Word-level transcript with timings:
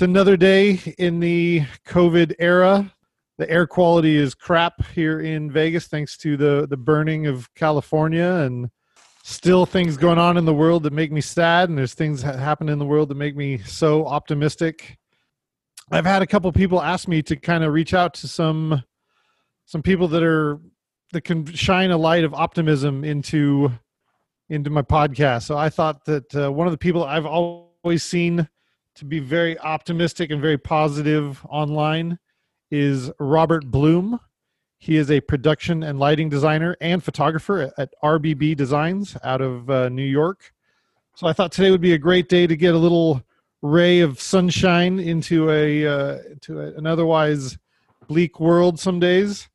It's 0.00 0.08
another 0.08 0.38
day 0.38 0.80
in 0.96 1.20
the 1.20 1.64
COVID 1.86 2.36
era. 2.38 2.90
The 3.36 3.50
air 3.50 3.66
quality 3.66 4.16
is 4.16 4.34
crap 4.34 4.82
here 4.94 5.20
in 5.20 5.52
Vegas, 5.52 5.88
thanks 5.88 6.16
to 6.16 6.38
the 6.38 6.66
the 6.66 6.78
burning 6.78 7.26
of 7.26 7.52
California, 7.54 8.26
and 8.26 8.70
still 9.24 9.66
things 9.66 9.98
going 9.98 10.16
on 10.16 10.38
in 10.38 10.46
the 10.46 10.54
world 10.54 10.84
that 10.84 10.94
make 10.94 11.12
me 11.12 11.20
sad. 11.20 11.68
And 11.68 11.76
there's 11.76 11.92
things 11.92 12.22
that 12.22 12.38
happen 12.38 12.70
in 12.70 12.78
the 12.78 12.86
world 12.86 13.10
that 13.10 13.16
make 13.16 13.36
me 13.36 13.58
so 13.58 14.06
optimistic. 14.06 14.96
I've 15.90 16.06
had 16.06 16.22
a 16.22 16.26
couple 16.26 16.50
people 16.50 16.80
ask 16.80 17.06
me 17.06 17.20
to 17.24 17.36
kind 17.36 17.62
of 17.62 17.74
reach 17.74 17.92
out 17.92 18.14
to 18.14 18.26
some 18.26 18.82
some 19.66 19.82
people 19.82 20.08
that 20.08 20.22
are 20.22 20.60
that 21.12 21.24
can 21.24 21.44
shine 21.44 21.90
a 21.90 21.98
light 21.98 22.24
of 22.24 22.32
optimism 22.32 23.04
into 23.04 23.70
into 24.48 24.70
my 24.70 24.80
podcast. 24.80 25.42
So 25.42 25.58
I 25.58 25.68
thought 25.68 26.06
that 26.06 26.34
uh, 26.34 26.50
one 26.50 26.66
of 26.66 26.72
the 26.72 26.78
people 26.78 27.04
I've 27.04 27.26
always 27.26 28.02
seen 28.02 28.48
to 29.00 29.06
be 29.06 29.18
very 29.18 29.58
optimistic 29.60 30.30
and 30.30 30.42
very 30.42 30.58
positive 30.58 31.44
online 31.48 32.18
is 32.70 33.10
Robert 33.18 33.64
Bloom. 33.70 34.20
He 34.76 34.98
is 34.98 35.10
a 35.10 35.22
production 35.22 35.82
and 35.82 35.98
lighting 35.98 36.28
designer 36.28 36.76
and 36.82 37.02
photographer 37.02 37.72
at 37.78 37.94
RBB 38.04 38.58
Designs 38.58 39.16
out 39.24 39.40
of 39.40 39.70
uh, 39.70 39.88
New 39.88 40.04
York. 40.04 40.52
So 41.16 41.26
I 41.26 41.32
thought 41.32 41.50
today 41.50 41.70
would 41.70 41.80
be 41.80 41.94
a 41.94 41.98
great 41.98 42.28
day 42.28 42.46
to 42.46 42.54
get 42.54 42.74
a 42.74 42.78
little 42.78 43.22
ray 43.62 44.00
of 44.00 44.20
sunshine 44.20 44.98
into 44.98 45.50
a 45.50 45.86
uh, 45.86 46.18
to 46.42 46.60
an 46.60 46.86
otherwise 46.86 47.56
bleak 48.06 48.38
world 48.38 48.78
some 48.78 49.00
days. 49.00 49.48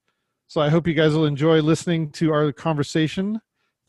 So 0.47 0.59
I 0.59 0.69
hope 0.69 0.87
you 0.87 0.95
guys 0.95 1.13
will 1.13 1.25
enjoy 1.25 1.61
listening 1.61 2.09
to 2.13 2.33
our 2.33 2.52
conversation. 2.52 3.39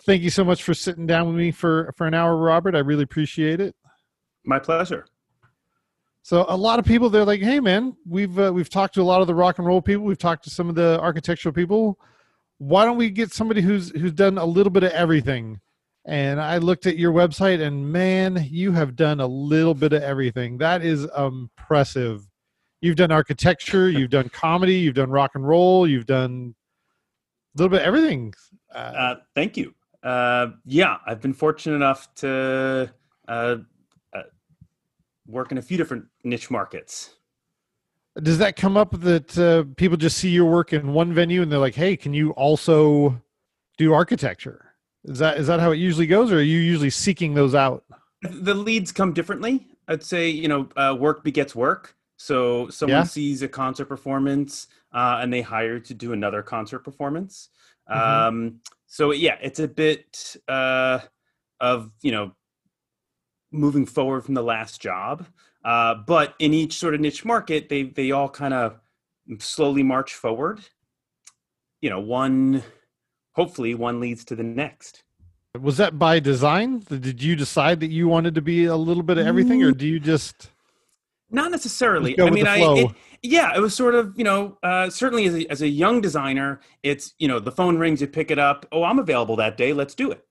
Thank 0.02 0.22
you 0.22 0.30
so 0.30 0.44
much 0.44 0.62
for 0.62 0.74
sitting 0.74 1.06
down 1.06 1.28
with 1.28 1.36
me 1.36 1.50
for 1.50 1.94
for 1.96 2.06
an 2.06 2.12
hour, 2.12 2.36
Robert. 2.36 2.74
I 2.74 2.80
really 2.80 3.04
appreciate 3.04 3.58
it. 3.58 3.74
My 4.44 4.58
pleasure. 4.58 5.06
So 6.26 6.44
a 6.48 6.56
lot 6.56 6.80
of 6.80 6.84
people 6.84 7.08
they're 7.08 7.24
like, 7.24 7.40
"Hey 7.40 7.60
man, 7.60 7.94
we've 8.04 8.36
uh, 8.36 8.50
we've 8.52 8.68
talked 8.68 8.94
to 8.94 9.00
a 9.00 9.04
lot 9.04 9.20
of 9.20 9.28
the 9.28 9.34
rock 9.36 9.58
and 9.58 9.66
roll 9.66 9.80
people, 9.80 10.04
we've 10.04 10.18
talked 10.18 10.42
to 10.42 10.50
some 10.50 10.68
of 10.68 10.74
the 10.74 10.98
architectural 11.00 11.52
people. 11.52 12.00
Why 12.58 12.84
don't 12.84 12.96
we 12.96 13.10
get 13.10 13.32
somebody 13.32 13.60
who's 13.60 13.90
who's 13.90 14.10
done 14.10 14.36
a 14.36 14.44
little 14.44 14.72
bit 14.72 14.82
of 14.82 14.90
everything?" 14.90 15.60
And 16.04 16.40
I 16.40 16.58
looked 16.58 16.86
at 16.86 16.98
your 16.98 17.12
website 17.12 17.64
and 17.64 17.92
man, 17.92 18.44
you 18.50 18.72
have 18.72 18.96
done 18.96 19.20
a 19.20 19.26
little 19.28 19.72
bit 19.72 19.92
of 19.92 20.02
everything. 20.02 20.58
That 20.58 20.82
is 20.82 21.06
impressive. 21.16 22.26
You've 22.80 22.96
done 22.96 23.12
architecture, 23.12 23.88
you've 23.96 24.10
done 24.10 24.28
comedy, 24.28 24.74
you've 24.74 24.96
done 24.96 25.10
rock 25.10 25.36
and 25.36 25.46
roll, 25.46 25.86
you've 25.86 26.06
done 26.06 26.56
a 27.54 27.62
little 27.62 27.70
bit 27.70 27.82
of 27.82 27.86
everything. 27.86 28.34
Uh, 28.74 28.78
uh, 28.78 29.14
thank 29.36 29.56
you. 29.56 29.72
Uh, 30.02 30.48
yeah, 30.64 30.96
I've 31.06 31.20
been 31.20 31.34
fortunate 31.34 31.76
enough 31.76 32.12
to 32.16 32.92
uh, 33.28 33.56
work 35.26 35.52
in 35.52 35.58
a 35.58 35.62
few 35.62 35.76
different 35.76 36.06
niche 36.24 36.50
markets. 36.50 37.14
Does 38.22 38.38
that 38.38 38.56
come 38.56 38.76
up 38.76 38.98
that 39.00 39.38
uh, 39.38 39.64
people 39.76 39.96
just 39.96 40.16
see 40.16 40.30
your 40.30 40.46
work 40.50 40.72
in 40.72 40.92
one 40.92 41.12
venue 41.12 41.42
and 41.42 41.52
they're 41.52 41.58
like, 41.58 41.74
"Hey, 41.74 41.96
can 41.96 42.14
you 42.14 42.30
also 42.30 43.20
do 43.76 43.92
architecture?" 43.92 44.72
Is 45.04 45.18
that 45.18 45.38
is 45.38 45.46
that 45.46 45.60
how 45.60 45.70
it 45.70 45.76
usually 45.76 46.06
goes, 46.06 46.32
or 46.32 46.38
are 46.38 46.42
you 46.42 46.58
usually 46.58 46.90
seeking 46.90 47.34
those 47.34 47.54
out? 47.54 47.84
The 48.22 48.54
leads 48.54 48.90
come 48.90 49.12
differently. 49.12 49.66
I'd 49.86 50.02
say 50.02 50.28
you 50.30 50.48
know 50.48 50.68
uh, 50.76 50.96
work 50.98 51.22
begets 51.22 51.54
work. 51.54 51.94
So 52.16 52.68
someone 52.70 53.00
yeah. 53.00 53.04
sees 53.04 53.42
a 53.42 53.48
concert 53.48 53.86
performance 53.86 54.68
uh, 54.92 55.18
and 55.20 55.30
they 55.30 55.42
hire 55.42 55.78
to 55.78 55.94
do 55.94 56.12
another 56.14 56.42
concert 56.42 56.78
performance. 56.80 57.50
Mm-hmm. 57.90 58.28
Um, 58.28 58.60
so 58.86 59.12
yeah, 59.12 59.36
it's 59.42 59.60
a 59.60 59.68
bit 59.68 60.36
uh, 60.48 61.00
of 61.60 61.90
you 62.00 62.12
know 62.12 62.32
moving 63.56 63.86
forward 63.86 64.24
from 64.24 64.34
the 64.34 64.42
last 64.42 64.80
job. 64.80 65.26
Uh, 65.64 65.94
but 65.94 66.34
in 66.38 66.54
each 66.54 66.78
sort 66.78 66.94
of 66.94 67.00
niche 67.00 67.24
market, 67.24 67.68
they 67.68 67.84
they 67.84 68.12
all 68.12 68.28
kind 68.28 68.54
of 68.54 68.78
slowly 69.38 69.82
march 69.82 70.14
forward. 70.14 70.60
You 71.80 71.90
know, 71.90 72.00
one 72.00 72.62
hopefully 73.32 73.74
one 73.74 74.00
leads 74.00 74.24
to 74.26 74.36
the 74.36 74.42
next. 74.42 75.02
Was 75.60 75.76
that 75.78 75.98
by 75.98 76.20
design? 76.20 76.80
Did 76.88 77.22
you 77.22 77.34
decide 77.34 77.80
that 77.80 77.90
you 77.90 78.08
wanted 78.08 78.34
to 78.34 78.42
be 78.42 78.66
a 78.66 78.76
little 78.76 79.02
bit 79.02 79.18
of 79.18 79.26
everything, 79.26 79.62
or 79.62 79.72
do 79.72 79.86
you 79.86 79.98
just? 79.98 80.50
Not 81.30 81.50
necessarily. 81.50 82.18
I 82.20 82.30
mean, 82.30 82.46
I 82.46 82.58
it, 82.58 82.90
yeah, 83.22 83.56
it 83.56 83.60
was 83.60 83.74
sort 83.74 83.94
of 83.94 84.16
you 84.16 84.24
know 84.24 84.58
uh, 84.62 84.90
certainly 84.90 85.26
as 85.26 85.34
a, 85.34 85.50
as 85.50 85.62
a 85.62 85.68
young 85.68 86.00
designer, 86.00 86.60
it's 86.82 87.14
you 87.18 87.26
know 87.26 87.40
the 87.40 87.52
phone 87.52 87.78
rings, 87.78 88.00
you 88.00 88.06
pick 88.06 88.30
it 88.30 88.38
up. 88.38 88.66
Oh, 88.70 88.84
I'm 88.84 88.98
available 88.98 89.36
that 89.36 89.56
day. 89.56 89.72
Let's 89.72 89.94
do 89.94 90.10
it 90.10 90.25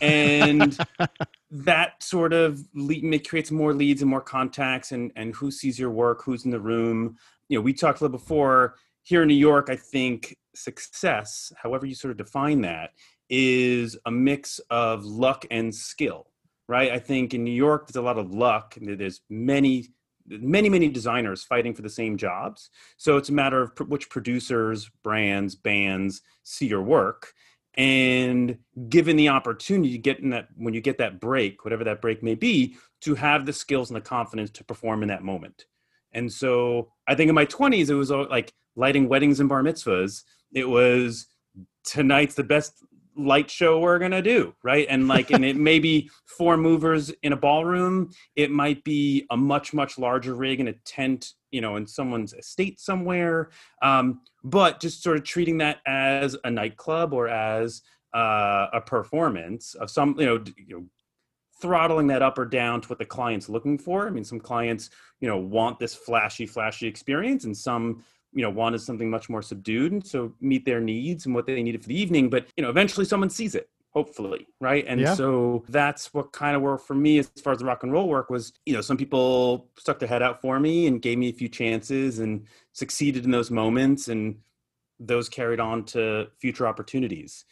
and 0.00 0.78
that 1.50 2.02
sort 2.02 2.32
of 2.32 2.64
lead, 2.74 3.28
creates 3.28 3.50
more 3.50 3.74
leads 3.74 4.02
and 4.02 4.10
more 4.10 4.20
contacts 4.20 4.92
and 4.92 5.12
and 5.16 5.34
who 5.34 5.50
sees 5.50 5.78
your 5.78 5.90
work 5.90 6.22
who's 6.24 6.44
in 6.44 6.50
the 6.50 6.60
room. 6.60 7.16
You 7.48 7.58
know 7.58 7.62
we 7.62 7.72
talked 7.72 8.00
a 8.00 8.04
little 8.04 8.18
before 8.18 8.76
here 9.02 9.22
in 9.22 9.28
new 9.28 9.34
york 9.34 9.68
i 9.70 9.76
think 9.76 10.36
success 10.54 11.50
however 11.56 11.86
you 11.86 11.94
sort 11.94 12.10
of 12.10 12.18
define 12.18 12.60
that 12.60 12.90
is 13.30 13.96
a 14.04 14.10
mix 14.10 14.60
of 14.68 15.04
luck 15.04 15.46
and 15.50 15.74
skill 15.74 16.30
right? 16.70 16.92
I 16.92 17.00
think 17.00 17.34
in 17.34 17.42
new 17.42 17.50
york 17.50 17.88
there's 17.88 17.96
a 17.96 18.02
lot 18.02 18.16
of 18.16 18.32
luck. 18.32 18.76
There's 18.80 19.20
many 19.28 19.88
many 20.28 20.68
many 20.68 20.88
designers 20.88 21.42
fighting 21.42 21.74
for 21.74 21.82
the 21.82 21.90
same 21.90 22.16
jobs. 22.16 22.70
So 22.96 23.16
it's 23.16 23.28
a 23.28 23.32
matter 23.32 23.60
of 23.62 23.72
which 23.88 24.08
producers 24.08 24.88
brands 25.02 25.56
bands 25.56 26.22
see 26.44 26.68
your 26.68 26.82
work 26.82 27.34
and 27.74 28.58
given 28.88 29.16
the 29.16 29.28
opportunity 29.28 29.92
to 29.92 29.98
get 29.98 30.18
in 30.18 30.30
that 30.30 30.48
when 30.56 30.74
you 30.74 30.80
get 30.80 30.98
that 30.98 31.20
break 31.20 31.64
whatever 31.64 31.84
that 31.84 32.00
break 32.00 32.22
may 32.22 32.34
be 32.34 32.76
to 33.00 33.14
have 33.14 33.46
the 33.46 33.52
skills 33.52 33.90
and 33.90 33.96
the 33.96 34.00
confidence 34.00 34.50
to 34.50 34.64
perform 34.64 35.02
in 35.02 35.08
that 35.08 35.22
moment. 35.22 35.66
And 36.12 36.32
so 36.32 36.92
i 37.06 37.14
think 37.14 37.28
in 37.28 37.34
my 37.34 37.46
20s 37.46 37.88
it 37.88 37.94
was 37.94 38.10
like 38.10 38.52
lighting 38.76 39.08
weddings 39.08 39.40
and 39.40 39.48
bar 39.48 39.62
mitzvahs. 39.62 40.22
It 40.52 40.68
was 40.68 41.26
tonight's 41.84 42.34
the 42.34 42.44
best 42.44 42.84
light 43.24 43.50
show 43.50 43.78
we're 43.80 43.98
gonna 43.98 44.22
do 44.22 44.54
right? 44.62 44.86
And 44.88 45.08
like 45.08 45.30
and 45.30 45.44
it 45.44 45.56
may 45.56 45.78
be 45.78 46.10
four 46.26 46.56
movers 46.56 47.10
in 47.22 47.32
a 47.32 47.36
ballroom. 47.36 48.10
It 48.36 48.50
might 48.50 48.84
be 48.84 49.26
a 49.30 49.36
much 49.36 49.72
much 49.72 49.98
larger 49.98 50.34
rig 50.34 50.60
in 50.60 50.68
a 50.68 50.72
tent 50.84 51.32
you 51.50 51.60
know 51.60 51.76
in 51.76 51.86
someone's 51.86 52.32
estate 52.32 52.80
somewhere. 52.80 53.50
Um, 53.82 54.20
but 54.44 54.80
just 54.80 55.02
sort 55.02 55.16
of 55.16 55.24
treating 55.24 55.58
that 55.58 55.78
as 55.86 56.36
a 56.44 56.50
nightclub 56.50 57.12
or 57.12 57.28
as 57.28 57.82
uh, 58.14 58.66
a 58.72 58.80
performance 58.80 59.74
of 59.74 59.90
some 59.90 60.16
you 60.18 60.26
know, 60.26 60.44
you 60.56 60.76
know 60.76 60.84
throttling 61.60 62.06
that 62.06 62.22
up 62.22 62.38
or 62.38 62.46
down 62.46 62.80
to 62.80 62.88
what 62.88 62.98
the 62.98 63.04
client's 63.04 63.48
looking 63.48 63.78
for. 63.78 64.06
I 64.06 64.10
mean 64.10 64.24
some 64.24 64.40
clients 64.40 64.90
you 65.20 65.28
know 65.28 65.38
want 65.38 65.78
this 65.78 65.94
flashy 65.94 66.46
flashy 66.46 66.86
experience 66.86 67.44
and 67.44 67.56
some 67.56 68.04
you 68.32 68.42
know 68.42 68.50
wanted 68.50 68.80
something 68.80 69.10
much 69.10 69.28
more 69.28 69.42
subdued 69.42 69.92
and 69.92 70.06
so 70.06 70.32
meet 70.40 70.64
their 70.64 70.80
needs 70.80 71.26
and 71.26 71.34
what 71.34 71.46
they 71.46 71.62
needed 71.62 71.82
for 71.82 71.88
the 71.88 72.00
evening 72.00 72.30
but 72.30 72.46
you 72.56 72.62
know 72.62 72.70
eventually 72.70 73.04
someone 73.04 73.30
sees 73.30 73.54
it 73.54 73.68
hopefully 73.90 74.46
right? 74.60 74.84
And 74.86 75.00
yeah. 75.00 75.14
so 75.14 75.64
that's 75.68 76.14
what 76.14 76.32
kind 76.32 76.56
of 76.56 76.62
worked 76.62 76.86
for 76.86 76.94
me 76.94 77.18
as 77.18 77.28
far 77.42 77.52
as 77.52 77.58
the 77.58 77.64
rock 77.64 77.82
and 77.82 77.92
roll 77.92 78.08
work 78.08 78.30
was 78.30 78.52
you 78.66 78.72
know 78.72 78.80
some 78.80 78.96
people 78.96 79.68
stuck 79.78 79.98
their 79.98 80.08
head 80.08 80.22
out 80.22 80.40
for 80.40 80.60
me 80.60 80.86
and 80.86 81.02
gave 81.02 81.18
me 81.18 81.28
a 81.28 81.32
few 81.32 81.48
chances 81.48 82.18
and 82.18 82.46
succeeded 82.72 83.24
in 83.24 83.30
those 83.30 83.50
moments 83.50 84.08
and 84.08 84.36
those 84.98 85.28
carried 85.28 85.60
on 85.60 85.84
to 85.84 86.28
future 86.38 86.66
opportunities. 86.66 87.44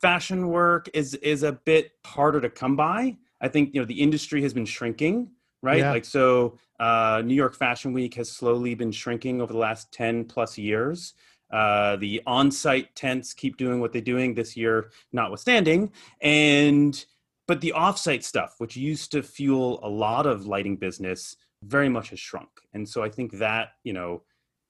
Fashion 0.00 0.48
work 0.48 0.88
is 0.92 1.14
is 1.14 1.42
a 1.42 1.52
bit 1.52 1.92
harder 2.04 2.40
to 2.40 2.50
come 2.50 2.76
by. 2.76 3.16
I 3.40 3.48
think 3.48 3.74
you 3.74 3.80
know 3.80 3.86
the 3.86 4.00
industry 4.00 4.42
has 4.42 4.52
been 4.52 4.66
shrinking 4.66 5.30
right 5.66 5.78
yeah. 5.80 5.90
like 5.90 6.04
so 6.04 6.56
uh, 6.80 7.22
new 7.24 7.34
york 7.34 7.54
fashion 7.54 7.92
week 7.92 8.14
has 8.14 8.28
slowly 8.30 8.74
been 8.74 8.92
shrinking 8.92 9.40
over 9.42 9.52
the 9.52 9.58
last 9.58 9.92
10 9.92 10.24
plus 10.24 10.56
years 10.56 11.14
Uh, 11.50 11.94
the 11.96 12.20
on-site 12.26 12.94
tents 12.96 13.32
keep 13.32 13.56
doing 13.56 13.80
what 13.80 13.92
they're 13.92 14.02
doing 14.14 14.34
this 14.34 14.56
year, 14.56 14.90
notwithstanding, 15.12 15.92
and 16.20 17.06
but 17.46 17.60
the 17.60 17.72
off-site 17.72 18.24
stuff, 18.24 18.56
which 18.58 18.76
used 18.76 19.12
to 19.12 19.22
fuel 19.22 19.78
a 19.84 19.88
lot 19.88 20.26
of 20.26 20.46
lighting 20.46 20.76
business, 20.76 21.36
very 21.62 21.88
much 21.88 22.10
has 22.10 22.18
shrunk. 22.18 22.48
And 22.74 22.88
so 22.88 23.04
I 23.04 23.08
think 23.08 23.38
that 23.38 23.74
you 23.84 23.92
know, 23.92 24.22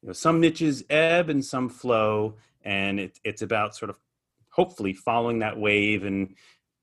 you 0.02 0.08
know, 0.08 0.12
some 0.12 0.38
niches 0.38 0.84
ebb 0.90 1.30
and 1.30 1.42
some 1.42 1.70
flow, 1.70 2.34
and 2.62 3.00
it, 3.00 3.18
it's 3.24 3.42
about 3.42 3.74
sort 3.74 3.90
of 3.90 3.96
hopefully 4.50 4.92
following 4.92 5.38
that 5.40 5.58
wave 5.58 6.04
and 6.04 6.34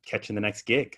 catching 0.05 0.33
the 0.35 0.41
next 0.41 0.63
gig. 0.63 0.97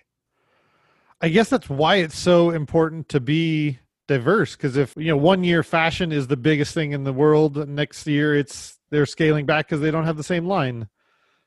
I 1.26 1.30
guess 1.30 1.50
that's 1.50 1.68
why 1.68 1.96
it's 1.96 2.20
so 2.20 2.52
important 2.52 3.10
to 3.10 3.20
be 3.20 3.80
diverse 4.08 4.56
because 4.56 4.78
if 4.78 4.94
you 4.96 5.08
know 5.08 5.18
one 5.18 5.44
year 5.44 5.64
fashion 5.64 6.12
is 6.12 6.28
the 6.28 6.38
biggest 6.38 6.76
thing 6.76 6.92
in 6.92 7.04
the 7.04 7.12
world 7.12 7.68
next 7.68 8.06
year 8.06 8.36
it's 8.36 8.78
they're 8.92 9.08
scaling 9.08 9.48
back 9.48 9.66
because 9.66 9.82
they 9.82 9.90
don't 9.90 10.06
have 10.06 10.18
the 10.18 10.24
same 10.24 10.46
line. 10.46 10.88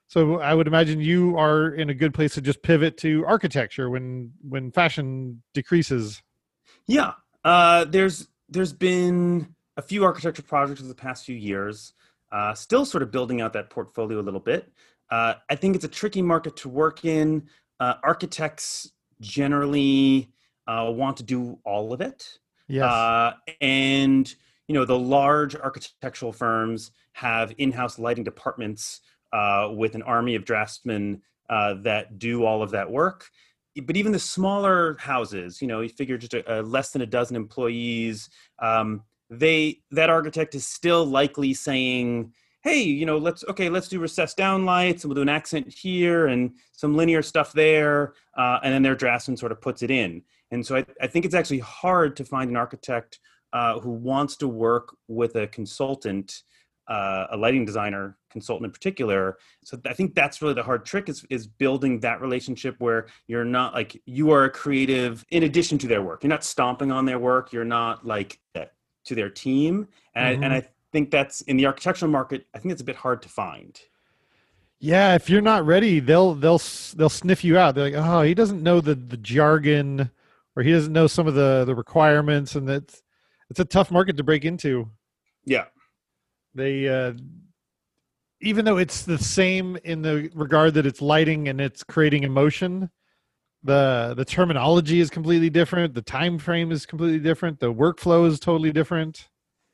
So 0.09 0.41
i 0.41 0.53
would 0.53 0.67
imagine 0.67 1.01
you 1.01 1.39
are 1.39 1.69
in 1.69 1.91
a 1.91 1.95
good 1.95 2.13
place 2.13 2.35
to 2.35 2.41
just 2.41 2.61
pivot 2.61 2.97
to 2.97 3.25
architecture 3.25 3.89
when 3.89 4.33
when 4.43 4.73
fashion 4.73 5.45
decreases. 5.55 6.25
Yeah 6.89 7.13
uh, 7.45 7.85
there's 7.85 8.27
there's 8.49 8.73
been 8.73 9.55
a 9.77 9.83
few 9.83 10.03
architecture 10.03 10.43
projects 10.43 10.81
over 10.81 10.89
the 10.89 10.95
past 10.97 11.25
few 11.25 11.37
years 11.37 11.93
uh, 12.33 12.53
still 12.53 12.85
sort 12.85 13.05
of 13.05 13.13
building 13.13 13.41
out 13.41 13.53
that 13.53 13.71
portfolio 13.71 14.19
a 14.19 14.27
little 14.27 14.41
bit. 14.41 14.73
Uh, 15.09 15.35
i 15.49 15.55
think 15.55 15.77
it's 15.77 15.85
a 15.85 15.95
tricky 16.01 16.21
market 16.21 16.57
to 16.57 16.69
work 16.69 17.05
in. 17.05 17.47
Uh, 17.79 17.95
architects 18.03 18.91
generally 19.21 20.31
uh, 20.67 20.91
want 20.95 21.17
to 21.17 21.23
do 21.23 21.59
all 21.65 21.93
of 21.93 22.01
it 22.01 22.39
Yes. 22.69 22.85
Uh, 22.85 23.33
and 23.61 24.33
you 24.69 24.75
know 24.75 24.85
the 24.85 24.99
large 24.99 25.57
architectural 25.57 26.33
firms 26.33 26.93
have 27.15 27.53
in-house 27.59 27.99
lighting 27.99 28.25
departments 28.25 29.01
uh, 29.33 29.71
with 29.73 29.95
an 29.95 30.03
army 30.03 30.35
of 30.35 30.45
draftsmen 30.45 31.23
uh, 31.51 31.75
that 31.83 32.19
do 32.19 32.45
all 32.45 32.63
of 32.63 32.71
that 32.71 32.89
work. 32.91 33.29
But 33.83 33.97
even 33.97 34.13
the 34.13 34.19
smaller 34.19 34.97
houses, 34.99 35.63
you 35.63 35.69
know, 35.69 35.81
you 35.81 35.89
figure 35.89 36.19
just 36.19 36.35
a, 36.35 36.61
a 36.61 36.63
less 36.63 36.91
than 36.91 37.03
a 37.03 37.07
dozen 37.07 37.37
employees, 37.37 38.29
um, 38.59 39.03
they 39.31 39.81
that 39.91 40.11
architect 40.11 40.55
is 40.55 40.67
still 40.67 41.05
likely 41.05 41.55
saying, 41.55 42.33
"Hey, 42.69 42.83
you 42.83 43.07
know, 43.07 43.19
let's 43.19 43.45
okay, 43.49 43.69
let's 43.69 43.89
do 43.89 43.99
recessed 43.99 44.37
down 44.37 44.65
lights, 44.65 45.05
and 45.05 45.09
we'll 45.09 45.17
do 45.17 45.23
an 45.23 45.29
accent 45.29 45.73
here 45.73 46.27
and 46.27 46.53
some 46.73 46.97
linear 46.97 47.23
stuff 47.23 47.53
there," 47.53 48.15
uh, 48.37 48.59
and 48.63 48.73
then 48.75 48.83
their 48.83 48.95
draftsman 48.95 49.37
sort 49.37 49.53
of 49.53 49.61
puts 49.61 49.83
it 49.83 49.91
in. 49.91 50.23
And 50.51 50.65
so 50.67 50.77
I, 50.77 50.85
I 51.01 51.07
think 51.07 51.25
it's 51.25 51.35
actually 51.35 51.61
hard 51.61 52.17
to 52.17 52.25
find 52.25 52.51
an 52.51 52.57
architect 52.57 53.21
uh, 53.53 53.81
who 53.81 53.91
wants 53.91 54.37
to 54.37 54.49
work 54.49 54.97
with 55.07 55.37
a 55.37 55.47
consultant, 55.47 56.43
uh, 56.89 57.27
a 57.31 57.37
lighting 57.37 57.65
designer 57.65 58.17
consultant 58.31 58.67
in 58.67 58.73
particular. 58.73 59.39
So 59.65 59.81
I 59.87 59.95
think 59.95 60.15
that's 60.15 60.43
really 60.43 60.55
the 60.55 60.63
hard 60.63 60.85
trick 60.85 61.09
is, 61.09 61.25
is 61.31 61.47
building 61.47 62.01
that 62.01 62.21
relationship 62.21 62.77
where 62.79 63.07
you're 63.27 63.45
not 63.45 63.75
like 63.75 64.01
you 64.05 64.31
are 64.31 64.45
a 64.45 64.51
creative 64.51 65.25
in 65.31 65.43
addition 65.45 65.79
to 65.79 65.87
their 65.87 66.03
work. 66.03 66.23
You're 66.23 66.29
not 66.29 66.45
stomping 66.45 66.93
on 66.93 67.05
their 67.07 67.19
work. 67.19 67.53
You're 67.53 67.65
not 67.65 68.07
like 68.07 68.39
to 69.09 69.15
their 69.15 69.31
team. 69.31 69.89
And, 70.15 70.37
mm-hmm. 70.37 70.45
I, 70.45 70.47
and 70.47 70.55
I 70.55 70.69
think 70.93 71.11
that's 71.11 71.41
in 71.43 71.57
the 71.57 71.67
architectural 71.67 72.11
market. 72.11 72.47
I 72.55 72.59
think 72.59 72.73
it's 72.73 72.83
a 72.83 72.85
bit 72.85 72.97
hard 72.97 73.23
to 73.23 73.29
find. 73.29 73.79
Yeah, 74.81 75.15
if 75.15 75.29
you're 75.29 75.41
not 75.41 75.67
ready, 75.67 76.01
they'll 76.01 76.35
they'll 76.35 76.63
they'll 76.97 77.09
sniff 77.09 77.45
you 77.45 77.59
out. 77.59 77.75
They're 77.75 77.91
like, 77.91 77.95
"Oh, 77.95 78.23
he 78.23 78.35
doesn't 78.35 78.63
know 78.63 78.81
the 78.81 78.95
the 78.95 79.17
jargon 79.17 80.11
or 80.57 80.63
he 80.63 80.73
doesn't 80.73 80.93
know 80.93 81.07
some 81.07 81.27
of 81.27 81.35
the 81.35 81.65
the 81.65 81.75
requirements, 81.75 82.55
and 82.55 82.69
that's 82.69 83.03
it's 83.51 83.61
a 83.61 83.65
tough 83.65 83.91
market 83.91 84.17
to 84.17 84.23
break 84.23 84.45
into. 84.45 84.89
Yeah, 85.45 85.65
they 86.55 86.89
uh, 86.89 87.15
even 88.41 88.65
though 88.65 88.77
it's 88.79 89.03
the 89.03 89.19
same 89.19 89.77
in 89.85 90.03
the 90.03 90.31
regard 90.35 90.75
that 90.75 90.87
it's 90.87 91.03
lighting 91.03 91.49
and 91.49 91.61
it's 91.61 91.83
creating 91.83 92.23
emotion 92.23 92.91
the 93.65 94.15
the 94.17 94.25
terminology 94.25 95.01
is 95.01 95.11
completely 95.11 95.51
different 95.51 95.95
the 95.95 96.03
time 96.03 96.39
frame 96.39 96.71
is 96.71 96.87
completely 96.87 97.19
different 97.19 97.59
the 97.59 97.73
workflow 97.73 98.27
is 98.27 98.39
totally 98.39 98.73
different 98.73 99.29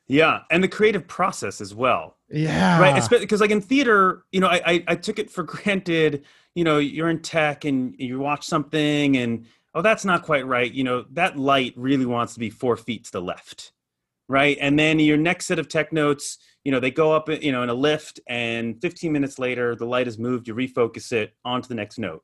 yeah 0.06 0.40
and 0.50 0.62
the 0.62 0.68
creative 0.68 1.06
process 1.06 1.60
as 1.60 1.74
well 1.74 2.16
yeah 2.30 2.78
right 2.80 3.08
because 3.10 3.40
like 3.40 3.50
in 3.50 3.60
theater 3.60 4.24
you 4.32 4.40
know 4.40 4.48
I, 4.48 4.60
I 4.66 4.84
i 4.88 4.94
took 4.94 5.18
it 5.18 5.30
for 5.30 5.42
granted 5.44 6.24
you 6.54 6.64
know 6.64 6.78
you're 6.78 7.08
in 7.08 7.20
tech 7.20 7.64
and 7.64 7.94
you 7.98 8.18
watch 8.18 8.44
something 8.46 9.16
and 9.16 9.46
oh, 9.74 9.82
that's 9.82 10.04
not 10.04 10.22
quite 10.22 10.46
right. 10.46 10.72
You 10.72 10.84
know, 10.84 11.04
that 11.12 11.36
light 11.36 11.74
really 11.76 12.06
wants 12.06 12.34
to 12.34 12.40
be 12.40 12.50
four 12.50 12.76
feet 12.76 13.04
to 13.04 13.12
the 13.12 13.22
left, 13.22 13.72
right? 14.28 14.56
And 14.60 14.78
then 14.78 14.98
your 14.98 15.16
next 15.16 15.46
set 15.46 15.58
of 15.58 15.68
tech 15.68 15.92
notes, 15.92 16.38
you 16.64 16.72
know, 16.72 16.80
they 16.80 16.90
go 16.90 17.12
up, 17.12 17.28
you 17.28 17.52
know, 17.52 17.62
in 17.62 17.68
a 17.68 17.74
lift, 17.74 18.20
and 18.28 18.80
15 18.80 19.12
minutes 19.12 19.38
later, 19.38 19.74
the 19.74 19.84
light 19.84 20.08
is 20.08 20.18
moved. 20.18 20.48
You 20.48 20.54
refocus 20.54 21.12
it 21.12 21.34
onto 21.44 21.68
the 21.68 21.74
next 21.74 21.98
note, 21.98 22.22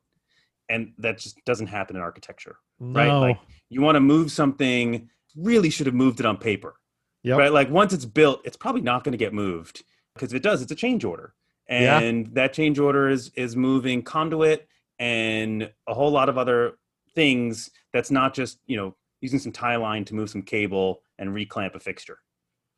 and 0.69 0.93
that 0.97 1.19
just 1.19 1.43
doesn't 1.45 1.67
happen 1.67 1.95
in 1.95 2.01
architecture, 2.01 2.57
no. 2.79 2.99
right? 2.99 3.29
Like 3.29 3.39
you 3.69 3.81
want 3.81 3.97
to 3.97 4.01
move 4.01 4.31
something, 4.31 5.09
really 5.35 5.69
should 5.69 5.85
have 5.85 5.95
moved 5.95 6.19
it 6.19 6.25
on 6.25 6.37
paper, 6.37 6.75
yep. 7.23 7.37
right? 7.37 7.51
Like 7.51 7.69
once 7.69 7.93
it's 7.93 8.05
built, 8.05 8.41
it's 8.45 8.57
probably 8.57 8.81
not 8.81 9.03
going 9.03 9.13
to 9.13 9.17
get 9.17 9.33
moved 9.33 9.83
because 10.13 10.33
if 10.33 10.37
it 10.37 10.43
does, 10.43 10.61
it's 10.61 10.71
a 10.71 10.75
change 10.75 11.03
order, 11.03 11.33
and 11.67 12.27
yeah. 12.27 12.31
that 12.33 12.53
change 12.53 12.79
order 12.79 13.09
is 13.09 13.31
is 13.35 13.55
moving 13.55 14.01
conduit 14.01 14.67
and 15.01 15.71
a 15.87 15.93
whole 15.93 16.11
lot 16.11 16.29
of 16.29 16.37
other 16.37 16.77
things 17.15 17.71
that's 17.91 18.11
not 18.11 18.33
just 18.33 18.59
you 18.67 18.77
know 18.77 18.95
using 19.19 19.39
some 19.39 19.51
tie 19.51 19.75
line 19.75 20.05
to 20.05 20.15
move 20.15 20.29
some 20.29 20.41
cable 20.41 21.01
and 21.19 21.31
reclamp 21.31 21.75
a 21.75 21.79
fixture 21.79 22.19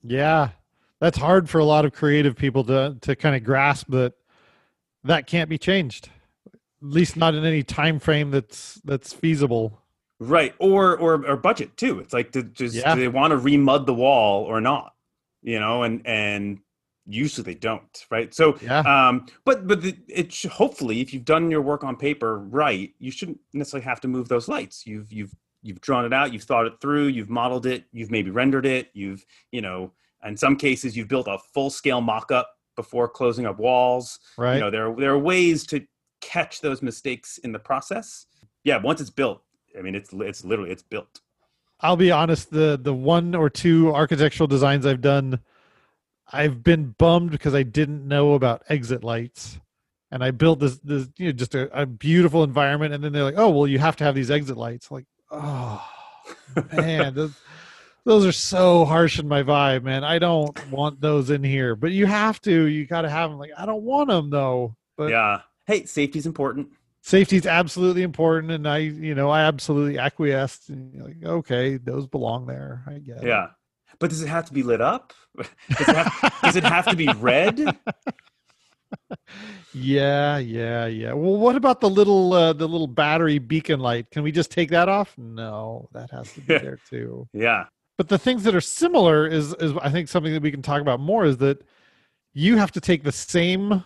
yeah 0.03 0.49
that's 0.99 1.17
hard 1.17 1.49
for 1.49 1.59
a 1.59 1.65
lot 1.65 1.85
of 1.85 1.93
creative 1.93 2.35
people 2.35 2.63
to 2.63 2.97
to 3.01 3.15
kind 3.15 3.35
of 3.35 3.43
grasp 3.43 3.87
that 3.89 4.13
that 5.03 5.27
can't 5.27 5.49
be 5.49 5.57
changed 5.57 6.09
at 6.53 6.59
least 6.81 7.15
not 7.17 7.35
in 7.35 7.45
any 7.45 7.61
time 7.61 7.99
frame 7.99 8.31
that's 8.31 8.81
that's 8.85 9.13
feasible 9.13 9.82
right 10.29 10.53
or 10.59 10.97
or, 10.97 11.25
or 11.25 11.37
budget 11.37 11.75
too. 11.77 11.99
It's 11.99 12.13
like 12.13 12.31
to 12.31 12.43
just 12.43 12.75
yeah. 12.75 12.95
do 12.95 13.01
they 13.01 13.07
want 13.07 13.31
to 13.31 13.37
remud 13.37 13.85
the 13.85 13.93
wall 13.93 14.43
or 14.43 14.61
not? 14.61 14.93
You 15.41 15.59
know 15.59 15.83
and 15.83 16.01
and 16.05 16.59
usually 17.05 17.43
they 17.43 17.59
don't 17.59 18.05
right? 18.09 18.33
So 18.33 18.57
yeah. 18.61 18.79
um 18.79 19.27
but 19.45 19.67
but 19.67 19.81
the, 19.81 19.97
it 20.07 20.31
should, 20.31 20.51
hopefully 20.51 21.01
if 21.01 21.13
you've 21.13 21.25
done 21.25 21.51
your 21.51 21.61
work 21.61 21.83
on 21.83 21.95
paper 21.95 22.39
right 22.39 22.93
you 22.99 23.11
shouldn't 23.11 23.39
necessarily 23.53 23.85
have 23.85 24.01
to 24.01 24.07
move 24.07 24.29
those 24.29 24.47
lights. 24.47 24.85
You've 24.85 25.11
you've 25.11 25.33
you've 25.61 25.81
drawn 25.81 26.05
it 26.05 26.13
out 26.13 26.33
you've 26.33 26.43
thought 26.43 26.65
it 26.65 26.73
through 26.81 27.07
you've 27.07 27.29
modeled 27.29 27.65
it 27.65 27.85
you've 27.91 28.11
maybe 28.11 28.29
rendered 28.29 28.65
it 28.65 28.89
you've 28.93 29.25
you 29.51 29.61
know 29.61 29.91
in 30.25 30.37
some 30.37 30.55
cases 30.55 30.95
you've 30.95 31.07
built 31.07 31.27
a 31.27 31.37
full 31.53 31.69
scale 31.69 32.01
mock-up 32.01 32.49
before 32.75 33.07
closing 33.07 33.45
up 33.45 33.59
walls. 33.59 34.19
Right. 34.37 34.55
you 34.55 34.59
know 34.61 34.71
there 34.71 34.93
there 34.97 35.11
are 35.11 35.19
ways 35.19 35.65
to 35.67 35.85
catch 36.21 36.61
those 36.61 36.81
mistakes 36.81 37.37
in 37.39 37.51
the 37.51 37.59
process. 37.59 38.27
Yeah 38.63 38.77
once 38.77 39.01
it's 39.01 39.09
built 39.09 39.41
i 39.77 39.81
mean 39.81 39.95
it's 39.95 40.11
it's 40.13 40.43
literally 40.43 40.71
it's 40.71 40.83
built 40.83 41.21
i'll 41.81 41.95
be 41.95 42.11
honest 42.11 42.51
the 42.51 42.79
the 42.81 42.93
one 42.93 43.35
or 43.35 43.49
two 43.49 43.93
architectural 43.93 44.47
designs 44.47 44.85
i've 44.85 45.01
done 45.01 45.39
I've 46.33 46.63
been 46.63 46.95
bummed 46.97 47.31
because 47.31 47.53
I 47.53 47.61
didn't 47.61 48.07
know 48.07 48.33
about 48.33 48.63
exit 48.67 49.03
lights. 49.03 49.59
And 50.11 50.23
I 50.23 50.31
built 50.31 50.59
this, 50.59 50.77
this 50.79 51.07
you 51.17 51.27
know, 51.27 51.31
just 51.31 51.55
a, 51.55 51.81
a 51.81 51.85
beautiful 51.85 52.43
environment. 52.43 52.93
And 52.93 53.03
then 53.03 53.13
they're 53.13 53.23
like, 53.23 53.37
oh, 53.37 53.49
well, 53.49 53.67
you 53.67 53.79
have 53.79 53.95
to 53.97 54.03
have 54.03 54.15
these 54.15 54.31
exit 54.31 54.57
lights. 54.57 54.91
Like, 54.91 55.05
oh, 55.31 55.83
man, 56.73 57.13
those, 57.13 57.33
those 58.03 58.25
are 58.25 58.31
so 58.31 58.85
harsh 58.85 59.19
in 59.19 59.27
my 59.27 59.43
vibe, 59.43 59.83
man. 59.83 60.03
I 60.03 60.19
don't 60.19 60.57
want 60.71 61.01
those 61.01 61.29
in 61.29 61.43
here, 61.43 61.75
but 61.75 61.91
you 61.91 62.05
have 62.05 62.41
to. 62.41 62.65
You 62.65 62.85
got 62.85 63.01
to 63.01 63.09
have 63.09 63.29
them. 63.29 63.39
Like, 63.39 63.51
I 63.57 63.65
don't 63.65 63.83
want 63.83 64.09
them 64.09 64.29
though. 64.29 64.75
But 64.97 65.11
yeah. 65.11 65.41
Hey, 65.65 65.85
safety's 65.85 66.25
important. 66.25 66.69
Safety's 67.05 67.45
absolutely 67.45 68.01
important, 68.01 68.53
and 68.53 68.65
I, 68.65 68.77
you 68.77 69.13
know, 69.13 69.29
I 69.29 69.41
absolutely 69.41 69.99
acquiesced. 69.99 70.69
And 70.69 71.03
like, 71.03 71.17
okay, 71.21 71.75
those 71.75 72.07
belong 72.07 72.45
there. 72.45 72.81
I 72.87 72.99
guess. 72.99 73.21
Yeah. 73.21 73.47
But 73.99 74.09
does 74.09 74.23
it 74.23 74.29
have 74.29 74.45
to 74.45 74.53
be 74.53 74.63
lit 74.63 74.79
up? 74.79 75.11
Does 75.37 75.89
it 75.89 75.95
have, 75.95 76.33
does 76.43 76.55
it 76.55 76.63
have 76.63 76.85
to 76.87 76.95
be 76.95 77.07
red? 77.07 77.59
yeah, 79.73 80.37
yeah, 80.37 80.85
yeah. 80.85 81.13
Well, 81.13 81.37
what 81.37 81.55
about 81.55 81.81
the 81.81 81.89
little 81.89 82.33
uh, 82.33 82.53
the 82.53 82.67
little 82.67 82.87
battery 82.87 83.39
beacon 83.39 83.79
light? 83.79 84.11
Can 84.11 84.21
we 84.21 84.31
just 84.31 84.51
take 84.51 84.69
that 84.69 84.89
off? 84.89 85.17
No, 85.17 85.89
that 85.93 86.11
has 86.11 86.31
to 86.33 86.41
be 86.41 86.45
there 86.59 86.77
too. 86.87 87.27
Yeah. 87.33 87.65
But 87.97 88.09
the 88.09 88.19
things 88.19 88.43
that 88.43 88.53
are 88.53 88.61
similar 88.61 89.25
is 89.25 89.55
is 89.55 89.73
I 89.81 89.89
think 89.89 90.07
something 90.07 90.33
that 90.33 90.43
we 90.43 90.51
can 90.51 90.61
talk 90.61 90.81
about 90.81 90.99
more 90.99 91.25
is 91.25 91.37
that 91.37 91.63
you 92.33 92.57
have 92.57 92.71
to 92.73 92.81
take 92.81 93.03
the 93.03 93.11
same 93.11 93.83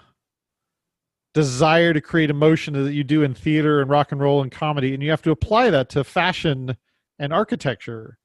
desire 1.37 1.93
to 1.93 2.01
create 2.01 2.31
emotion 2.31 2.73
that 2.73 2.93
you 2.93 3.03
do 3.03 3.21
in 3.21 3.31
theater 3.31 3.79
and 3.79 3.91
rock 3.91 4.11
and 4.11 4.19
roll 4.19 4.41
and 4.41 4.51
comedy 4.51 4.95
and 4.95 5.03
you 5.03 5.11
have 5.11 5.21
to 5.21 5.29
apply 5.29 5.69
that 5.69 5.87
to 5.87 6.03
fashion 6.03 6.75
and 7.19 7.31
architecture 7.31 8.17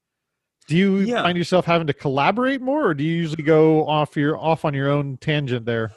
do 0.68 0.76
you 0.76 0.98
yeah. 0.98 1.22
find 1.22 1.36
yourself 1.36 1.64
having 1.64 1.86
to 1.88 1.92
collaborate 1.92 2.60
more, 2.60 2.86
or 2.86 2.94
do 2.94 3.04
you 3.04 3.14
usually 3.14 3.42
go 3.42 3.86
off 3.86 4.16
your 4.16 4.38
off 4.38 4.64
on 4.64 4.74
your 4.74 4.88
own 4.88 5.16
tangent 5.18 5.66
there? 5.66 5.92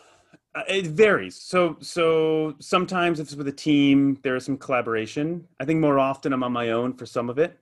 Uh, 0.56 0.64
it 0.68 0.88
varies. 0.88 1.36
So 1.36 1.78
so 1.82 2.56
sometimes 2.60 3.20
if 3.20 3.28
it's 3.28 3.36
with 3.36 3.48
a 3.48 3.52
team, 3.52 4.20
there 4.24 4.36
is 4.36 4.46
some 4.46 4.58
collaboration. 4.58 5.48
I 5.60 5.66
think 5.66 5.80
more 5.80 6.00
often 6.00 6.34
I'm 6.34 6.44
on 6.44 6.52
my 6.52 6.72
own 6.72 6.94
for 6.94 7.06
some 7.06 7.30
of 7.30 7.38
it, 7.38 7.60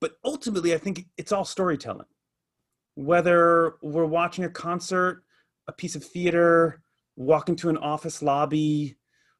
but 0.00 0.18
ultimately 0.24 0.74
I 0.74 0.78
think 0.78 1.06
it's 1.18 1.32
all 1.32 1.44
storytelling. 1.44 2.06
Whether 2.94 3.74
we're 3.82 4.06
watching 4.06 4.44
a 4.44 4.50
concert 4.50 5.22
a 5.68 5.72
piece 5.72 5.96
of 5.96 6.04
theater, 6.04 6.82
walk 7.16 7.48
into 7.48 7.68
an 7.68 7.76
office 7.78 8.22
lobby, 8.22 8.96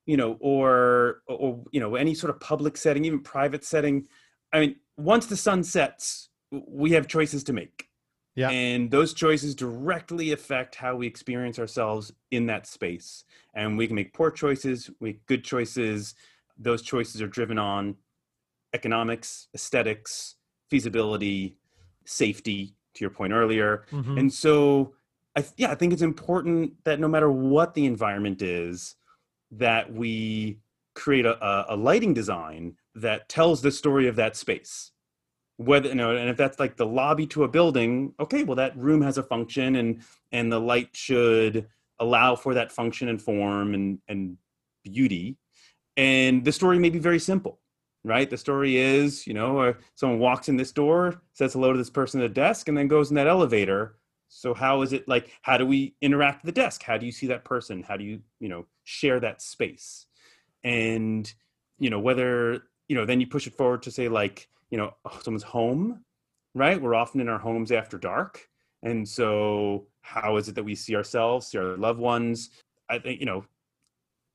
you 0.06 0.16
know, 0.16 0.36
or 0.40 1.22
or 1.28 1.64
you 1.72 1.80
know, 1.80 1.94
any 1.94 2.14
sort 2.14 2.30
of 2.30 2.40
public 2.40 2.76
setting, 2.76 3.04
even 3.04 3.20
private 3.20 3.64
setting. 3.64 4.06
I 4.52 4.60
mean, 4.60 4.76
once 4.96 5.26
the 5.26 5.36
sun 5.36 5.62
sets, 5.62 6.30
we 6.50 6.92
have 6.92 7.06
choices 7.06 7.44
to 7.44 7.52
make. 7.52 7.88
Yeah. 8.34 8.50
And 8.50 8.90
those 8.90 9.14
choices 9.14 9.54
directly 9.54 10.32
affect 10.32 10.74
how 10.74 10.94
we 10.94 11.06
experience 11.06 11.58
ourselves 11.58 12.12
in 12.30 12.46
that 12.46 12.66
space. 12.66 13.24
And 13.54 13.78
we 13.78 13.86
can 13.86 13.96
make 13.96 14.12
poor 14.12 14.30
choices, 14.30 14.90
make 15.00 15.24
good 15.24 15.42
choices. 15.42 16.14
Those 16.58 16.82
choices 16.82 17.22
are 17.22 17.28
driven 17.28 17.58
on 17.58 17.96
economics, 18.74 19.48
aesthetics, 19.54 20.34
feasibility, 20.68 21.56
safety, 22.04 22.74
to 22.94 23.00
your 23.00 23.10
point 23.10 23.32
earlier. 23.32 23.84
Mm-hmm. 23.90 24.18
And 24.18 24.32
so, 24.32 24.94
I, 25.36 25.44
yeah, 25.56 25.70
I 25.70 25.74
think 25.74 25.92
it's 25.92 26.02
important 26.02 26.72
that 26.84 26.98
no 26.98 27.08
matter 27.08 27.30
what 27.30 27.74
the 27.74 27.84
environment 27.84 28.42
is, 28.42 28.96
that 29.52 29.92
we 29.92 30.60
create 30.94 31.26
a, 31.26 31.66
a 31.68 31.76
lighting 31.76 32.14
design 32.14 32.76
that 32.94 33.28
tells 33.28 33.60
the 33.60 33.70
story 33.70 34.08
of 34.08 34.16
that 34.16 34.34
space. 34.34 34.92
Whether 35.58 35.90
you 35.90 35.94
know, 35.94 36.16
and 36.16 36.28
if 36.28 36.36
that's 36.36 36.58
like 36.58 36.76
the 36.76 36.86
lobby 36.86 37.26
to 37.28 37.44
a 37.44 37.48
building, 37.48 38.14
okay, 38.20 38.42
well 38.44 38.56
that 38.56 38.76
room 38.76 39.02
has 39.02 39.18
a 39.18 39.22
function, 39.22 39.76
and 39.76 40.02
and 40.32 40.52
the 40.52 40.60
light 40.60 40.90
should 40.94 41.66
allow 41.98 42.36
for 42.36 42.54
that 42.54 42.72
function 42.72 43.08
and 43.08 43.20
form 43.20 43.74
and 43.74 43.98
and 44.08 44.36
beauty. 44.84 45.36
And 45.96 46.44
the 46.44 46.52
story 46.52 46.78
may 46.78 46.90
be 46.90 46.98
very 46.98 47.18
simple 47.20 47.60
right? 48.06 48.30
The 48.30 48.38
story 48.38 48.76
is, 48.76 49.26
you 49.26 49.34
know, 49.34 49.58
uh, 49.58 49.72
someone 49.96 50.20
walks 50.20 50.48
in 50.48 50.56
this 50.56 50.70
door, 50.70 51.20
says 51.32 51.54
hello 51.54 51.72
to 51.72 51.78
this 51.78 51.90
person 51.90 52.20
at 52.20 52.28
the 52.28 52.34
desk, 52.34 52.68
and 52.68 52.78
then 52.78 52.86
goes 52.86 53.10
in 53.10 53.16
that 53.16 53.26
elevator. 53.26 53.96
So 54.28 54.54
how 54.54 54.82
is 54.82 54.92
it 54.92 55.08
like? 55.08 55.30
How 55.42 55.56
do 55.56 55.66
we 55.66 55.94
interact 56.00 56.44
with 56.44 56.54
the 56.54 56.60
desk? 56.60 56.82
How 56.82 56.98
do 56.98 57.06
you 57.06 57.12
see 57.12 57.26
that 57.28 57.44
person? 57.44 57.82
How 57.82 57.96
do 57.96 58.04
you, 58.04 58.20
you 58.40 58.48
know, 58.48 58.66
share 58.84 59.20
that 59.20 59.40
space? 59.40 60.06
And 60.64 61.32
you 61.78 61.90
know, 61.90 62.00
whether 62.00 62.64
you 62.88 62.96
know, 62.96 63.04
then 63.04 63.20
you 63.20 63.26
push 63.26 63.46
it 63.46 63.54
forward 63.54 63.82
to 63.82 63.90
say 63.90 64.08
like, 64.08 64.48
you 64.70 64.78
know, 64.78 64.94
oh, 65.04 65.18
someone's 65.22 65.42
home, 65.42 66.04
right? 66.54 66.80
We're 66.80 66.94
often 66.94 67.20
in 67.20 67.28
our 67.28 67.38
homes 67.38 67.72
after 67.72 67.98
dark, 67.98 68.48
and 68.82 69.08
so 69.08 69.86
how 70.02 70.36
is 70.36 70.48
it 70.48 70.54
that 70.54 70.64
we 70.64 70.74
see 70.74 70.94
ourselves, 70.94 71.48
see 71.48 71.58
our 71.58 71.76
loved 71.76 72.00
ones? 72.00 72.50
I 72.88 72.98
think 72.98 73.20
you 73.20 73.26
know 73.26 73.44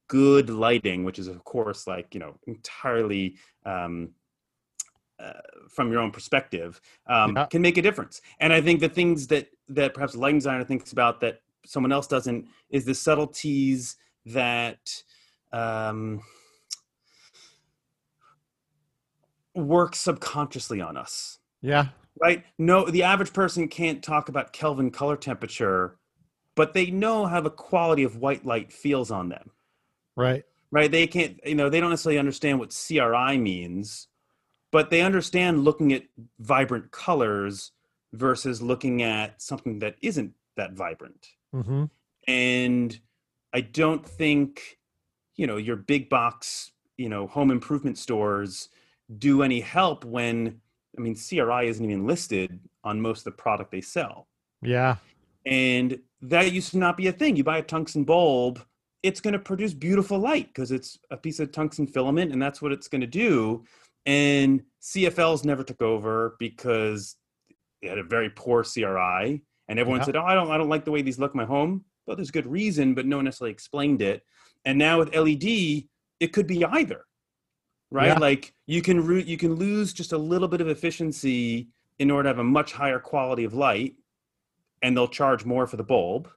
good 0.07 0.50
lighting, 0.50 1.03
which 1.03 1.19
is 1.19 1.27
of 1.27 1.43
course 1.43 1.88
like 1.88 2.13
you 2.13 2.19
know 2.19 2.36
entirely 2.48 3.38
um, 3.65 4.10
uh, 5.21 5.33
from 5.69 5.91
your 5.91 6.01
own 6.01 6.12
perspective, 6.12 6.81
um, 7.07 7.36
yeah. 7.36 7.45
can 7.45 7.62
make 7.62 7.77
a 7.77 7.81
difference. 7.81 8.21
And 8.39 8.51
I 8.51 8.60
think 8.60 8.79
the 8.79 8.89
things 8.89 9.27
that 9.27 9.48
that 9.75 9.93
perhaps 9.93 10.15
a 10.15 10.19
lighting 10.19 10.39
designer 10.39 10.63
thinks 10.63 10.91
about 10.91 11.19
that 11.21 11.41
someone 11.65 11.91
else 11.91 12.07
doesn't 12.07 12.47
is 12.69 12.85
the 12.85 12.95
subtleties 12.95 13.97
that 14.25 14.91
um, 15.51 16.21
work 19.55 19.95
subconsciously 19.95 20.81
on 20.81 20.97
us. 20.97 21.39
Yeah. 21.61 21.87
Right. 22.21 22.43
No, 22.57 22.85
the 22.85 23.03
average 23.03 23.33
person 23.33 23.67
can't 23.67 24.03
talk 24.03 24.29
about 24.29 24.53
Kelvin 24.53 24.91
color 24.91 25.17
temperature, 25.17 25.97
but 26.55 26.73
they 26.73 26.91
know 26.91 27.25
how 27.25 27.41
the 27.41 27.49
quality 27.49 28.03
of 28.03 28.17
white 28.17 28.45
light 28.45 28.71
feels 28.71 29.11
on 29.11 29.29
them. 29.29 29.51
Right. 30.15 30.43
Right. 30.71 30.91
They 30.91 31.07
can't, 31.07 31.39
you 31.45 31.55
know, 31.55 31.69
they 31.69 31.79
don't 31.79 31.89
necessarily 31.89 32.19
understand 32.19 32.59
what 32.59 32.75
CRI 32.87 33.37
means, 33.37 34.07
but 34.71 34.89
they 34.89 35.01
understand 35.01 35.63
looking 35.63 35.93
at 35.93 36.03
vibrant 36.39 36.91
colors 36.91 37.71
versus 38.13 38.62
looking 38.62 39.03
at 39.03 39.41
something 39.41 39.80
that 39.80 39.96
isn't 40.01 40.34
that 40.58 40.74
vibrant. 40.74 41.27
Mm-hmm. 41.56 41.86
And 42.27 43.00
I 43.53 43.62
don't 43.62 44.08
think, 44.08 44.77
you 45.36 45.48
know, 45.48 45.58
your 45.58 45.75
big 45.75 46.10
box, 46.10 46.72
you 46.98 47.10
know, 47.10 47.27
home 47.27 47.51
improvement 47.51 47.98
stores 47.98 48.70
do 49.18 49.44
any 49.44 49.60
help 49.60 50.06
when, 50.06 50.60
I 50.98 51.01
mean, 51.01 51.15
CRI 51.15 51.68
isn't 51.68 51.84
even 51.84 52.06
listed 52.06 52.60
on 52.84 53.01
most 53.01 53.20
of 53.20 53.25
the 53.25 53.32
product 53.32 53.72
they 53.72 53.82
sell. 53.82 54.27
Yeah. 54.62 54.98
And 55.46 56.00
that 56.22 56.51
used 56.51 56.72
to 56.72 56.77
not 56.77 56.98
be 56.98 57.08
a 57.08 57.12
thing. 57.12 57.36
You 57.36 57.44
buy 57.44 57.58
a 57.58 57.63
tungsten 57.63 58.03
bulb 58.03 58.63
it's 59.03 59.22
going 59.22 59.34
to 59.34 59.39
produce 59.39 59.74
beautiful 59.74 60.20
light 60.20 60.48
because 60.48 60.72
it's 60.72 61.00
a 61.10 61.18
piece 61.18 61.39
of 61.39 61.51
tungsten 61.51 61.88
filament 61.88 62.32
and 62.32 62.41
that's 62.41 62.62
what 62.62 62.72
it's 62.72 62.88
going 62.88 63.01
to 63.01 63.08
do 63.08 63.63
and 64.06 64.62
cfls 64.82 65.46
never 65.46 65.63
took 65.63 65.82
over 65.82 66.36
because 66.39 67.15
they 67.81 67.88
had 67.88 67.97
a 67.97 68.03
very 68.03 68.29
poor 68.29 68.63
cri 68.63 69.41
and 69.67 69.79
everyone 69.79 70.00
yeah. 70.00 70.05
said 70.05 70.15
oh 70.15 70.23
i 70.23 70.33
don't 70.33 70.51
i 70.51 70.57
don't 70.57 70.69
like 70.69 70.85
the 70.85 70.91
way 70.91 71.01
these 71.01 71.19
look 71.19 71.33
in 71.33 71.38
my 71.38 71.45
home 71.45 71.83
well 72.05 72.15
there's 72.15 72.31
good 72.31 72.45
reason 72.45 72.93
but 72.93 73.05
no 73.05 73.17
one 73.17 73.25
necessarily 73.25 73.51
explained 73.51 74.01
it 74.01 74.23
and 74.65 74.77
now 74.77 75.00
with 75.00 75.13
led 75.15 75.43
it 76.19 76.33
could 76.33 76.47
be 76.47 76.63
either 76.65 77.05
right 77.89 78.07
yeah. 78.07 78.19
like 78.19 78.53
you 78.67 78.81
can 78.81 79.03
root 79.03 79.25
you 79.25 79.38
can 79.38 79.55
lose 79.55 79.93
just 79.93 80.13
a 80.13 80.17
little 80.17 80.47
bit 80.47 80.61
of 80.61 80.67
efficiency 80.67 81.67
in 82.00 82.09
order 82.09 82.23
to 82.23 82.29
have 82.29 82.39
a 82.39 82.43
much 82.43 82.73
higher 82.73 83.00
quality 83.00 83.43
of 83.43 83.53
light 83.53 83.95
and 84.81 84.95
they'll 84.95 85.07
charge 85.07 85.45
more 85.45 85.67
for 85.67 85.77
the 85.77 85.83
bulb 85.83 86.29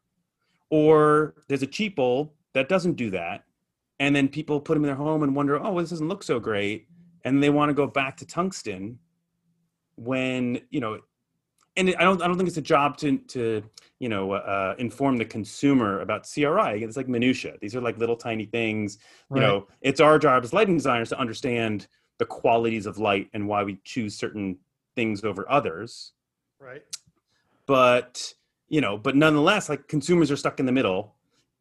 or 0.71 1.35
there's 1.49 1.63
a 1.63 1.67
cheap 1.67 1.97
bulb 1.97 2.31
that 2.53 2.69
doesn't 2.69 2.95
do 2.95 3.11
that 3.11 3.45
and 4.01 4.15
then 4.15 4.29
people 4.29 4.61
put 4.61 4.75
them 4.75 4.85
in 4.85 4.89
their 4.89 4.97
home 4.97 5.23
and 5.23 5.35
wonder 5.35 5.59
oh 5.59 5.73
well, 5.73 5.83
this 5.83 5.91
doesn't 5.91 6.09
look 6.09 6.23
so 6.23 6.41
great 6.41 6.89
and 7.25 7.43
they 7.43 7.51
want 7.51 7.69
to 7.71 7.75
go 7.75 7.87
back 7.87 8.17
to 8.17 8.27
tungsten 8.27 8.99
when 9.97 10.61
you 10.71 10.81
know 10.81 10.99
and 11.77 11.95
i 11.99 12.05
don't 12.05 12.23
i 12.23 12.27
don't 12.27 12.37
think 12.37 12.49
it's 12.49 12.57
a 12.57 12.63
job 12.63 12.97
to 12.97 13.19
to 13.19 13.63
you 14.01 14.09
know 14.09 14.33
uh, 14.33 14.75
inform 14.79 15.17
the 15.17 15.25
consumer 15.25 16.01
about 16.01 16.29
cri 16.33 16.83
it's 16.83 16.97
like 16.97 17.09
minutia 17.09 17.55
these 17.61 17.75
are 17.75 17.81
like 17.81 17.97
little 17.97 18.17
tiny 18.17 18.45
things. 18.45 18.99
Right. 19.29 19.41
you 19.41 19.47
know 19.47 19.67
it's 19.81 20.01
our 20.01 20.19
job 20.19 20.45
as 20.45 20.53
lighting 20.53 20.77
designers 20.77 21.09
to 21.11 21.19
understand 21.19 21.87
the 22.19 22.27
qualities 22.27 22.87
of 22.87 22.99
light 22.99 23.29
and 23.33 23.47
why 23.49 23.65
we 23.65 23.81
choose 23.85 24.15
certain 24.15 24.59
things 24.95 25.25
over 25.25 25.51
others. 25.51 26.13
Right. 26.59 26.83
But 27.67 28.35
you 28.69 28.81
know 28.81 28.97
but 28.97 29.17
nonetheless 29.17 29.69
like 29.69 29.89
consumers 29.89 30.31
are 30.31 30.37
stuck 30.37 30.61
in 30.61 30.67
the 30.67 30.73
middle. 30.73 31.15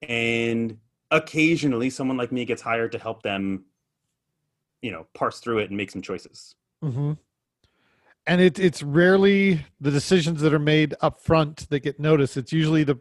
And 0.08 0.78
occasionally 1.12 1.90
someone 1.90 2.18
like 2.18 2.32
me 2.32 2.46
gets 2.46 2.62
hired 2.62 2.92
to 2.92 3.00
help 3.00 3.24
them 3.24 3.66
you 4.82 4.92
know 4.92 5.08
parse 5.14 5.40
through 5.40 5.60
it 5.60 5.70
and 5.70 5.78
make 5.78 5.92
some 5.92 6.02
choices. 6.02 6.56
Mm-hmm. 6.84 7.14
And 8.26 8.42
it, 8.42 8.60
it's 8.60 8.82
rarely 8.82 9.66
the 9.82 9.92
decisions 9.92 10.42
that 10.42 10.54
are 10.54 10.60
made 10.60 10.96
up 11.02 11.22
front 11.22 11.70
that 11.70 11.82
get 11.82 12.00
noticed 12.00 12.38
it's 12.38 12.54
usually 12.54 12.84
the 12.84 13.00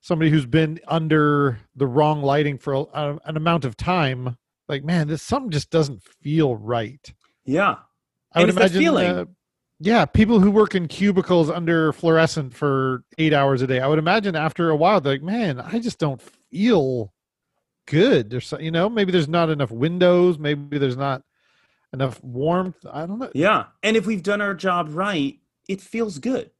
somebody 0.00 0.30
who's 0.30 0.46
been 0.46 0.78
under 0.86 1.58
the 1.74 1.86
wrong 1.86 2.22
lighting 2.22 2.58
for 2.58 2.74
a, 2.74 3.18
an 3.24 3.36
amount 3.36 3.64
of 3.64 3.76
time 3.76 4.36
like 4.68 4.84
man 4.84 5.08
this 5.08 5.22
something 5.22 5.50
just 5.50 5.70
doesn't 5.70 6.02
feel 6.02 6.56
right 6.56 7.12
yeah 7.44 7.76
i 8.32 8.40
and 8.40 8.46
would 8.46 8.56
imagine 8.56 8.96
uh, 8.96 9.24
yeah 9.80 10.04
people 10.04 10.40
who 10.40 10.50
work 10.50 10.74
in 10.74 10.86
cubicles 10.86 11.50
under 11.50 11.92
fluorescent 11.92 12.54
for 12.54 13.02
eight 13.18 13.32
hours 13.32 13.62
a 13.62 13.66
day 13.66 13.80
i 13.80 13.86
would 13.86 13.98
imagine 13.98 14.36
after 14.36 14.70
a 14.70 14.76
while 14.76 15.00
they're 15.00 15.14
like 15.14 15.22
man 15.22 15.60
i 15.60 15.78
just 15.78 15.98
don't 15.98 16.22
feel 16.50 17.12
good. 17.86 18.30
There's 18.30 18.52
you 18.60 18.70
know 18.70 18.88
maybe 18.88 19.12
there's 19.12 19.28
not 19.28 19.48
enough 19.48 19.70
windows. 19.70 20.38
Maybe 20.38 20.78
there's 20.78 20.96
not 20.96 21.22
enough 21.96 22.22
warmth. 22.22 22.86
I 22.90 23.06
don't 23.06 23.18
know. 23.18 23.30
Yeah, 23.34 23.64
and 23.82 23.96
if 23.96 24.06
we've 24.06 24.22
done 24.22 24.40
our 24.40 24.54
job 24.54 24.88
right, 24.90 25.38
it 25.68 25.80
feels 25.80 26.18
good. 26.18 26.50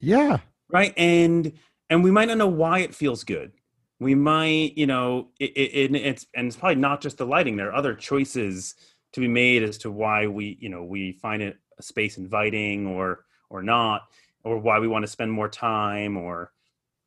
Yeah. 0.00 0.38
Right, 0.70 0.92
and 0.96 1.52
and 1.88 2.04
we 2.04 2.10
might 2.10 2.28
not 2.28 2.38
know 2.38 2.48
why 2.48 2.80
it 2.80 2.94
feels 2.94 3.24
good. 3.24 3.52
We 4.00 4.14
might, 4.14 4.76
you 4.76 4.86
know, 4.86 5.28
it, 5.40 5.50
it, 5.56 5.96
it's 5.96 6.26
and 6.34 6.46
it's 6.46 6.56
probably 6.56 6.76
not 6.76 7.00
just 7.00 7.18
the 7.18 7.26
lighting. 7.26 7.56
There 7.56 7.68
are 7.68 7.74
other 7.74 7.94
choices 7.94 8.74
to 9.12 9.20
be 9.20 9.28
made 9.28 9.62
as 9.62 9.78
to 9.78 9.90
why 9.90 10.26
we, 10.26 10.58
you 10.60 10.68
know, 10.68 10.84
we 10.84 11.12
find 11.12 11.42
it 11.42 11.56
a 11.78 11.82
space 11.82 12.18
inviting 12.18 12.86
or 12.86 13.24
or 13.50 13.62
not, 13.62 14.02
or 14.44 14.58
why 14.58 14.78
we 14.78 14.88
want 14.88 15.04
to 15.04 15.10
spend 15.10 15.32
more 15.32 15.48
time, 15.48 16.16
or 16.16 16.52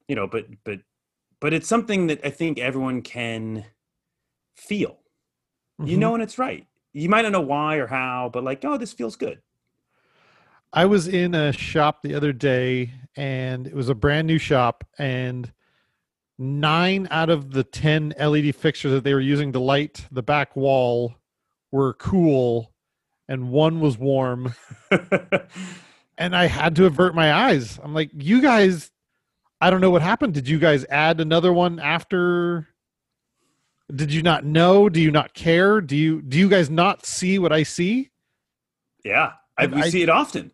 you 0.07 0.15
know, 0.15 0.27
but 0.27 0.47
but 0.63 0.79
but 1.39 1.53
it's 1.53 1.67
something 1.67 2.07
that 2.07 2.25
I 2.25 2.29
think 2.29 2.59
everyone 2.59 3.01
can 3.01 3.65
feel. 4.55 4.97
Mm-hmm. 5.79 5.87
You 5.87 5.97
know, 5.97 6.13
and 6.13 6.23
it's 6.23 6.37
right. 6.37 6.67
You 6.93 7.09
might 7.09 7.21
not 7.21 7.31
know 7.31 7.41
why 7.41 7.77
or 7.77 7.87
how, 7.87 8.29
but 8.31 8.43
like, 8.43 8.63
oh, 8.65 8.77
this 8.77 8.93
feels 8.93 9.15
good. 9.15 9.41
I 10.73 10.85
was 10.85 11.07
in 11.07 11.35
a 11.35 11.51
shop 11.51 12.01
the 12.01 12.15
other 12.15 12.31
day 12.33 12.93
and 13.15 13.67
it 13.67 13.75
was 13.75 13.89
a 13.89 13.95
brand 13.95 14.27
new 14.27 14.37
shop 14.37 14.85
and 14.97 15.51
nine 16.37 17.07
out 17.11 17.29
of 17.29 17.51
the 17.51 17.63
10 17.63 18.13
LED 18.19 18.55
fixtures 18.55 18.91
that 18.91 19.03
they 19.03 19.13
were 19.13 19.19
using 19.19 19.51
to 19.53 19.59
light 19.59 20.05
the 20.11 20.23
back 20.23 20.55
wall 20.55 21.15
were 21.71 21.93
cool 21.95 22.73
and 23.27 23.49
one 23.49 23.79
was 23.79 23.97
warm. 23.97 24.53
and 26.17 26.35
I 26.35 26.47
had 26.47 26.75
to 26.77 26.85
avert 26.85 27.15
my 27.15 27.33
eyes. 27.33 27.79
I'm 27.83 27.93
like, 27.93 28.11
you 28.13 28.41
guys 28.41 28.91
I 29.61 29.69
don't 29.69 29.79
know 29.79 29.91
what 29.91 30.01
happened. 30.01 30.33
Did 30.33 30.49
you 30.49 30.57
guys 30.57 30.85
add 30.89 31.19
another 31.21 31.53
one 31.53 31.79
after? 31.79 32.67
Did 33.93 34.13
you 34.13 34.21
not 34.21 34.45
know? 34.45 34.89
Do 34.89 35.01
you 35.01 35.11
not 35.11 35.33
care? 35.33 35.81
Do 35.81 35.95
you 35.95 36.21
do 36.21 36.37
you 36.37 36.49
guys 36.49 36.69
not 36.69 37.05
see 37.05 37.39
what 37.39 37.51
I 37.51 37.63
see? 37.63 38.09
Yeah, 39.03 39.33
I, 39.57 39.65
we 39.67 39.81
I, 39.81 39.89
see 39.89 40.01
it 40.01 40.09
often. 40.09 40.51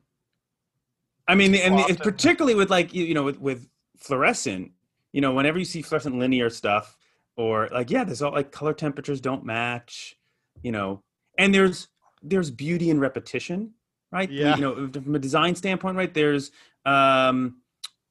I 1.28 1.36
mean, 1.36 1.54
and 1.56 1.76
often. 1.76 1.98
particularly 1.98 2.56
with 2.56 2.70
like 2.70 2.94
you, 2.94 3.04
you 3.04 3.14
know 3.14 3.24
with, 3.24 3.40
with 3.40 3.68
fluorescent, 3.98 4.72
you 5.12 5.22
know, 5.22 5.34
whenever 5.34 5.60
you 5.60 5.66
see 5.66 5.82
fluorescent 5.82 6.18
linear 6.18 6.50
stuff, 6.50 6.98
or 7.36 7.70
like, 7.72 7.90
yeah, 7.90 8.04
there's 8.04 8.22
all 8.22 8.32
like 8.32 8.52
color 8.52 8.74
temperatures 8.74 9.22
don't 9.22 9.44
match, 9.44 10.18
you 10.62 10.72
know, 10.72 11.04
and 11.38 11.54
there's 11.54 11.88
there's 12.24 12.50
beauty 12.50 12.90
in 12.90 13.00
repetition, 13.00 13.74
right? 14.12 14.30
Yeah. 14.30 14.56
You 14.56 14.62
know, 14.62 14.88
from 14.90 15.16
a 15.16 15.20
design 15.20 15.56
standpoint, 15.56 15.98
right? 15.98 16.14
There's 16.14 16.52
um, 16.86 17.62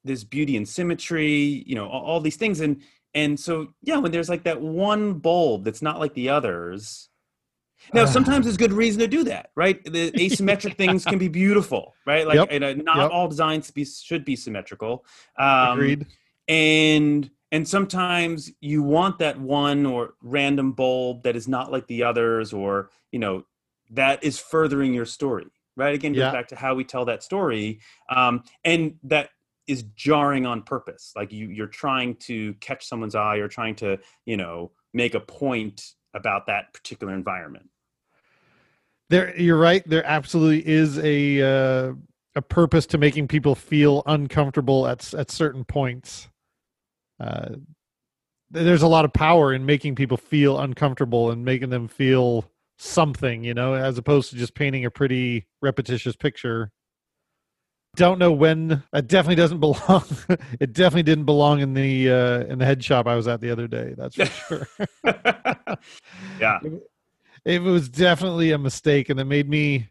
there's 0.03 0.23
beauty 0.23 0.55
and 0.55 0.67
symmetry, 0.67 1.63
you 1.65 1.75
know, 1.75 1.87
all, 1.87 2.03
all 2.03 2.19
these 2.21 2.37
things, 2.37 2.61
and 2.61 2.81
and 3.17 3.39
so 3.39 3.73
yeah, 3.81 3.97
when 3.97 4.11
there's 4.11 4.29
like 4.29 4.43
that 4.43 4.61
one 4.61 5.03
bulb 5.19 5.63
that's 5.65 5.81
not 5.81 5.99
like 5.99 6.13
the 6.13 6.29
others, 6.29 7.09
now, 7.93 8.05
sometimes 8.05 8.45
there's 8.45 8.57
good 8.57 8.73
reason 8.73 8.99
to 8.99 9.07
do 9.07 9.23
that, 9.25 9.51
right? 9.55 9.83
The 9.83 10.11
asymmetric 10.25 10.75
things 10.75 11.05
can 11.05 11.19
be 11.19 11.27
beautiful, 11.27 11.95
right? 12.05 12.27
Like, 12.27 12.51
Yep. 12.51 12.61
uh, 12.63 12.73
not 12.81 12.97
Yep. 12.97 13.11
all 13.11 13.27
designs 13.27 13.71
be, 13.71 13.85
should 13.85 14.25
be 14.25 14.35
symmetrical. 14.35 15.05
Um, 15.37 15.79
Agreed. 15.79 16.05
And 16.47 17.29
and 17.51 17.67
sometimes 17.67 18.51
you 18.59 18.83
want 18.83 19.19
that 19.19 19.39
one 19.39 19.85
or 19.85 20.15
random 20.21 20.73
bulb 20.73 21.23
that 21.23 21.35
is 21.35 21.47
not 21.47 21.71
like 21.71 21.87
the 21.87 22.03
others, 22.03 22.51
or 22.51 22.89
you 23.11 23.19
know, 23.19 23.45
that 23.91 24.23
is 24.23 24.37
furthering 24.39 24.93
your 24.93 25.05
story, 25.05 25.47
right? 25.77 25.93
Again, 25.95 26.13
goes 26.13 26.23
Yeah. 26.23 26.31
back 26.31 26.47
to 26.49 26.55
how 26.55 26.75
we 26.75 26.83
tell 26.83 27.05
that 27.05 27.23
story, 27.23 27.79
um, 28.09 28.43
and 28.65 28.95
that 29.03 29.29
is 29.67 29.83
jarring 29.95 30.45
on 30.45 30.63
purpose. 30.63 31.11
Like 31.15 31.31
you, 31.31 31.49
you're 31.49 31.67
trying 31.67 32.15
to 32.17 32.53
catch 32.55 32.87
someone's 32.87 33.15
eye, 33.15 33.35
you're 33.35 33.47
trying 33.47 33.75
to, 33.75 33.99
you 34.25 34.37
know, 34.37 34.71
make 34.93 35.13
a 35.13 35.19
point 35.19 35.93
about 36.13 36.47
that 36.47 36.73
particular 36.73 37.13
environment. 37.13 37.69
There, 39.09 39.39
you're 39.39 39.57
right. 39.57 39.87
There 39.87 40.05
absolutely 40.05 40.67
is 40.67 40.97
a 40.99 41.41
uh, 41.41 41.93
a 42.35 42.41
purpose 42.41 42.85
to 42.87 42.97
making 42.97 43.27
people 43.27 43.55
feel 43.55 44.03
uncomfortable 44.05 44.87
at 44.87 45.13
at 45.13 45.31
certain 45.31 45.63
points. 45.63 46.27
Uh, 47.19 47.55
there's 48.49 48.81
a 48.81 48.87
lot 48.87 49.05
of 49.05 49.13
power 49.13 49.53
in 49.53 49.65
making 49.65 49.95
people 49.95 50.17
feel 50.17 50.59
uncomfortable 50.59 51.31
and 51.31 51.43
making 51.43 51.69
them 51.69 51.87
feel 51.87 52.49
something, 52.77 53.43
you 53.43 53.53
know, 53.53 53.73
as 53.73 53.97
opposed 53.97 54.29
to 54.29 54.35
just 54.35 54.55
painting 54.55 54.85
a 54.85 54.91
pretty 54.91 55.45
repetitious 55.61 56.15
picture. 56.15 56.71
Don't 57.97 58.19
know 58.19 58.31
when. 58.31 58.81
It 58.93 59.07
definitely 59.07 59.35
doesn't 59.35 59.59
belong. 59.59 60.05
it 60.59 60.71
definitely 60.71 61.03
didn't 61.03 61.25
belong 61.25 61.59
in 61.59 61.73
the 61.73 62.09
uh, 62.11 62.39
in 62.45 62.59
the 62.59 62.65
head 62.65 62.83
shop 62.83 63.07
I 63.07 63.15
was 63.15 63.27
at 63.27 63.41
the 63.41 63.51
other 63.51 63.67
day. 63.67 63.93
That's 63.97 64.15
for 64.15 64.25
sure. 64.47 64.67
yeah. 66.39 66.59
it 67.43 67.61
was 67.61 67.89
definitely 67.89 68.51
a 68.51 68.57
mistake 68.57 69.09
and 69.09 69.19
it 69.19 69.25
made 69.25 69.49
me 69.49 69.89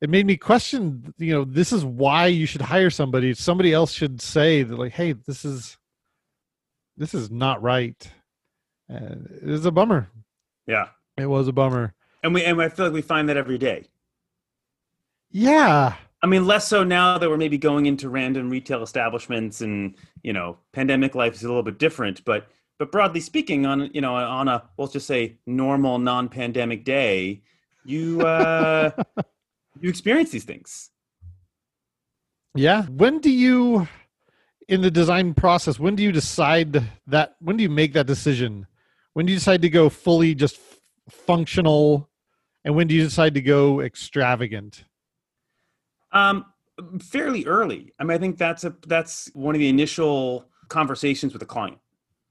it 0.00 0.08
made 0.08 0.26
me 0.26 0.36
question 0.36 1.12
you 1.18 1.32
know 1.32 1.44
this 1.44 1.72
is 1.72 1.84
why 1.84 2.26
you 2.26 2.46
should 2.46 2.60
hire 2.62 2.90
somebody 2.90 3.34
somebody 3.34 3.72
else 3.72 3.92
should 3.92 4.20
say 4.20 4.62
that 4.62 4.78
like 4.78 4.92
hey 4.92 5.12
this 5.12 5.44
is 5.44 5.76
this 6.96 7.14
is 7.14 7.30
not 7.30 7.60
right 7.62 8.10
and 8.88 9.28
it 9.42 9.46
was 9.46 9.64
a 9.66 9.70
bummer 9.72 10.08
Yeah. 10.66 10.88
it 11.16 11.26
was 11.26 11.48
a 11.48 11.52
bummer 11.52 11.94
And 12.22 12.32
we 12.34 12.44
and 12.44 12.60
I 12.62 12.68
feel 12.68 12.86
like 12.86 12.94
we 12.94 13.02
find 13.02 13.28
that 13.28 13.36
every 13.36 13.58
day. 13.58 13.86
yeah 15.30 15.94
I 16.22 16.26
mean, 16.26 16.46
less 16.46 16.66
so 16.66 16.82
now 16.82 17.16
that 17.18 17.30
we're 17.30 17.36
maybe 17.36 17.58
going 17.58 17.86
into 17.86 18.08
random 18.08 18.50
retail 18.50 18.82
establishments 18.82 19.60
and, 19.60 19.94
you 20.22 20.32
know, 20.32 20.58
pandemic 20.72 21.14
life 21.14 21.34
is 21.34 21.44
a 21.44 21.46
little 21.46 21.62
bit 21.62 21.78
different, 21.78 22.24
but 22.24 22.48
but 22.78 22.92
broadly 22.92 23.20
speaking 23.20 23.66
on, 23.66 23.90
you 23.92 24.00
know, 24.00 24.14
on 24.14 24.48
a 24.48 24.64
let's 24.78 24.92
just 24.92 25.06
say 25.06 25.36
normal 25.46 25.98
non-pandemic 25.98 26.84
day, 26.84 27.42
you 27.84 28.20
uh 28.22 28.90
you 29.80 29.88
experience 29.88 30.30
these 30.30 30.44
things. 30.44 30.90
yeah. 32.54 32.84
When 32.86 33.20
do 33.20 33.30
you 33.30 33.86
in 34.68 34.82
the 34.82 34.90
design 34.90 35.34
process 35.34 35.78
when 35.78 35.96
do 35.96 36.02
you 36.02 36.12
decide 36.12 36.84
that 37.06 37.36
when 37.40 37.56
do 37.56 37.62
you 37.62 37.70
make 37.70 37.92
that 37.92 38.06
decision? 38.06 38.66
When 39.12 39.26
do 39.26 39.32
you 39.32 39.38
decide 39.38 39.62
to 39.62 39.70
go 39.70 39.88
fully 39.88 40.34
just 40.34 40.58
functional? 41.08 42.08
And 42.64 42.74
when 42.74 42.88
do 42.88 42.94
you 42.94 43.04
decide 43.04 43.34
to 43.34 43.40
go 43.40 43.80
extravagant 43.80 44.84
Um, 46.12 46.46
fairly 47.00 47.44
early. 47.44 47.92
I 47.98 48.04
mean, 48.04 48.12
I 48.12 48.18
think 48.18 48.38
that's 48.38 48.64
a 48.64 48.74
that's 48.86 49.30
one 49.34 49.54
of 49.54 49.58
the 49.58 49.68
initial 49.68 50.46
conversations 50.68 51.32
with 51.32 51.40
the 51.40 51.46
client. 51.46 51.78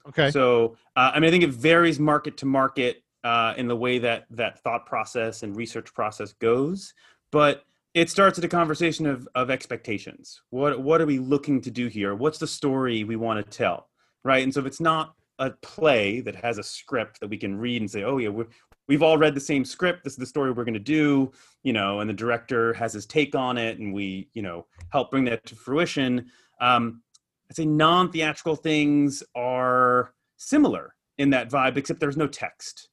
okay 0.08 0.32
So, 0.32 0.78
uh, 0.96 1.12
I 1.13 1.20
mean, 1.20 1.28
I 1.28 1.32
think 1.32 1.44
it 1.44 1.52
varies 1.52 2.00
market 2.00 2.38
to 2.38 2.46
market 2.46 3.04
uh, 3.24 3.54
in 3.58 3.68
the 3.68 3.76
way 3.76 4.00
that 4.00 4.26
that 4.32 4.60
thought 4.60 4.86
process 4.86 5.44
and 5.44 5.56
research 5.56 5.94
process 5.94 6.34
goes, 6.34 6.94
but 7.32 7.63
it 7.94 8.10
starts 8.10 8.38
at 8.38 8.46
a 8.46 8.48
conversation 8.48 9.06
of 9.06 9.28
of 9.36 9.50
expectations. 9.50 10.42
What 10.50 10.82
what 10.82 11.02
are 11.02 11.06
we 11.06 11.20
looking 11.20 11.62
to 11.62 11.72
do 11.72 11.88
here? 11.88 12.16
What's 12.16 12.38
the 12.38 12.48
story 12.48 13.04
we 13.04 13.16
want 13.16 13.44
to 13.44 13.58
tell, 13.58 13.90
right? 14.24 14.44
And 14.44 14.54
so, 14.54 14.60
if 14.62 14.66
it's 14.66 14.82
not 14.82 15.13
a 15.40 15.52
play 15.52 16.20
that 16.22 16.36
has 16.36 16.58
a 16.58 16.63
script 16.63 17.20
that 17.20 17.30
we 17.30 17.38
can 17.38 17.56
read 17.58 17.82
and 17.82 17.90
say, 17.90 18.04
oh 18.04 18.18
yeah, 18.18 18.30
we're, 18.30 18.48
we've 18.88 19.04
all 19.04 19.17
read 19.17 19.36
the 19.36 19.41
same 19.41 19.65
script. 19.65 20.04
This 20.04 20.13
is 20.13 20.19
the 20.19 20.26
story 20.26 20.52
we're 20.52 20.63
going 20.63 20.73
to 20.73 20.80
do, 20.80 21.32
you 21.63 21.73
know, 21.73 22.00
and 22.00 22.10
the 22.10 22.13
director 22.13 22.73
has 22.73 22.93
his 22.93 23.06
take 23.06 23.36
on 23.36 23.58
it, 23.58 23.80
and 23.80 23.93
we, 23.93 24.30
you 24.34 24.41
know, 24.41 24.65
help 24.89 25.12
bring 25.12 25.26
that 25.26 25.45
to 25.47 25.56
fruition. 25.56 26.28
Um, 26.60 27.02
I'd 27.50 27.56
say 27.56 27.65
non-theatrical 27.65 28.56
things 28.58 29.23
are 29.36 30.13
similar 30.38 30.95
in 31.17 31.30
that 31.32 31.50
vibe, 31.50 31.78
except 31.78 32.00
there's 32.00 32.17
no 32.17 32.28
text, 32.28 32.89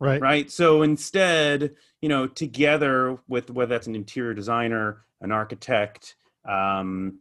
right 0.00 0.20
right? 0.20 0.50
So 0.50 0.82
instead, 0.82 1.74
you 2.00 2.08
know, 2.08 2.26
together 2.26 3.18
with 3.28 3.50
whether 3.50 3.74
that's 3.74 3.86
an 3.86 3.94
interior 3.94 4.34
designer, 4.34 5.04
an 5.20 5.32
architect, 5.32 6.16
um, 6.48 7.20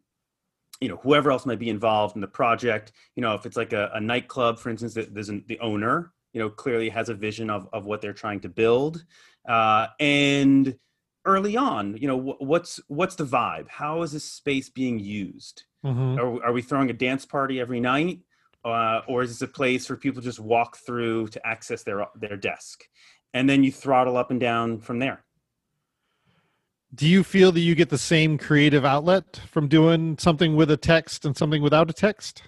you 0.81 0.89
know, 0.89 0.97
whoever 0.97 1.31
else 1.31 1.45
might 1.45 1.59
be 1.59 1.69
involved 1.69 2.15
in 2.15 2.21
the 2.21 2.27
project, 2.27 2.91
you 3.15 3.21
know, 3.21 3.33
if 3.33 3.45
it's 3.45 3.57
like 3.57 3.73
a, 3.73 3.91
a 3.93 3.99
nightclub, 3.99 4.59
for 4.59 4.69
instance, 4.69 4.93
that 4.93 5.13
there's 5.13 5.29
an, 5.29 5.43
the 5.47 5.59
owner, 5.59 6.11
you 6.35 6.41
know, 6.41 6.49
clearly 6.49 6.89
has 6.89 7.07
a 7.07 7.13
vision 7.13 7.49
of, 7.49 7.69
of 7.71 7.85
what 7.85 8.01
they're 8.01 8.11
trying 8.13 8.41
to 8.41 8.49
build. 8.49 9.05
Uh, 9.47 9.87
and 10.01 10.77
early 11.23 11.55
on, 11.55 11.95
you 11.95 12.09
know, 12.09 12.19
wh- 12.19 12.41
what's, 12.41 12.77
what's 12.89 13.15
the 13.15 13.23
vibe? 13.23 13.69
How 13.69 14.01
is 14.01 14.11
this 14.11 14.25
space 14.25 14.69
being 14.69 14.99
used? 14.99 15.63
Mhm. 15.85 16.17
Are, 16.19 16.47
are 16.47 16.51
we 16.51 16.61
throwing 16.61 16.89
a 16.89 16.93
dance 16.93 17.25
party 17.25 17.61
every 17.61 17.79
night? 17.79 18.19
Uh, 18.65 18.99
or 19.07 19.21
is 19.21 19.29
this 19.29 19.41
a 19.43 19.47
place 19.47 19.85
for 19.85 19.95
people 19.95 20.21
just 20.21 20.41
walk 20.41 20.75
through 20.75 21.27
to 21.27 21.47
access 21.47 21.83
their 21.83 22.05
their 22.15 22.35
desk? 22.35 22.83
And 23.33 23.49
then 23.49 23.63
you 23.63 23.71
throttle 23.71 24.17
up 24.17 24.29
and 24.29 24.39
down 24.39 24.79
from 24.79 24.99
there. 24.99 25.23
Do 26.93 27.07
you 27.07 27.23
feel 27.23 27.51
that 27.53 27.59
you 27.61 27.75
get 27.75 27.89
the 27.89 27.97
same 27.97 28.37
creative 28.37 28.83
outlet 28.83 29.39
from 29.51 29.67
doing 29.67 30.17
something 30.17 30.55
with 30.55 30.69
a 30.71 30.77
text 30.77 31.25
and 31.25 31.37
something 31.37 31.61
without 31.61 31.89
a 31.89 31.93
text? 31.93 32.43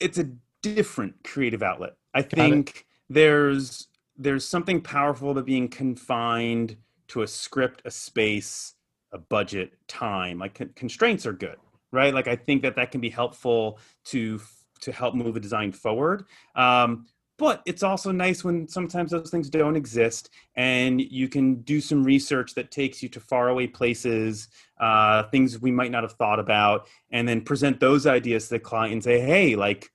It's 0.00 0.18
a 0.18 0.30
different 0.62 1.22
creative 1.22 1.62
outlet. 1.62 1.94
I 2.14 2.22
think 2.22 2.86
there's 3.08 3.88
there's 4.16 4.46
something 4.46 4.80
powerful 4.80 5.30
about 5.30 5.46
being 5.46 5.68
confined 5.68 6.76
to 7.08 7.22
a 7.22 7.26
script, 7.26 7.82
a 7.84 7.90
space, 7.90 8.74
a 9.12 9.18
budget, 9.18 9.72
time. 9.88 10.38
Like 10.38 10.54
con- 10.54 10.70
constraints 10.74 11.26
are 11.26 11.32
good, 11.32 11.56
right? 11.90 12.12
Like 12.12 12.28
I 12.28 12.36
think 12.36 12.62
that 12.62 12.76
that 12.76 12.92
can 12.92 13.00
be 13.00 13.10
helpful 13.10 13.78
to 14.06 14.40
to 14.82 14.92
help 14.92 15.14
move 15.14 15.36
a 15.36 15.40
design 15.40 15.72
forward. 15.72 16.24
Um, 16.54 17.06
but 17.40 17.62
it's 17.64 17.82
also 17.82 18.12
nice 18.12 18.44
when 18.44 18.68
sometimes 18.68 19.10
those 19.10 19.30
things 19.30 19.48
don't 19.48 19.74
exist 19.74 20.28
and 20.56 21.00
you 21.00 21.26
can 21.26 21.62
do 21.62 21.80
some 21.80 22.04
research 22.04 22.54
that 22.54 22.70
takes 22.70 23.02
you 23.02 23.08
to 23.08 23.18
faraway 23.18 23.66
places 23.66 24.48
uh, 24.78 25.22
things 25.30 25.58
we 25.58 25.70
might 25.70 25.90
not 25.90 26.02
have 26.02 26.12
thought 26.12 26.38
about 26.38 26.86
and 27.12 27.26
then 27.26 27.40
present 27.40 27.80
those 27.80 28.06
ideas 28.06 28.44
to 28.44 28.54
the 28.54 28.60
client 28.60 28.92
and 28.92 29.02
say 29.02 29.20
hey 29.20 29.56
like 29.56 29.90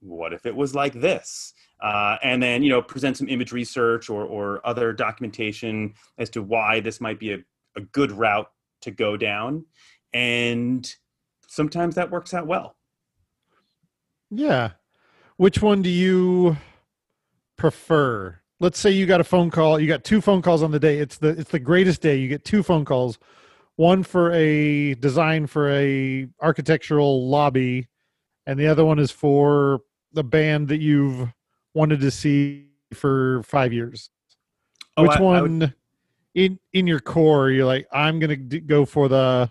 what 0.00 0.32
if 0.32 0.44
it 0.44 0.54
was 0.54 0.74
like 0.74 0.92
this 0.92 1.54
uh, 1.80 2.16
and 2.22 2.42
then 2.42 2.62
you 2.62 2.70
know 2.70 2.82
present 2.82 3.16
some 3.16 3.28
image 3.28 3.52
research 3.52 4.10
or, 4.10 4.24
or 4.24 4.66
other 4.66 4.92
documentation 4.92 5.94
as 6.18 6.30
to 6.30 6.42
why 6.42 6.80
this 6.80 7.00
might 7.00 7.18
be 7.18 7.32
a, 7.32 7.38
a 7.76 7.80
good 7.80 8.12
route 8.12 8.50
to 8.80 8.90
go 8.90 9.16
down 9.16 9.64
and 10.12 10.94
sometimes 11.46 11.94
that 11.94 12.10
works 12.10 12.34
out 12.34 12.46
well 12.46 12.76
Yeah. 14.30 14.72
Which 15.36 15.62
one 15.62 15.82
do 15.82 15.88
you 15.88 16.56
prefer? 17.56 18.40
Let's 18.60 18.78
say 18.78 18.90
you 18.90 19.06
got 19.06 19.20
a 19.20 19.24
phone 19.24 19.50
call, 19.50 19.78
you 19.78 19.86
got 19.86 20.02
two 20.02 20.20
phone 20.20 20.42
calls 20.42 20.62
on 20.62 20.72
the 20.72 20.80
day. 20.80 20.98
It's 20.98 21.18
the 21.18 21.28
it's 21.28 21.50
the 21.50 21.60
greatest 21.60 22.02
day. 22.02 22.16
You 22.16 22.28
get 22.28 22.44
two 22.44 22.62
phone 22.62 22.84
calls. 22.84 23.18
One 23.76 24.02
for 24.02 24.32
a 24.32 24.94
design 24.94 25.46
for 25.46 25.70
a 25.70 26.26
architectural 26.42 27.28
lobby 27.28 27.86
and 28.46 28.58
the 28.58 28.66
other 28.66 28.84
one 28.84 28.98
is 28.98 29.12
for 29.12 29.80
the 30.12 30.24
band 30.24 30.68
that 30.68 30.80
you've 30.80 31.32
wanted 31.74 32.00
to 32.00 32.10
see 32.10 32.66
for 32.94 33.42
5 33.44 33.72
years. 33.72 34.10
Oh, 34.96 35.02
Which 35.02 35.12
I- 35.12 35.16
I 35.18 35.20
one 35.20 35.58
would- 35.60 35.74
in 36.34 36.58
in 36.72 36.86
your 36.86 37.00
core 37.00 37.50
you're 37.50 37.64
like 37.66 37.86
I'm 37.92 38.18
going 38.20 38.48
to 38.50 38.60
go 38.60 38.84
for 38.84 39.08
the 39.08 39.50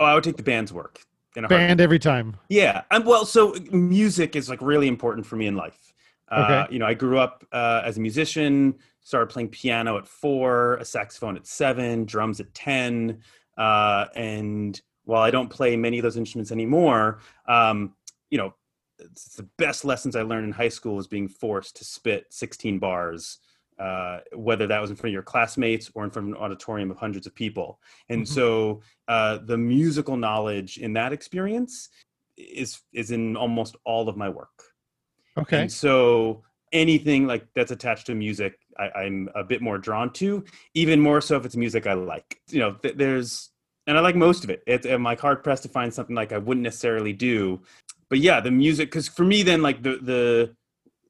oh 0.00 0.04
i 0.04 0.14
would 0.14 0.24
take 0.24 0.36
the 0.36 0.42
band's 0.42 0.72
work 0.72 1.00
a 1.36 1.40
heartbeat. 1.40 1.56
band 1.58 1.80
every 1.80 1.98
time. 2.00 2.36
Yeah, 2.48 2.82
and 2.90 3.04
well, 3.06 3.24
so 3.24 3.54
music 3.70 4.34
is 4.34 4.48
like 4.48 4.60
really 4.60 4.88
important 4.88 5.24
for 5.24 5.36
me 5.36 5.46
in 5.46 5.54
life. 5.54 5.92
Uh, 6.28 6.64
Okay. 6.64 6.72
You 6.74 6.78
know, 6.80 6.86
I 6.86 6.94
grew 6.94 7.18
up 7.18 7.44
uh, 7.52 7.82
as 7.84 7.96
a 7.96 8.00
musician. 8.00 8.74
Started 9.00 9.28
playing 9.28 9.48
piano 9.50 9.96
at 9.98 10.06
four, 10.08 10.74
a 10.76 10.84
saxophone 10.84 11.36
at 11.36 11.46
seven, 11.46 12.04
drums 12.04 12.40
at 12.40 12.52
ten, 12.54 13.20
uh, 13.56 14.06
and 14.16 14.80
while 15.04 15.22
I 15.22 15.30
don't 15.30 15.48
play 15.48 15.76
many 15.76 15.98
of 15.98 16.02
those 16.02 16.16
instruments 16.16 16.50
anymore, 16.50 17.20
um, 17.46 17.94
you 18.30 18.36
know, 18.38 18.52
it's 18.98 19.36
the 19.36 19.48
best 19.58 19.84
lessons 19.84 20.16
I 20.16 20.22
learned 20.22 20.46
in 20.46 20.52
high 20.52 20.68
school 20.68 20.96
was 20.96 21.06
being 21.06 21.28
forced 21.28 21.76
to 21.76 21.84
spit 21.84 22.26
16 22.30 22.78
bars, 22.78 23.38
uh, 23.78 24.20
whether 24.34 24.66
that 24.66 24.80
was 24.80 24.90
in 24.90 24.96
front 24.96 25.10
of 25.10 25.12
your 25.12 25.22
classmates 25.22 25.90
or 25.94 26.04
in 26.04 26.10
front 26.10 26.28
of 26.28 26.34
an 26.34 26.40
auditorium 26.40 26.90
of 26.90 26.96
hundreds 26.96 27.26
of 27.26 27.34
people. 27.34 27.80
And 28.08 28.22
mm-hmm. 28.22 28.34
so 28.34 28.80
uh, 29.06 29.38
the 29.44 29.58
musical 29.58 30.16
knowledge 30.16 30.78
in 30.78 30.92
that 30.94 31.12
experience 31.12 31.90
is 32.36 32.80
is 32.92 33.10
in 33.10 33.36
almost 33.36 33.76
all 33.84 34.08
of 34.08 34.16
my 34.16 34.28
work. 34.28 34.62
Okay. 35.36 35.62
And 35.62 35.72
so 35.72 36.42
anything 36.72 37.26
like 37.26 37.46
that's 37.54 37.70
attached 37.70 38.06
to 38.06 38.14
music, 38.14 38.58
I, 38.78 39.04
am 39.04 39.28
a 39.34 39.44
bit 39.44 39.62
more 39.62 39.78
drawn 39.78 40.12
to. 40.14 40.44
Even 40.74 41.00
more 41.00 41.20
so 41.20 41.36
if 41.36 41.44
it's 41.44 41.56
music 41.56 41.86
I 41.86 41.94
like. 41.94 42.40
You 42.48 42.60
know, 42.60 42.72
th- 42.74 42.96
there's 42.96 43.50
and 43.86 43.96
I 43.96 44.00
like 44.00 44.16
most 44.16 44.44
of 44.44 44.50
it. 44.50 44.62
It's 44.66 44.86
I'm 44.86 45.02
like 45.02 45.18
hard 45.18 45.42
pressed 45.42 45.62
to 45.62 45.68
find 45.68 45.92
something 45.92 46.14
like 46.14 46.32
I 46.32 46.38
wouldn't 46.38 46.62
necessarily 46.62 47.12
do. 47.12 47.60
But 48.10 48.20
yeah, 48.20 48.40
the 48.40 48.50
music 48.50 48.90
because 48.90 49.08
for 49.08 49.24
me 49.24 49.42
then 49.42 49.62
like 49.62 49.82
the 49.82 49.98
the 50.02 50.54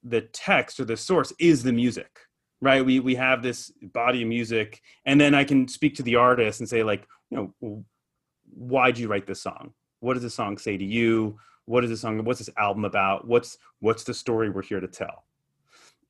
the 0.05 0.23
text 0.23 0.81
or 0.81 0.85
the 0.85 0.97
source 0.97 1.33
is 1.39 1.63
the 1.63 1.73
music 1.73 2.21
right? 2.61 2.85
We 2.85 3.01
we 3.01 3.15
have 3.15 3.43
this 3.43 3.73
body 3.81 4.23
of 4.23 4.29
music 4.29 4.81
and 5.05 5.21
then 5.21 5.35
i 5.35 5.45
can 5.45 5.69
speak 5.69 5.95
to 5.97 6.03
the 6.03 6.17
artist 6.17 6.61
and 6.61 6.69
say 6.69 6.83
like 6.83 7.07
you 7.31 7.55
know 7.61 7.85
why'd 8.55 8.99
you 8.99 9.09
write 9.09 9.27
this 9.27 9.43
song? 9.43 9.73
What 10.01 10.15
does 10.15 10.23
the 10.23 10.31
song 10.31 10.59
say 10.59 10.77
to 10.77 10.85
you? 10.85 11.39
What 11.67 11.85
is 11.85 11.91
this 11.91 12.01
song 12.01 12.23
what's 12.25 12.39
this 12.39 12.51
album 12.57 12.85
about? 12.85 13.27
What's 13.27 13.59
what's 13.81 14.05
the 14.05 14.15
story 14.15 14.51
we're 14.51 14.63
here 14.63 14.81
to 14.81 14.89
tell? 14.89 15.25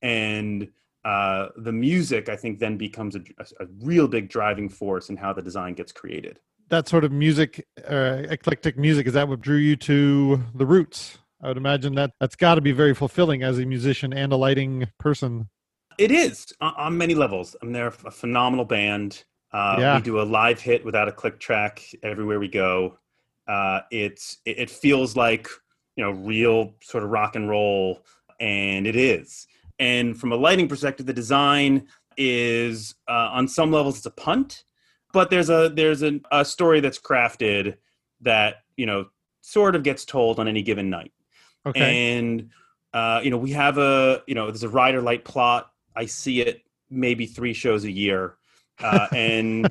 And 0.01 0.69
uh, 1.05 1.47
the 1.55 1.71
music 1.71 2.27
i 2.27 2.35
think 2.35 2.59
then 2.59 2.77
becomes 2.77 3.15
a, 3.15 3.21
a, 3.61 3.65
real 3.81 4.05
big 4.05 4.27
driving 4.27 4.67
force 4.67 5.09
in 5.09 5.15
how 5.15 5.31
the 5.31 5.41
design 5.41 5.73
gets 5.73 5.93
created 5.93 6.39
that 6.69 6.87
sort 6.87 7.03
of 7.03 7.11
music 7.11 7.65
uh, 7.89 8.23
eclectic 8.29 8.77
music 8.77 9.07
is 9.07 9.13
that 9.13 9.27
what 9.27 9.41
drew 9.41 9.57
you 9.57 9.75
to 9.75 10.43
the 10.55 10.65
roots? 10.65 11.17
I 11.41 11.47
would 11.47 11.57
imagine 11.57 11.95
that 11.95 12.11
that's 12.19 12.35
got 12.35 12.55
to 12.55 12.61
be 12.61 12.71
very 12.71 12.93
fulfilling 12.93 13.43
as 13.43 13.59
a 13.59 13.65
musician 13.65 14.13
and 14.13 14.33
a 14.33 14.35
lighting 14.35 14.87
person. 14.99 15.49
It 15.97 16.11
is 16.11 16.47
on 16.61 16.97
many 16.97 17.15
levels. 17.15 17.55
I 17.61 17.65
mean, 17.65 17.73
they're 17.73 17.87
a 17.87 18.11
phenomenal 18.11 18.65
band. 18.65 19.23
Uh, 19.51 19.77
yeah. 19.79 19.95
we 19.95 20.01
do 20.01 20.21
a 20.21 20.23
live 20.23 20.59
hit 20.61 20.85
without 20.85 21.07
a 21.07 21.11
click 21.11 21.39
track 21.39 21.83
everywhere 22.03 22.39
we 22.39 22.47
go. 22.47 22.97
Uh, 23.47 23.81
it's 23.89 24.37
it 24.45 24.69
feels 24.69 25.15
like 25.15 25.47
you 25.95 26.03
know 26.03 26.11
real 26.11 26.75
sort 26.81 27.03
of 27.03 27.09
rock 27.09 27.35
and 27.35 27.49
roll, 27.49 28.05
and 28.39 28.85
it 28.85 28.95
is. 28.95 29.47
And 29.79 30.19
from 30.19 30.31
a 30.31 30.35
lighting 30.35 30.67
perspective, 30.67 31.05
the 31.05 31.13
design 31.13 31.87
is 32.15 32.95
uh, 33.07 33.29
on 33.31 33.47
some 33.47 33.71
levels 33.71 33.97
it's 33.97 34.05
a 34.05 34.11
punt, 34.11 34.65
but 35.11 35.29
there's 35.29 35.49
a 35.49 35.69
there's 35.69 36.03
a, 36.03 36.19
a 36.31 36.45
story 36.45 36.79
that's 36.79 36.99
crafted 36.99 37.77
that 38.21 38.63
you 38.77 38.85
know 38.85 39.07
sort 39.41 39.75
of 39.75 39.83
gets 39.83 40.05
told 40.05 40.39
on 40.39 40.47
any 40.47 40.61
given 40.61 40.89
night. 40.89 41.11
Okay. 41.65 42.17
And 42.17 42.49
uh, 42.93 43.21
you 43.23 43.31
know 43.31 43.37
we 43.37 43.51
have 43.51 43.77
a 43.77 44.23
you 44.27 44.35
know 44.35 44.47
there's 44.47 44.63
a 44.63 44.69
rider 44.69 45.01
light 45.01 45.25
plot. 45.25 45.71
I 45.95 46.05
see 46.05 46.41
it 46.41 46.63
maybe 46.89 47.25
three 47.25 47.53
shows 47.53 47.83
a 47.83 47.91
year, 47.91 48.35
uh, 48.79 49.07
and 49.15 49.69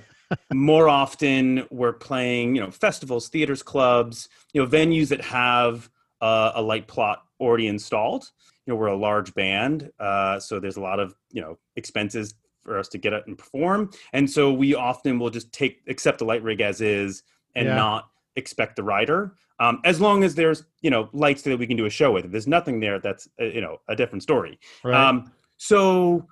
more 0.53 0.89
often 0.89 1.67
we're 1.71 1.93
playing 1.93 2.55
you 2.55 2.61
know 2.61 2.71
festivals 2.71 3.29
theaters 3.29 3.63
clubs 3.63 4.29
you 4.53 4.63
know 4.63 4.69
venues 4.69 5.09
that 5.09 5.23
have 5.23 5.89
uh, 6.21 6.53
a 6.55 6.63
light 6.63 6.87
plot 6.87 7.23
already 7.41 7.67
installed 7.67 8.31
you 8.67 8.73
know 8.73 8.77
we're 8.77 8.89
a 8.89 8.97
large 8.97 9.33
band 9.35 9.91
uh, 10.01 10.39
so 10.39 10.61
there's 10.61 10.77
a 10.77 10.81
lot 10.81 11.01
of 11.01 11.15
you 11.31 11.41
know 11.41 11.57
expenses 11.77 12.35
for 12.69 12.79
us 12.79 12.89
to 12.89 12.99
get 12.99 13.13
it 13.13 13.25
and 13.27 13.37
perform. 13.37 13.91
And 14.13 14.31
so 14.31 14.53
we 14.53 14.75
often 14.75 15.19
will 15.19 15.31
just 15.31 15.53
take 15.53 15.81
accept 15.89 16.19
the 16.19 16.25
light 16.25 16.43
rig 16.43 16.61
as 16.61 16.81
is 16.81 17.23
and 17.57 17.67
yeah. 17.67 17.75
not 17.75 18.11
expect 18.37 18.77
the 18.77 18.83
rider. 18.83 19.35
Um, 19.61 19.81
as 19.85 20.01
long 20.01 20.23
as 20.23 20.35
there's 20.35 20.65
you 20.83 20.91
know 20.91 21.09
lights 21.13 21.43
that 21.43 21.59
we 21.59 21.67
can 21.67 21.77
do 21.77 21.87
a 21.87 21.91
show 21.91 22.13
with. 22.13 22.27
If 22.27 22.31
there's 22.31 22.47
nothing 22.47 22.79
there 22.79 23.01
that's 23.01 23.29
uh, 23.41 23.45
you 23.45 23.61
know 23.61 23.79
a 23.89 23.97
different 23.97 24.23
story. 24.23 24.59
Right. 24.85 25.09
um, 25.09 25.33
so 25.57 26.27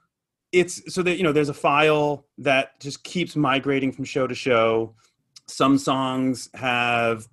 it's 0.52 0.94
so 0.94 1.02
that 1.02 1.16
you 1.16 1.24
know 1.24 1.32
there's 1.32 1.48
a 1.48 1.54
file 1.54 2.26
that 2.38 2.78
just 2.80 3.02
keeps 3.02 3.34
migrating 3.34 3.90
from 3.92 4.04
show 4.04 4.26
to 4.26 4.34
show. 4.34 4.94
Some 5.48 5.78
songs 5.78 6.48
have 6.54 7.28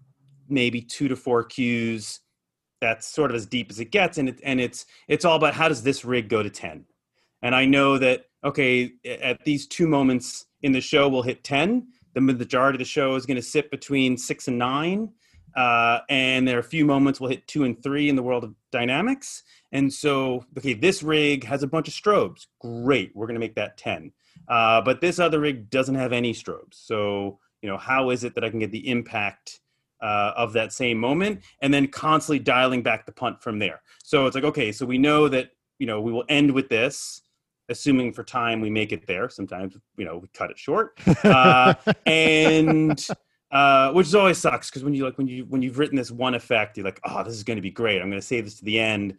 maybe 0.50 0.82
two 0.82 1.08
to 1.08 1.16
four 1.16 1.44
cues. 1.44 2.22
That's 2.82 3.08
sort 3.08 3.32
of 3.32 3.36
as 3.36 3.46
deep 3.46 3.70
as 3.70 3.80
it 3.80 3.92
gets 3.92 4.18
and 4.18 4.30
it, 4.30 4.40
and 4.44 4.60
it's 4.60 4.86
it's 5.08 5.26
all 5.26 5.36
about 5.36 5.54
how 5.54 5.68
does 5.68 5.84
this 5.84 6.04
rig 6.04 6.28
go 6.28 6.42
to 6.44 6.50
10 6.50 6.86
and 7.44 7.54
i 7.56 7.66
know 7.66 7.98
that 8.00 8.26
okay 8.44 8.92
at 9.06 9.44
these 9.46 9.68
two 9.68 9.88
moments 9.88 10.46
in 10.64 10.72
the 10.72 10.82
show 10.82 11.08
we'll 11.08 11.22
hit 11.22 11.44
10 11.44 11.88
the 12.16 12.22
majority 12.22 12.76
of 12.76 12.80
the 12.80 12.86
show 12.86 13.16
is 13.16 13.26
going 13.26 13.36
to 13.36 13.42
sit 13.42 13.70
between 13.70 14.18
six 14.18 14.48
and 14.48 14.58
nine 14.58 15.12
uh, 15.56 16.00
and 16.10 16.48
there 16.48 16.58
are 16.58 16.62
a 16.62 16.64
few 16.64 16.84
moments 16.84 17.20
we'll 17.20 17.30
hit 17.30 17.46
two 17.48 17.64
and 17.64 17.84
three 17.84 18.10
in 18.10 18.16
the 18.16 18.24
world 18.24 18.44
of 18.44 18.56
dynamics 18.72 19.44
and 19.74 19.92
so, 19.92 20.46
okay, 20.56 20.76
this 20.76 21.02
rig 21.02 21.44
has 21.46 21.64
a 21.64 21.68
bunch 21.68 21.88
of 21.88 21.96
strobes. 21.96 22.46
Great, 22.62 23.12
we're 23.16 23.26
going 23.26 23.34
to 23.34 23.40
make 23.40 23.56
that 23.56 23.76
10. 23.78 24.12
Uh, 24.48 24.82
but 24.82 25.02
this 25.02 25.18
other 25.20 25.40
rig 25.40 25.70
doesn't 25.72 25.96
have 25.96 26.14
any 26.14 26.32
strobes. 26.32 26.76
So, 26.76 27.40
you 27.64 27.70
know, 27.70 27.78
how 27.78 28.12
is 28.12 28.24
it 28.24 28.36
that 28.36 28.44
I 28.44 28.52
can 28.52 28.60
get 28.60 28.72
the 28.72 28.88
impact 28.88 29.62
uh, 30.00 30.34
of 30.38 30.54
that 30.54 30.74
same 30.74 31.00
moment 31.00 31.42
and 31.62 31.74
then 31.74 31.88
constantly 31.88 32.38
dialing 32.38 32.84
back 32.84 33.08
the 33.08 33.12
punt 33.12 33.42
from 33.42 33.58
there? 33.58 33.82
So 34.04 34.28
it's 34.28 34.36
like, 34.36 34.44
okay, 34.44 34.72
so 34.72 34.86
we 34.86 35.00
know 35.00 35.28
that, 35.28 35.50
you 35.80 35.88
know, 35.88 36.00
we 36.02 36.12
will 36.12 36.26
end 36.30 36.52
with 36.52 36.70
this 36.70 37.22
assuming 37.70 38.14
for 38.14 38.24
time 38.24 38.62
we 38.62 38.70
make 38.70 38.92
it 38.92 39.08
there. 39.08 39.30
Sometimes, 39.30 39.76
you 39.98 40.06
know, 40.06 40.18
we 40.18 40.28
cut 40.34 40.52
it 40.52 40.58
short. 40.58 41.00
Uh, 41.24 41.74
and 42.06 43.08
uh, 43.52 43.92
which 43.94 44.14
always 44.14 44.38
sucks 44.38 44.70
because 44.70 44.84
when 44.84 44.94
you 44.94 45.06
like 45.06 45.18
when 45.18 45.28
you 45.28 45.46
when 45.46 45.62
you've 45.62 45.78
written 45.80 45.96
this 45.96 46.12
one 46.12 46.34
effect, 46.34 46.76
you're 46.76 46.86
like, 46.86 47.00
oh, 47.06 47.24
this 47.24 47.34
is 47.34 47.44
going 47.44 47.56
to 47.56 47.62
be 47.62 47.72
great. 47.72 48.02
I'm 48.02 48.10
going 48.10 48.20
to 48.20 48.26
save 48.26 48.46
this 48.46 48.56
to 48.58 48.66
the 48.66 48.80
end, 48.80 49.18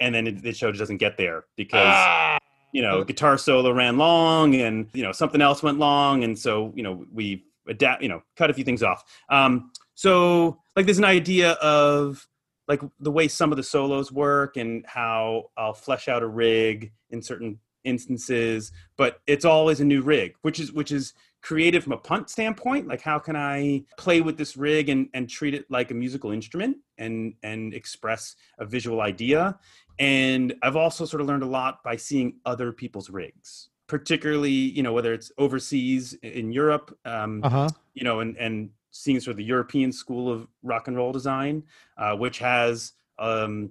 and 0.00 0.14
then 0.14 0.26
it, 0.26 0.42
the 0.42 0.52
show 0.52 0.70
just 0.70 0.78
doesn't 0.78 0.98
get 0.98 1.16
there 1.16 1.44
because 1.56 1.80
ah! 1.84 2.38
you 2.72 2.82
know 2.82 3.02
guitar 3.02 3.38
solo 3.38 3.72
ran 3.72 3.96
long 3.96 4.54
and 4.54 4.88
you 4.92 5.02
know 5.02 5.12
something 5.12 5.40
else 5.40 5.62
went 5.62 5.78
long 5.78 6.24
and 6.24 6.38
so 6.38 6.72
you 6.76 6.82
know 6.82 7.04
we 7.12 7.44
adapt 7.68 8.02
you 8.02 8.08
know 8.08 8.22
cut 8.36 8.50
a 8.50 8.54
few 8.54 8.64
things 8.64 8.82
off 8.82 9.02
um 9.30 9.70
so 9.94 10.58
like 10.76 10.84
there's 10.84 10.98
an 10.98 11.04
idea 11.04 11.52
of 11.52 12.28
like 12.68 12.82
the 13.00 13.10
way 13.10 13.28
some 13.28 13.50
of 13.50 13.56
the 13.56 13.62
solos 13.62 14.12
work 14.12 14.56
and 14.56 14.84
how 14.86 15.44
i'll 15.56 15.72
flesh 15.72 16.06
out 16.06 16.22
a 16.22 16.26
rig 16.26 16.92
in 17.10 17.22
certain 17.22 17.58
instances 17.86 18.72
but 18.96 19.20
it's 19.26 19.44
always 19.44 19.80
a 19.80 19.84
new 19.84 20.02
rig 20.02 20.34
which 20.42 20.60
is 20.60 20.72
which 20.72 20.92
is 20.92 21.14
creative 21.46 21.84
from 21.84 21.92
a 21.92 21.96
punt 21.96 22.28
standpoint. 22.28 22.88
Like 22.88 23.00
how 23.00 23.20
can 23.20 23.36
i 23.36 23.84
play 23.96 24.20
with 24.20 24.36
this 24.36 24.56
rig 24.56 24.88
and 24.88 25.08
and 25.14 25.30
treat 25.30 25.54
it 25.54 25.64
like 25.70 25.92
a 25.92 25.94
musical 25.94 26.32
instrument 26.32 26.78
and 26.98 27.34
and 27.44 27.72
express 27.72 28.34
a 28.58 28.64
visual 28.64 29.00
idea? 29.00 29.56
And 30.00 30.54
I've 30.64 30.74
also 30.74 31.04
sort 31.04 31.20
of 31.20 31.28
learned 31.28 31.44
a 31.44 31.52
lot 31.60 31.84
by 31.84 31.94
seeing 31.94 32.34
other 32.44 32.72
people's 32.72 33.10
rigs, 33.10 33.68
particularly, 33.86 34.50
you 34.50 34.82
know, 34.82 34.92
whether 34.92 35.12
it's 35.14 35.30
overseas 35.38 36.14
in 36.22 36.50
Europe, 36.50 36.98
um, 37.04 37.40
uh-huh. 37.44 37.68
you 37.94 38.02
know, 38.02 38.20
and, 38.20 38.36
and 38.38 38.70
seeing 38.90 39.20
sort 39.20 39.32
of 39.32 39.36
the 39.38 39.44
European 39.44 39.92
school 39.92 40.30
of 40.30 40.48
rock 40.64 40.88
and 40.88 40.96
roll 40.96 41.12
design, 41.12 41.62
uh, 41.96 42.14
which 42.16 42.40
has 42.40 42.92
um, 43.20 43.70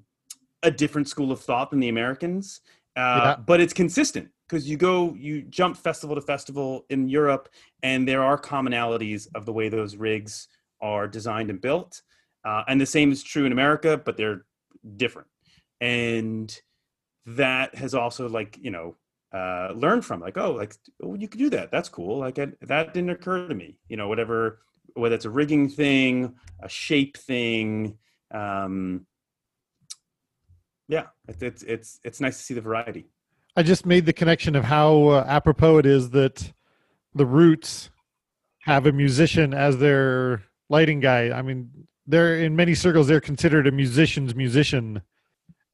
a 0.64 0.72
different 0.72 1.10
school 1.10 1.32
of 1.32 1.42
thought 1.42 1.72
than 1.72 1.82
the 1.82 1.90
Americans, 1.90 2.62
uh, 2.96 3.22
yeah. 3.24 3.36
but 3.46 3.60
it's 3.60 3.74
consistent 3.74 4.30
because 4.48 4.70
you 4.70 4.78
go, 4.78 5.14
you 5.16 5.42
jump 5.44 5.76
festival 5.76 6.16
to 6.16 6.22
festival 6.22 6.86
in 6.90 7.10
Europe, 7.10 7.50
and 7.84 8.08
there 8.08 8.24
are 8.24 8.38
commonalities 8.38 9.28
of 9.36 9.46
the 9.46 9.54
way 9.54 9.70
those 9.70 9.96
rigs 9.96 10.48
are 10.82 11.08
designed 11.08 11.50
and 11.50 11.62
built. 11.62 12.02
Uh, 12.44 12.64
and 12.68 12.80
the 12.80 12.86
same 12.86 13.12
is 13.12 13.24
true 13.24 13.46
in 13.46 13.52
America, 13.52 13.98
but 13.98 14.18
they're 14.18 14.46
different 14.98 15.28
and 15.82 16.62
that 17.26 17.76
has 17.76 17.94
also 17.94 18.30
like 18.30 18.58
you 18.62 18.72
know 18.72 18.96
uh, 19.34 19.72
learned 19.76 20.06
from 20.06 20.22
like 20.22 20.38
oh 20.38 20.52
like 20.52 20.76
oh, 21.04 21.16
you 21.16 21.28
could 21.28 21.40
do 21.40 21.50
that 21.50 21.72
that's 21.72 21.90
cool 21.90 22.18
like 22.20 22.40
I, 22.40 22.48
that 22.62 22.94
didn't 22.94 23.10
occur 23.10 23.48
to 23.48 23.56
me 23.56 23.78
you 23.90 23.98
know 23.98 24.08
whatever 24.08 24.60
whether 24.94 25.16
it's 25.16 25.26
a 25.26 25.30
rigging 25.30 25.68
thing 25.68 26.36
a 26.62 26.70
shape 26.70 27.18
thing 27.18 27.98
um 28.32 29.06
yeah 30.88 31.08
it's 31.28 31.64
it's 31.64 32.00
it's 32.04 32.22
nice 32.22 32.38
to 32.38 32.44
see 32.44 32.54
the 32.54 32.62
variety. 32.62 33.06
I 33.56 33.64
just 33.64 33.86
made 33.86 34.06
the 34.06 34.14
connection 34.14 34.56
of 34.56 34.66
how 34.66 35.08
uh, 35.08 35.26
apropos 35.28 35.78
it 35.78 35.86
is 35.86 36.10
that 36.12 36.52
the 37.14 37.26
roots 37.26 37.90
have 38.62 38.86
a 38.86 38.92
musician 38.92 39.54
as 39.54 39.78
their 39.78 40.44
lighting 40.70 41.00
guy. 41.00 41.32
I 41.32 41.42
mean 41.42 41.88
they're 42.08 42.36
in 42.36 42.56
many 42.56 42.76
circles 42.76 43.08
they're 43.08 43.22
considered 43.22 43.68
a 43.68 43.72
musician's 43.72 44.36
musician. 44.36 45.02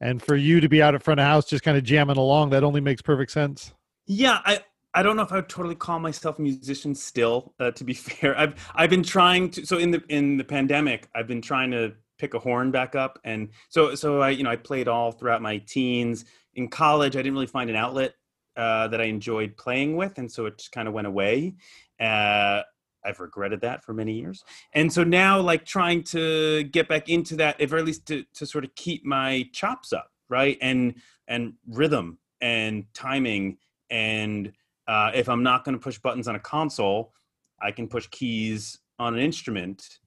And 0.00 0.20
for 0.20 0.34
you 0.34 0.60
to 0.60 0.68
be 0.68 0.82
out 0.82 0.94
at 0.94 1.02
front 1.02 1.20
of 1.20 1.26
house 1.26 1.46
just 1.46 1.62
kind 1.62 1.76
of 1.76 1.84
jamming 1.84 2.16
along 2.16 2.50
that 2.50 2.64
only 2.64 2.80
makes 2.80 3.02
perfect 3.02 3.32
sense. 3.32 3.74
Yeah 4.06 4.40
i 4.44 4.60
i 4.94 5.02
don't 5.02 5.16
know 5.16 5.22
if 5.22 5.32
i 5.32 5.36
would 5.36 5.48
totally 5.48 5.74
call 5.74 5.98
myself 5.98 6.38
a 6.38 6.42
musician 6.42 6.94
still 6.94 7.54
uh, 7.60 7.70
to 7.72 7.84
be 7.84 7.94
fair. 8.08 8.38
I've 8.38 8.54
i've 8.74 8.90
been 8.90 9.02
trying 9.02 9.50
to 9.50 9.66
so 9.66 9.78
in 9.78 9.90
the 9.90 10.02
in 10.08 10.36
the 10.36 10.44
pandemic 10.44 11.08
i've 11.14 11.26
been 11.26 11.42
trying 11.42 11.70
to 11.72 11.94
pick 12.22 12.34
a 12.34 12.38
horn 12.38 12.70
back 12.70 12.94
up 12.94 13.18
and 13.24 13.48
so 13.68 13.96
so 13.96 14.20
i 14.20 14.30
you 14.30 14.44
know 14.44 14.50
i 14.50 14.54
played 14.54 14.86
all 14.86 15.10
throughout 15.10 15.42
my 15.42 15.58
teens 15.58 16.24
in 16.54 16.68
college 16.68 17.16
i 17.16 17.18
didn't 17.18 17.34
really 17.34 17.48
find 17.48 17.68
an 17.68 17.74
outlet 17.74 18.14
uh, 18.56 18.86
that 18.86 19.00
i 19.00 19.04
enjoyed 19.04 19.56
playing 19.56 19.96
with 19.96 20.18
and 20.18 20.30
so 20.30 20.46
it 20.46 20.56
just 20.56 20.70
kind 20.70 20.86
of 20.86 20.94
went 20.94 21.06
away 21.06 21.52
uh, 21.98 22.62
I've 23.04 23.18
regretted 23.18 23.62
that 23.62 23.82
for 23.84 23.92
many 23.92 24.12
years. 24.12 24.44
And 24.74 24.92
so 24.92 25.02
now, 25.02 25.40
like 25.40 25.64
trying 25.64 26.04
to 26.04 26.62
get 26.62 26.86
back 26.88 27.08
into 27.08 27.34
that, 27.36 27.56
if 27.58 27.72
or 27.72 27.78
at 27.78 27.84
least 27.84 28.06
to 28.06 28.24
to 28.34 28.46
sort 28.46 28.62
of 28.62 28.72
keep 28.76 29.04
my 29.04 29.48
chops 29.52 29.92
up, 29.92 30.10
right, 30.28 30.56
and 30.62 30.94
and 31.26 31.54
rhythm 31.68 32.18
and 32.40 32.84
timing, 32.94 33.58
and 33.90 34.52
uh, 34.86 35.10
if 35.14 35.28
I'm 35.28 35.42
not 35.42 35.64
going 35.64 35.76
to 35.76 35.82
push 35.82 35.98
buttons 35.98 36.28
on 36.28 36.36
a 36.36 36.40
console, 36.40 37.12
I 37.60 37.72
can 37.72 37.88
push 37.88 38.06
keys 38.08 38.78
on 38.98 39.14
an 39.14 39.20
instrument 39.20 39.98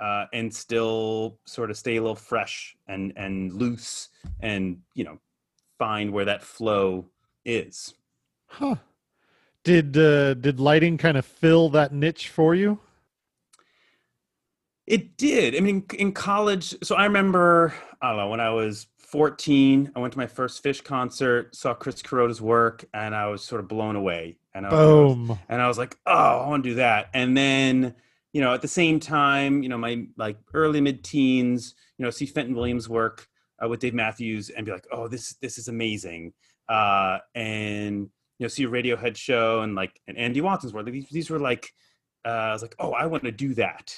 uh, 0.00 0.26
and 0.32 0.52
still 0.52 1.38
sort 1.44 1.70
of 1.70 1.76
stay 1.76 1.96
a 1.96 2.00
little 2.00 2.16
fresh 2.16 2.76
and 2.88 3.12
and 3.16 3.52
loose, 3.52 4.08
and 4.40 4.78
you 4.94 5.04
know, 5.04 5.18
find 5.78 6.12
where 6.12 6.24
that 6.24 6.42
flow 6.42 7.06
is. 7.44 7.94
Huh. 8.46 8.76
Did 9.62 9.96
uh, 9.96 10.34
did 10.34 10.58
lighting 10.58 10.98
kind 10.98 11.16
of 11.16 11.24
fill 11.24 11.68
that 11.70 11.92
niche 11.92 12.28
for 12.28 12.54
you? 12.54 12.78
It 14.86 15.16
did. 15.16 15.54
I 15.54 15.60
mean, 15.60 15.84
in 15.96 16.10
college, 16.10 16.74
so 16.82 16.96
I 16.96 17.04
remember, 17.04 17.72
I 18.02 18.08
don't 18.08 18.16
know, 18.16 18.28
when 18.28 18.40
I 18.40 18.50
was 18.50 18.88
14, 18.98 19.92
I 19.94 20.00
went 20.00 20.12
to 20.14 20.18
my 20.18 20.26
first 20.26 20.64
Phish 20.64 20.82
concert, 20.82 21.54
saw 21.54 21.74
Chris 21.74 22.02
Kuroda's 22.02 22.40
work, 22.40 22.84
and 22.92 23.14
I 23.14 23.28
was 23.28 23.42
sort 23.44 23.60
of 23.60 23.68
blown 23.68 23.94
away. 23.94 24.38
And 24.52 24.66
I 24.66 24.72
was, 24.72 25.14
Boom. 25.14 25.38
And 25.48 25.62
I 25.62 25.68
was 25.68 25.78
like, 25.78 25.96
oh, 26.06 26.40
I 26.40 26.48
want 26.48 26.64
to 26.64 26.70
do 26.70 26.74
that. 26.76 27.10
And 27.14 27.36
then, 27.36 27.94
you 28.32 28.40
know, 28.40 28.54
at 28.54 28.62
the 28.62 28.68
same 28.68 29.00
time, 29.00 29.62
you 29.62 29.68
know, 29.68 29.78
my 29.78 30.06
like 30.16 30.36
early 30.54 30.80
mid 30.80 31.02
teens, 31.02 31.74
you 31.98 32.04
know, 32.04 32.10
see 32.10 32.26
Fenton 32.26 32.54
Williams' 32.54 32.88
work 32.88 33.26
uh, 33.62 33.68
with 33.68 33.80
Dave 33.80 33.94
Matthews 33.94 34.50
and 34.50 34.64
be 34.64 34.72
like, 34.72 34.86
oh, 34.92 35.08
this 35.08 35.34
this 35.40 35.58
is 35.58 35.68
amazing. 35.68 36.32
Uh, 36.68 37.18
and 37.34 38.08
you 38.38 38.44
know, 38.44 38.48
see 38.48 38.64
a 38.64 38.68
Radiohead 38.68 39.16
show 39.16 39.60
and 39.60 39.74
like 39.74 40.00
and 40.06 40.16
Andy 40.16 40.40
Watson's 40.40 40.72
work. 40.72 40.86
These, 40.86 41.08
these 41.10 41.30
were 41.30 41.38
like, 41.38 41.72
uh, 42.24 42.28
I 42.28 42.52
was 42.52 42.62
like, 42.62 42.76
oh, 42.78 42.92
I 42.92 43.06
want 43.06 43.24
to 43.24 43.32
do 43.32 43.54
that, 43.54 43.94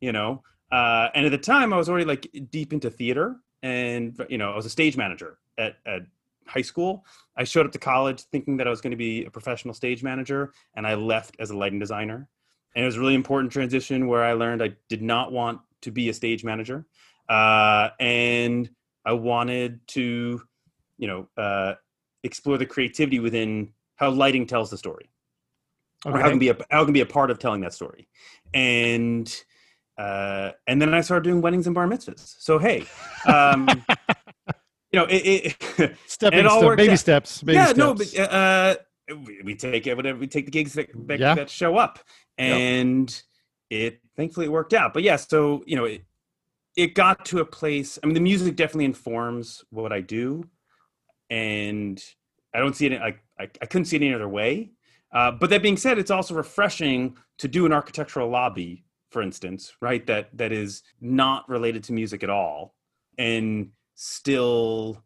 you 0.00 0.12
know. 0.12 0.42
Uh, 0.70 1.08
and 1.14 1.26
at 1.26 1.32
the 1.32 1.38
time, 1.38 1.72
I 1.72 1.76
was 1.76 1.88
already 1.88 2.06
like 2.06 2.28
deep 2.50 2.72
into 2.72 2.90
theater, 2.90 3.36
and 3.62 4.18
you 4.28 4.38
know, 4.38 4.52
I 4.52 4.56
was 4.56 4.66
a 4.66 4.70
stage 4.70 4.96
manager 4.96 5.38
at 5.58 5.76
at 5.84 6.02
high 6.46 6.62
school. 6.62 7.04
I 7.36 7.44
showed 7.44 7.66
up 7.66 7.72
to 7.72 7.78
college 7.78 8.22
thinking 8.32 8.56
that 8.58 8.66
I 8.66 8.70
was 8.70 8.80
going 8.80 8.92
to 8.92 8.96
be 8.96 9.24
a 9.24 9.30
professional 9.30 9.74
stage 9.74 10.02
manager, 10.02 10.52
and 10.74 10.86
I 10.86 10.94
left 10.94 11.36
as 11.38 11.50
a 11.50 11.56
lighting 11.56 11.80
designer. 11.80 12.28
And 12.76 12.84
it 12.84 12.86
was 12.86 12.96
a 12.96 13.00
really 13.00 13.14
important 13.14 13.52
transition 13.52 14.06
where 14.06 14.22
I 14.22 14.34
learned 14.34 14.62
I 14.62 14.76
did 14.88 15.02
not 15.02 15.32
want 15.32 15.60
to 15.82 15.90
be 15.90 16.08
a 16.08 16.14
stage 16.14 16.44
manager, 16.44 16.86
uh, 17.28 17.88
and 17.98 18.70
I 19.04 19.14
wanted 19.14 19.80
to, 19.88 20.40
you 20.98 21.08
know, 21.08 21.28
uh, 21.36 21.74
explore 22.22 22.58
the 22.58 22.66
creativity 22.66 23.18
within 23.18 23.72
how 23.96 24.10
lighting 24.10 24.46
tells 24.46 24.70
the 24.70 24.76
story 24.76 25.10
okay. 26.04 26.16
or 26.16 26.20
how 26.20 26.28
can 26.28 26.38
be 26.38 26.50
a 26.50 26.56
how 26.70 26.84
can 26.84 26.92
be 26.92 27.00
a 27.00 27.06
part 27.06 27.30
of 27.30 27.38
telling 27.38 27.60
that 27.62 27.72
story 27.72 28.08
and 28.54 29.42
uh, 29.98 30.52
and 30.66 30.80
then 30.80 30.92
I 30.92 31.00
started 31.00 31.24
doing 31.24 31.40
weddings 31.40 31.66
and 31.66 31.74
bar 31.74 31.86
mitzvahs. 31.86 32.36
So 32.38 32.58
hey, 32.58 32.84
um, 33.26 33.66
you 34.92 35.00
know, 35.00 35.06
it, 35.06 35.56
it 35.78 35.96
stepping 36.06 36.40
it 36.40 36.46
all 36.46 36.60
step, 36.60 36.76
baby 36.76 36.92
out. 36.92 36.98
steps. 36.98 37.42
Baby 37.42 37.54
yeah, 37.54 37.64
steps. 37.66 37.78
no, 37.78 37.94
but 37.94 38.18
uh, 38.18 38.76
we, 39.24 39.40
we, 39.42 39.54
take 39.54 39.86
it 39.86 39.96
whatever 39.96 40.18
we 40.18 40.26
take 40.26 40.44
the 40.44 40.50
gigs 40.50 40.74
that 40.74 40.90
that, 41.06 41.18
yeah. 41.18 41.34
that 41.34 41.48
show 41.48 41.78
up, 41.78 42.00
and 42.38 43.22
yep. 43.70 43.92
it 43.92 44.00
thankfully 44.16 44.46
it 44.46 44.52
worked 44.52 44.74
out. 44.74 44.94
But 44.94 45.02
yeah, 45.02 45.16
so 45.16 45.62
you 45.66 45.76
know, 45.76 45.84
it 45.84 46.04
it 46.76 46.94
got 46.94 47.24
to 47.26 47.40
a 47.40 47.44
place. 47.44 47.98
I 48.02 48.06
mean, 48.06 48.14
the 48.14 48.20
music 48.20 48.54
definitely 48.56 48.84
informs 48.84 49.64
what 49.70 49.92
I 49.92 50.00
do, 50.00 50.44
and 51.30 52.02
I 52.54 52.58
don't 52.58 52.76
see 52.76 52.86
it. 52.86 53.00
I, 53.00 53.16
I, 53.38 53.48
I 53.62 53.66
couldn't 53.66 53.86
see 53.86 53.96
it 53.96 54.02
any 54.02 54.14
other 54.14 54.28
way. 54.28 54.72
Uh, 55.12 55.30
but 55.30 55.50
that 55.50 55.62
being 55.62 55.76
said, 55.76 55.98
it's 55.98 56.10
also 56.10 56.34
refreshing 56.34 57.16
to 57.38 57.48
do 57.48 57.64
an 57.64 57.72
architectural 57.72 58.28
lobby, 58.28 58.84
for 59.10 59.22
instance, 59.22 59.72
right? 59.80 60.06
That 60.06 60.36
that 60.36 60.52
is 60.52 60.82
not 61.00 61.48
related 61.48 61.84
to 61.84 61.92
music 61.92 62.22
at 62.22 62.30
all, 62.30 62.74
and 63.16 63.70
still 63.94 65.02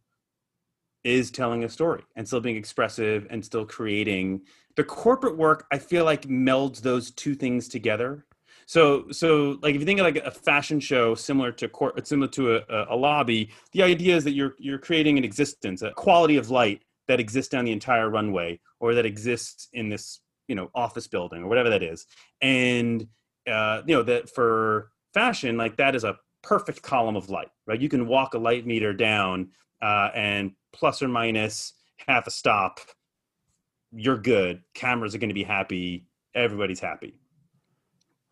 is 1.05 1.31
telling 1.31 1.64
a 1.64 1.69
story 1.69 2.03
and 2.16 2.27
still 2.27 2.40
being 2.40 2.57
expressive 2.57 3.27
and 3.31 3.45
still 3.45 3.64
creating 3.64 4.43
the 4.81 4.85
corporate 4.85 5.37
work 5.37 5.66
i 5.71 5.79
feel 5.79 6.07
like 6.07 6.23
melds 6.23 6.81
those 6.81 7.11
two 7.11 7.35
things 7.35 7.69
together. 7.69 8.25
So 8.64 9.11
so 9.11 9.59
like 9.61 9.75
if 9.75 9.81
you 9.83 9.87
think 9.87 10.01
of 10.01 10.05
like 10.05 10.25
a 10.25 10.31
fashion 10.31 10.81
show 10.81 11.14
similar 11.14 11.53
to 11.53 11.69
cor- 11.69 11.93
similar 12.03 12.29
to 12.29 12.57
a, 12.57 12.87
a 12.88 12.97
lobby, 12.97 13.51
the 13.73 13.83
idea 13.83 14.16
is 14.16 14.25
that 14.25 14.31
you're 14.31 14.55
you're 14.59 14.79
creating 14.79 15.19
an 15.19 15.25
existence, 15.25 15.83
a 15.83 15.90
quality 15.90 16.38
of 16.38 16.49
light 16.49 16.81
that 17.09 17.21
exists 17.21 17.51
down 17.51 17.66
the 17.66 17.73
entire 17.73 18.09
runway 18.09 18.59
or 18.79 18.95
that 18.95 19.05
exists 19.05 19.69
in 19.75 19.90
this 19.90 20.21
you 20.49 20.55
know 20.55 20.71
office 20.75 21.07
building 21.07 21.43
or 21.43 21.49
whatever 21.49 21.69
that 21.69 21.83
is. 21.83 22.07
And 22.40 23.07
uh, 23.47 23.83
you 23.87 23.95
know 23.95 24.05
that 24.05 24.31
for 24.31 24.93
fashion 25.12 25.59
like 25.59 25.77
that 25.77 25.95
is 25.95 26.05
a 26.05 26.16
perfect 26.43 26.81
column 26.81 27.16
of 27.16 27.29
light 27.29 27.51
right? 27.66 27.81
You 27.81 27.90
can 27.90 28.07
walk 28.07 28.33
a 28.33 28.38
light 28.38 28.64
meter 28.66 28.95
down 28.95 29.51
uh, 29.83 30.09
and 30.14 30.53
plus 30.73 31.03
or 31.03 31.09
minus 31.09 31.75
half 32.09 32.27
a 32.27 32.31
stop 32.31 32.81
you're 33.92 34.18
good 34.18 34.62
cameras 34.74 35.14
are 35.14 35.18
going 35.18 35.31
to 35.31 35.35
be 35.35 35.42
happy 35.42 36.07
everybody's 36.35 36.81
happy 36.81 37.20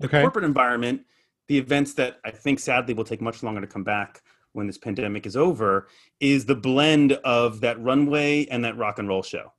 the 0.00 0.06
okay. 0.06 0.20
corporate 0.20 0.44
environment, 0.44 1.02
the 1.48 1.58
events 1.58 1.94
that 1.94 2.18
I 2.24 2.30
think 2.30 2.60
sadly 2.60 2.94
will 2.94 3.04
take 3.04 3.20
much 3.20 3.42
longer 3.42 3.60
to 3.60 3.66
come 3.66 3.84
back 3.84 4.22
when 4.52 4.66
this 4.66 4.78
pandemic 4.78 5.26
is 5.26 5.36
over, 5.36 5.88
is 6.20 6.44
the 6.46 6.54
blend 6.54 7.12
of 7.12 7.60
that 7.60 7.80
runway 7.80 8.46
and 8.46 8.64
that 8.64 8.76
rock 8.76 8.98
and 8.98 9.08
roll 9.08 9.22
show. 9.22 9.52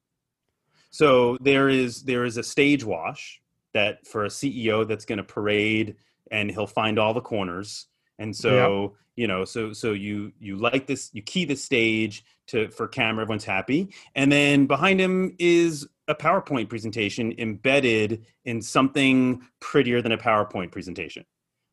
So 0.92 1.38
there 1.42 1.70
is 1.70 2.04
there 2.04 2.26
is 2.26 2.38
a 2.38 2.44
stage 2.44 2.84
wash 2.84 3.42
that 3.74 4.08
for 4.08 4.26
a 4.26 4.30
CEO 4.30 4.88
that's 4.88 5.06
going 5.06 5.18
to 5.18 5.24
parade 5.24 5.96
and 6.32 6.50
he'll 6.50 6.68
find 6.68 6.98
all 6.98 7.14
the 7.14 7.22
corners. 7.22 7.88
And 8.18 8.36
so 8.36 8.82
yep. 8.82 8.92
you 9.16 9.28
know, 9.28 9.46
so 9.46 9.74
so 9.74 9.92
you 9.92 10.32
you 10.40 10.58
like 10.58 10.88
this, 10.88 11.10
you 11.14 11.22
key 11.22 11.46
the 11.46 11.56
stage 11.56 12.24
to 12.50 12.70
for 12.70 12.88
camera, 12.88 13.24
everyone's 13.24 13.46
happy, 13.46 13.90
and 14.16 14.32
then 14.32 14.68
behind 14.68 15.00
him 15.00 15.36
is 15.40 15.88
a 16.08 16.16
PowerPoint 16.16 16.70
presentation 16.70 17.36
embedded 17.38 18.26
in 18.46 18.62
something 18.64 19.44
prettier 19.60 20.02
than 20.02 20.12
a 20.12 20.18
PowerPoint 20.18 20.72
presentation, 20.72 21.24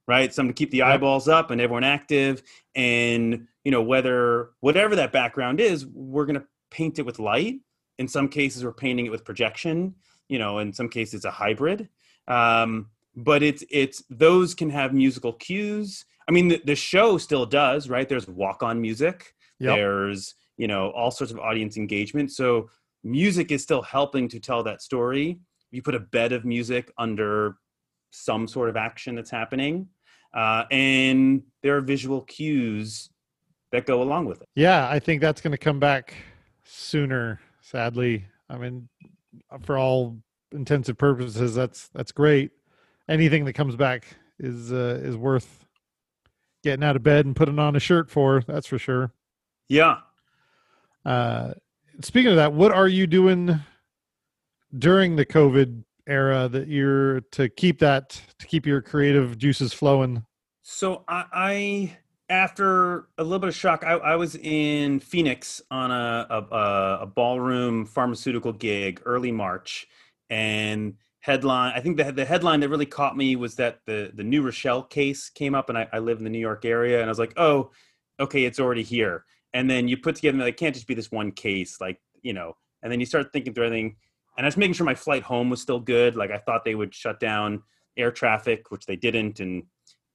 right? 0.06 0.32
Something 0.32 0.52
to 0.54 0.58
keep 0.58 0.70
the 0.70 0.82
eyeballs 0.82 1.26
up 1.26 1.50
and 1.50 1.58
everyone 1.58 1.84
active. 1.84 2.42
And, 2.74 3.48
you 3.64 3.70
know, 3.70 3.80
whether, 3.80 4.50
whatever 4.60 4.94
that 4.96 5.10
background 5.10 5.58
is, 5.58 5.86
we're 5.86 6.26
going 6.26 6.38
to 6.38 6.46
paint 6.70 6.98
it 6.98 7.06
with 7.06 7.18
light. 7.18 7.60
In 7.98 8.06
some 8.06 8.28
cases, 8.28 8.62
we're 8.62 8.74
painting 8.74 9.06
it 9.06 9.10
with 9.10 9.24
projection, 9.24 9.94
you 10.28 10.38
know, 10.38 10.58
in 10.58 10.70
some 10.70 10.90
cases, 10.90 11.24
a 11.24 11.30
hybrid. 11.30 11.88
Um, 12.28 12.90
but 13.14 13.42
it's, 13.42 13.64
it's, 13.70 14.04
those 14.10 14.54
can 14.54 14.68
have 14.68 14.92
musical 14.92 15.32
cues. 15.32 16.04
I 16.28 16.32
mean, 16.32 16.48
the, 16.48 16.60
the 16.62 16.76
show 16.76 17.16
still 17.16 17.46
does, 17.46 17.88
right? 17.88 18.06
There's 18.06 18.28
walk 18.28 18.62
on 18.62 18.82
music, 18.82 19.32
yep. 19.58 19.76
there's, 19.76 20.34
you 20.56 20.66
know, 20.66 20.90
all 20.90 21.10
sorts 21.10 21.32
of 21.32 21.38
audience 21.38 21.76
engagement. 21.76 22.32
So, 22.32 22.70
music 23.04 23.52
is 23.52 23.62
still 23.62 23.82
helping 23.82 24.28
to 24.28 24.40
tell 24.40 24.62
that 24.64 24.82
story. 24.82 25.38
You 25.70 25.82
put 25.82 25.94
a 25.94 26.00
bed 26.00 26.32
of 26.32 26.44
music 26.44 26.90
under 26.98 27.56
some 28.10 28.48
sort 28.48 28.68
of 28.68 28.76
action 28.76 29.14
that's 29.14 29.30
happening, 29.30 29.88
uh, 30.34 30.64
and 30.70 31.42
there 31.62 31.76
are 31.76 31.80
visual 31.80 32.22
cues 32.22 33.10
that 33.72 33.86
go 33.86 34.02
along 34.02 34.26
with 34.26 34.40
it. 34.40 34.48
Yeah, 34.54 34.88
I 34.88 34.98
think 34.98 35.20
that's 35.20 35.40
going 35.40 35.52
to 35.52 35.58
come 35.58 35.80
back 35.80 36.14
sooner. 36.64 37.40
Sadly, 37.60 38.24
I 38.48 38.58
mean, 38.58 38.88
for 39.62 39.76
all 39.76 40.16
intensive 40.52 40.96
purposes, 40.96 41.54
that's 41.54 41.88
that's 41.88 42.12
great. 42.12 42.52
Anything 43.08 43.44
that 43.44 43.52
comes 43.54 43.76
back 43.76 44.06
is 44.38 44.72
uh, 44.72 45.00
is 45.02 45.16
worth 45.16 45.66
getting 46.62 46.84
out 46.84 46.96
of 46.96 47.02
bed 47.02 47.26
and 47.26 47.36
putting 47.36 47.58
on 47.58 47.76
a 47.76 47.80
shirt 47.80 48.10
for. 48.10 48.42
That's 48.46 48.66
for 48.66 48.78
sure. 48.78 49.12
Yeah. 49.68 49.98
Uh, 51.06 51.54
speaking 52.00 52.30
of 52.30 52.36
that, 52.36 52.52
what 52.52 52.72
are 52.72 52.88
you 52.88 53.06
doing 53.06 53.60
during 54.76 55.14
the 55.14 55.24
COVID 55.24 55.84
era 56.08 56.48
that 56.48 56.66
you're 56.66 57.20
to 57.32 57.48
keep 57.48 57.78
that 57.78 58.20
to 58.38 58.46
keep 58.46 58.66
your 58.66 58.82
creative 58.82 59.38
juices 59.38 59.72
flowing? 59.72 60.24
So 60.62 61.04
I, 61.06 61.24
I 61.32 61.98
after 62.28 63.06
a 63.18 63.22
little 63.22 63.38
bit 63.38 63.48
of 63.48 63.54
shock, 63.54 63.84
I, 63.84 63.92
I 63.92 64.16
was 64.16 64.34
in 64.34 64.98
Phoenix 64.98 65.62
on 65.70 65.92
a, 65.92 66.26
a, 66.28 66.98
a 67.02 67.06
ballroom 67.06 67.86
pharmaceutical 67.86 68.52
gig 68.52 69.00
early 69.04 69.30
March, 69.30 69.86
and 70.28 70.94
headline. 71.20 71.72
I 71.76 71.80
think 71.80 71.98
the 71.98 72.10
the 72.10 72.24
headline 72.24 72.58
that 72.60 72.68
really 72.68 72.84
caught 72.84 73.16
me 73.16 73.36
was 73.36 73.54
that 73.56 73.78
the 73.86 74.10
the 74.12 74.24
New 74.24 74.42
Rochelle 74.42 74.82
case 74.82 75.30
came 75.30 75.54
up, 75.54 75.68
and 75.68 75.78
I, 75.78 75.86
I 75.92 76.00
live 76.00 76.18
in 76.18 76.24
the 76.24 76.30
New 76.30 76.40
York 76.40 76.64
area, 76.64 76.98
and 76.98 77.06
I 77.06 77.12
was 77.12 77.20
like, 77.20 77.34
oh, 77.36 77.70
okay, 78.18 78.44
it's 78.44 78.58
already 78.58 78.82
here 78.82 79.24
and 79.54 79.70
then 79.70 79.88
you 79.88 79.96
put 79.96 80.16
together 80.16 80.38
like 80.38 80.56
can't 80.56 80.74
just 80.74 80.86
be 80.86 80.94
this 80.94 81.10
one 81.10 81.32
case 81.32 81.80
like 81.80 82.00
you 82.22 82.32
know 82.32 82.56
and 82.82 82.92
then 82.92 83.00
you 83.00 83.06
start 83.06 83.32
thinking 83.32 83.54
through 83.54 83.66
everything. 83.66 83.96
And 84.36 84.44
i 84.44 84.48
was 84.48 84.56
making 84.56 84.74
sure 84.74 84.86
my 84.86 84.94
flight 84.94 85.22
home 85.22 85.50
was 85.50 85.60
still 85.60 85.80
good. 85.80 86.16
Like 86.16 86.30
i 86.30 86.38
thought 86.38 86.64
they 86.64 86.74
would 86.74 86.94
shut 86.94 87.20
down 87.20 87.62
air 87.96 88.10
traffic 88.10 88.70
which 88.70 88.84
they 88.86 88.96
didn't 88.96 89.40
and 89.40 89.62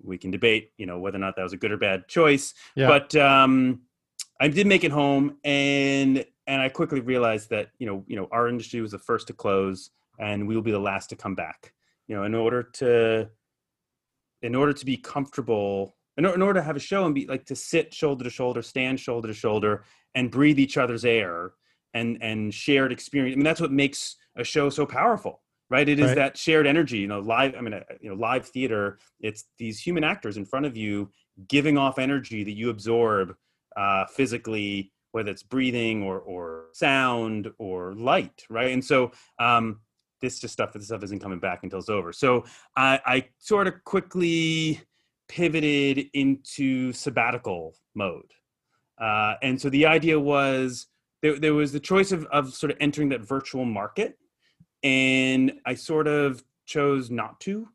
we 0.04 0.17
can 0.17 0.32
debate 0.32 0.72
you 0.78 0.86
know 0.86 1.00
whether 1.00 1.17
or 1.17 1.20
not 1.20 1.36
that 1.36 1.44
was 1.44 1.54
a 1.54 1.58
good 1.58 1.72
or 1.72 1.78
bad 1.78 2.08
choice. 2.08 2.54
Yeah. 2.76 2.88
but 2.88 3.15
um 3.15 3.82
i 4.39 4.48
did 4.48 4.67
make 4.67 4.84
it 4.84 4.91
home 4.91 5.38
and 5.44 6.26
and 6.48 6.62
i 6.62 6.70
quickly 6.70 7.00
realized 7.00 7.50
that 7.50 7.70
you 7.80 7.88
know 7.88 8.04
you 8.08 8.15
know 8.15 8.28
our 8.32 8.48
industry 8.48 8.82
was 8.82 8.91
the 8.91 9.00
first 9.00 9.28
to 9.28 9.34
close 9.34 9.91
and 10.20 10.48
we 10.48 10.56
will 10.56 10.62
be 10.62 10.72
the 10.72 10.80
last 10.80 11.10
to 11.10 11.15
come 11.15 11.36
back. 11.36 11.74
You 12.08 12.15
know 12.15 12.24
in 12.24 12.36
order 12.36 12.63
to 12.63 13.30
in 14.41 14.56
order 14.56 14.74
to 14.74 14.86
be 14.86 14.98
comfortable 14.98 15.96
in, 16.26 16.34
in 16.34 16.42
order 16.42 16.60
to 16.60 16.64
have 16.64 16.76
a 16.76 16.80
show 16.80 17.06
and 17.06 17.16
be 17.16 17.26
like 17.28 17.46
to 17.46 17.56
sit 17.56 17.94
shoulder 17.94 18.24
to 18.24 18.30
shoulder 18.30 18.62
stand 18.62 19.00
shoulder 19.00 19.28
to 19.28 19.34
shoulder 19.34 19.84
and 20.16 20.32
breathe 20.32 20.60
each 20.60 20.78
other's 20.78 21.06
air 21.06 21.52
and 21.94 22.18
and 22.22 22.54
shared 22.54 22.92
experience 22.92 23.34
i 23.34 23.38
mean 23.38 23.44
that's 23.44 23.62
what 23.62 23.72
makes 23.72 24.16
a 24.38 24.44
show 24.44 24.70
so 24.70 24.86
powerful 24.86 25.42
right? 25.70 25.88
It 25.88 26.00
is 26.00 26.08
right. 26.08 26.16
that 26.18 26.38
shared 26.38 26.68
energy 26.68 27.00
you 27.00 27.08
know 27.08 27.20
live 27.20 27.56
i 27.58 27.62
mean 27.62 27.74
uh, 27.74 27.84
you 28.02 28.10
know 28.10 28.16
live 28.16 28.46
theater 28.46 29.00
it's 29.22 29.46
these 29.58 29.80
human 29.80 30.04
actors 30.04 30.38
in 30.38 30.46
front 30.46 30.66
of 30.66 30.76
you 30.76 31.10
giving 31.48 31.78
off 31.78 31.98
energy 31.98 32.44
that 32.44 32.52
you 32.52 32.70
absorb 32.70 33.36
uh, 33.78 34.06
physically 34.06 34.92
whether 35.14 35.32
it's 35.32 35.44
breathing 35.44 36.04
or 36.04 36.20
or 36.20 36.66
sound 36.74 37.50
or 37.58 37.94
light 37.96 38.44
right? 38.50 38.72
And 38.72 38.84
so 38.84 39.12
um 39.40 39.80
this 40.22 40.40
just 40.40 40.54
stuff 40.54 40.74
this 40.74 40.86
stuff 40.86 41.04
isn't 41.04 41.20
coming 41.20 41.40
back 41.40 41.62
until 41.64 41.80
it's 41.80 41.90
over. 41.90 42.12
So 42.14 42.44
i 42.76 43.00
i 43.06 43.28
sort 43.40 43.68
of 43.68 43.84
quickly 43.86 44.82
pivoted 45.32 46.08
into 46.13 46.91
sabbatical 46.91 47.74
mode 47.96 48.32
uh, 49.00 49.36
and 49.41 49.60
so 49.60 49.70
the 49.70 49.86
idea 49.86 50.20
was 50.20 50.88
there, 51.22 51.39
there 51.39 51.54
was 51.54 51.72
the 51.72 51.80
choice 51.80 52.12
of, 52.12 52.26
of 52.26 52.54
sort 52.54 52.72
of 52.72 52.78
entering 52.82 53.10
that 53.10 53.22
virtual 53.22 53.63
market 53.65 54.17
and 54.84 55.54
I 55.65 55.76
sort 55.76 56.08
of 56.08 56.44
chose 56.65 57.10
not 57.10 57.39
to. 57.41 57.67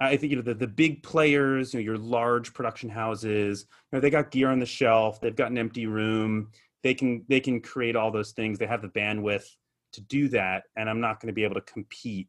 I 0.00 0.16
think 0.16 0.30
you 0.30 0.36
know 0.36 0.42
the, 0.42 0.54
the 0.54 0.66
big 0.66 1.02
players, 1.02 1.72
you 1.72 1.80
know, 1.80 1.84
your 1.84 1.98
large 1.98 2.52
production 2.52 2.88
houses, 2.88 3.66
you 3.70 3.96
know, 3.96 4.00
they 4.00 4.10
got 4.10 4.30
gear 4.30 4.50
on 4.50 4.58
the 4.58 4.66
shelf, 4.66 5.20
they've 5.20 5.36
got 5.36 5.50
an 5.50 5.58
empty 5.58 5.86
room, 5.86 6.50
they 6.82 6.94
can 6.94 7.24
they 7.28 7.40
can 7.40 7.60
create 7.60 7.94
all 7.94 8.10
those 8.10 8.32
things, 8.32 8.58
they 8.58 8.66
have 8.66 8.82
the 8.82 8.88
bandwidth 8.88 9.46
to 9.92 10.00
do 10.00 10.28
that, 10.28 10.64
and 10.76 10.90
I'm 10.90 11.00
not 11.00 11.20
going 11.20 11.28
to 11.28 11.32
be 11.32 11.44
able 11.44 11.54
to 11.54 11.60
compete 11.60 12.28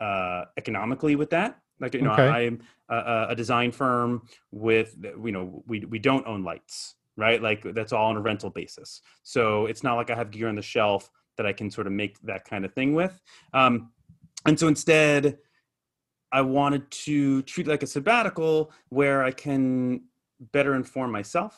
uh, 0.00 0.44
economically 0.56 1.14
with 1.14 1.30
that. 1.30 1.58
Like 1.80 1.94
you 1.94 2.02
know, 2.02 2.12
okay. 2.12 2.28
I'm 2.28 2.62
a, 2.88 3.26
a 3.30 3.34
design 3.36 3.72
firm 3.72 4.22
with 4.50 4.96
you 5.02 5.32
know 5.32 5.62
we 5.66 5.80
we 5.80 5.98
don't 5.98 6.26
own 6.26 6.44
lights, 6.44 6.94
right? 7.16 7.42
Like 7.42 7.62
that's 7.74 7.92
all 7.92 8.10
on 8.10 8.16
a 8.16 8.20
rental 8.20 8.50
basis. 8.50 9.00
So 9.22 9.66
it's 9.66 9.82
not 9.82 9.94
like 9.94 10.10
I 10.10 10.14
have 10.14 10.30
gear 10.30 10.48
on 10.48 10.54
the 10.54 10.62
shelf 10.62 11.10
that 11.36 11.46
I 11.46 11.52
can 11.52 11.70
sort 11.70 11.86
of 11.86 11.92
make 11.92 12.20
that 12.22 12.44
kind 12.44 12.64
of 12.64 12.72
thing 12.74 12.94
with. 12.94 13.20
Um, 13.52 13.90
and 14.46 14.58
so 14.58 14.68
instead, 14.68 15.38
I 16.30 16.40
wanted 16.42 16.90
to 16.90 17.42
treat 17.42 17.66
like 17.66 17.82
a 17.82 17.86
sabbatical 17.86 18.72
where 18.88 19.22
I 19.22 19.30
can 19.30 20.02
better 20.52 20.74
inform 20.74 21.12
myself. 21.12 21.56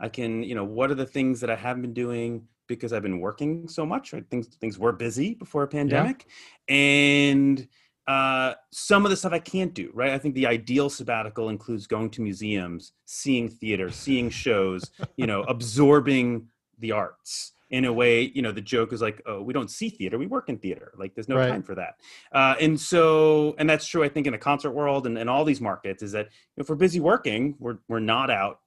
I 0.00 0.08
can, 0.08 0.42
you 0.42 0.54
know, 0.54 0.64
what 0.64 0.90
are 0.90 0.94
the 0.94 1.06
things 1.06 1.40
that 1.40 1.50
I 1.50 1.56
haven't 1.56 1.82
been 1.82 1.94
doing 1.94 2.46
because 2.68 2.92
I've 2.92 3.02
been 3.02 3.20
working 3.20 3.66
so 3.68 3.84
much, 3.84 4.12
right? 4.12 4.24
Things 4.30 4.46
things 4.60 4.78
were 4.78 4.92
busy 4.92 5.34
before 5.34 5.62
a 5.62 5.68
pandemic. 5.68 6.26
Yeah. 6.68 6.74
And 6.76 7.68
uh, 8.08 8.54
some 8.72 9.04
of 9.04 9.10
the 9.10 9.16
stuff 9.16 9.34
I 9.34 9.38
can't 9.38 9.74
do, 9.74 9.90
right? 9.92 10.12
I 10.12 10.18
think 10.18 10.34
the 10.34 10.46
ideal 10.46 10.88
sabbatical 10.88 11.50
includes 11.50 11.86
going 11.86 12.08
to 12.10 12.22
museums, 12.22 12.92
seeing 13.04 13.50
theater, 13.50 13.90
seeing 13.90 14.30
shows, 14.30 14.90
you 15.16 15.26
know, 15.26 15.42
absorbing 15.48 16.48
the 16.78 16.92
arts 16.92 17.52
in 17.70 17.84
a 17.84 17.92
way 17.92 18.32
you 18.34 18.40
know 18.40 18.50
the 18.50 18.62
joke 18.62 18.94
is 18.94 19.02
like 19.02 19.20
oh 19.26 19.42
we 19.42 19.52
don't 19.52 19.70
see 19.70 19.90
theater 19.90 20.16
we 20.16 20.26
work 20.26 20.48
in 20.48 20.56
theater 20.56 20.90
like 20.96 21.14
there's 21.14 21.28
no 21.28 21.36
right. 21.36 21.50
time 21.50 21.62
for 21.62 21.74
that 21.74 21.96
uh, 22.32 22.54
and 22.60 22.80
so 22.80 23.54
and 23.58 23.68
that's 23.68 23.86
true 23.86 24.02
i 24.02 24.08
think 24.08 24.26
in 24.26 24.32
the 24.32 24.38
concert 24.38 24.70
world 24.70 25.06
and, 25.06 25.18
and 25.18 25.28
all 25.28 25.44
these 25.44 25.60
markets 25.60 26.02
is 26.02 26.12
that 26.12 26.28
if 26.56 26.70
we're 26.70 26.76
busy 26.76 26.98
working 26.98 27.54
we're, 27.58 27.76
we're 27.86 28.00
not 28.00 28.30
out 28.30 28.60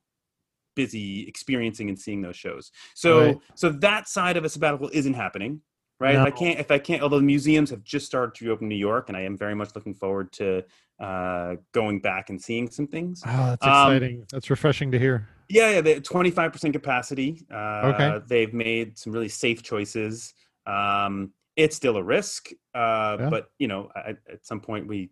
busy 0.75 1.27
experiencing 1.27 1.89
and 1.89 1.97
seeing 1.97 2.21
those 2.21 2.36
shows 2.36 2.71
so 2.93 3.25
right. 3.25 3.38
so 3.56 3.69
that 3.69 4.08
side 4.08 4.38
of 4.38 4.45
a 4.45 4.49
sabbatical 4.49 4.89
isn't 4.93 5.15
happening 5.15 5.62
right 6.01 6.15
no. 6.15 6.21
if 6.21 6.27
i 6.27 6.31
can't 6.31 6.59
if 6.59 6.71
i 6.71 6.77
can't 6.77 7.01
although 7.01 7.19
the 7.19 7.23
museums 7.23 7.69
have 7.69 7.83
just 7.83 8.05
started 8.05 8.35
to 8.35 8.45
reopen 8.45 8.67
new 8.67 8.75
york 8.75 9.07
and 9.07 9.17
i 9.17 9.21
am 9.21 9.37
very 9.37 9.55
much 9.55 9.69
looking 9.75 9.93
forward 9.93 10.31
to 10.31 10.63
uh, 10.99 11.55
going 11.71 11.99
back 11.99 12.29
and 12.29 12.39
seeing 12.39 12.69
some 12.69 12.85
things 12.85 13.23
oh 13.25 13.47
that's 13.49 13.65
um, 13.65 13.93
exciting 13.93 14.19
um, 14.19 14.25
that's 14.31 14.49
refreshing 14.49 14.91
to 14.91 14.99
hear 14.99 15.27
yeah, 15.51 15.81
yeah, 15.81 15.99
twenty 15.99 16.31
five 16.31 16.53
percent 16.53 16.73
capacity. 16.73 17.43
Uh, 17.53 17.91
okay, 17.93 18.19
they've 18.27 18.53
made 18.53 18.97
some 18.97 19.11
really 19.11 19.27
safe 19.27 19.61
choices. 19.61 20.33
Um, 20.65 21.33
it's 21.55 21.75
still 21.75 21.97
a 21.97 22.03
risk, 22.03 22.51
uh, 22.73 23.17
yeah. 23.19 23.29
but 23.29 23.51
you 23.59 23.67
know, 23.67 23.89
at, 23.95 24.17
at, 24.31 24.45
some 24.45 24.61
point 24.61 24.87
we 24.87 25.09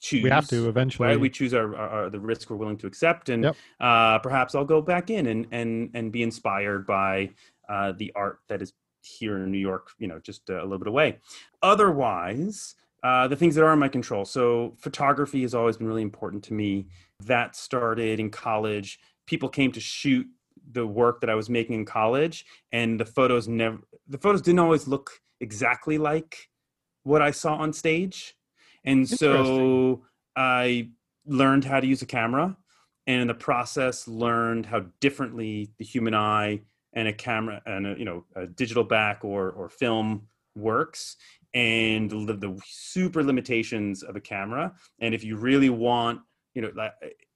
choose. 0.00 0.24
We 0.24 0.30
have 0.30 0.48
to 0.48 0.68
eventually. 0.68 1.08
Right? 1.08 1.20
We 1.20 1.28
choose 1.28 1.52
our, 1.52 1.76
our, 1.76 1.88
our, 1.88 2.10
the 2.10 2.20
risk 2.20 2.48
we're 2.48 2.56
willing 2.56 2.78
to 2.78 2.86
accept, 2.86 3.28
and 3.28 3.44
yep. 3.44 3.56
uh, 3.80 4.18
perhaps 4.20 4.54
I'll 4.54 4.64
go 4.64 4.80
back 4.80 5.10
in 5.10 5.26
and 5.26 5.46
and 5.52 5.90
and 5.92 6.10
be 6.10 6.22
inspired 6.22 6.86
by 6.86 7.30
uh, 7.68 7.92
the 7.92 8.12
art 8.16 8.38
that 8.48 8.62
is 8.62 8.72
here 9.02 9.36
in 9.36 9.50
New 9.50 9.58
York. 9.58 9.90
You 9.98 10.08
know, 10.08 10.18
just 10.18 10.48
a 10.50 10.62
little 10.62 10.78
bit 10.78 10.88
away. 10.88 11.18
Otherwise, 11.62 12.74
uh, 13.02 13.28
the 13.28 13.36
things 13.36 13.54
that 13.54 13.64
are 13.64 13.72
in 13.72 13.78
my 13.78 13.88
control. 13.88 14.24
So 14.24 14.74
photography 14.78 15.42
has 15.42 15.54
always 15.54 15.76
been 15.78 15.86
really 15.86 16.02
important 16.02 16.44
to 16.44 16.54
me. 16.54 16.86
That 17.20 17.56
started 17.56 18.20
in 18.20 18.30
college 18.30 18.98
people 19.30 19.48
came 19.48 19.70
to 19.70 19.80
shoot 19.80 20.26
the 20.72 20.84
work 20.84 21.20
that 21.20 21.30
I 21.30 21.36
was 21.36 21.48
making 21.48 21.76
in 21.76 21.84
college, 21.84 22.44
and 22.72 22.98
the 22.98 23.06
photos 23.06 23.46
never 23.46 23.78
the 24.08 24.18
photos 24.18 24.42
didn't 24.42 24.58
always 24.58 24.88
look 24.88 25.20
exactly 25.40 25.96
like 25.98 26.48
what 27.04 27.22
I 27.22 27.30
saw 27.30 27.54
on 27.54 27.72
stage, 27.72 28.34
and 28.84 29.08
so 29.08 30.02
I 30.36 30.90
learned 31.26 31.64
how 31.64 31.78
to 31.78 31.86
use 31.86 32.02
a 32.02 32.06
camera, 32.06 32.56
and 33.06 33.22
in 33.22 33.28
the 33.28 33.34
process 33.34 34.08
learned 34.08 34.66
how 34.66 34.86
differently 35.00 35.70
the 35.78 35.84
human 35.84 36.14
eye 36.14 36.62
and 36.92 37.08
a 37.08 37.12
camera 37.12 37.62
and 37.66 37.86
a, 37.86 37.98
you 37.98 38.04
know 38.04 38.24
a 38.36 38.46
digital 38.46 38.84
back 38.84 39.24
or 39.24 39.50
or 39.50 39.68
film 39.68 40.26
works 40.56 41.16
and 41.54 42.10
the, 42.10 42.34
the 42.34 42.60
super 42.64 43.22
limitations 43.22 44.02
of 44.02 44.16
a 44.16 44.20
camera 44.20 44.72
and 45.00 45.14
if 45.14 45.24
you 45.24 45.36
really 45.36 45.70
want 45.70 46.20
you 46.54 46.62
know 46.62 46.70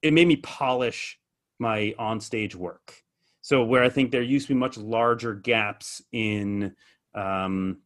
it 0.03 0.13
made 0.13 0.29
me 0.29 0.37
polish 0.37 1.19
my 1.59 1.95
on-stage 1.99 2.55
work. 2.55 3.03
So 3.41 3.65
where 3.65 3.83
I 3.83 3.89
think 3.89 4.11
there 4.11 4.23
used 4.23 4.49
to 4.49 4.55
be 4.55 4.59
much 4.59 4.77
larger 4.77 5.35
gaps 5.35 6.03
in 6.13 6.75
um, 7.15 7.79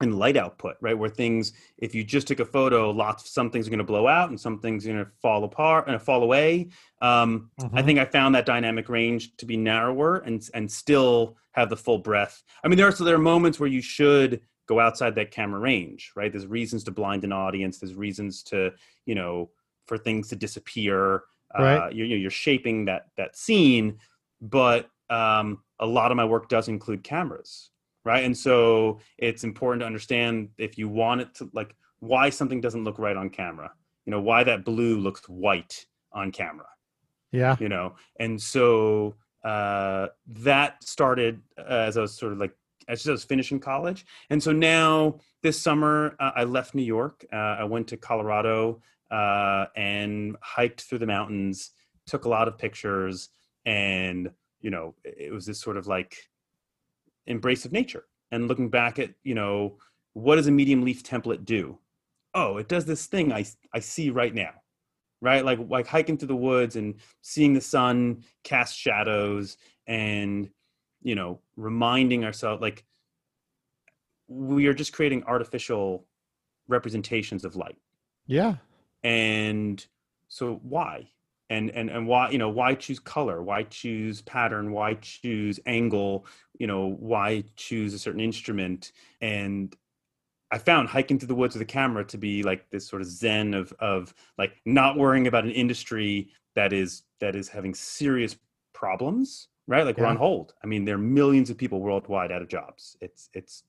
in 0.00 0.18
light 0.18 0.36
output, 0.36 0.76
right? 0.80 0.96
Where 0.96 1.10
things, 1.10 1.52
if 1.78 1.94
you 1.94 2.02
just 2.02 2.26
took 2.28 2.40
a 2.40 2.44
photo, 2.44 2.90
lots 2.90 3.30
some 3.30 3.50
things 3.50 3.66
are 3.66 3.70
going 3.70 3.78
to 3.78 3.84
blow 3.84 4.06
out 4.06 4.30
and 4.30 4.40
some 4.40 4.58
things 4.58 4.86
are 4.86 4.92
going 4.92 5.04
to 5.04 5.10
fall 5.20 5.44
apart 5.44 5.88
and 5.88 6.00
fall 6.00 6.22
away. 6.22 6.68
Um, 7.02 7.50
mm-hmm. 7.60 7.76
I 7.76 7.82
think 7.82 7.98
I 7.98 8.04
found 8.04 8.34
that 8.34 8.46
dynamic 8.46 8.88
range 8.88 9.36
to 9.36 9.46
be 9.46 9.56
narrower 9.56 10.18
and 10.18 10.48
and 10.54 10.70
still 10.70 11.36
have 11.52 11.68
the 11.68 11.76
full 11.76 11.98
breadth. 11.98 12.42
I 12.64 12.68
mean, 12.68 12.76
there 12.76 12.88
are 12.88 12.92
so 12.92 13.04
there 13.04 13.14
are 13.14 13.18
moments 13.18 13.60
where 13.60 13.68
you 13.68 13.82
should 13.82 14.40
go 14.66 14.80
outside 14.80 15.14
that 15.16 15.32
camera 15.32 15.60
range, 15.60 16.12
right? 16.14 16.30
There's 16.32 16.46
reasons 16.46 16.84
to 16.84 16.90
blind 16.90 17.24
an 17.24 17.32
audience. 17.32 17.78
There's 17.78 17.94
reasons 17.94 18.42
to 18.44 18.72
you 19.04 19.14
know 19.14 19.50
for 19.86 19.98
things 19.98 20.28
to 20.28 20.36
disappear 20.36 21.24
right. 21.58 21.76
Uh, 21.76 21.88
you're, 21.90 22.06
you're 22.06 22.30
shaping 22.30 22.84
that 22.84 23.08
that 23.16 23.36
scene 23.36 23.98
but 24.40 24.88
um, 25.10 25.62
a 25.80 25.86
lot 25.86 26.10
of 26.10 26.16
my 26.16 26.24
work 26.24 26.48
does 26.48 26.68
include 26.68 27.02
cameras 27.02 27.70
right 28.04 28.24
and 28.24 28.36
so 28.36 28.98
it's 29.18 29.44
important 29.44 29.80
to 29.80 29.86
understand 29.86 30.48
if 30.58 30.78
you 30.78 30.88
want 30.88 31.20
it 31.20 31.34
to 31.34 31.50
like 31.52 31.74
why 32.00 32.30
something 32.30 32.60
doesn't 32.60 32.84
look 32.84 32.98
right 32.98 33.16
on 33.16 33.28
camera 33.28 33.70
you 34.06 34.10
know 34.10 34.20
why 34.20 34.42
that 34.44 34.64
blue 34.64 34.98
looks 34.98 35.28
white 35.28 35.86
on 36.12 36.30
camera 36.32 36.66
yeah 37.32 37.56
you 37.60 37.68
know 37.68 37.94
and 38.18 38.40
so 38.40 39.14
uh, 39.44 40.08
that 40.26 40.82
started 40.84 41.40
as 41.66 41.96
i 41.96 42.00
was 42.00 42.16
sort 42.16 42.32
of 42.32 42.38
like 42.38 42.54
as 42.90 43.06
I 43.06 43.12
was 43.12 43.24
finishing 43.24 43.60
college. 43.60 44.04
And 44.30 44.42
so 44.42 44.52
now 44.52 45.20
this 45.42 45.60
summer, 45.60 46.16
uh, 46.18 46.32
I 46.34 46.44
left 46.44 46.74
New 46.74 46.82
York. 46.82 47.24
Uh, 47.32 47.36
I 47.36 47.64
went 47.64 47.86
to 47.88 47.96
Colorado 47.96 48.82
uh, 49.10 49.66
and 49.76 50.36
hiked 50.42 50.82
through 50.82 50.98
the 50.98 51.06
mountains, 51.06 51.70
took 52.06 52.24
a 52.24 52.28
lot 52.28 52.48
of 52.48 52.58
pictures, 52.58 53.28
and 53.64 54.30
you 54.60 54.70
know, 54.70 54.94
it 55.04 55.32
was 55.32 55.46
this 55.46 55.60
sort 55.60 55.76
of 55.76 55.86
like 55.86 56.16
embrace 57.26 57.64
of 57.64 57.72
nature. 57.72 58.04
And 58.32 58.48
looking 58.48 58.70
back 58.70 58.98
at, 58.98 59.10
you 59.24 59.34
know, 59.34 59.78
what 60.12 60.36
does 60.36 60.46
a 60.46 60.52
medium 60.52 60.82
leaf 60.82 61.02
template 61.02 61.44
do? 61.44 61.78
Oh, 62.34 62.58
it 62.58 62.68
does 62.68 62.84
this 62.84 63.06
thing 63.06 63.32
I 63.32 63.44
I 63.74 63.80
see 63.80 64.10
right 64.10 64.34
now. 64.34 64.52
Right? 65.20 65.44
Like 65.44 65.58
like 65.68 65.86
hiking 65.86 66.16
through 66.16 66.28
the 66.28 66.36
woods 66.36 66.76
and 66.76 66.94
seeing 67.22 67.52
the 67.52 67.60
sun 67.60 68.24
cast 68.44 68.76
shadows 68.76 69.56
and 69.86 70.48
you 71.02 71.14
know, 71.14 71.40
reminding 71.56 72.24
ourselves 72.24 72.60
like 72.60 72.84
we 74.28 74.66
are 74.66 74.74
just 74.74 74.92
creating 74.92 75.24
artificial 75.24 76.06
representations 76.68 77.44
of 77.44 77.56
light. 77.56 77.78
Yeah 78.26 78.56
and 79.02 79.86
so 80.28 80.60
why 80.62 81.08
and 81.50 81.70
and 81.70 81.90
and 81.90 82.06
why 82.06 82.30
you 82.30 82.38
know 82.38 82.48
why 82.48 82.74
choose 82.74 82.98
color? 82.98 83.42
Why 83.42 83.64
choose 83.64 84.22
pattern? 84.22 84.72
Why 84.72 84.94
choose 84.94 85.60
angle? 85.66 86.26
You 86.58 86.66
know 86.66 86.96
why 86.98 87.44
choose 87.56 87.92
a 87.92 87.98
certain 87.98 88.20
instrument? 88.20 88.92
And 89.20 89.74
i 90.52 90.58
found 90.58 90.88
hiking 90.88 91.16
through 91.16 91.28
the 91.28 91.34
woods 91.34 91.54
with 91.54 91.62
a 91.62 91.66
camera 91.66 92.04
to 92.04 92.18
be 92.18 92.42
like 92.42 92.68
this 92.70 92.88
sort 92.88 93.02
of 93.02 93.08
zen 93.08 93.54
of 93.54 93.72
of 93.78 94.12
like 94.36 94.52
not 94.64 94.96
worrying 94.96 95.28
about 95.28 95.44
an 95.44 95.52
industry 95.52 96.28
that 96.56 96.72
is 96.72 97.02
that 97.20 97.36
is 97.36 97.48
having 97.48 97.72
serious 97.72 98.36
problems 98.72 99.46
right? 99.70 99.86
Like 99.86 99.96
yeah. 99.96 100.02
we're 100.02 100.10
on 100.10 100.16
hold. 100.16 100.52
I 100.62 100.66
mean 100.66 100.84
there 100.84 100.96
are 100.96 100.98
millions 100.98 101.48
of 101.48 101.56
people 101.56 101.80
worldwide 101.80 102.32
out 102.32 102.42
of 102.42 102.48
jobs. 102.48 102.96
It's 103.00 103.30
it's 103.32 103.62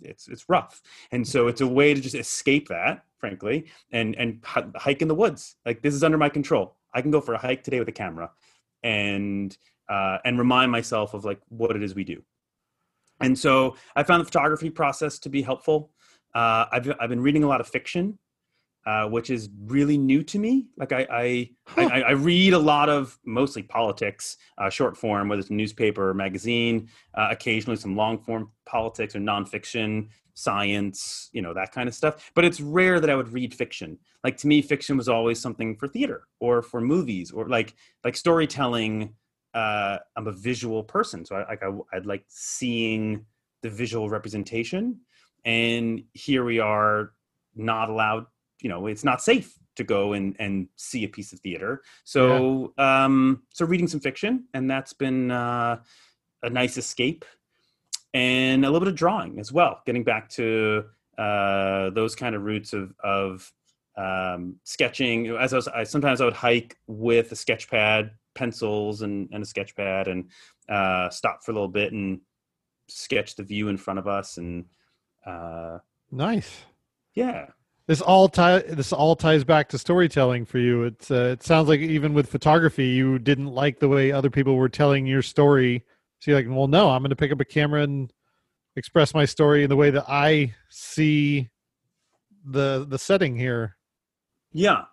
it's 0.00 0.28
it's 0.28 0.48
rough. 0.48 0.82
And 1.10 1.26
so 1.26 1.48
it's 1.48 1.62
a 1.62 1.66
way 1.66 1.94
to 1.94 2.00
just 2.00 2.14
escape 2.14 2.68
that 2.68 3.04
frankly 3.18 3.66
and 3.90 4.14
and 4.16 4.44
hike 4.44 5.02
in 5.02 5.08
the 5.08 5.14
woods. 5.14 5.56
Like 5.64 5.82
this 5.82 5.94
is 5.94 6.04
under 6.04 6.18
my 6.18 6.28
control 6.28 6.76
i 6.96 7.00
can 7.02 7.10
go 7.10 7.20
for 7.20 7.34
a 7.34 7.38
hike 7.38 7.62
today 7.62 7.78
with 7.78 7.88
a 7.88 7.92
camera 7.92 8.30
and 8.82 9.56
uh, 9.88 10.18
and 10.24 10.38
remind 10.38 10.72
myself 10.72 11.14
of 11.14 11.24
like 11.24 11.40
what 11.48 11.76
it 11.76 11.82
is 11.82 11.94
we 11.94 12.02
do. 12.02 12.20
And 13.20 13.38
so 13.38 13.76
i 13.94 14.02
found 14.02 14.20
the 14.20 14.24
photography 14.24 14.70
process 14.70 15.18
to 15.20 15.28
be 15.28 15.42
helpful. 15.42 15.92
Uh, 16.34 16.66
I've, 16.72 16.92
I've 17.00 17.08
been 17.08 17.22
reading 17.22 17.44
a 17.44 17.46
lot 17.46 17.60
of 17.60 17.68
fiction 17.68 18.18
uh, 18.86 19.04
which 19.08 19.30
is 19.30 19.48
really 19.66 19.98
new 19.98 20.22
to 20.22 20.38
me. 20.38 20.68
Like 20.76 20.92
I, 20.92 21.06
I, 21.10 21.50
huh. 21.66 21.88
I, 21.92 22.00
I, 22.02 22.10
read 22.12 22.52
a 22.52 22.58
lot 22.58 22.88
of 22.88 23.18
mostly 23.24 23.64
politics, 23.64 24.36
uh, 24.58 24.70
short 24.70 24.96
form, 24.96 25.28
whether 25.28 25.40
it's 25.40 25.50
a 25.50 25.54
newspaper 25.54 26.10
or 26.10 26.14
magazine, 26.14 26.88
uh, 27.14 27.26
occasionally 27.32 27.76
some 27.76 27.96
long 27.96 28.18
form 28.18 28.52
politics 28.64 29.16
or 29.16 29.18
nonfiction, 29.18 30.08
science, 30.34 31.30
you 31.32 31.42
know, 31.42 31.52
that 31.52 31.72
kind 31.72 31.88
of 31.88 31.96
stuff. 31.96 32.30
But 32.34 32.44
it's 32.44 32.60
rare 32.60 33.00
that 33.00 33.10
I 33.10 33.16
would 33.16 33.32
read 33.32 33.52
fiction. 33.52 33.98
Like 34.22 34.36
to 34.38 34.46
me, 34.46 34.62
fiction 34.62 34.96
was 34.96 35.08
always 35.08 35.40
something 35.40 35.76
for 35.76 35.88
theater 35.88 36.28
or 36.38 36.62
for 36.62 36.80
movies 36.80 37.32
or 37.32 37.48
like, 37.48 37.74
like 38.04 38.16
storytelling. 38.16 39.14
Uh, 39.52 39.98
I'm 40.16 40.28
a 40.28 40.32
visual 40.32 40.84
person. 40.84 41.24
So 41.24 41.34
I, 41.34 41.48
like, 41.48 41.62
I, 41.64 41.96
I'd 41.96 42.06
like 42.06 42.24
seeing 42.28 43.26
the 43.62 43.70
visual 43.70 44.08
representation. 44.08 45.00
And 45.44 46.04
here 46.12 46.44
we 46.44 46.60
are 46.60 47.14
not 47.56 47.88
allowed 47.88 48.26
you 48.66 48.72
know 48.72 48.88
it's 48.88 49.04
not 49.04 49.22
safe 49.22 49.56
to 49.76 49.84
go 49.84 50.14
and 50.14 50.34
and 50.40 50.66
see 50.74 51.04
a 51.04 51.08
piece 51.08 51.32
of 51.32 51.38
theater. 51.38 51.82
So 52.02 52.72
yeah. 52.76 53.04
um 53.04 53.44
so 53.52 53.64
reading 53.64 53.86
some 53.86 54.00
fiction 54.00 54.46
and 54.54 54.68
that's 54.68 54.92
been 54.92 55.30
uh 55.30 55.78
a 56.42 56.50
nice 56.50 56.76
escape 56.76 57.24
and 58.12 58.64
a 58.64 58.68
little 58.68 58.80
bit 58.80 58.88
of 58.88 58.96
drawing 58.96 59.38
as 59.38 59.52
well 59.52 59.82
getting 59.86 60.02
back 60.02 60.28
to 60.30 60.86
uh 61.16 61.90
those 61.90 62.16
kind 62.16 62.34
of 62.34 62.42
roots 62.42 62.72
of 62.72 62.92
of 63.04 63.52
um 63.96 64.56
sketching. 64.64 65.28
As 65.28 65.52
I 65.52 65.56
was 65.56 65.68
I 65.68 65.84
sometimes 65.84 66.20
I 66.20 66.24
would 66.24 66.34
hike 66.34 66.76
with 66.88 67.30
a 67.30 67.36
sketch 67.36 67.70
pad 67.70 68.10
pencils 68.34 69.02
and 69.02 69.28
and 69.30 69.44
a 69.44 69.46
sketch 69.46 69.76
pad 69.76 70.08
and 70.08 70.28
uh 70.68 71.08
stop 71.10 71.44
for 71.44 71.52
a 71.52 71.54
little 71.54 71.68
bit 71.68 71.92
and 71.92 72.20
sketch 72.88 73.36
the 73.36 73.44
view 73.44 73.68
in 73.68 73.76
front 73.76 74.00
of 74.00 74.08
us 74.08 74.38
and 74.38 74.64
uh 75.24 75.78
nice. 76.10 76.64
Yeah 77.14 77.46
this 77.86 78.00
all 78.00 78.28
tie 78.28 78.58
this 78.60 78.92
all 78.92 79.14
ties 79.14 79.44
back 79.44 79.68
to 79.68 79.78
storytelling 79.78 80.44
for 80.44 80.58
you. 80.58 80.82
It's 80.84 81.10
uh, 81.10 81.30
it 81.32 81.42
sounds 81.42 81.68
like 81.68 81.80
even 81.80 82.14
with 82.14 82.28
photography, 82.28 82.88
you 82.88 83.18
didn't 83.18 83.48
like 83.48 83.78
the 83.78 83.88
way 83.88 84.10
other 84.10 84.30
people 84.30 84.56
were 84.56 84.68
telling 84.68 85.06
your 85.06 85.22
story. 85.22 85.84
So 86.18 86.30
you're 86.30 86.40
like, 86.40 86.48
well, 86.48 86.66
no, 86.66 86.90
I'm 86.90 87.02
going 87.02 87.10
to 87.10 87.16
pick 87.16 87.30
up 87.30 87.40
a 87.40 87.44
camera 87.44 87.82
and 87.82 88.12
express 88.74 89.14
my 89.14 89.24
story 89.24 89.62
in 89.62 89.70
the 89.70 89.76
way 89.76 89.90
that 89.90 90.04
I 90.08 90.54
see 90.68 91.48
the 92.44 92.86
the 92.88 92.98
setting 92.98 93.36
here. 93.36 93.76
Yeah, 94.52 94.84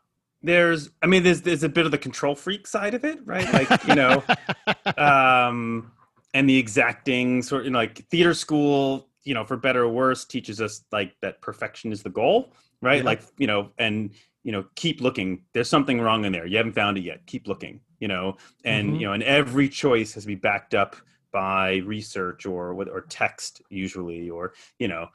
there's 0.44 0.92
I 1.02 1.08
mean, 1.08 1.24
there's 1.24 1.42
there's 1.42 1.64
a 1.64 1.70
bit 1.70 1.86
of 1.86 1.92
the 1.92 1.98
control 1.98 2.36
freak 2.36 2.68
side 2.68 2.94
of 2.94 3.04
it, 3.04 3.20
right? 3.26 3.52
Like 3.52 3.88
you 3.88 3.96
know, 3.96 4.24
um, 4.98 5.92
and 6.36 6.48
the 6.48 6.58
exacting 6.58 7.42
sort 7.42 7.62
of 7.62 7.66
you 7.66 7.72
know, 7.72 7.80
like 7.80 8.08
theater 8.10 8.36
school 8.36 9.08
you 9.24 9.34
know 9.34 9.46
for 9.46 9.58
better 9.58 9.84
or 9.84 9.90
worse 9.90 10.26
teaches 10.26 10.60
us 10.62 10.84
like 10.92 11.16
that 11.22 11.42
perfection 11.42 11.92
is 11.92 12.04
the 12.04 12.10
goal 12.10 12.54
right? 12.84 12.98
Yeah. 12.98 13.06
Like, 13.06 13.22
you 13.38 13.48
know, 13.48 13.72
and 13.80 14.12
you 14.44 14.52
know, 14.52 14.66
keep 14.76 15.02
looking. 15.02 15.44
There's 15.54 15.70
something 15.70 16.02
wrong 16.02 16.26
in 16.26 16.34
there. 16.34 16.46
You 16.46 16.58
haven't 16.58 16.74
found 16.74 16.98
it 16.98 17.06
yet. 17.06 17.26
Keep 17.26 17.48
looking, 17.48 17.80
you 18.00 18.10
know, 18.10 18.36
and 18.66 18.90
mm-hmm. 18.90 18.96
you 18.98 19.08
know, 19.08 19.14
and 19.14 19.24
every 19.24 19.70
choice 19.70 20.14
has 20.14 20.24
to 20.24 20.28
be 20.28 20.36
backed 20.36 20.76
up 20.76 20.98
by 21.32 21.78
research 21.78 22.46
or 22.46 22.74
or 22.74 23.02
text 23.10 23.62
usually, 23.70 24.30
or 24.30 24.54
you 24.78 24.90
know, 24.90 25.08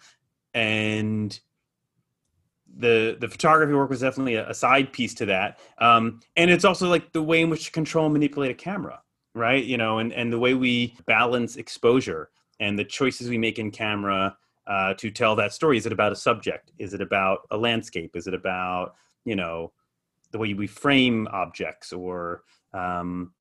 and 0.54 1.38
the 2.78 3.18
the 3.20 3.28
photography 3.28 3.74
work 3.74 3.90
was 3.90 4.00
definitely 4.00 4.36
a, 4.36 4.48
a 4.48 4.54
side 4.54 4.92
piece 4.92 5.12
to 5.14 5.26
that. 5.26 5.60
Um, 5.76 6.20
and 6.36 6.50
it's 6.50 6.64
also 6.64 6.88
like 6.88 7.12
the 7.12 7.22
way 7.22 7.42
in 7.42 7.50
which 7.50 7.66
to 7.66 7.72
control 7.72 8.06
and 8.06 8.14
manipulate 8.14 8.50
a 8.50 8.54
camera, 8.54 9.02
right? 9.34 9.62
You 9.62 9.76
know, 9.76 9.98
and 9.98 10.10
and 10.14 10.32
the 10.32 10.38
way 10.38 10.54
we 10.54 10.96
balance 11.04 11.56
exposure 11.56 12.30
and 12.60 12.78
the 12.78 12.84
choices 12.84 13.28
we 13.28 13.38
make 13.38 13.58
in 13.58 13.70
camera 13.70 14.36
uh, 14.66 14.94
to 14.94 15.10
tell 15.10 15.34
that 15.36 15.52
story? 15.52 15.76
Is 15.76 15.86
it 15.86 15.92
about 15.92 16.12
a 16.12 16.16
subject? 16.16 16.72
Is 16.78 16.94
it 16.94 17.00
about 17.00 17.40
a 17.50 17.56
landscape? 17.56 18.16
Is 18.16 18.26
it 18.26 18.34
about 18.34 18.94
you 19.24 19.36
know 19.36 19.72
the 20.30 20.38
way 20.38 20.54
we 20.54 20.66
frame 20.66 21.26
objects 21.32 21.92
or 21.92 22.42
um, 22.72 23.32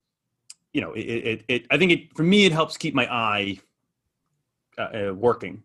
you 0.74 0.82
know 0.82 0.93
it, 0.93 1.01
it, 1.01 1.45
it, 1.47 1.65
I 1.70 1.78
think 1.78 1.91
it 1.91 2.15
for 2.15 2.24
me 2.24 2.45
it 2.45 2.51
helps 2.51 2.78
keep 2.78 2.93
my 2.93 3.11
eye 3.11 3.59
uh, 4.78 4.82
uh, 5.09 5.13
working. 5.13 5.63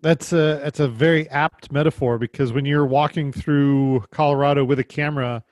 That's 0.00 0.32
a 0.32 0.60
that's 0.62 0.80
a 0.80 0.88
very 0.88 1.28
apt 1.30 1.72
metaphor 1.72 2.18
because 2.18 2.52
when 2.52 2.64
you're 2.64 2.86
walking 2.86 3.32
through 3.32 4.04
Colorado 4.10 4.64
with 4.64 4.78
a 4.78 4.84
camera, 4.84 5.44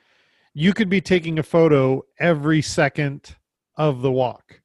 you 0.55 0.75
could 0.75 0.89
be 0.89 1.01
taking 1.01 1.39
a 1.39 1.43
photo 1.43 2.03
every 2.19 2.61
second 2.63 3.37
of 3.77 4.03
the 4.03 4.13
walk, 4.13 4.61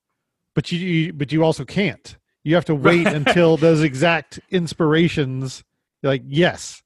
but 0.55 0.71
you 0.71 1.13
but 1.13 1.31
you 1.31 1.43
also 1.43 1.63
can't 1.63 2.17
you 2.47 2.55
have 2.55 2.65
to 2.65 2.75
wait 2.89 3.07
until 3.07 3.57
those 3.57 3.81
exact 3.81 4.39
inspirations. 4.49 5.63
like, 6.01 6.23
yes, 6.25 6.81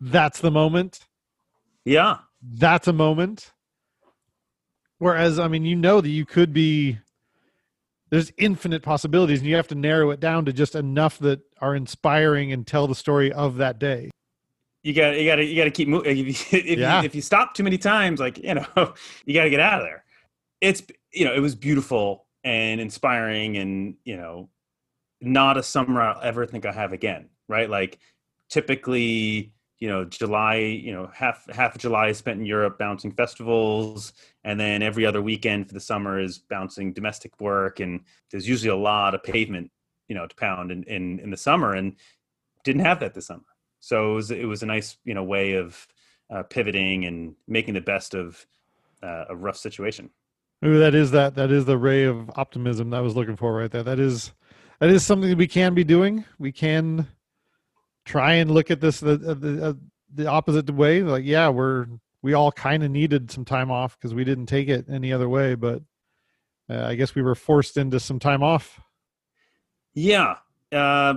that's 0.00 0.40
the 0.40 0.50
moment. 0.50 1.00
Yeah, 1.84 2.18
that's 2.42 2.88
a 2.88 2.92
moment. 2.92 3.52
Whereas, 4.98 5.38
I 5.38 5.48
mean, 5.48 5.64
you 5.64 5.76
know 5.76 6.00
that 6.00 6.10
you 6.10 6.24
could 6.24 6.52
be. 6.52 6.98
There's 8.10 8.32
infinite 8.38 8.82
possibilities, 8.82 9.40
and 9.40 9.48
you 9.48 9.56
have 9.56 9.68
to 9.68 9.74
narrow 9.74 10.10
it 10.10 10.20
down 10.20 10.44
to 10.44 10.52
just 10.52 10.74
enough 10.74 11.18
that 11.18 11.40
are 11.60 11.74
inspiring 11.74 12.52
and 12.52 12.66
tell 12.66 12.86
the 12.86 12.94
story 12.94 13.32
of 13.32 13.56
that 13.56 13.78
day 13.78 14.10
you 14.84 14.92
got 14.92 15.18
you 15.18 15.26
got 15.26 15.36
to 15.36 15.44
you 15.44 15.56
got 15.56 15.64
to 15.64 15.70
keep 15.70 15.88
moving. 15.88 16.18
If, 16.28 16.52
if, 16.52 16.78
yeah. 16.78 17.00
you, 17.00 17.06
if 17.06 17.14
you 17.14 17.22
stop 17.22 17.54
too 17.54 17.64
many 17.64 17.78
times, 17.78 18.20
like 18.20 18.38
you 18.38 18.54
know, 18.54 18.66
you 19.24 19.34
got 19.34 19.44
to 19.44 19.50
get 19.50 19.60
out 19.60 19.80
of 19.80 19.86
there. 19.86 20.04
It's 20.60 20.82
you 21.12 21.24
know, 21.24 21.34
it 21.34 21.40
was 21.40 21.54
beautiful 21.54 22.26
and 22.44 22.80
inspiring, 22.80 23.56
and 23.56 23.94
you 24.04 24.16
know, 24.16 24.50
not 25.24 25.56
a 25.56 25.62
summer 25.62 26.00
I'll 26.00 26.20
ever 26.22 26.46
think 26.46 26.66
I 26.66 26.72
have 26.72 26.92
again, 26.92 27.28
right? 27.48 27.68
Like 27.68 27.98
typically, 28.48 29.52
you 29.78 29.88
know, 29.88 30.04
July, 30.04 30.56
you 30.56 30.92
know, 30.92 31.10
half 31.12 31.46
half 31.50 31.74
of 31.74 31.80
July 31.80 32.08
is 32.08 32.18
spent 32.18 32.40
in 32.40 32.46
Europe 32.46 32.78
bouncing 32.78 33.12
festivals, 33.12 34.12
and 34.44 34.58
then 34.58 34.82
every 34.82 35.04
other 35.04 35.20
weekend 35.20 35.68
for 35.68 35.74
the 35.74 35.80
summer 35.80 36.20
is 36.20 36.38
bouncing 36.38 36.92
domestic 36.92 37.40
work, 37.40 37.80
and 37.80 38.00
there's 38.30 38.48
usually 38.48 38.70
a 38.70 38.76
lot 38.76 39.14
of 39.14 39.22
pavement, 39.22 39.70
you 40.08 40.14
know, 40.14 40.26
to 40.26 40.34
pound 40.36 40.70
in 40.70 40.84
in, 40.84 41.18
in 41.20 41.30
the 41.30 41.36
summer, 41.36 41.74
and 41.74 41.96
didn't 42.64 42.84
have 42.84 43.00
that 43.00 43.14
this 43.14 43.26
summer. 43.26 43.42
So 43.80 44.12
it 44.12 44.14
was 44.14 44.30
it 44.30 44.46
was 44.46 44.62
a 44.62 44.66
nice 44.66 44.96
you 45.04 45.14
know 45.14 45.24
way 45.24 45.54
of 45.54 45.86
uh, 46.30 46.42
pivoting 46.44 47.04
and 47.04 47.34
making 47.46 47.74
the 47.74 47.80
best 47.80 48.14
of 48.14 48.46
uh, 49.02 49.26
a 49.28 49.36
rough 49.36 49.56
situation. 49.56 50.10
Ooh, 50.64 50.78
that 50.78 50.94
is 50.94 51.10
that 51.10 51.34
that 51.34 51.50
is 51.50 51.66
the 51.66 51.76
ray 51.76 52.04
of 52.04 52.30
optimism 52.36 52.90
that 52.90 52.98
I 52.98 53.00
was 53.00 53.16
looking 53.16 53.36
for 53.36 53.54
right 53.54 53.70
there. 53.70 53.82
That 53.82 53.98
is 53.98 54.32
that 54.80 54.90
is 54.90 55.04
something 55.04 55.30
that 55.30 55.38
we 55.38 55.46
can 55.46 55.74
be 55.74 55.84
doing. 55.84 56.24
We 56.38 56.52
can 56.52 57.08
try 58.04 58.34
and 58.34 58.50
look 58.50 58.70
at 58.70 58.80
this 58.80 59.00
the 59.00 59.16
the, 59.16 59.66
uh, 59.68 59.72
the 60.14 60.26
opposite 60.26 60.70
way. 60.70 61.02
Like, 61.02 61.24
yeah, 61.24 61.48
we're 61.48 61.86
we 62.22 62.32
all 62.34 62.52
kind 62.52 62.82
of 62.82 62.90
needed 62.90 63.30
some 63.30 63.44
time 63.44 63.70
off 63.70 63.98
because 63.98 64.14
we 64.14 64.24
didn't 64.24 64.46
take 64.46 64.68
it 64.68 64.86
any 64.88 65.12
other 65.12 65.28
way. 65.28 65.54
But 65.54 65.82
uh, 66.70 66.84
I 66.86 66.94
guess 66.94 67.14
we 67.14 67.22
were 67.22 67.34
forced 67.34 67.76
into 67.76 68.00
some 68.00 68.18
time 68.18 68.42
off. 68.42 68.80
Yeah, 69.94 70.36
uh, 70.72 71.14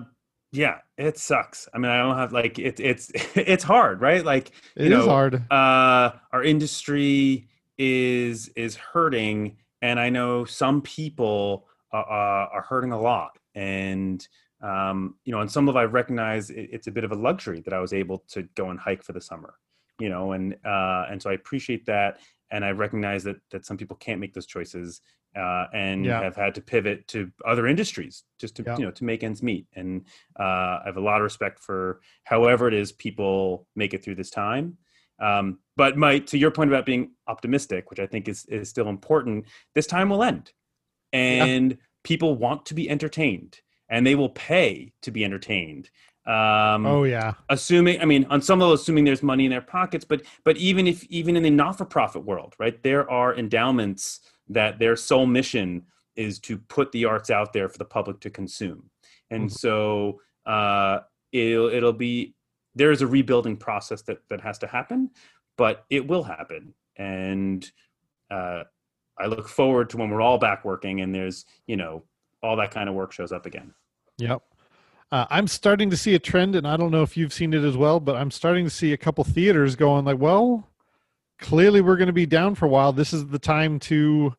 yeah, 0.51 0.80
it 0.97 1.18
sucks. 1.18 1.68
I 1.74 1.78
mean, 1.78 1.91
I 1.91 1.97
don't 1.97 2.18
have 2.18 2.32
like 2.32 2.60
it, 2.60 2.80
it's 2.80 3.12
it's 3.36 3.64
hard, 3.64 4.01
right? 4.01 4.24
Like 4.24 4.51
you 4.76 4.86
it 4.86 4.89
know, 4.89 5.01
is 5.01 5.08
hard. 5.08 5.36
Uh, 5.51 6.12
our 6.32 6.43
industry 6.43 7.47
is 7.78 8.49
is 8.49 8.76
hurting, 8.76 9.58
and 9.82 9.99
I 9.99 10.10
know 10.10 10.45
some 10.45 10.82
people 10.82 11.68
uh, 11.93 11.97
are 11.97 12.66
hurting 12.68 12.91
a 12.91 12.99
lot 12.99 13.38
and 13.58 14.28
um, 14.62 15.16
you 15.26 15.32
know, 15.32 15.41
and 15.41 15.51
some 15.51 15.68
of 15.68 15.76
I 15.76 15.84
recognize 15.84 16.49
it, 16.49 16.70
it's 16.72 16.88
a 16.88 16.91
bit 16.91 17.03
of 17.03 17.12
a 17.12 17.16
luxury 17.16 17.62
that 17.62 17.74
I 17.74 17.80
was 17.80 17.91
able 17.91 18.24
to 18.30 18.43
go 18.55 18.70
and 18.70 18.80
hike 18.80 19.03
for 19.03 19.14
the 19.14 19.22
summer, 19.22 19.55
you 19.99 20.10
know, 20.10 20.32
and 20.32 20.55
uh, 20.66 21.05
and 21.10 21.22
so 21.22 21.30
I 21.30 21.34
appreciate 21.34 21.86
that, 21.88 22.20
and 22.51 22.64
I 22.64 22.72
recognize 22.72 23.24
that 23.26 23.38
that 23.51 23.66
some 23.66 23.78
people 23.78 23.97
can't 23.97 24.20
make 24.20 24.34
those 24.34 24.45
choices 24.45 25.01
uh, 25.36 25.66
and 25.74 26.05
yeah. 26.05 26.22
have 26.22 26.36
had 26.36 26.55
to 26.55 26.62
pivot 26.62 27.08
to 27.10 27.32
other 27.45 27.68
industries 27.68 28.24
just 28.39 28.55
to 28.55 28.64
yeah. 28.64 28.78
you 28.78 28.86
know 28.86 28.91
to 28.91 29.03
make 29.03 29.24
ends 29.24 29.43
meet, 29.43 29.68
and 29.76 30.05
uh, 30.39 30.43
I 30.43 30.84
have 30.86 30.97
a 30.97 31.01
lot 31.01 31.18
of 31.18 31.24
respect 31.24 31.60
for 31.60 31.99
however 32.24 32.68
it 32.68 32.74
is 32.76 32.91
people 32.91 33.68
make 33.76 33.93
it 33.93 34.03
through 34.03 34.16
this 34.16 34.30
time. 34.30 34.78
Um, 35.20 35.60
but 35.76 35.97
my 35.97 36.20
to 36.20 36.38
your 36.38 36.51
point 36.51 36.70
about 36.70 36.86
being 36.86 37.12
optimistic, 37.28 37.89
which 37.89 37.99
I 37.99 38.05
think 38.05 38.28
is 38.28 38.45
is 38.45 38.70
still 38.70 38.88
important, 38.88 39.45
this 39.74 39.88
time 39.88 40.10
will 40.10 40.24
end, 40.24 40.51
and. 41.12 41.72
Yeah 41.72 41.78
people 42.08 42.36
want 42.36 42.66
to 42.66 42.74
be 42.74 42.89
entertained 42.89 43.53
and 43.89 44.05
they 44.05 44.16
will 44.16 44.30
pay 44.30 44.93
to 45.01 45.12
be 45.12 45.24
entertained. 45.24 45.89
Um, 46.26 46.86
oh 46.86 47.05
yeah. 47.05 47.36
assuming 47.47 48.01
i 48.01 48.05
mean 48.05 48.26
on 48.30 48.41
some 48.41 48.60
level 48.60 48.74
assuming 48.74 49.05
there's 49.05 49.24
money 49.24 49.45
in 49.45 49.49
their 49.49 49.62
pockets 49.62 50.03
but 50.03 50.24
but 50.43 50.58
even 50.58 50.86
if 50.86 51.05
even 51.05 51.38
in 51.38 51.43
the 51.43 51.49
not-for-profit 51.49 52.22
world 52.26 52.53
right 52.60 52.84
there 52.84 53.10
are 53.10 53.34
endowments 53.38 54.20
that 54.49 54.78
their 54.78 54.97
sole 54.97 55.26
mission 55.26 55.84
is 56.18 56.39
to 56.39 56.58
put 56.58 56.91
the 56.91 57.05
arts 57.05 57.30
out 57.30 57.53
there 57.53 57.70
for 57.70 57.78
the 57.78 57.86
public 57.86 58.20
to 58.22 58.30
consume. 58.30 58.89
And 59.30 59.43
mm-hmm. 59.43 59.55
so 59.55 60.20
uh, 60.45 60.99
it'll 61.32 61.70
it'll 61.70 61.93
be 61.93 62.36
there 62.76 62.91
is 62.91 63.01
a 63.01 63.08
rebuilding 63.08 63.58
process 63.58 64.01
that 64.03 64.20
that 64.30 64.41
has 64.41 64.58
to 64.60 64.68
happen, 64.68 65.12
but 65.58 65.86
it 65.89 66.08
will 66.08 66.24
happen, 66.24 66.74
and 66.97 67.70
uh, 68.30 68.64
I 69.20 69.26
look 69.26 69.47
forward 69.47 69.89
to 69.91 69.97
when 69.97 70.09
we're 70.09 70.22
all 70.22 70.38
back 70.38 70.63
working 70.65 71.01
and 71.01 71.13
there's 71.13 71.45
you 71.65 71.76
know 71.76 72.03
all 72.43 72.55
that 72.57 72.72
kind 72.72 72.88
of 72.88 72.95
work 72.95 73.11
shows 73.11 73.32
up 73.32 73.45
again. 73.45 73.74
Yep. 74.18 74.41
Uh, 75.11 75.26
I'm 75.30 75.47
starting 75.47 75.89
to 75.89 75.97
see 75.97 76.15
a 76.15 76.20
trend, 76.20 76.55
and 76.55 76.68
I 76.68 76.76
don't 76.76 76.91
know 76.91 77.01
if 77.01 77.15
you've 77.15 77.32
seen 77.32 77.53
it 77.53 77.63
as 77.63 77.78
well, 77.78 77.99
but 77.99 78.18
I'm 78.18 78.30
starting 78.30 78.65
to 78.65 78.70
see 78.70 78.91
a 78.91 78.97
couple 78.97 79.24
theaters 79.24 79.76
going 79.76 80.03
like, 80.03 80.20
well, 80.20 80.68
clearly 81.39 81.80
we're 81.80 81.95
going 81.95 82.07
to 82.07 82.13
be 82.13 82.26
down 82.26 82.55
for 82.55 82.65
a 82.65 82.70
while. 82.70 82.91
This 82.91 83.13
is 83.13 83.28
the 83.28 83.39
time 83.39 83.80
to 83.82 84.34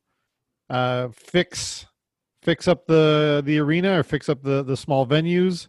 uh, 0.68 1.08
fix 1.12 1.86
fix 2.42 2.68
up 2.68 2.86
the 2.86 3.42
the 3.44 3.58
arena 3.58 3.98
or 3.98 4.02
fix 4.02 4.28
up 4.28 4.42
the 4.42 4.62
the 4.62 4.76
small 4.76 5.06
venues. 5.06 5.68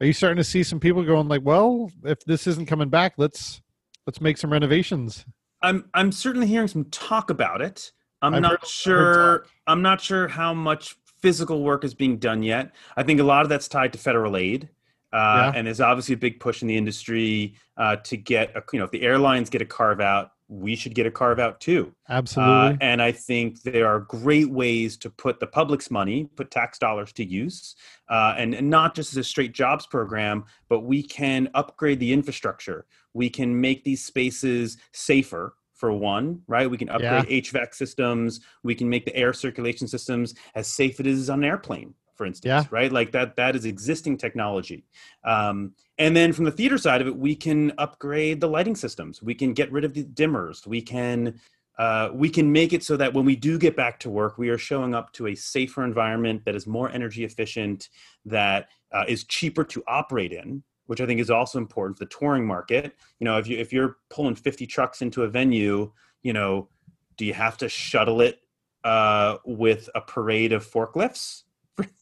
Are 0.00 0.06
you 0.06 0.12
starting 0.12 0.38
to 0.38 0.44
see 0.44 0.62
some 0.62 0.80
people 0.80 1.02
going 1.02 1.28
like, 1.28 1.42
well, 1.44 1.90
if 2.04 2.24
this 2.24 2.46
isn't 2.46 2.66
coming 2.66 2.88
back, 2.88 3.14
let's 3.18 3.60
let's 4.06 4.20
make 4.20 4.38
some 4.38 4.52
renovations? 4.52 5.24
I'm 5.62 5.88
I'm 5.94 6.10
certainly 6.10 6.46
hearing 6.46 6.68
some 6.68 6.86
talk 6.86 7.30
about 7.30 7.60
it. 7.60 7.92
I'm 8.22 8.34
I've 8.34 8.42
not 8.42 8.60
heard, 8.60 8.68
sure. 8.68 9.46
I'm 9.66 9.82
not 9.82 10.00
sure 10.00 10.28
how 10.28 10.54
much 10.54 10.96
physical 11.20 11.62
work 11.62 11.84
is 11.84 11.94
being 11.94 12.18
done 12.18 12.42
yet. 12.42 12.74
I 12.96 13.02
think 13.02 13.20
a 13.20 13.24
lot 13.24 13.42
of 13.42 13.48
that's 13.48 13.68
tied 13.68 13.92
to 13.92 13.98
federal 13.98 14.36
aid. 14.36 14.68
Uh, 15.12 15.16
yeah. 15.16 15.52
And 15.56 15.66
there's 15.66 15.80
obviously 15.80 16.14
a 16.14 16.18
big 16.18 16.38
push 16.38 16.62
in 16.62 16.68
the 16.68 16.76
industry 16.76 17.54
uh, 17.76 17.96
to 17.96 18.16
get, 18.16 18.54
a, 18.56 18.62
you 18.72 18.78
know, 18.78 18.84
if 18.84 18.90
the 18.90 19.02
airlines 19.02 19.50
get 19.50 19.60
a 19.60 19.66
carve 19.66 20.00
out, 20.00 20.32
we 20.48 20.74
should 20.74 20.94
get 20.94 21.06
a 21.06 21.10
carve 21.10 21.38
out 21.38 21.60
too. 21.60 21.94
Absolutely. 22.08 22.74
Uh, 22.74 22.76
and 22.80 23.00
I 23.00 23.12
think 23.12 23.62
there 23.62 23.86
are 23.86 24.00
great 24.00 24.50
ways 24.50 24.96
to 24.98 25.10
put 25.10 25.38
the 25.38 25.46
public's 25.46 25.90
money, 25.90 26.28
put 26.36 26.50
tax 26.50 26.78
dollars 26.78 27.12
to 27.14 27.24
use, 27.24 27.76
uh, 28.08 28.34
and, 28.36 28.54
and, 28.54 28.68
not 28.68 28.96
just 28.96 29.12
as 29.12 29.16
a 29.16 29.24
straight 29.24 29.52
jobs 29.52 29.86
program, 29.86 30.44
but 30.68 30.80
we 30.80 31.04
can 31.04 31.48
upgrade 31.54 32.00
the 32.00 32.12
infrastructure. 32.12 32.84
We 33.14 33.30
can 33.30 33.60
make 33.60 33.84
these 33.84 34.04
spaces 34.04 34.76
safer 34.92 35.54
for 35.80 35.92
one, 35.94 36.42
right? 36.46 36.70
We 36.70 36.76
can 36.76 36.90
upgrade 36.90 37.28
yeah. 37.30 37.40
HVAC 37.40 37.74
systems. 37.74 38.40
We 38.62 38.74
can 38.74 38.88
make 38.88 39.06
the 39.06 39.16
air 39.16 39.32
circulation 39.32 39.88
systems 39.88 40.34
as 40.54 40.66
safe 40.66 41.00
as 41.00 41.00
it 41.00 41.06
is 41.06 41.30
on 41.30 41.38
an 41.38 41.46
airplane, 41.46 41.94
for 42.16 42.26
instance, 42.26 42.46
yeah. 42.46 42.64
right? 42.70 42.92
Like 42.92 43.12
that, 43.12 43.34
that 43.36 43.56
is 43.56 43.64
existing 43.64 44.18
technology. 44.18 44.84
Um, 45.24 45.72
and 45.96 46.14
then 46.14 46.34
from 46.34 46.44
the 46.44 46.50
theater 46.50 46.76
side 46.76 47.00
of 47.00 47.06
it, 47.06 47.16
we 47.16 47.34
can 47.34 47.72
upgrade 47.78 48.42
the 48.42 48.48
lighting 48.48 48.76
systems. 48.76 49.22
We 49.22 49.34
can 49.34 49.54
get 49.54 49.72
rid 49.72 49.86
of 49.86 49.94
the 49.94 50.04
dimmers. 50.04 50.66
We 50.66 50.82
can, 50.82 51.40
uh, 51.78 52.10
we 52.12 52.28
can 52.28 52.52
make 52.52 52.74
it 52.74 52.84
so 52.84 52.98
that 52.98 53.14
when 53.14 53.24
we 53.24 53.34
do 53.34 53.58
get 53.58 53.74
back 53.74 53.98
to 54.00 54.10
work, 54.10 54.36
we 54.36 54.50
are 54.50 54.58
showing 54.58 54.94
up 54.94 55.14
to 55.14 55.28
a 55.28 55.34
safer 55.34 55.82
environment 55.82 56.44
that 56.44 56.54
is 56.54 56.66
more 56.66 56.90
energy 56.90 57.24
efficient, 57.24 57.88
that 58.26 58.68
uh, 58.92 59.04
is 59.08 59.24
cheaper 59.24 59.64
to 59.64 59.82
operate 59.88 60.32
in, 60.32 60.62
which 60.90 61.00
I 61.00 61.06
think 61.06 61.20
is 61.20 61.30
also 61.30 61.56
important 61.56 61.96
for 61.96 62.04
the 62.04 62.10
touring 62.10 62.44
market. 62.44 62.96
You 63.20 63.24
know, 63.24 63.38
if 63.38 63.46
you 63.46 63.56
if 63.56 63.72
you're 63.72 63.98
pulling 64.10 64.34
50 64.34 64.66
trucks 64.66 65.02
into 65.02 65.22
a 65.22 65.28
venue, 65.28 65.92
you 66.24 66.32
know, 66.32 66.68
do 67.16 67.24
you 67.24 67.32
have 67.32 67.56
to 67.58 67.68
shuttle 67.68 68.20
it 68.20 68.40
uh, 68.82 69.36
with 69.44 69.88
a 69.94 70.00
parade 70.00 70.52
of 70.52 70.68
forklifts, 70.68 71.44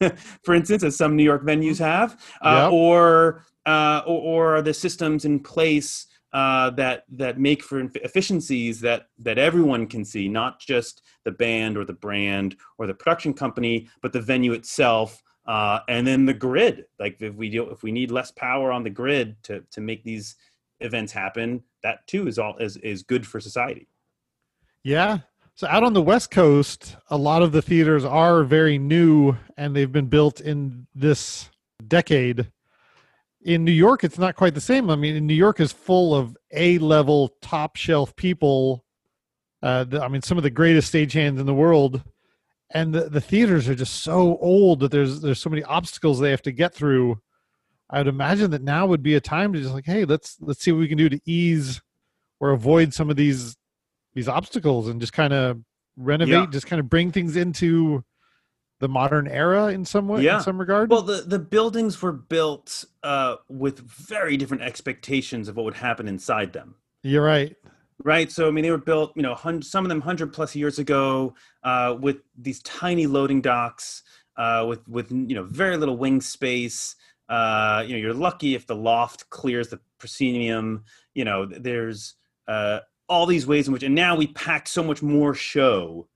for 0.43 0.55
instance, 0.55 0.83
as 0.83 0.97
some 0.97 1.17
New 1.17 1.23
York 1.23 1.45
venues 1.45 1.79
have, 1.79 2.19
uh, 2.41 2.63
yep. 2.63 2.73
or, 2.73 3.45
uh, 3.67 4.01
or, 4.07 4.21
or 4.23 4.57
are 4.57 4.63
the 4.63 4.73
systems 4.73 5.27
in 5.27 5.39
place 5.39 6.07
uh, 6.33 6.71
that 6.71 7.05
that 7.11 7.39
make 7.39 7.63
for 7.63 7.91
efficiencies 7.97 8.81
that 8.81 9.09
that 9.19 9.37
everyone 9.37 9.87
can 9.87 10.03
see, 10.03 10.29
not 10.29 10.61
just 10.61 11.03
the 11.27 11.33
band 11.33 11.77
or 11.77 11.85
the 11.85 11.93
brand 11.93 12.57
or 12.79 12.87
the 12.87 12.95
production 12.95 13.35
company, 13.35 13.87
but 14.01 14.15
the 14.15 14.21
venue 14.23 14.55
itself 14.55 15.23
uh, 15.49 15.81
and 15.89 16.07
then 16.07 16.27
the 16.27 16.35
grid 16.35 16.85
like 17.01 17.21
if 17.21 17.35
we 17.35 17.49
do 17.49 17.71
if 17.71 17.83
we 17.83 17.91
need 17.91 18.11
less 18.11 18.31
power 18.31 18.71
on 18.71 18.85
the 18.85 18.91
grid 18.91 19.43
to 19.43 19.65
to 19.71 19.81
make 19.81 20.05
these 20.05 20.37
events 20.81 21.11
happen 21.11 21.63
that 21.83 22.07
too 22.07 22.29
is 22.29 22.39
all 22.39 22.57
is 22.59 22.77
is 22.77 23.03
good 23.03 23.27
for 23.27 23.41
society. 23.41 23.89
Yeah. 24.85 25.21
So 25.55 25.67
out 25.67 25.83
on 25.83 25.95
the 25.95 26.03
west 26.03 26.31
coast 26.31 26.97
a 27.09 27.17
lot 27.17 27.43
of 27.43 27.53
the 27.53 27.63
theaters 27.63 28.05
are 28.05 28.45
very 28.45 28.79
new 28.79 29.37
and 29.57 29.75
they've 29.75 29.91
been 29.91 30.07
built 30.07 30.41
in 30.41 30.87
this 30.95 31.49
decade. 31.87 32.51
In 33.41 33.65
new 33.65 33.73
york 33.73 34.05
it's 34.05 34.19
not 34.19 34.37
quite 34.37 34.55
the 34.55 34.61
same. 34.61 34.91
I 34.91 34.97
mean 34.97 35.27
new 35.27 35.35
york 35.35 35.61
is 35.61 35.73
full 35.73 36.15
of 36.15 36.37
a 36.53 36.77
level 36.79 37.35
top 37.41 37.77
shelf 37.77 38.15
people 38.17 38.85
uh, 39.63 39.85
i 40.01 40.09
mean 40.09 40.23
some 40.23 40.37
of 40.37 40.45
the 40.45 40.51
greatest 40.51 40.93
stagehands 40.93 41.41
in 41.41 41.47
the 41.47 41.55
world 41.55 42.03
and 42.71 42.95
the, 42.95 43.09
the 43.09 43.21
theaters 43.21 43.69
are 43.69 43.75
just 43.75 44.03
so 44.03 44.39
old 44.41 44.81
that 44.81 44.91
there's 44.91 45.21
there's 45.21 45.41
so 45.41 45.51
many 45.51 45.63
obstacles 45.65 46.19
they 46.19 46.31
have 46.31 46.43
to 46.43 46.53
get 46.53 46.75
through 46.75 47.21
i 47.91 47.99
would 47.99 48.09
imagine 48.09 48.51
that 48.51 48.63
now 48.63 48.87
would 48.87 49.03
be 49.03 49.15
a 49.15 49.21
time 49.21 49.53
to 49.53 49.61
just 49.61 49.75
like 49.75 49.87
hey 49.87 50.05
let's 50.05 50.37
let's 50.41 50.63
see 50.63 50.73
what 50.73 50.79
we 50.79 50.89
can 50.89 50.99
do 50.99 51.09
to 51.09 51.21
ease 51.25 51.81
or 52.41 52.51
avoid 52.51 52.93
some 52.93 53.11
of 53.11 53.17
these 53.17 53.57
these 54.15 54.29
obstacles 54.29 54.89
and 54.89 55.01
just 55.01 55.13
kind 55.13 55.33
of 55.33 55.59
renovate 55.97 56.33
yeah. 56.33 56.47
just 56.47 56.67
kind 56.67 56.81
of 56.81 56.89
bring 56.89 57.11
things 57.11 57.37
into 57.37 58.05
the 58.81 58.89
modern 58.89 59.27
era 59.27 59.69
in 59.69 59.85
some 59.85 60.07
way 60.07 60.23
yeah. 60.23 60.37
in 60.37 60.43
some 60.43 60.59
regard 60.59 60.91
well 60.91 61.03
the 61.03 61.23
the 61.23 61.39
buildings 61.39 62.01
were 62.01 62.13
built 62.13 62.85
uh 63.03 63.37
with 63.49 63.81
very 63.81 64.37
different 64.37 64.63
expectations 64.63 65.49
of 65.49 65.57
what 65.57 65.65
would 65.65 65.75
happen 65.75 66.07
inside 66.07 66.53
them 66.53 66.77
you're 67.03 67.25
right 67.25 67.57
right 68.05 68.31
so 68.31 68.47
i 68.47 68.51
mean 68.51 68.63
they 68.63 68.71
were 68.71 68.79
built 68.79 69.13
you 69.17 69.23
know 69.23 69.37
some 69.61 69.85
of 69.85 69.89
them 69.89 69.99
100 69.99 70.33
plus 70.33 70.55
years 70.55 70.79
ago 70.79 71.35
uh, 71.65 71.97
with 72.01 72.19
these 72.37 72.63
tiny 72.63 73.07
loading 73.07 73.41
docks 73.41 74.03
uh, 74.39 74.65
with 74.67 74.89
with 74.89 75.11
you 75.11 75.35
know 75.35 75.43
very 75.43 75.77
little 75.77 75.97
wing 75.97 76.21
space. 76.21 76.97
Uh, 77.29 77.85
you 77.87 77.93
know 77.93 77.99
you're 77.99 78.15
lucky 78.15 78.55
if 78.55 78.67
the 78.67 78.75
loft 78.75 79.29
clears 79.29 79.69
the 79.69 79.81
proscenium. 79.99 80.85
You 81.15 81.25
know 81.25 81.45
there's 81.45 82.15
uh, 82.47 82.81
all 83.09 83.27
these 83.27 83.47
ways 83.47 83.67
in 83.67 83.73
which 83.73 83.83
and 83.83 83.95
now 83.95 84.17
we 84.17 84.29
pack 84.29 84.69
so 84.69 84.83
much 84.83 85.03
more 85.03 85.35
show 85.35 86.09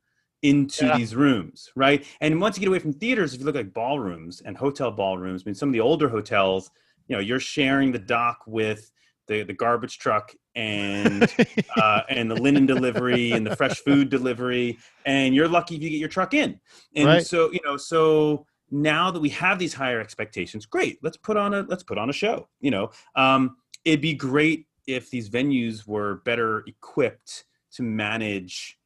into 0.43 0.87
yeah. 0.87 0.97
these 0.97 1.15
rooms 1.15 1.71
right? 1.77 2.05
And 2.21 2.41
once 2.41 2.57
you 2.57 2.61
get 2.61 2.69
away 2.69 2.81
from 2.81 2.93
theaters 2.93 3.33
if 3.33 3.41
you 3.41 3.47
look 3.47 3.55
like 3.55 3.73
ballrooms 3.73 4.41
and 4.45 4.57
hotel 4.57 4.91
ballrooms 4.91 5.43
i 5.43 5.45
mean 5.47 5.55
some 5.55 5.69
of 5.69 5.73
the 5.73 5.81
older 5.81 6.09
hotels 6.09 6.69
you 7.07 7.15
know 7.15 7.21
you're 7.21 7.39
sharing 7.39 7.93
the 7.93 7.99
dock 7.99 8.41
with 8.49 8.91
the, 9.29 9.45
the 9.45 9.53
garbage 9.53 9.99
truck 9.99 10.35
and 10.55 11.33
uh, 11.77 12.03
and 12.09 12.31
the 12.31 12.35
linen 12.35 12.67
delivery 12.67 13.33
and 13.33 13.47
the 13.47 13.57
fresh 13.57 13.81
food 13.81 14.11
delivery 14.11 14.79
and 15.07 15.35
you're 15.35 15.49
lucky 15.49 15.77
if 15.77 15.83
you 15.83 15.91
get 15.91 15.99
your 15.99 16.09
truck 16.09 16.35
in. 16.35 16.61
And 16.95 17.07
right. 17.07 17.27
so 17.27 17.51
you 17.53 17.61
know 17.65 17.77
so 17.77 18.47
now 18.71 19.11
that 19.11 19.21
we 19.21 19.29
have 19.31 19.59
these 19.59 19.75
higher 19.75 20.01
expectations 20.01 20.65
great 20.65 20.99
let's 21.03 21.17
put 21.17 21.37
on 21.37 21.53
a 21.55 21.63
let's 21.63 21.83
put 21.83 21.99
on 21.99 22.11
a 22.11 22.13
show 22.13 22.49
you 22.61 22.71
know? 22.71 22.91
Um, 23.17 23.57
it'd 23.85 24.01
be 24.01 24.15
great 24.15 24.67
if 24.87 25.11
these 25.11 25.29
venues 25.29 25.87
were 25.87 26.17
better 26.25 26.65
equipped 26.67 27.45
to 27.73 27.83
manage 27.83 28.79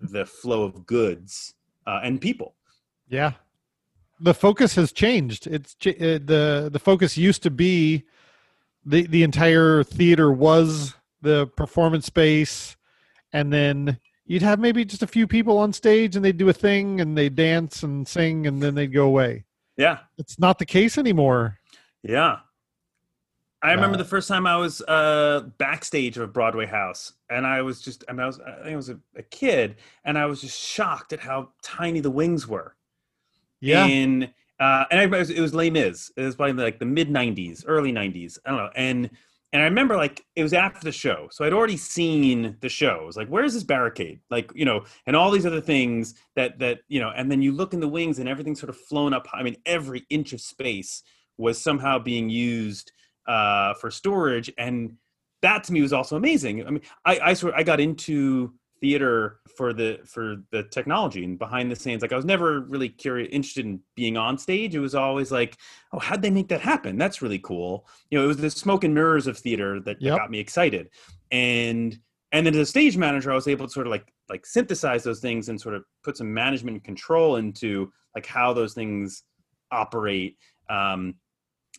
the 0.00 0.24
flow 0.24 0.64
of 0.64 0.86
goods 0.86 1.54
uh, 1.86 2.00
and 2.02 2.20
people. 2.20 2.54
Yeah. 3.08 3.32
The 4.20 4.34
focus 4.34 4.74
has 4.76 4.92
changed. 4.92 5.46
It's 5.46 5.76
uh, 5.86 6.18
the 6.24 6.70
the 6.72 6.78
focus 6.78 7.18
used 7.18 7.42
to 7.42 7.50
be 7.50 8.04
the 8.86 9.06
the 9.08 9.22
entire 9.22 9.82
theater 9.82 10.32
was 10.32 10.94
the 11.20 11.48
performance 11.48 12.06
space 12.06 12.76
and 13.32 13.52
then 13.52 13.98
you'd 14.24 14.42
have 14.42 14.60
maybe 14.60 14.84
just 14.84 15.02
a 15.02 15.06
few 15.06 15.26
people 15.26 15.58
on 15.58 15.72
stage 15.72 16.16
and 16.16 16.24
they'd 16.24 16.38
do 16.38 16.48
a 16.48 16.52
thing 16.52 17.00
and 17.00 17.18
they'd 17.18 17.34
dance 17.34 17.82
and 17.82 18.06
sing 18.06 18.46
and 18.46 18.62
then 18.62 18.74
they'd 18.74 18.92
go 18.92 19.04
away. 19.06 19.44
Yeah. 19.76 19.98
It's 20.18 20.38
not 20.38 20.58
the 20.58 20.64
case 20.64 20.96
anymore. 20.98 21.58
Yeah. 22.02 22.38
I 23.62 23.72
remember 23.72 23.96
the 23.96 24.04
first 24.04 24.28
time 24.28 24.46
i 24.46 24.56
was 24.56 24.80
uh 24.82 25.48
backstage 25.58 26.16
of 26.16 26.22
a 26.22 26.28
broadway 26.28 26.66
house 26.66 27.14
and 27.30 27.44
i 27.44 27.62
was 27.62 27.80
just 27.80 28.04
i 28.08 28.12
mean 28.12 28.20
i 28.20 28.26
was 28.26 28.38
i 28.38 28.52
think 28.62 28.74
i 28.74 28.76
was 28.76 28.90
a, 28.90 29.00
a 29.16 29.22
kid 29.22 29.76
and 30.04 30.16
i 30.16 30.26
was 30.26 30.40
just 30.40 30.60
shocked 30.60 31.12
at 31.12 31.18
how 31.18 31.48
tiny 31.62 31.98
the 31.98 32.10
wings 32.10 32.46
were. 32.46 32.76
Yeah. 33.60 33.86
And 33.86 34.32
uh, 34.58 34.84
and 34.90 35.00
I, 35.00 35.04
it 35.04 35.10
was, 35.10 35.30
it 35.30 35.54
Les 35.54 35.70
Mis. 35.70 36.10
It 36.16 36.22
was 36.22 36.36
probably 36.36 36.62
like 36.62 36.78
the 36.78 36.86
mid 36.86 37.08
'90s, 37.08 37.64
early 37.66 37.92
'90s. 37.92 38.38
I 38.44 38.50
don't 38.50 38.58
know. 38.58 38.70
And 38.74 39.10
and 39.52 39.62
I 39.62 39.66
remember 39.66 39.96
like 39.96 40.24
it 40.34 40.42
was 40.42 40.52
after 40.52 40.80
the 40.84 40.92
show, 40.92 41.28
so 41.30 41.44
I'd 41.44 41.52
already 41.52 41.76
seen 41.76 42.56
the 42.60 42.68
show. 42.68 43.00
I 43.02 43.04
was 43.04 43.16
like, 43.16 43.28
"Where's 43.28 43.54
this 43.54 43.64
barricade?" 43.64 44.20
Like 44.30 44.50
you 44.54 44.64
know, 44.64 44.84
and 45.06 45.14
all 45.14 45.30
these 45.30 45.46
other 45.46 45.60
things 45.60 46.14
that 46.34 46.58
that 46.58 46.80
you 46.88 47.00
know. 47.00 47.12
And 47.14 47.30
then 47.30 47.42
you 47.42 47.52
look 47.52 47.74
in 47.74 47.80
the 47.80 47.88
wings, 47.88 48.18
and 48.18 48.28
everything's 48.28 48.60
sort 48.60 48.70
of 48.70 48.76
flown 48.76 49.12
up. 49.12 49.26
I 49.32 49.42
mean, 49.42 49.56
every 49.66 50.04
inch 50.10 50.32
of 50.32 50.40
space 50.40 51.02
was 51.38 51.60
somehow 51.60 51.98
being 51.98 52.30
used 52.30 52.92
uh, 53.26 53.74
for 53.74 53.90
storage, 53.90 54.50
and 54.58 54.96
that 55.42 55.64
to 55.64 55.72
me 55.72 55.82
was 55.82 55.92
also 55.92 56.16
amazing. 56.16 56.66
I 56.66 56.70
mean, 56.70 56.82
I 57.04 57.18
I 57.20 57.32
sort 57.34 57.54
I 57.56 57.62
got 57.62 57.78
into 57.78 58.54
theater 58.80 59.40
for 59.56 59.72
the 59.72 59.98
for 60.04 60.36
the 60.50 60.62
technology 60.64 61.24
and 61.24 61.38
behind 61.38 61.70
the 61.70 61.76
scenes. 61.76 62.02
Like 62.02 62.12
i 62.12 62.16
was 62.16 62.24
never 62.24 62.60
really 62.60 62.88
curious 62.88 63.28
interested 63.32 63.64
in 63.64 63.80
being 63.94 64.16
on 64.16 64.38
stage. 64.38 64.74
It 64.74 64.80
was 64.80 64.94
always 64.94 65.32
like 65.32 65.56
oh 65.92 65.98
how'd 65.98 66.22
they 66.22 66.30
make 66.30 66.48
that 66.48 66.60
happen? 66.60 66.98
That's 66.98 67.22
really 67.22 67.38
cool. 67.38 67.86
You 68.10 68.18
know 68.18 68.24
it 68.24 68.28
was 68.28 68.36
the 68.36 68.50
smoke 68.50 68.84
and 68.84 68.94
mirrors 68.94 69.26
of 69.26 69.38
theater 69.38 69.80
that, 69.80 70.00
yep. 70.00 70.14
that 70.14 70.18
got 70.18 70.30
me 70.30 70.38
excited. 70.38 70.90
And 71.30 71.98
and 72.32 72.46
then 72.46 72.54
as 72.54 72.60
a 72.60 72.66
stage 72.66 72.96
manager 72.96 73.30
i 73.32 73.34
was 73.34 73.48
able 73.48 73.66
to 73.66 73.72
sort 73.72 73.86
of 73.86 73.90
like 73.90 74.12
like 74.28 74.44
synthesize 74.44 75.04
those 75.04 75.20
things 75.20 75.48
and 75.48 75.60
sort 75.60 75.74
of 75.74 75.84
put 76.02 76.16
some 76.16 76.32
management 76.32 76.74
and 76.74 76.84
control 76.84 77.36
into 77.36 77.92
like 78.14 78.26
how 78.26 78.52
those 78.52 78.74
things 78.74 79.22
operate. 79.70 80.36
Um 80.68 81.14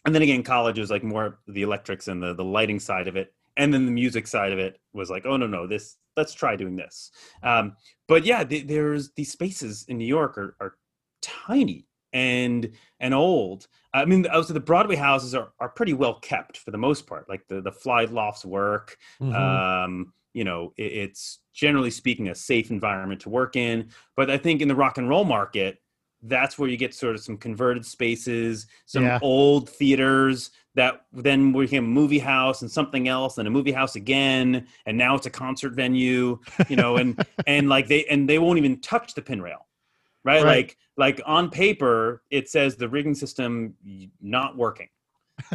and 0.06 0.16
then 0.16 0.22
again, 0.22 0.42
college 0.42 0.80
was 0.80 0.90
like 0.90 1.04
more 1.04 1.40
the 1.48 1.64
electrics 1.64 2.08
and 2.08 2.24
the 2.24 2.34
the 2.34 2.44
lighting 2.44 2.80
side 2.80 3.08
of 3.08 3.16
it, 3.18 3.34
and 3.58 3.74
then 3.74 3.86
the 3.86 3.92
music 3.92 4.28
side 4.28 4.52
of 4.52 4.60
it 4.60 4.80
was 4.94 5.10
like, 5.10 5.26
oh 5.26 5.38
no 5.38 5.48
no 5.48 5.68
this 5.68 5.98
let's 6.16 6.34
try 6.34 6.56
doing 6.56 6.76
this. 6.76 7.12
Um, 7.44 7.76
but 8.08 8.26
yeah, 8.26 8.44
th- 8.44 8.68
there's 8.68 9.12
these 9.16 9.32
spaces 9.32 9.86
in 9.88 9.98
New 9.98 10.06
York 10.06 10.38
are, 10.38 10.56
are 10.60 10.76
tiny 11.22 11.86
and 12.14 12.72
and 13.00 13.14
old. 13.14 13.68
I 13.94 14.06
mean, 14.06 14.28
also 14.28 14.54
the 14.54 14.60
Broadway 14.60 14.96
houses 14.96 15.36
are, 15.36 15.50
are 15.60 15.70
pretty 15.70 15.94
well 15.94 16.20
kept 16.20 16.58
for 16.58 16.72
the 16.72 16.78
most 16.78 17.08
part. 17.08 17.30
Like 17.30 17.48
the 17.48 17.62
the 17.62 17.72
fly 17.72 18.06
lofts 18.06 18.46
work. 18.46 18.98
Mm-hmm. 19.22 19.36
Um, 19.36 20.14
you 20.34 20.44
know, 20.44 20.74
it, 20.78 20.92
it's 20.92 21.40
generally 21.54 21.92
speaking 21.92 22.30
a 22.30 22.36
safe 22.36 22.70
environment 22.70 23.22
to 23.22 23.30
work 23.30 23.56
in. 23.56 23.90
But 24.16 24.30
I 24.30 24.38
think 24.38 24.62
in 24.62 24.68
the 24.68 24.76
rock 24.76 24.98
and 24.98 25.10
roll 25.10 25.26
market, 25.26 25.80
that's 26.24 26.58
where 26.58 26.70
you 26.70 26.78
get 26.78 26.94
sort 26.94 27.16
of 27.16 27.22
some 27.22 27.38
converted 27.38 27.86
spaces, 27.86 28.68
some 28.86 29.04
yeah. 29.04 29.20
old 29.22 29.70
theaters 29.70 30.52
that 30.78 31.02
then 31.12 31.52
became 31.52 31.84
a 31.84 31.88
movie 31.88 32.20
house 32.20 32.62
and 32.62 32.72
something 32.72 33.08
else 33.08 33.38
and 33.38 33.48
a 33.48 33.52
movie 33.52 33.72
house 33.72 33.96
again 33.96 34.66
and 34.86 34.98
now 34.98 35.16
it's 35.16 35.26
a 35.26 35.30
concert 35.30 35.74
venue 35.74 36.40
you 36.70 36.76
know 36.76 36.98
and 36.98 37.26
and 37.48 37.68
like 37.68 37.88
they 37.88 38.06
and 38.06 38.30
they 38.30 38.40
won't 38.40 38.58
even 38.58 38.80
touch 38.80 39.14
the 39.14 39.22
pin 39.22 39.42
rail 39.42 39.68
right? 40.28 40.44
right? 40.44 40.46
Like 40.46 40.78
like 40.98 41.22
on 41.26 41.50
paper 41.50 42.24
it 42.30 42.50
says 42.50 42.76
the 42.76 42.90
rigging 42.90 43.16
system 43.16 43.74
not 44.22 44.58
working, 44.58 44.90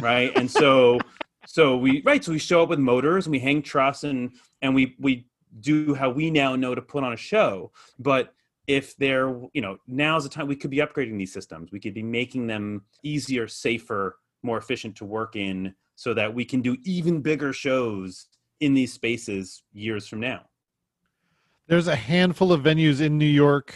right? 0.01 0.35
and 0.35 0.49
so 0.49 0.99
so 1.45 1.77
we 1.77 2.01
right 2.05 2.23
so 2.23 2.31
we 2.31 2.39
show 2.39 2.63
up 2.63 2.69
with 2.69 2.79
motors 2.79 3.25
and 3.25 3.31
we 3.31 3.39
hang 3.39 3.61
truss 3.61 4.03
and 4.03 4.31
and 4.61 4.73
we 4.73 4.95
we 4.99 5.27
do 5.59 5.93
how 5.93 6.09
we 6.09 6.31
now 6.31 6.55
know 6.55 6.73
to 6.73 6.81
put 6.81 7.03
on 7.03 7.13
a 7.13 7.17
show, 7.17 7.71
but 7.99 8.33
if 8.65 8.95
they're 8.97 9.29
you 9.53 9.61
know 9.61 9.77
now's 9.87 10.23
the 10.23 10.29
time 10.29 10.47
we 10.47 10.55
could 10.55 10.71
be 10.71 10.77
upgrading 10.77 11.17
these 11.17 11.33
systems 11.33 11.69
we 11.73 11.81
could 11.81 11.93
be 11.93 12.01
making 12.01 12.47
them 12.47 12.81
easier 13.03 13.45
safer 13.45 14.15
more 14.43 14.57
efficient 14.57 14.95
to 14.97 15.05
work 15.05 15.35
in 15.35 15.73
so 15.95 16.13
that 16.13 16.33
we 16.33 16.45
can 16.45 16.61
do 16.61 16.75
even 16.83 17.21
bigger 17.21 17.53
shows 17.53 18.27
in 18.59 18.73
these 18.73 18.93
spaces 18.93 19.63
years 19.71 20.07
from 20.07 20.19
now 20.19 20.41
there's 21.67 21.87
a 21.87 21.95
handful 21.95 22.51
of 22.51 22.61
venues 22.61 23.01
in 23.01 23.17
new 23.17 23.25
york 23.25 23.73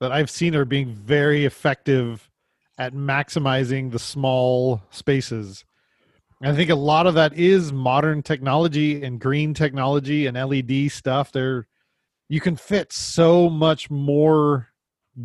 that 0.00 0.12
I've 0.12 0.30
seen 0.30 0.56
are 0.56 0.64
being 0.64 0.88
very 0.88 1.44
effective 1.44 2.28
at 2.78 2.94
maximizing 2.94 3.92
the 3.92 3.98
small 3.98 4.82
spaces. 4.90 5.64
I 6.42 6.54
think 6.54 6.70
a 6.70 6.74
lot 6.74 7.06
of 7.06 7.12
that 7.14 7.34
is 7.34 7.70
modern 7.70 8.22
technology 8.22 9.04
and 9.04 9.20
green 9.20 9.52
technology 9.52 10.26
and 10.26 10.38
LED 10.38 10.90
stuff. 10.90 11.32
There, 11.32 11.68
you 12.30 12.40
can 12.40 12.56
fit 12.56 12.94
so 12.94 13.50
much 13.50 13.90
more 13.90 14.69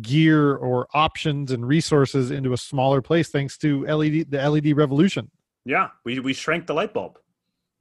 gear 0.02 0.56
or 0.56 0.88
options 0.94 1.50
and 1.50 1.66
resources 1.66 2.30
into 2.30 2.52
a 2.52 2.56
smaller 2.56 3.00
place 3.00 3.28
thanks 3.28 3.56
to 3.58 3.84
LED, 3.86 4.30
the 4.30 4.48
LED 4.48 4.76
revolution. 4.76 5.30
Yeah, 5.64 5.90
we 6.04 6.20
we 6.20 6.32
shrank 6.32 6.66
the 6.66 6.74
light 6.74 6.94
bulb. 6.94 7.18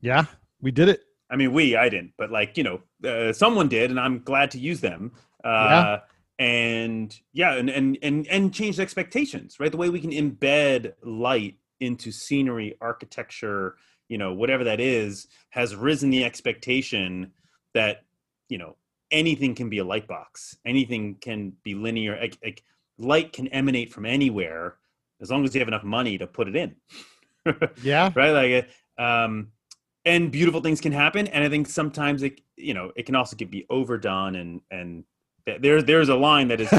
Yeah, 0.01 0.25
we 0.61 0.71
did 0.71 0.89
it. 0.89 1.01
I 1.29 1.35
mean, 1.35 1.53
we 1.53 1.75
I 1.75 1.89
didn't, 1.89 2.13
but 2.17 2.31
like 2.31 2.57
you 2.57 2.63
know, 2.63 2.81
uh, 3.07 3.33
someone 3.33 3.67
did, 3.67 3.89
and 3.89 3.99
I'm 3.99 4.19
glad 4.19 4.51
to 4.51 4.59
use 4.59 4.81
them. 4.81 5.11
Uh, 5.43 5.47
yeah 5.47 5.99
and 6.37 7.17
yeah 7.31 7.53
and 7.53 7.69
and 7.69 7.97
and 8.01 8.27
and 8.27 8.53
change 8.53 8.79
expectations 8.79 9.57
right 9.59 9.71
the 9.71 9.77
way 9.77 9.89
we 9.89 10.01
can 10.01 10.11
embed 10.11 10.93
light 11.03 11.55
into 11.79 12.11
scenery 12.11 12.75
architecture 12.81 13.75
you 14.09 14.17
know 14.17 14.33
whatever 14.33 14.65
that 14.65 14.81
is 14.81 15.27
has 15.49 15.75
risen 15.75 16.09
the 16.09 16.25
expectation 16.25 17.31
that 17.73 18.03
you 18.49 18.57
know 18.57 18.75
anything 19.15 19.55
can 19.55 19.69
be 19.69 19.79
a 19.79 19.83
light 19.83 20.07
box 20.07 20.57
anything 20.65 21.15
can 21.21 21.53
be 21.63 21.73
linear 21.73 22.17
like, 22.19 22.37
like 22.43 22.63
light 22.97 23.33
can 23.33 23.47
emanate 23.49 23.91
from 23.91 24.05
anywhere 24.05 24.75
as 25.21 25.31
long 25.31 25.43
as 25.43 25.53
you 25.53 25.59
have 25.59 25.67
enough 25.67 25.83
money 25.83 26.17
to 26.17 26.27
put 26.27 26.47
it 26.47 26.55
in 26.55 26.75
yeah 27.81 28.11
right 28.15 28.31
like 28.31 28.69
um 28.97 29.47
and 30.05 30.31
beautiful 30.31 30.61
things 30.61 30.81
can 30.81 30.91
happen 30.91 31.27
and 31.27 31.43
i 31.43 31.49
think 31.49 31.67
sometimes 31.67 32.23
it 32.23 32.41
you 32.55 32.73
know 32.73 32.91
it 32.95 33.05
can 33.05 33.15
also 33.15 33.35
get 33.35 33.49
be 33.49 33.65
overdone 33.69 34.35
and 34.35 34.61
and 34.71 35.03
there 35.45 35.81
there's 35.81 36.09
a 36.09 36.15
line 36.15 36.47
that 36.47 36.61
is 36.61 36.69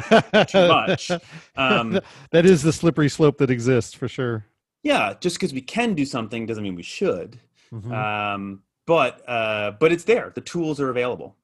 too 0.48 0.68
much. 0.68 1.10
Um, 1.56 2.00
that 2.32 2.44
is 2.44 2.62
the 2.62 2.72
slippery 2.72 3.08
slope 3.08 3.38
that 3.38 3.50
exists 3.50 3.94
for 3.94 4.08
sure. 4.08 4.44
Yeah, 4.82 5.14
just 5.20 5.36
because 5.36 5.54
we 5.54 5.62
can 5.62 5.94
do 5.94 6.04
something 6.04 6.44
doesn't 6.44 6.62
mean 6.62 6.74
we 6.74 6.82
should. 6.82 7.40
Mm-hmm. 7.72 7.92
Um, 7.92 8.62
but 8.86 9.26
uh, 9.28 9.72
but 9.80 9.92
it's 9.92 10.04
there. 10.04 10.32
The 10.34 10.42
tools 10.42 10.80
are 10.80 10.90
available. 10.90 11.34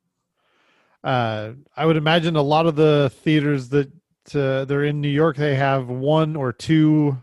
Uh, 1.03 1.53
I 1.77 1.87
would 1.87 1.97
imagine 1.97 2.37
a 2.37 2.43
lot 2.43 2.67
of 2.67 2.77
the 2.77 3.11
theaters 3.23 3.69
that 3.71 3.91
uh, 4.35 4.65
they're 4.65 4.85
in 4.85 5.01
New 5.01 5.09
York, 5.09 5.37
they 5.37 5.57
have 5.57 5.89
one 5.89 6.37
or 6.37 6.53
two 6.53 7.19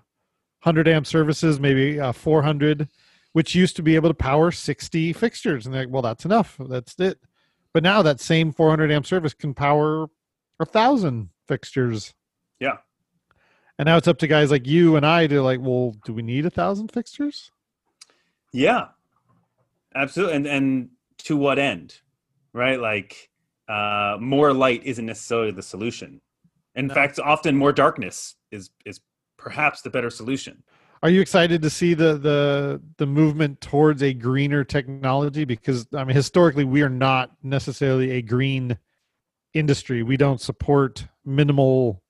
hundred 0.59 0.87
amp 0.87 1.07
services, 1.07 1.59
maybe 1.59 1.99
uh, 1.99 2.11
four 2.11 2.41
hundred, 2.41 2.89
which 3.33 3.55
used 3.55 3.75
to 3.77 3.81
be 3.81 3.95
able 3.95 4.09
to 4.09 4.13
power 4.13 4.51
sixty 4.51 5.13
fixtures, 5.13 5.65
and 5.65 5.73
they're 5.73 5.83
like, 5.83 5.93
well, 5.93 6.01
that's 6.01 6.25
enough. 6.25 6.57
That's 6.59 6.99
it. 6.99 7.19
But 7.73 7.83
now 7.83 8.01
that 8.01 8.19
same 8.19 8.51
400 8.51 8.91
amp 8.91 9.05
service 9.05 9.33
can 9.33 9.53
power 9.53 10.07
a 10.59 10.65
thousand 10.65 11.29
fixtures. 11.47 12.13
Yeah. 12.59 12.77
And 13.77 13.85
now 13.85 13.97
it's 13.97 14.07
up 14.07 14.17
to 14.19 14.27
guys 14.27 14.51
like 14.51 14.67
you 14.67 14.95
and 14.95 15.05
I 15.05 15.27
to 15.27 15.41
like, 15.41 15.59
well, 15.61 15.95
do 16.03 16.13
we 16.13 16.21
need 16.21 16.45
a 16.45 16.49
thousand 16.49 16.91
fixtures? 16.91 17.51
Yeah, 18.51 18.87
absolutely. 19.95 20.35
And 20.35 20.47
and 20.47 20.89
to 21.19 21.37
what 21.37 21.59
end, 21.59 21.99
right? 22.51 22.79
Like, 22.79 23.28
uh, 23.69 24.17
more 24.19 24.53
light 24.53 24.81
isn't 24.83 25.05
necessarily 25.05 25.51
the 25.51 25.61
solution. 25.61 26.19
In 26.75 26.87
no. 26.87 26.93
fact, 26.93 27.19
often 27.19 27.55
more 27.55 27.71
darkness 27.71 28.35
is 28.51 28.71
is 28.85 28.99
perhaps 29.37 29.81
the 29.81 29.89
better 29.89 30.09
solution. 30.09 30.63
Are 31.01 31.09
you 31.09 31.21
excited 31.21 31.61
to 31.61 31.69
see 31.69 31.93
the 31.93 32.17
the 32.17 32.81
the 32.97 33.05
movement 33.05 33.61
towards 33.61 34.03
a 34.03 34.13
greener 34.13 34.63
technology? 34.63 35.45
Because 35.45 35.87
I 35.93 36.03
mean, 36.03 36.15
historically, 36.15 36.65
we 36.65 36.81
are 36.81 36.89
not 36.89 37.31
necessarily 37.43 38.11
a 38.11 38.21
green 38.21 38.77
industry. 39.53 40.03
We 40.03 40.17
don't 40.17 40.41
support 40.41 41.07
minimal 41.23 42.01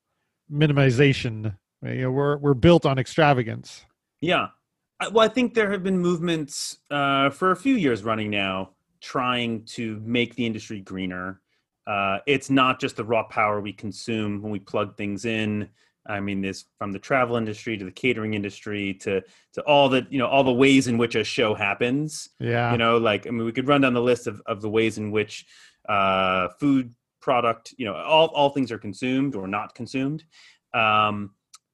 minimization. 0.51 1.55
You 1.83 2.01
know, 2.03 2.11
we're 2.11 2.37
we're 2.37 2.53
built 2.55 2.85
on 2.85 2.97
extravagance. 2.97 3.85
Yeah, 4.21 4.47
well, 5.11 5.25
I 5.25 5.29
think 5.29 5.53
there 5.53 5.71
have 5.71 5.83
been 5.83 5.99
movements 5.99 6.79
uh, 6.91 7.29
for 7.29 7.51
a 7.51 7.55
few 7.55 7.75
years 7.75 8.03
running 8.03 8.29
now, 8.29 8.71
trying 9.01 9.63
to 9.65 10.01
make 10.03 10.35
the 10.35 10.45
industry 10.45 10.81
greener. 10.81 11.41
Uh, 11.89 12.19
it's 12.27 12.51
not 12.51 12.79
just 12.79 12.97
the 12.97 13.03
raw 13.03 13.23
power 13.23 13.59
we 13.59 13.73
consume 13.73 14.43
when 14.43 14.51
we 14.51 14.59
plug 14.59 14.95
things 14.95 15.25
in. 15.25 15.67
I 16.05 16.19
mean, 16.19 16.39
this 16.41 16.65
from 16.77 16.91
the 16.91 16.99
travel 16.99 17.35
industry 17.35 17.77
to 17.77 17.85
the 17.85 17.91
catering 17.91 18.35
industry 18.35 18.93
to 18.95 19.21
to 19.53 19.61
all 19.63 19.89
the 19.89 20.05
you 20.11 20.19
know 20.19 20.27
all 20.27 20.43
the 20.43 20.51
ways 20.51 20.87
in 20.87 20.99
which 20.99 21.15
a 21.15 21.23
show 21.23 21.55
happens. 21.55 22.29
Yeah, 22.39 22.71
you 22.71 22.77
know, 22.77 22.97
like 22.97 23.25
I 23.25 23.31
mean, 23.31 23.43
we 23.43 23.51
could 23.51 23.67
run 23.67 23.81
down 23.81 23.93
the 23.93 24.01
list 24.01 24.27
of 24.27 24.39
of 24.45 24.61
the 24.61 24.69
ways 24.69 24.99
in 24.99 25.09
which 25.09 25.47
uh, 25.87 26.49
food 26.59 26.93
product, 27.21 27.73
you 27.77 27.85
know, 27.85 27.95
all 27.95 28.27
all 28.27 28.51
things 28.51 28.71
are 28.71 28.77
consumed 28.77 29.35
or 29.35 29.47
not 29.47 29.73
consumed. 29.73 30.23
Um, 30.73 31.31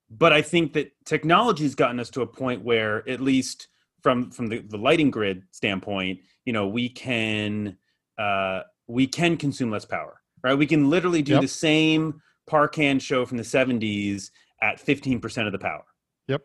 but 0.10 0.32
I 0.32 0.42
think 0.42 0.74
that 0.74 0.94
technology 1.06 1.64
has 1.64 1.76
gotten 1.76 2.00
us 2.00 2.10
to 2.12 2.22
a 2.22 2.28
point 2.28 2.64
where, 2.64 3.08
at 3.10 3.20
least 3.20 3.68
from 4.02 4.32
from 4.32 4.48
the, 4.48 4.60
the 4.60 4.78
lighting 4.78 5.12
grid 5.12 5.44
standpoint, 5.52 6.22
you 6.46 6.54
know, 6.54 6.68
we 6.68 6.88
can 6.90 7.78
uh, 8.18 8.62
we 8.88 9.08
can 9.08 9.38
consume 9.38 9.72
less 9.72 9.86
power, 9.86 10.22
right? 10.44 10.56
We 10.56 10.68
can 10.68 10.90
literally 10.90 11.22
do 11.22 11.34
yep. 11.34 11.42
the 11.42 11.48
same 11.48 12.22
Parcan 12.48 13.00
show 13.00 13.26
from 13.26 13.38
the 13.38 13.44
70s 13.44 14.30
at 14.62 14.84
15% 14.84 15.46
of 15.46 15.52
the 15.52 15.60
power. 15.60 15.84
Yep. 16.28 16.44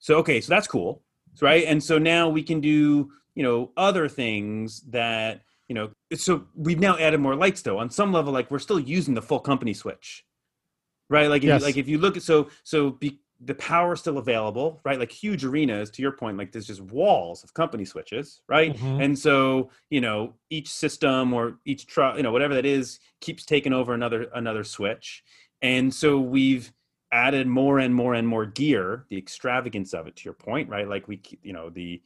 So 0.00 0.16
okay, 0.16 0.40
so 0.40 0.50
that's 0.50 0.66
cool. 0.66 1.02
Right? 1.40 1.64
And 1.66 1.82
so 1.82 1.98
now 1.98 2.28
we 2.28 2.42
can 2.42 2.60
do, 2.60 3.10
you 3.36 3.44
know, 3.44 3.70
other 3.76 4.08
things 4.08 4.80
that, 4.88 5.42
you 5.68 5.74
know, 5.74 5.90
so 6.14 6.46
we've 6.56 6.80
now 6.80 6.98
added 6.98 7.20
more 7.20 7.36
lights 7.36 7.62
though. 7.62 7.78
On 7.78 7.90
some 7.90 8.12
level 8.12 8.32
like 8.32 8.50
we're 8.50 8.58
still 8.58 8.80
using 8.80 9.14
the 9.14 9.22
full 9.22 9.38
company 9.38 9.72
switch. 9.72 10.24
Right? 11.08 11.28
Like 11.28 11.42
if 11.42 11.48
yes. 11.48 11.60
you, 11.60 11.66
like 11.66 11.76
if 11.76 11.88
you 11.88 11.98
look 11.98 12.16
at 12.16 12.24
so 12.24 12.48
so 12.64 12.90
be, 12.90 13.20
the 13.40 13.54
power 13.54 13.92
is 13.92 14.00
still 14.00 14.18
available, 14.18 14.80
right? 14.84 14.98
Like 14.98 15.12
huge 15.12 15.44
arenas, 15.44 15.90
to 15.90 16.02
your 16.02 16.12
point, 16.12 16.36
like 16.36 16.50
there's 16.50 16.66
just 16.66 16.80
walls 16.80 17.44
of 17.44 17.54
company 17.54 17.84
switches, 17.84 18.40
right? 18.48 18.74
Mm-hmm. 18.74 19.00
And 19.00 19.18
so, 19.18 19.70
you 19.90 20.00
know, 20.00 20.34
each 20.50 20.68
system 20.68 21.32
or 21.32 21.58
each 21.64 21.86
truck, 21.86 22.16
you 22.16 22.22
know, 22.24 22.32
whatever 22.32 22.54
that 22.54 22.66
is, 22.66 22.98
keeps 23.20 23.44
taking 23.44 23.72
over 23.72 23.94
another 23.94 24.26
another 24.34 24.64
switch. 24.64 25.22
And 25.62 25.94
so 25.94 26.18
we've 26.18 26.72
added 27.12 27.46
more 27.46 27.78
and 27.78 27.94
more 27.94 28.14
and 28.14 28.26
more 28.26 28.44
gear, 28.44 29.06
the 29.08 29.16
extravagance 29.16 29.94
of 29.94 30.06
it, 30.08 30.16
to 30.16 30.24
your 30.24 30.34
point, 30.34 30.68
right? 30.68 30.88
Like 30.88 31.06
we, 31.06 31.20
you 31.42 31.52
know, 31.52 31.70
the 31.70 32.02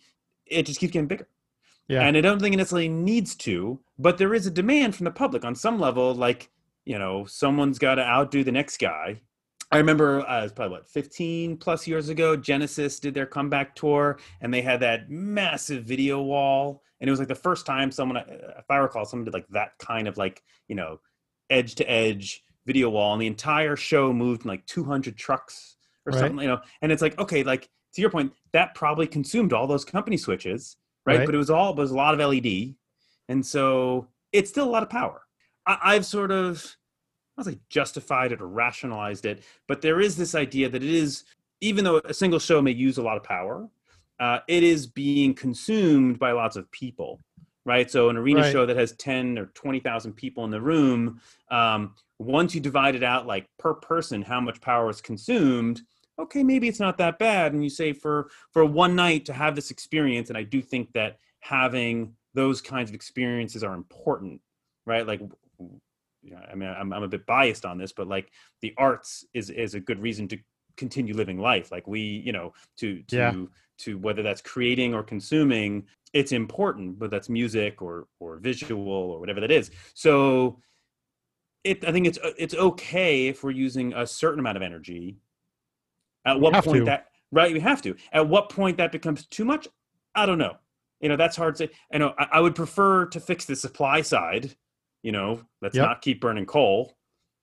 it 0.47 0.67
just 0.67 0.81
keeps 0.81 0.93
getting 0.93 1.09
bigger. 1.09 1.29
Yeah. 1.89 2.03
And 2.03 2.17
I 2.17 2.21
don't 2.21 2.41
think 2.41 2.55
it 2.55 2.59
necessarily 2.59 2.89
needs 2.89 3.35
to, 3.37 3.81
but 3.99 4.19
there 4.19 4.35
is 4.35 4.47
a 4.47 4.51
demand 4.51 4.95
from 4.97 5.05
the 5.05 5.11
public 5.11 5.45
on 5.45 5.55
some 5.55 5.81
level, 5.81 6.15
like, 6.15 6.51
you 6.85 6.99
know, 6.99 7.25
someone's 7.25 7.79
got 7.79 7.97
to 7.97 8.03
outdo 8.03 8.45
the 8.45 8.53
next 8.53 8.79
guy 8.79 9.21
I 9.73 9.79
remember 9.79 10.21
uh, 10.29 10.41
it 10.41 10.43
was 10.43 10.53
probably 10.53 10.77
what 10.77 10.89
15 10.89 11.57
plus 11.57 11.87
years 11.87 12.11
ago, 12.11 12.37
Genesis 12.37 13.01
did 13.01 13.15
their 13.15 13.27
comeback 13.27 13.75
tour, 13.75 14.19
and 14.43 14.53
they 14.53 14.61
had 14.61 14.81
that 14.81 15.11
massive 15.11 15.85
video 15.85 16.21
wall, 16.21 16.83
and 17.01 17.09
it 17.09 17.11
was 17.11 17.19
like 17.19 17.29
the 17.29 17.35
first 17.35 17.65
time 17.65 17.91
someone, 17.91 18.19
uh, 18.19 18.25
if 18.59 18.71
I 18.71 18.77
recall, 18.77 19.07
someone 19.07 19.25
did 19.25 19.35
like 19.35 19.49
that 19.49 19.73
kind 19.79 20.07
of 20.07 20.19
like 20.19 20.43
you 20.69 20.77
know, 20.77 21.01
edge 21.49 21.75
to 21.77 21.91
edge 21.91 22.45
video 22.67 22.91
wall, 22.91 23.15
and 23.15 23.23
the 23.23 23.27
entire 23.27 23.75
show 23.75 24.13
moved 24.13 24.45
in 24.45 24.49
like 24.49 24.67
200 24.67 25.17
trucks 25.17 25.77
or 26.07 26.13
right. 26.13 26.21
something, 26.21 26.41
you 26.41 26.49
know. 26.49 26.61
And 26.83 26.93
it's 26.93 27.03
like 27.03 27.19
okay, 27.19 27.43
like 27.43 27.71
to 27.95 28.01
your 28.03 28.11
point, 28.11 28.33
that 28.53 28.75
probably 28.75 29.07
consumed 29.07 29.55
all 29.55 29.67
those 29.67 29.87
company 29.87 30.19
switches, 30.19 30.77
right? 31.07 31.19
right. 31.19 31.27
But 31.27 31.35
it 31.35 31.39
was 31.39 31.51
all 31.51 31.71
it 31.71 31.77
was 31.77 31.93
a 31.93 31.97
lot 31.97 32.19
of 32.19 32.21
LED, 32.21 32.75
and 33.29 33.45
so 33.45 34.09
it's 34.33 34.51
still 34.51 34.69
a 34.69 34.71
lot 34.71 34.83
of 34.83 34.91
power. 34.91 35.23
I, 35.65 35.95
have 35.95 36.05
sort 36.05 36.33
of 36.33 36.77
Don't 37.37 37.45
say 37.45 37.59
justified 37.71 38.33
it 38.33 38.41
or 38.41 38.49
rationalized 38.49 39.25
it, 39.25 39.43
but 39.67 39.81
there 39.81 40.01
is 40.01 40.17
this 40.17 40.35
idea 40.35 40.69
that 40.69 40.83
it 40.83 40.95
is 40.95 41.25
even 41.61 41.85
though 41.85 42.01
a 42.05 42.13
single 42.15 42.41
show 42.41 42.61
may 42.61 42.73
use 42.73 42.99
a 42.99 43.03
lot 43.03 43.17
of 43.17 43.23
power, 43.23 43.69
uh, 44.19 44.41
it 44.49 44.63
is 44.63 44.87
being 44.87 45.33
consumed 45.33 46.19
by 46.19 46.33
lots 46.33 46.57
of 46.57 46.71
people 46.73 47.21
right? 47.65 47.91
So 47.91 48.09
an 48.09 48.17
arena 48.17 48.41
right. 48.43 48.53
show 48.53 48.67
that 48.67 48.77
has 48.77 48.93
10 48.93 49.39
or 49.39 49.47
20,000 49.47 50.13
people 50.15 50.45
in 50.45 50.51
the 50.51 50.61
room, 50.61 51.21
um, 51.51 51.95
once 52.19 52.55
you 52.55 52.61
divide 52.61 52.95
it 52.95 53.03
out 53.03 53.27
like 53.27 53.47
per 53.59 53.75
person, 53.75 54.23
how 54.23 54.41
much 54.41 54.61
power 54.61 54.91
is 54.91 55.01
consumed, 55.01 55.83
okay, 56.19 56.43
maybe 56.43 56.69
it's 56.69 56.81
not 56.81 56.99
that 56.99 57.19
bad. 57.19 57.53
And 57.53 57.63
you 57.63 57.71
say 57.71 57.93
for, 57.93 58.29
for 58.53 58.65
one 58.65 58.95
night 58.95 59.25
to 59.27 59.33
have 59.33 59.55
this 59.55 59.71
experience, 59.71 60.29
and 60.29 60.39
I 60.39 60.43
do 60.43 60.63
think 60.63 60.93
that 60.93 61.19
having 61.41 62.15
those 62.35 62.61
kinds 62.61 62.91
of 62.91 62.95
experiences 62.95 63.65
are 63.65 63.75
important, 63.75 64.41
right? 64.87 65.07
Like, 65.07 65.21
I 66.51 66.55
mean, 66.55 66.69
I'm, 66.69 66.93
I'm 66.93 67.03
a 67.03 67.09
bit 67.09 67.27
biased 67.27 67.65
on 67.65 67.79
this, 67.79 67.93
but 67.93 68.07
like 68.07 68.31
the 68.61 68.75
arts 68.77 69.25
is, 69.35 69.51
is 69.51 69.75
a 69.75 69.81
good 69.81 70.01
reason 70.01 70.29
to 70.29 70.39
continue 70.77 71.15
living 71.15 71.39
life. 71.39 71.73
Like 71.73 71.87
we, 71.87 72.01
you 72.01 72.33
know, 72.33 72.53
to, 72.79 73.03
to, 73.09 73.17
yeah. 73.17 73.33
to 73.79 73.99
whether 73.99 74.23
that's 74.23 74.41
creating 74.41 74.95
or 74.95 75.03
consuming 75.03 75.85
it's 76.13 76.33
important 76.33 76.99
but 76.99 77.11
that's 77.11 77.29
music 77.29 77.81
or 77.81 78.07
or 78.21 78.37
visual 78.37 78.87
or 78.87 79.19
whatever 79.19 79.41
that 79.41 79.51
is. 79.51 79.71
So 79.95 80.59
it 81.65 81.87
i 81.87 81.93
think 81.93 82.07
it's 82.07 82.19
it's 82.39 82.55
okay 82.55 83.29
if 83.29 83.45
we're 83.45 83.53
using 83.53 83.93
a 83.95 84.07
certain 84.07 84.41
amount 84.41 84.57
of 84.57 84.63
energy. 84.63 85.19
At 86.25 86.39
what 86.41 86.53
point 86.65 86.81
to. 86.81 86.85
that 86.85 87.09
right 87.31 87.53
we 87.53 87.61
have 87.61 87.83
to. 87.83 87.97
At 88.13 88.29
what 88.29 88.49
point 88.49 88.77
that 88.77 88.93
becomes 88.93 89.27
too 89.27 89.45
much? 89.45 89.69
I 90.15 90.27
don't 90.27 90.39
know. 90.39 90.57
You 91.01 91.09
know 91.09 91.17
that's 91.17 91.37
hard 91.37 91.57
to 91.57 91.67
say. 91.67 91.73
I 91.93 91.99
know 91.99 92.15
i, 92.19 92.29
I 92.33 92.41
would 92.41 92.55
prefer 92.55 93.07
to 93.07 93.21
fix 93.21 93.45
the 93.45 93.57
supply 93.57 94.03
side 94.03 94.55
you 95.03 95.13
know 95.13 95.41
let's 95.61 95.77
yep. 95.77 95.87
not 95.87 96.03
keep 96.03 96.21
burning 96.21 96.47
coal 96.47 96.97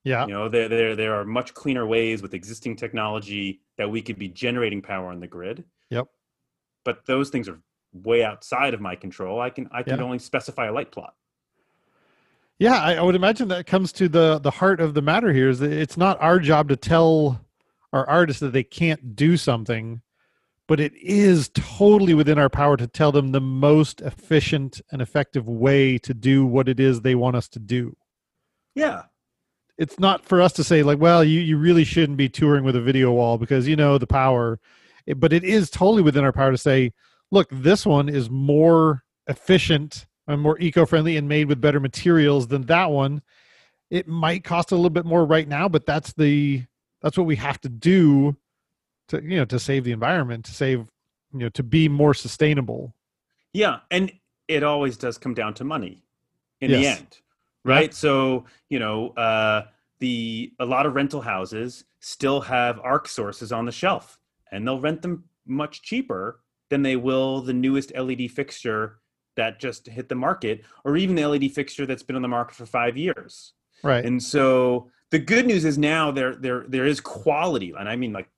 yeah 0.03 0.25
you 0.25 0.33
know 0.33 0.49
there, 0.49 0.67
there 0.67 0.95
there 0.95 1.13
are 1.13 1.25
much 1.25 1.53
cleaner 1.53 1.85
ways 1.85 2.21
with 2.21 2.33
existing 2.33 2.75
technology 2.75 3.61
that 3.77 3.89
we 3.89 4.01
could 4.01 4.17
be 4.17 4.27
generating 4.27 4.81
power 4.81 5.11
on 5.11 5.19
the 5.19 5.27
grid 5.27 5.63
yep 5.89 6.07
but 6.85 7.05
those 7.05 7.29
things 7.29 7.49
are 7.49 7.59
way 7.93 8.23
outside 8.23 8.73
of 8.73 8.81
my 8.81 8.95
control. 8.95 9.39
I 9.39 9.49
can 9.49 9.69
I 9.71 9.83
can 9.83 9.97
yeah. 9.97 10.03
only 10.03 10.19
specify 10.19 10.67
a 10.67 10.71
light 10.71 10.91
plot. 10.91 11.15
Yeah, 12.57 12.81
I, 12.81 12.95
I, 12.95 13.01
would 13.01 13.15
imagine 13.15 13.47
that 13.49 13.67
comes 13.67 13.93
to 13.93 14.09
the 14.09 14.39
the 14.39 14.51
heart 14.51 14.81
of 14.81 14.93
the 14.93 15.01
matter 15.01 15.31
here 15.31 15.49
is 15.49 15.59
that 15.59 15.71
it's 15.71 15.97
not 15.97 16.21
our 16.21 16.39
job 16.39 16.69
to 16.69 16.75
tell 16.75 17.39
our 17.93 18.07
artists 18.07 18.41
that 18.41 18.53
they 18.53 18.63
can't 18.63 19.15
do 19.15 19.37
something, 19.37 20.01
but 20.69 20.79
it 20.79 20.93
is 20.95 21.49
totally 21.53 22.13
within 22.13 22.39
our 22.39 22.49
power 22.49 22.77
to 22.77 22.87
tell 22.87 23.11
them 23.11 23.31
the 23.31 23.41
most 23.41 23.99
efficient 23.99 24.79
and 24.91 25.01
effective 25.01 25.49
way 25.49 25.97
to 25.97 26.13
do 26.13 26.45
what 26.45 26.69
it 26.69 26.79
is 26.79 27.01
they 27.01 27.15
want 27.15 27.35
us 27.35 27.49
to 27.49 27.59
do. 27.59 27.97
Yeah. 28.75 29.03
It's 29.77 29.99
not 29.99 30.23
for 30.23 30.41
us 30.41 30.53
to 30.53 30.63
say 30.63 30.83
like, 30.83 30.99
well, 30.99 31.23
you, 31.23 31.41
you 31.41 31.57
really 31.57 31.83
shouldn't 31.83 32.17
be 32.17 32.29
touring 32.29 32.63
with 32.63 32.75
a 32.75 32.81
video 32.81 33.11
wall 33.11 33.37
because 33.37 33.67
you 33.67 33.75
know 33.75 33.97
the 33.97 34.07
power 34.07 34.59
but 35.15 35.33
it 35.33 35.43
is 35.43 35.69
totally 35.69 36.01
within 36.01 36.23
our 36.23 36.31
power 36.31 36.51
to 36.51 36.57
say, 36.57 36.93
look, 37.31 37.47
this 37.51 37.85
one 37.85 38.09
is 38.09 38.29
more 38.29 39.03
efficient 39.27 40.05
and 40.27 40.41
more 40.41 40.59
eco-friendly 40.59 41.17
and 41.17 41.27
made 41.27 41.47
with 41.47 41.61
better 41.61 41.79
materials 41.79 42.47
than 42.47 42.63
that 42.63 42.91
one. 42.91 43.21
It 43.89 44.07
might 44.07 44.43
cost 44.43 44.71
a 44.71 44.75
little 44.75 44.89
bit 44.89 45.05
more 45.05 45.25
right 45.25 45.47
now, 45.47 45.67
but 45.67 45.85
that's 45.85 46.13
the 46.13 46.63
that's 47.01 47.17
what 47.17 47.27
we 47.27 47.37
have 47.37 47.59
to 47.61 47.69
do 47.69 48.37
to 49.09 49.21
you 49.23 49.37
know 49.37 49.45
to 49.45 49.59
save 49.59 49.83
the 49.83 49.91
environment, 49.91 50.45
to 50.45 50.53
save 50.53 50.87
you 51.33 51.39
know 51.39 51.49
to 51.49 51.63
be 51.63 51.87
more 51.87 52.13
sustainable. 52.13 52.93
Yeah, 53.53 53.79
and 53.91 54.11
it 54.47 54.63
always 54.63 54.97
does 54.97 55.17
come 55.17 55.33
down 55.33 55.53
to 55.55 55.63
money 55.63 56.03
in 56.61 56.71
yes. 56.71 56.79
the 56.79 56.87
end, 56.87 57.17
right? 57.63 57.93
So 57.93 58.45
you 58.69 58.79
know, 58.79 59.09
uh, 59.09 59.65
the 59.99 60.53
a 60.59 60.65
lot 60.65 60.85
of 60.85 60.95
rental 60.95 61.21
houses 61.21 61.83
still 61.99 62.41
have 62.41 62.79
arc 62.79 63.07
sources 63.07 63.51
on 63.51 63.65
the 63.65 63.71
shelf 63.71 64.19
and 64.51 64.65
they'll 64.65 64.79
rent 64.79 65.01
them 65.01 65.25
much 65.45 65.81
cheaper 65.81 66.41
than 66.69 66.81
they 66.81 66.95
will 66.95 67.41
the 67.41 67.53
newest 67.53 67.95
LED 67.95 68.31
fixture 68.31 68.99
that 69.35 69.59
just 69.59 69.87
hit 69.87 70.09
the 70.09 70.15
market 70.15 70.63
or 70.83 70.97
even 70.97 71.15
the 71.15 71.25
LED 71.25 71.51
fixture 71.51 71.85
that's 71.85 72.03
been 72.03 72.15
on 72.15 72.21
the 72.21 72.27
market 72.27 72.55
for 72.55 72.65
5 72.65 72.97
years. 72.97 73.53
Right. 73.83 74.05
And 74.05 74.21
so 74.21 74.89
the 75.11 75.19
good 75.19 75.45
news 75.45 75.65
is 75.65 75.77
now 75.77 76.11
there 76.11 76.35
there 76.35 76.65
there 76.67 76.85
is 76.85 76.99
quality 76.99 77.73
and 77.77 77.89
I 77.89 77.95
mean 77.95 78.13
like 78.13 78.29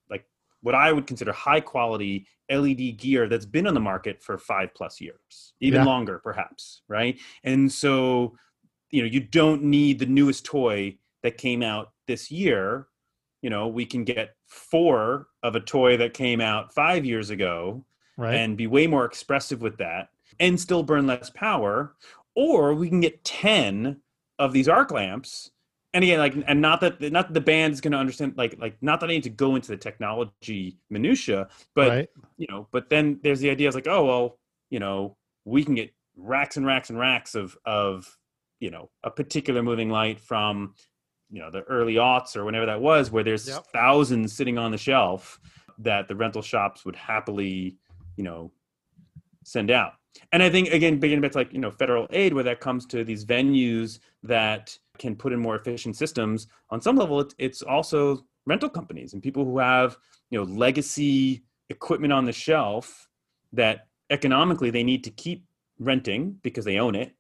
what 0.61 0.75
I 0.75 0.91
would 0.91 1.07
consider 1.07 1.31
high 1.31 1.61
quality 1.61 2.27
LED 2.49 2.97
gear 2.97 3.27
that's 3.27 3.45
been 3.45 3.67
on 3.67 3.73
the 3.73 3.79
market 3.79 4.21
for 4.21 4.37
5 4.37 4.69
plus 4.75 5.01
years, 5.01 5.53
even 5.59 5.81
yeah. 5.81 5.85
longer 5.85 6.19
perhaps, 6.19 6.81
right? 6.87 7.19
And 7.43 7.71
so 7.71 8.35
you 8.89 9.01
know, 9.01 9.07
you 9.07 9.21
don't 9.21 9.63
need 9.63 9.99
the 9.99 10.05
newest 10.05 10.45
toy 10.45 10.97
that 11.23 11.37
came 11.37 11.63
out 11.63 11.91
this 12.07 12.29
year 12.29 12.87
you 13.41 13.49
know 13.49 13.67
we 13.67 13.85
can 13.85 14.03
get 14.03 14.35
four 14.47 15.27
of 15.43 15.55
a 15.55 15.59
toy 15.59 15.97
that 15.97 16.13
came 16.13 16.41
out 16.41 16.73
five 16.73 17.05
years 17.05 17.29
ago 17.29 17.83
right. 18.17 18.35
and 18.35 18.57
be 18.57 18.67
way 18.67 18.87
more 18.87 19.05
expressive 19.05 19.61
with 19.61 19.77
that 19.77 20.09
and 20.39 20.59
still 20.59 20.83
burn 20.83 21.07
less 21.07 21.29
power 21.31 21.95
or 22.35 22.73
we 22.73 22.89
can 22.89 23.01
get 23.01 23.23
10 23.23 23.99
of 24.39 24.53
these 24.53 24.69
arc 24.69 24.91
lamps 24.91 25.51
and 25.93 26.03
again 26.03 26.19
like 26.19 26.33
and 26.47 26.61
not 26.61 26.81
that 26.81 27.01
not 27.11 27.27
that 27.27 27.33
the 27.33 27.41
band 27.41 27.73
is 27.73 27.81
going 27.81 27.91
to 27.91 27.97
understand 27.97 28.33
like 28.37 28.55
like 28.59 28.75
not 28.81 28.99
that 28.99 29.09
i 29.09 29.13
need 29.13 29.23
to 29.23 29.29
go 29.29 29.55
into 29.55 29.67
the 29.67 29.77
technology 29.77 30.77
minutia 30.89 31.47
but 31.75 31.89
right. 31.89 32.09
you 32.37 32.47
know 32.49 32.67
but 32.71 32.89
then 32.89 33.19
there's 33.23 33.39
the 33.39 33.49
idea 33.49 33.67
of 33.67 33.75
like 33.75 33.87
oh 33.87 34.05
well 34.05 34.39
you 34.69 34.79
know 34.79 35.15
we 35.45 35.63
can 35.63 35.75
get 35.75 35.93
racks 36.17 36.57
and 36.57 36.65
racks 36.65 36.89
and 36.89 36.99
racks 36.99 37.35
of 37.35 37.57
of 37.65 38.17
you 38.59 38.69
know 38.69 38.89
a 39.03 39.11
particular 39.11 39.63
moving 39.63 39.89
light 39.89 40.19
from 40.19 40.73
you 41.29 41.39
know 41.39 41.49
the 41.49 41.61
early 41.63 41.95
aughts 41.95 42.35
or 42.35 42.45
whenever 42.45 42.65
that 42.65 42.81
was 42.81 43.11
where 43.11 43.23
there's 43.23 43.47
yep. 43.47 43.65
thousands 43.73 44.33
sitting 44.33 44.57
on 44.57 44.71
the 44.71 44.77
shelf 44.77 45.39
that 45.77 46.07
the 46.07 46.15
rental 46.15 46.41
shops 46.41 46.85
would 46.85 46.95
happily 46.95 47.77
you 48.17 48.23
know 48.23 48.51
send 49.43 49.71
out 49.71 49.93
and 50.31 50.43
i 50.43 50.49
think 50.49 50.69
again 50.69 50.99
beginning 50.99 51.21
back 51.21 51.31
to 51.31 51.37
like 51.37 51.51
you 51.53 51.59
know 51.59 51.71
federal 51.71 52.07
aid 52.11 52.33
where 52.33 52.43
that 52.43 52.59
comes 52.59 52.85
to 52.85 53.03
these 53.03 53.25
venues 53.25 53.99
that 54.23 54.77
can 55.01 55.15
put 55.15 55.33
in 55.33 55.39
more 55.39 55.55
efficient 55.55 55.95
systems 55.95 56.47
on 56.69 56.79
some 56.81 56.95
level 56.95 57.25
it's 57.37 57.61
also 57.61 58.23
rental 58.45 58.69
companies 58.69 59.13
and 59.13 59.21
people 59.21 59.43
who 59.43 59.57
have 59.57 59.97
you 60.29 60.37
know 60.37 60.45
legacy 60.45 61.43
equipment 61.69 62.13
on 62.13 62.25
the 62.25 62.31
shelf 62.31 63.07
that 63.51 63.87
economically 64.09 64.69
they 64.69 64.83
need 64.83 65.03
to 65.03 65.11
keep 65.11 65.45
renting 65.79 66.37
because 66.43 66.65
they 66.65 66.77
own 66.77 66.95
it 66.95 67.15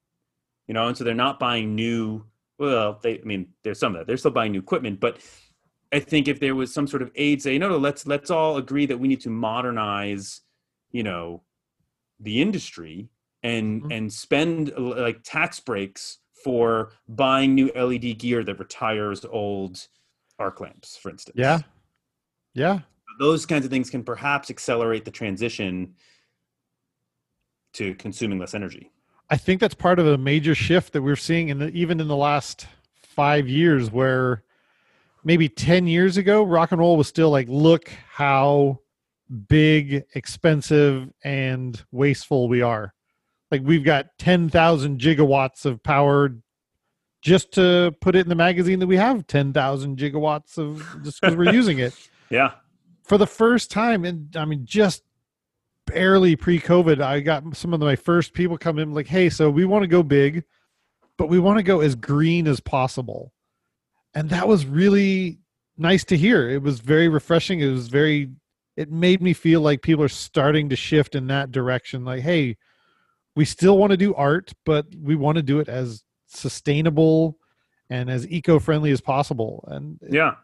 you 0.67 0.73
know 0.73 0.87
and 0.87 0.95
so 0.97 1.03
they're 1.03 1.13
not 1.13 1.39
buying 1.39 1.75
new 1.75 2.23
well, 2.61 2.99
they, 3.01 3.19
I 3.19 3.23
mean, 3.23 3.47
there's 3.63 3.79
some 3.79 3.95
of 3.95 3.99
that. 3.99 4.07
They're 4.07 4.17
still 4.17 4.29
buying 4.29 4.51
new 4.51 4.59
equipment, 4.59 4.99
but 4.99 5.17
I 5.91 5.99
think 5.99 6.27
if 6.27 6.39
there 6.39 6.53
was 6.53 6.71
some 6.71 6.85
sort 6.85 7.01
of 7.01 7.09
aid, 7.15 7.41
say, 7.41 7.57
no, 7.57 7.67
no, 7.67 7.77
let's 7.77 8.05
let's 8.05 8.29
all 8.29 8.57
agree 8.57 8.85
that 8.85 8.99
we 8.99 9.07
need 9.07 9.21
to 9.21 9.31
modernize, 9.31 10.41
you 10.91 11.01
know, 11.01 11.41
the 12.19 12.39
industry 12.39 13.09
and 13.41 13.81
mm-hmm. 13.81 13.91
and 13.91 14.13
spend 14.13 14.73
like 14.77 15.21
tax 15.23 15.59
breaks 15.59 16.19
for 16.43 16.91
buying 17.07 17.55
new 17.55 17.71
LED 17.75 18.17
gear 18.19 18.43
that 18.43 18.59
retires 18.59 19.25
old 19.25 19.87
arc 20.39 20.59
lamps, 20.61 20.97
for 20.97 21.09
instance. 21.09 21.35
Yeah, 21.37 21.59
yeah. 22.53 22.79
Those 23.19 23.45
kinds 23.45 23.65
of 23.65 23.71
things 23.71 23.89
can 23.89 24.03
perhaps 24.03 24.49
accelerate 24.49 25.05
the 25.05 25.11
transition 25.11 25.95
to 27.73 27.95
consuming 27.95 28.39
less 28.39 28.53
energy. 28.53 28.91
I 29.29 29.37
think 29.37 29.61
that's 29.61 29.75
part 29.75 29.99
of 29.99 30.07
a 30.07 30.17
major 30.17 30.55
shift 30.55 30.93
that 30.93 31.01
we're 31.01 31.15
seeing 31.15 31.49
in 31.49 31.59
the, 31.59 31.69
even 31.69 31.99
in 31.99 32.07
the 32.07 32.15
last 32.15 32.67
five 33.01 33.47
years, 33.47 33.91
where 33.91 34.43
maybe 35.23 35.47
10 35.47 35.87
years 35.87 36.17
ago, 36.17 36.43
rock 36.43 36.71
and 36.71 36.79
roll 36.79 36.97
was 36.97 37.07
still 37.07 37.29
like, 37.29 37.47
look 37.47 37.89
how 38.09 38.79
big, 39.47 40.03
expensive, 40.15 41.09
and 41.23 41.83
wasteful 41.91 42.49
we 42.49 42.61
are. 42.61 42.93
Like 43.51 43.61
we've 43.63 43.83
got 43.83 44.17
10,000 44.17 44.99
gigawatts 44.99 45.65
of 45.65 45.83
power 45.83 46.33
just 47.21 47.51
to 47.53 47.93
put 48.01 48.15
it 48.15 48.21
in 48.21 48.29
the 48.29 48.35
magazine 48.35 48.79
that 48.79 48.87
we 48.87 48.97
have 48.97 49.27
10,000 49.27 49.97
gigawatts 49.97 50.57
of 50.57 51.03
just 51.03 51.21
because 51.21 51.35
we're 51.35 51.53
using 51.53 51.79
it. 51.79 51.93
Yeah. 52.29 52.51
For 53.03 53.17
the 53.17 53.27
first 53.27 53.71
time, 53.71 54.05
and 54.05 54.33
I 54.37 54.45
mean, 54.45 54.61
just 54.63 55.03
barely 55.85 56.37
pre-COVID, 56.37 57.01
I 57.01 57.19
got 57.19 57.57
some 57.57 57.73
of 57.73 57.81
my 57.81 57.97
first 57.97 58.33
people 58.33 58.57
come 58.57 58.79
in 58.79 58.93
like, 58.93 59.07
"Hey, 59.07 59.29
so 59.29 59.49
we 59.49 59.65
want 59.65 59.83
to 59.83 59.87
go 59.87 60.01
big, 60.01 60.45
but 61.17 61.27
we 61.27 61.37
want 61.37 61.57
to 61.57 61.63
go 61.63 61.81
as 61.81 61.93
green 61.93 62.47
as 62.47 62.61
possible," 62.61 63.33
and 64.13 64.29
that 64.29 64.47
was 64.47 64.65
really 64.65 65.39
nice 65.77 66.05
to 66.05 66.15
hear. 66.15 66.49
It 66.49 66.61
was 66.61 66.79
very 66.79 67.09
refreshing. 67.09 67.59
It 67.59 67.67
was 67.69 67.89
very. 67.89 68.29
It 68.77 68.89
made 68.89 69.21
me 69.21 69.33
feel 69.33 69.59
like 69.59 69.81
people 69.81 70.05
are 70.05 70.07
starting 70.07 70.69
to 70.69 70.77
shift 70.77 71.15
in 71.15 71.27
that 71.27 71.51
direction. 71.51 72.05
Like, 72.05 72.21
hey, 72.21 72.55
we 73.35 73.45
still 73.45 73.77
want 73.77 73.91
to 73.91 73.97
do 73.97 74.13
art, 74.15 74.53
but 74.65 74.85
we 75.01 75.15
want 75.15 75.37
to 75.37 75.41
do 75.41 75.59
it 75.59 75.69
as 75.69 76.03
sustainable 76.27 77.37
and 77.89 78.09
as 78.09 78.27
eco-friendly 78.29 78.91
as 78.91 79.01
possible. 79.01 79.67
And 79.67 79.99
yeah, 80.09 80.35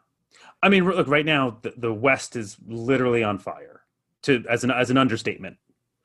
I 0.62 0.70
mean, 0.70 0.86
look, 0.86 1.08
right 1.08 1.26
now 1.26 1.60
the, 1.62 1.74
the 1.78 1.94
West 1.94 2.36
is 2.36 2.58
literally 2.66 3.24
on 3.24 3.40
fire 3.40 3.82
to 4.24 4.44
as 4.50 4.64
an 4.64 4.72
as 4.72 4.90
an 4.90 4.98
understatement. 4.98 5.58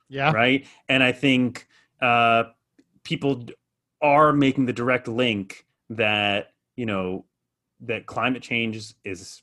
Yeah. 0.09 0.31
Right. 0.31 0.67
And 0.89 1.01
I 1.01 1.11
think 1.11 1.67
uh, 2.01 2.43
people 3.03 3.45
are 4.01 4.33
making 4.33 4.65
the 4.65 4.73
direct 4.73 5.07
link 5.07 5.65
that 5.89 6.53
you 6.75 6.85
know 6.85 7.25
that 7.81 8.05
climate 8.05 8.41
change 8.41 8.93
is 9.03 9.41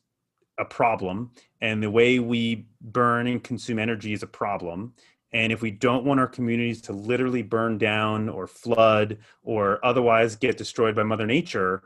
a 0.59 0.65
problem 0.65 1.31
and 1.61 1.83
the 1.83 1.91
way 1.91 2.19
we 2.19 2.67
burn 2.81 3.27
and 3.27 3.43
consume 3.43 3.79
energy 3.79 4.13
is 4.13 4.23
a 4.23 4.27
problem 4.27 4.93
and 5.33 5.53
if 5.53 5.63
we 5.63 5.71
don't 5.71 6.05
want 6.05 6.19
our 6.19 6.27
communities 6.27 6.81
to 6.83 6.93
literally 6.93 7.43
burn 7.43 7.79
down 7.79 8.29
or 8.29 8.47
flood 8.47 9.19
or 9.43 9.85
otherwise 9.85 10.37
get 10.37 10.57
destroyed 10.57 10.95
by 10.95 11.03
mother 11.03 11.27
nature 11.27 11.83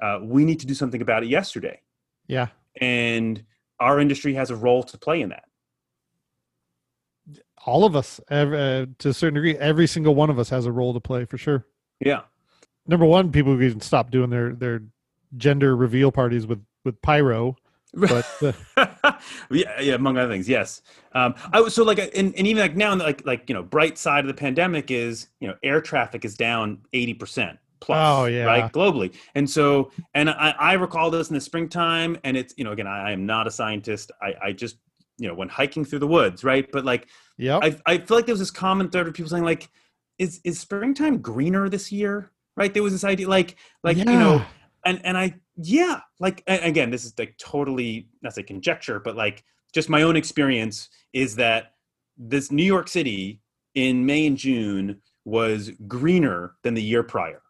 uh, 0.00 0.20
we 0.22 0.44
need 0.44 0.60
to 0.60 0.66
do 0.66 0.74
something 0.74 1.00
about 1.00 1.22
it 1.22 1.28
yesterday. 1.28 1.80
Yeah. 2.26 2.48
And 2.80 3.44
our 3.80 4.00
industry 4.00 4.34
has 4.34 4.50
a 4.50 4.56
role 4.56 4.82
to 4.84 4.98
play 4.98 5.22
in 5.22 5.30
that. 5.30 5.44
All 7.64 7.84
of 7.84 7.96
us 7.96 8.20
every, 8.30 8.58
uh, 8.58 8.86
to 8.98 9.08
a 9.08 9.14
certain 9.14 9.34
degree 9.34 9.56
every 9.56 9.86
single 9.86 10.14
one 10.14 10.30
of 10.30 10.38
us 10.38 10.48
has 10.50 10.66
a 10.66 10.72
role 10.72 10.94
to 10.94 11.00
play 11.00 11.24
for 11.24 11.38
sure. 11.38 11.66
Yeah. 12.00 12.22
Number 12.86 13.06
one 13.06 13.32
people 13.32 13.54
can 13.54 13.64
even 13.64 13.80
stop 13.80 14.10
doing 14.10 14.30
their 14.30 14.52
their 14.52 14.82
gender 15.36 15.74
reveal 15.74 16.12
parties 16.12 16.46
with 16.46 16.64
with 16.84 17.00
pyro 17.02 17.56
but 17.96 18.26
uh, 18.76 19.12
yeah, 19.50 19.80
yeah, 19.80 19.94
among 19.94 20.18
other 20.18 20.32
things, 20.32 20.48
yes. 20.48 20.82
Um, 21.12 21.34
I 21.52 21.60
was 21.60 21.74
so 21.74 21.82
like, 21.82 21.98
and, 21.98 22.34
and 22.36 22.46
even 22.46 22.60
like 22.60 22.76
now, 22.76 22.94
like 22.94 23.26
like 23.26 23.48
you 23.48 23.54
know, 23.54 23.62
bright 23.62 23.98
side 23.98 24.20
of 24.20 24.28
the 24.28 24.34
pandemic 24.34 24.90
is 24.90 25.28
you 25.40 25.48
know, 25.48 25.54
air 25.62 25.80
traffic 25.80 26.24
is 26.24 26.34
down 26.36 26.78
eighty 26.92 27.14
percent 27.14 27.58
plus, 27.80 27.98
oh, 27.98 28.24
yeah. 28.26 28.44
right, 28.44 28.72
globally. 28.72 29.14
And 29.34 29.48
so, 29.48 29.90
and 30.14 30.30
I, 30.30 30.54
I 30.58 30.72
recall 30.74 31.10
this 31.10 31.28
in 31.28 31.34
the 31.34 31.40
springtime, 31.40 32.18
and 32.24 32.36
it's 32.36 32.54
you 32.56 32.64
know, 32.64 32.72
again, 32.72 32.86
I, 32.86 33.08
I 33.08 33.12
am 33.12 33.26
not 33.26 33.46
a 33.46 33.50
scientist. 33.50 34.12
I, 34.20 34.34
I 34.42 34.52
just 34.52 34.76
you 35.18 35.28
know, 35.28 35.34
when 35.34 35.48
hiking 35.48 35.84
through 35.84 36.00
the 36.00 36.06
woods, 36.06 36.44
right? 36.44 36.70
But 36.70 36.84
like, 36.84 37.08
yeah, 37.38 37.58
I 37.62 37.76
I 37.86 37.98
feel 37.98 38.16
like 38.16 38.26
there 38.26 38.34
was 38.34 38.40
this 38.40 38.50
common 38.50 38.90
thread 38.90 39.06
of 39.06 39.14
people 39.14 39.30
saying 39.30 39.44
like, 39.44 39.68
is 40.18 40.40
is 40.44 40.60
springtime 40.60 41.18
greener 41.18 41.68
this 41.68 41.90
year? 41.90 42.30
Right? 42.56 42.72
There 42.72 42.82
was 42.82 42.92
this 42.92 43.04
idea, 43.04 43.28
like 43.28 43.56
like 43.82 43.96
yeah. 43.96 44.10
you 44.10 44.18
know 44.18 44.44
and 44.86 45.04
and 45.04 45.18
I 45.18 45.34
yeah, 45.56 46.00
like 46.20 46.42
again, 46.46 46.90
this 46.90 47.04
is 47.04 47.18
like 47.18 47.36
totally 47.38 48.08
not 48.22 48.36
a 48.38 48.42
conjecture, 48.42 49.00
but 49.00 49.16
like 49.16 49.44
just 49.74 49.88
my 49.88 50.02
own 50.02 50.16
experience 50.16 50.88
is 51.12 51.36
that 51.36 51.72
this 52.16 52.50
New 52.50 52.64
York 52.64 52.88
City 52.88 53.42
in 53.74 54.06
May 54.06 54.26
and 54.26 54.36
June 54.36 55.02
was 55.24 55.70
greener 55.86 56.54
than 56.62 56.74
the 56.74 56.82
year 56.82 57.02
prior. 57.02 57.42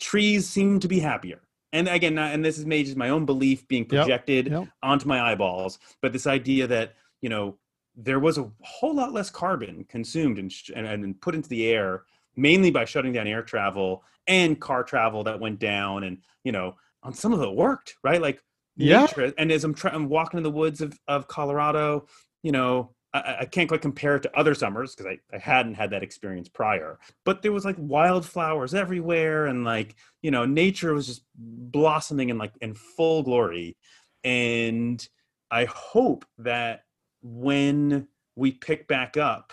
Trees 0.00 0.46
seemed 0.48 0.82
to 0.82 0.88
be 0.88 0.98
happier. 0.98 1.40
And 1.72 1.88
again, 1.88 2.18
and 2.18 2.44
this 2.44 2.58
is 2.58 2.66
maybe 2.66 2.84
just 2.84 2.96
my 2.96 3.10
own 3.10 3.24
belief 3.24 3.66
being 3.68 3.84
projected 3.84 4.46
yep, 4.46 4.60
yep. 4.60 4.68
onto 4.82 5.06
my 5.06 5.20
eyeballs, 5.20 5.78
but 6.00 6.12
this 6.12 6.26
idea 6.26 6.66
that, 6.66 6.94
you 7.20 7.28
know, 7.28 7.58
there 7.96 8.20
was 8.20 8.38
a 8.38 8.50
whole 8.60 8.94
lot 8.94 9.12
less 9.12 9.30
carbon 9.30 9.84
consumed 9.88 10.38
and, 10.38 10.52
and, 10.74 10.86
and 10.86 11.20
put 11.20 11.34
into 11.34 11.48
the 11.48 11.66
air 11.66 12.04
mainly 12.36 12.70
by 12.70 12.84
shutting 12.84 13.12
down 13.12 13.26
air 13.26 13.42
travel 13.42 14.02
and 14.26 14.60
car 14.60 14.82
travel 14.82 15.24
that 15.24 15.40
went 15.40 15.58
down 15.58 16.04
and 16.04 16.18
you 16.44 16.52
know 16.52 16.74
on 17.02 17.14
some 17.14 17.32
of 17.32 17.40
it 17.40 17.54
worked 17.54 17.96
right 18.02 18.20
like 18.20 18.42
yeah 18.76 19.02
nature. 19.02 19.32
and 19.38 19.50
as 19.50 19.64
i'm 19.64 19.74
trying 19.74 19.94
i'm 19.94 20.08
walking 20.08 20.38
in 20.38 20.42
the 20.44 20.50
woods 20.50 20.80
of, 20.80 20.98
of 21.08 21.28
colorado 21.28 22.06
you 22.42 22.52
know 22.52 22.90
I, 23.14 23.36
I 23.40 23.44
can't 23.46 23.68
quite 23.68 23.82
compare 23.82 24.16
it 24.16 24.22
to 24.24 24.38
other 24.38 24.54
summers 24.54 24.94
because 24.94 25.06
I, 25.32 25.34
I 25.34 25.38
hadn't 25.38 25.74
had 25.74 25.90
that 25.90 26.02
experience 26.02 26.48
prior 26.48 26.98
but 27.24 27.42
there 27.42 27.52
was 27.52 27.64
like 27.64 27.76
wildflowers 27.78 28.74
everywhere 28.74 29.46
and 29.46 29.64
like 29.64 29.94
you 30.22 30.30
know 30.30 30.44
nature 30.44 30.92
was 30.92 31.06
just 31.06 31.22
blossoming 31.36 32.28
in 32.28 32.38
like 32.38 32.52
in 32.60 32.74
full 32.74 33.22
glory 33.22 33.76
and 34.24 35.06
i 35.50 35.64
hope 35.66 36.24
that 36.38 36.82
when 37.22 38.08
we 38.34 38.52
pick 38.52 38.86
back 38.88 39.16
up 39.16 39.52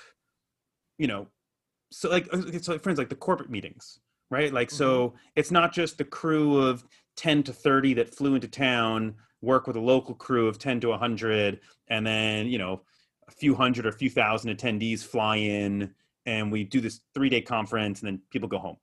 you 0.97 1.07
know 1.07 1.27
so 1.93 2.09
like 2.09 2.27
so 2.61 2.77
friends 2.79 2.97
like 2.97 3.09
the 3.09 3.15
corporate 3.15 3.49
meetings 3.49 3.99
right? 4.33 4.51
Like 4.51 4.69
mm-hmm. 4.69 4.77
so 4.77 5.13
it's 5.35 5.51
not 5.51 5.71
just 5.71 5.97
the 5.97 6.03
crew 6.03 6.57
of 6.57 6.83
10 7.17 7.43
to 7.43 7.53
30 7.53 7.93
that 7.95 8.13
flew 8.13 8.35
into 8.35 8.47
town 8.47 9.15
work 9.41 9.67
with 9.67 9.75
a 9.75 9.79
local 9.79 10.15
crew 10.15 10.47
of 10.47 10.57
10 10.57 10.79
to 10.81 10.89
100 10.89 11.59
and 11.89 12.07
then 12.07 12.47
you 12.47 12.57
know 12.57 12.81
a 13.27 13.31
few 13.31 13.53
hundred 13.53 13.85
or 13.85 13.89
a 13.89 13.93
few 13.93 14.09
thousand 14.09 14.55
attendees 14.55 15.03
fly 15.03 15.35
in 15.35 15.93
and 16.25 16.51
we 16.51 16.63
do 16.63 16.81
this 16.81 17.01
three 17.13 17.29
day 17.29 17.41
conference 17.41 18.01
and 18.01 18.07
then 18.07 18.21
people 18.31 18.49
go 18.49 18.57
home. 18.57 18.77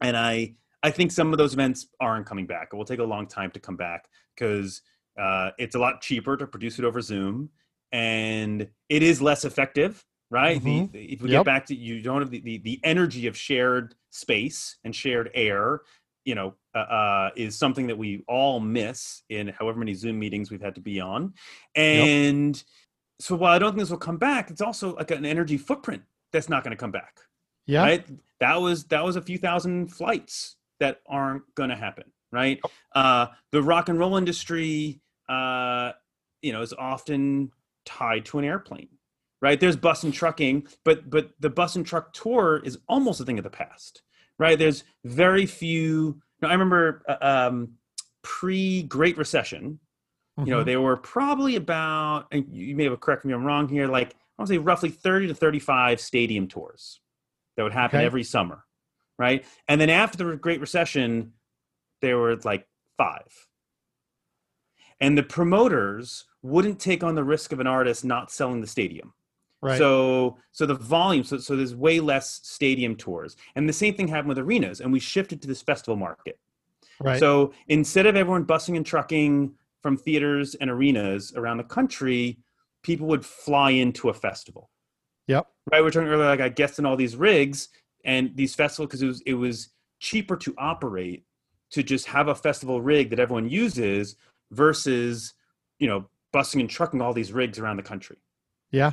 And 0.00 0.16
i 0.16 0.54
i 0.82 0.90
think 0.90 1.10
some 1.10 1.32
of 1.32 1.38
those 1.38 1.54
events 1.54 1.88
aren't 2.00 2.26
coming 2.26 2.46
back. 2.46 2.68
It 2.72 2.76
will 2.76 2.84
take 2.84 3.00
a 3.00 3.04
long 3.04 3.26
time 3.26 3.50
to 3.52 3.60
come 3.60 3.76
back 3.76 4.08
because 4.34 4.82
uh, 5.20 5.50
it's 5.58 5.74
a 5.74 5.78
lot 5.78 6.00
cheaper 6.00 6.36
to 6.38 6.46
produce 6.46 6.78
it 6.78 6.84
over 6.86 7.00
zoom 7.02 7.50
and 7.90 8.66
it 8.88 9.02
is 9.02 9.20
less 9.20 9.44
effective 9.44 10.02
right? 10.32 10.58
Mm-hmm. 10.58 10.92
The, 10.92 11.04
if 11.12 11.20
we 11.20 11.30
yep. 11.30 11.40
get 11.40 11.44
back 11.44 11.66
to 11.66 11.76
you 11.76 12.00
don't 12.00 12.22
have 12.22 12.30
the, 12.30 12.40
the, 12.40 12.58
the 12.58 12.80
energy 12.82 13.26
of 13.26 13.36
shared 13.36 13.94
space 14.10 14.78
and 14.82 14.96
shared 14.96 15.30
air, 15.34 15.82
you 16.24 16.34
know, 16.34 16.54
uh, 16.74 16.78
uh, 16.78 17.30
is 17.36 17.54
something 17.56 17.86
that 17.86 17.98
we 17.98 18.24
all 18.26 18.58
miss 18.58 19.22
in 19.28 19.48
however 19.48 19.78
many 19.78 19.92
Zoom 19.92 20.18
meetings 20.18 20.50
we've 20.50 20.62
had 20.62 20.74
to 20.74 20.80
be 20.80 21.00
on. 21.00 21.34
And 21.76 22.56
yep. 22.56 22.64
so 23.20 23.36
while 23.36 23.52
I 23.52 23.58
don't 23.58 23.72
think 23.72 23.80
this 23.80 23.90
will 23.90 23.98
come 23.98 24.16
back, 24.16 24.50
it's 24.50 24.62
also 24.62 24.96
like 24.96 25.10
an 25.10 25.26
energy 25.26 25.58
footprint 25.58 26.02
that's 26.32 26.48
not 26.48 26.64
going 26.64 26.72
to 26.72 26.80
come 26.80 26.92
back. 26.92 27.20
Yeah. 27.66 27.82
Right? 27.82 28.06
That 28.40 28.60
was 28.60 28.84
that 28.84 29.04
was 29.04 29.16
a 29.16 29.22
few 29.22 29.36
thousand 29.36 29.88
flights 29.88 30.56
that 30.80 31.02
aren't 31.06 31.42
going 31.54 31.68
to 31.68 31.76
happen, 31.76 32.04
right? 32.32 32.58
Yep. 32.64 32.72
Uh, 32.94 33.26
the 33.52 33.62
rock 33.62 33.90
and 33.90 33.98
roll 33.98 34.16
industry, 34.16 35.00
uh, 35.28 35.92
you 36.40 36.52
know, 36.52 36.62
is 36.62 36.72
often 36.72 37.52
tied 37.84 38.24
to 38.24 38.38
an 38.38 38.44
airplane 38.44 38.88
right? 39.42 39.58
There's 39.58 39.76
bus 39.76 40.04
and 40.04 40.14
trucking, 40.14 40.68
but 40.84 41.10
but 41.10 41.32
the 41.40 41.50
bus 41.50 41.76
and 41.76 41.84
truck 41.84 42.14
tour 42.14 42.62
is 42.64 42.78
almost 42.88 43.20
a 43.20 43.24
thing 43.24 43.38
of 43.38 43.44
the 43.44 43.50
past, 43.50 44.02
right? 44.38 44.58
There's 44.58 44.84
very 45.04 45.44
few. 45.44 46.22
Know, 46.40 46.48
I 46.48 46.52
remember 46.52 47.02
uh, 47.08 47.16
um, 47.20 47.74
pre 48.22 48.84
Great 48.84 49.18
Recession. 49.18 49.80
Mm-hmm. 50.38 50.46
You 50.46 50.50
know, 50.52 50.60
mm-hmm. 50.60 50.66
there 50.66 50.80
were 50.80 50.96
probably 50.96 51.56
about, 51.56 52.26
and 52.32 52.46
you 52.50 52.74
may 52.74 52.84
have 52.84 52.98
correct 53.00 53.26
me 53.26 53.32
if 53.32 53.36
I'm 53.36 53.44
wrong 53.44 53.68
here, 53.68 53.86
like 53.86 54.12
I 54.12 54.14
want 54.38 54.48
to 54.48 54.54
say 54.54 54.58
roughly 54.58 54.88
30 54.88 55.26
to 55.26 55.34
35 55.34 56.00
stadium 56.00 56.48
tours 56.48 57.00
that 57.56 57.64
would 57.64 57.72
happen 57.74 57.98
okay. 57.98 58.06
every 58.06 58.24
summer, 58.24 58.64
right? 59.18 59.44
And 59.68 59.78
then 59.78 59.90
after 59.90 60.16
the 60.16 60.36
Great 60.36 60.60
Recession, 60.60 61.32
there 62.00 62.16
were 62.16 62.34
like 62.36 62.66
five. 62.96 63.48
And 65.00 65.18
the 65.18 65.22
promoters 65.22 66.24
wouldn't 66.42 66.80
take 66.80 67.04
on 67.04 67.14
the 67.14 67.24
risk 67.24 67.52
of 67.52 67.60
an 67.60 67.66
artist 67.66 68.04
not 68.04 68.30
selling 68.30 68.62
the 68.62 68.66
stadium. 68.66 69.12
Right. 69.62 69.78
So 69.78 70.38
so 70.50 70.66
the 70.66 70.74
volume 70.74 71.22
so 71.22 71.38
so 71.38 71.54
there's 71.54 71.74
way 71.74 72.00
less 72.00 72.40
stadium 72.42 72.96
tours. 72.96 73.36
And 73.54 73.68
the 73.68 73.72
same 73.72 73.94
thing 73.94 74.08
happened 74.08 74.28
with 74.28 74.38
arenas 74.38 74.80
and 74.80 74.92
we 74.92 74.98
shifted 74.98 75.40
to 75.42 75.48
this 75.48 75.62
festival 75.62 75.96
market. 75.96 76.38
Right. 77.00 77.20
So 77.20 77.52
instead 77.68 78.06
of 78.06 78.16
everyone 78.16 78.44
busing 78.44 78.76
and 78.76 78.84
trucking 78.84 79.54
from 79.80 79.96
theaters 79.96 80.56
and 80.56 80.68
arenas 80.68 81.32
around 81.36 81.58
the 81.58 81.64
country, 81.64 82.38
people 82.82 83.06
would 83.08 83.24
fly 83.24 83.70
into 83.70 84.08
a 84.08 84.14
festival. 84.14 84.68
Yep. 85.28 85.46
Right. 85.70 85.80
We 85.80 85.88
are 85.88 85.90
talking 85.92 86.08
earlier 86.08 86.26
like 86.26 86.40
I 86.40 86.48
guessed 86.48 86.80
in 86.80 86.86
all 86.86 86.96
these 86.96 87.14
rigs 87.14 87.68
and 88.04 88.36
these 88.36 88.56
festivals 88.56 88.88
because 88.88 89.02
it 89.02 89.06
was 89.06 89.20
it 89.26 89.34
was 89.34 89.68
cheaper 90.00 90.36
to 90.38 90.54
operate 90.58 91.24
to 91.70 91.84
just 91.84 92.06
have 92.06 92.26
a 92.26 92.34
festival 92.34 92.82
rig 92.82 93.10
that 93.10 93.20
everyone 93.20 93.48
uses 93.48 94.16
versus, 94.50 95.34
you 95.78 95.86
know, 95.86 96.08
busing 96.34 96.60
and 96.60 96.68
trucking 96.68 97.00
all 97.00 97.12
these 97.12 97.32
rigs 97.32 97.58
around 97.58 97.76
the 97.76 97.82
country. 97.82 98.16
Yeah. 98.72 98.92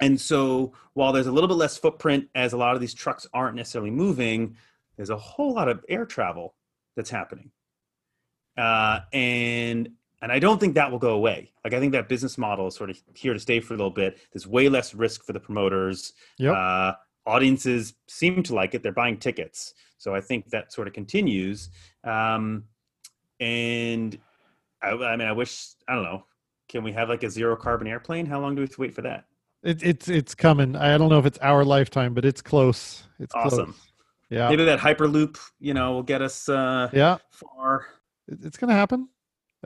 And 0.00 0.20
so 0.20 0.72
while 0.94 1.12
there's 1.12 1.26
a 1.26 1.32
little 1.32 1.48
bit 1.48 1.56
less 1.56 1.76
footprint 1.76 2.28
as 2.34 2.52
a 2.52 2.56
lot 2.56 2.74
of 2.74 2.80
these 2.80 2.94
trucks 2.94 3.26
aren't 3.34 3.56
necessarily 3.56 3.90
moving, 3.90 4.56
there's 4.96 5.10
a 5.10 5.16
whole 5.16 5.54
lot 5.54 5.68
of 5.68 5.84
air 5.88 6.06
travel 6.06 6.54
that's 6.96 7.10
happening. 7.10 7.50
Uh, 8.56 9.00
and 9.12 9.90
and 10.22 10.30
I 10.30 10.38
don't 10.38 10.60
think 10.60 10.74
that 10.74 10.90
will 10.90 10.98
go 10.98 11.14
away. 11.14 11.52
Like 11.64 11.72
I 11.72 11.80
think 11.80 11.92
that 11.92 12.08
business 12.08 12.36
model 12.36 12.66
is 12.66 12.74
sort 12.74 12.90
of 12.90 13.00
here 13.14 13.32
to 13.32 13.40
stay 13.40 13.60
for 13.60 13.74
a 13.74 13.76
little 13.76 13.90
bit. 13.90 14.18
There's 14.32 14.46
way 14.46 14.68
less 14.68 14.94
risk 14.94 15.24
for 15.24 15.32
the 15.32 15.40
promoters. 15.40 16.12
Yep. 16.38 16.54
Uh, 16.54 16.92
audiences 17.26 17.94
seem 18.06 18.42
to 18.42 18.54
like 18.54 18.74
it. 18.74 18.82
They're 18.82 18.92
buying 18.92 19.16
tickets. 19.16 19.74
So 19.96 20.14
I 20.14 20.20
think 20.20 20.50
that 20.50 20.72
sort 20.72 20.88
of 20.88 20.94
continues. 20.94 21.70
Um, 22.04 22.64
and 23.38 24.18
I, 24.82 24.90
I 24.90 25.16
mean, 25.16 25.28
I 25.28 25.32
wish 25.32 25.68
I 25.88 25.94
don't 25.94 26.04
know. 26.04 26.24
Can 26.68 26.84
we 26.84 26.92
have 26.92 27.08
like 27.08 27.22
a 27.22 27.30
zero 27.30 27.56
carbon 27.56 27.86
airplane? 27.86 28.26
How 28.26 28.40
long 28.40 28.54
do 28.54 28.60
we 28.60 28.64
have 28.64 28.74
to 28.74 28.80
wait 28.80 28.94
for 28.94 29.02
that? 29.02 29.24
It, 29.62 29.82
it's 29.82 30.08
it's 30.08 30.34
coming. 30.34 30.76
I 30.76 30.96
don't 30.96 31.10
know 31.10 31.18
if 31.18 31.26
it's 31.26 31.38
our 31.42 31.64
lifetime, 31.64 32.14
but 32.14 32.24
it's 32.24 32.40
close. 32.40 33.04
It's 33.18 33.34
awesome. 33.34 33.66
Close. 33.66 33.76
Yeah. 34.30 34.48
Maybe 34.48 34.64
that 34.64 34.78
hyperloop, 34.78 35.38
you 35.58 35.74
know, 35.74 35.92
will 35.92 36.02
get 36.02 36.22
us 36.22 36.48
uh 36.48 36.88
yeah 36.92 37.18
far. 37.30 37.86
It's 38.28 38.56
gonna 38.56 38.74
happen. 38.74 39.08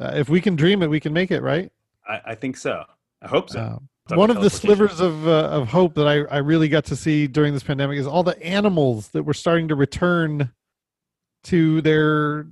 Uh, 0.01 0.13
if 0.15 0.29
we 0.29 0.41
can 0.41 0.57
dream 0.57 0.83
it, 0.83 0.91
we 0.91 0.99
can 0.99 1.13
make 1.13 1.31
it, 1.31 1.43
right? 1.43 1.71
I, 2.09 2.21
I 2.27 2.35
think 2.35 2.57
so. 2.57 2.85
I 3.23 3.29
hope 3.29 3.51
so. 3.51 3.61
Uh, 3.61 3.79
one 4.17 4.31
of 4.31 4.43
the 4.43 4.51
slivers 4.51 5.01
of 5.01 5.27
uh, 5.27 5.49
of 5.51 5.69
hope 5.69 5.95
that 5.95 6.07
I, 6.07 6.23
I 6.35 6.39
really 6.39 6.69
got 6.69 6.85
to 6.87 6.97
see 6.97 7.27
during 7.27 7.55
this 7.55 7.63
pandemic 7.63 7.99
is 7.99 8.07
all 8.07 8.23
the 8.23 8.41
animals 8.43 9.09
that 9.09 9.23
were 9.23 9.35
starting 9.35 9.69
to 9.69 9.75
return 9.75 10.53
to 11.45 11.81
their 11.83 12.47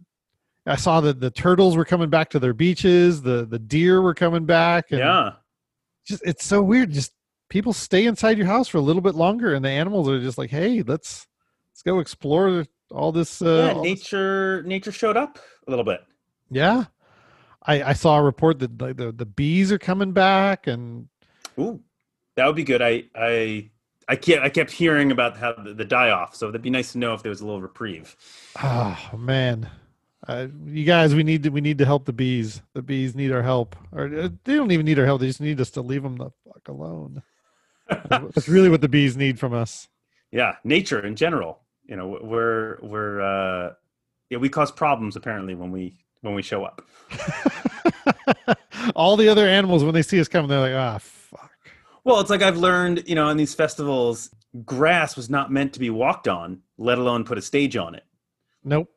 I 0.65 0.77
saw 0.77 1.01
that 1.01 1.21
the 1.21 1.31
turtles 1.31 1.77
were 1.77 1.85
coming 1.85 2.09
back 2.09 2.31
to 2.31 2.39
their 2.39 2.55
beaches, 2.55 3.23
the 3.23 3.45
the 3.45 3.59
deer 3.59 4.01
were 4.01 4.15
coming 4.15 4.47
back. 4.47 4.91
yeah. 4.91 5.33
Just 6.07 6.23
it's 6.25 6.45
so 6.45 6.63
weird. 6.63 6.91
Just 6.93 7.13
people 7.53 7.75
stay 7.75 8.07
inside 8.07 8.39
your 8.39 8.47
house 8.47 8.67
for 8.67 8.79
a 8.79 8.81
little 8.81 9.03
bit 9.03 9.15
longer, 9.15 9.53
and 9.53 9.63
the 9.63 9.69
animals 9.69 10.09
are 10.09 10.19
just 10.19 10.39
like, 10.39 10.49
"Hey, 10.49 10.83
let's 10.83 11.29
let's 11.71 11.83
go 11.83 12.01
explore 12.01 12.65
all 12.91 13.13
this." 13.13 13.43
Uh, 13.43 13.69
yeah, 13.69 13.75
all 13.75 13.83
nature 13.83 14.63
this. 14.63 14.69
nature 14.69 14.93
showed 14.93 15.19
up 15.19 15.39
a 15.67 15.71
little 15.71 15.85
bit. 15.85 16.01
Yeah, 16.51 16.85
I 17.63 17.83
I 17.83 17.93
saw 17.93 18.17
a 18.17 18.23
report 18.23 18.59
that 18.61 18.81
like 18.81 18.97
the 18.97 19.13
the 19.13 19.27
bees 19.27 19.71
are 19.71 19.79
coming 19.79 20.13
back, 20.13 20.67
and 20.67 21.09
ooh, 21.59 21.81
that 22.37 22.47
would 22.47 22.57
be 22.57 22.65
good. 22.65 22.81
I 22.81 23.05
I 23.15 23.71
I 24.09 24.17
kept 24.17 24.43
I 24.43 24.49
kept 24.49 24.71
hearing 24.71 25.13
about 25.13 25.37
how 25.37 25.53
the, 25.53 25.75
the 25.75 25.85
die 25.85 26.09
off, 26.09 26.35
so 26.35 26.49
it'd 26.49 26.63
be 26.63 26.71
nice 26.71 26.93
to 26.93 26.99
know 26.99 27.13
if 27.13 27.23
there 27.23 27.31
was 27.31 27.43
a 27.43 27.45
little 27.45 27.61
reprieve. 27.61 28.17
Oh 28.63 29.11
man, 29.15 29.69
uh, 30.27 30.47
you 30.65 30.85
guys, 30.85 31.15
we 31.15 31.23
need 31.23 31.43
to 31.43 31.51
we 31.51 31.61
need 31.61 31.77
to 31.79 31.85
help 31.85 32.07
the 32.07 32.15
bees. 32.15 32.63
The 32.73 32.81
bees 32.81 33.15
need 33.15 33.31
our 33.31 33.43
help, 33.43 33.77
or 33.93 34.07
uh, 34.07 34.29
they 34.45 34.55
don't 34.55 34.71
even 34.71 34.87
need 34.87 34.99
our 34.99 35.05
help. 35.05 35.21
They 35.21 35.27
just 35.27 35.43
need 35.43 35.61
us 35.61 35.71
to 35.73 35.83
leave 35.83 36.03
them 36.03 36.17
the 36.17 36.31
fuck 36.47 36.69
alone. 36.69 37.23
That's 38.09 38.49
really 38.49 38.69
what 38.69 38.81
the 38.81 38.89
bees 38.89 39.17
need 39.17 39.39
from 39.39 39.53
us. 39.53 39.89
Yeah, 40.31 40.57
nature 40.65 41.05
in 41.05 41.17
general. 41.17 41.61
You 41.87 41.97
know, 41.97 42.19
we're 42.23 42.79
we're 42.81 43.21
uh, 43.21 43.75
yeah, 44.31 44.39
we 44.39 44.49
cause 44.49 44.71
problems 44.71 45.17
apparently 45.17 45.55
when 45.55 45.71
we 45.71 45.99
when 46.23 46.35
we 46.35 46.43
show 46.43 46.65
up. 46.65 46.83
All 48.97 49.17
the 49.17 49.29
other 49.29 49.47
animals, 49.47 49.85
when 49.85 49.95
they 49.95 50.03
see 50.03 50.21
us 50.21 50.29
coming, 50.29 50.49
they're 50.49 50.61
like, 50.61 50.75
ah, 50.75 50.99
fuck. 50.99 51.51
Well, 52.05 52.21
it's 52.21 52.31
like 52.31 52.43
I've 52.43 52.57
learned, 52.57 53.05
you 53.07 53.15
know, 53.15 53.29
in 53.29 53.37
these 53.37 53.55
festivals, 53.55 54.31
grass 54.65 55.17
was 55.17 55.31
not 55.31 55.53
meant 55.53 55.73
to 55.75 55.81
be 55.81 55.91
walked 55.91 56.29
on, 56.29 56.61
let 56.79 56.99
alone 56.99 57.25
put 57.25 57.39
a 57.39 57.43
stage 57.43 57.77
on 57.77 57.95
it. 57.95 58.05
Nope. 58.65 58.89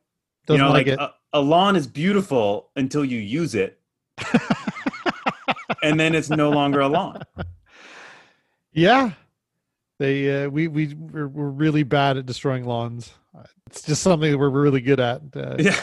Doesn't 0.46 0.60
you 0.60 0.66
know, 0.66 0.72
like, 0.72 0.86
like 0.86 0.98
a, 0.98 1.14
a 1.32 1.40
lawn 1.40 1.76
is 1.76 1.86
beautiful 1.86 2.70
until 2.76 3.04
you 3.04 3.18
use 3.18 3.54
it, 3.54 3.80
and 5.82 5.98
then 5.98 6.14
it's 6.14 6.30
no 6.30 6.50
longer 6.50 6.80
a 6.80 6.88
lawn. 6.88 7.22
Yeah, 8.76 9.12
they 9.98 10.44
uh, 10.44 10.50
we 10.50 10.68
we 10.68 10.92
we're, 10.92 11.28
we're, 11.28 11.48
really 11.48 11.82
bad 11.82 12.18
at 12.18 12.26
destroying 12.26 12.66
lawns. 12.66 13.14
It's 13.68 13.80
just 13.80 14.02
something 14.02 14.30
that 14.30 14.36
we're 14.36 14.50
really 14.50 14.82
good 14.82 15.00
at. 15.00 15.22
Uh, 15.34 15.56
yeah. 15.58 15.80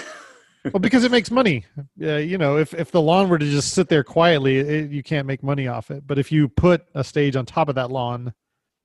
well, 0.65 0.79
because 0.79 1.03
it 1.03 1.09
makes 1.09 1.31
money. 1.31 1.65
Uh, 1.99 2.17
you 2.17 2.37
know, 2.37 2.57
if 2.57 2.71
if 2.75 2.91
the 2.91 3.01
lawn 3.01 3.29
were 3.29 3.39
to 3.39 3.49
just 3.49 3.73
sit 3.73 3.89
there 3.89 4.03
quietly, 4.03 4.59
it, 4.59 4.91
you 4.91 5.01
can't 5.01 5.25
make 5.25 5.41
money 5.41 5.67
off 5.67 5.89
it. 5.89 6.05
But 6.05 6.19
if 6.19 6.31
you 6.31 6.47
put 6.47 6.85
a 6.93 7.03
stage 7.03 7.35
on 7.35 7.47
top 7.47 7.67
of 7.67 7.73
that 7.75 7.89
lawn, 7.89 8.31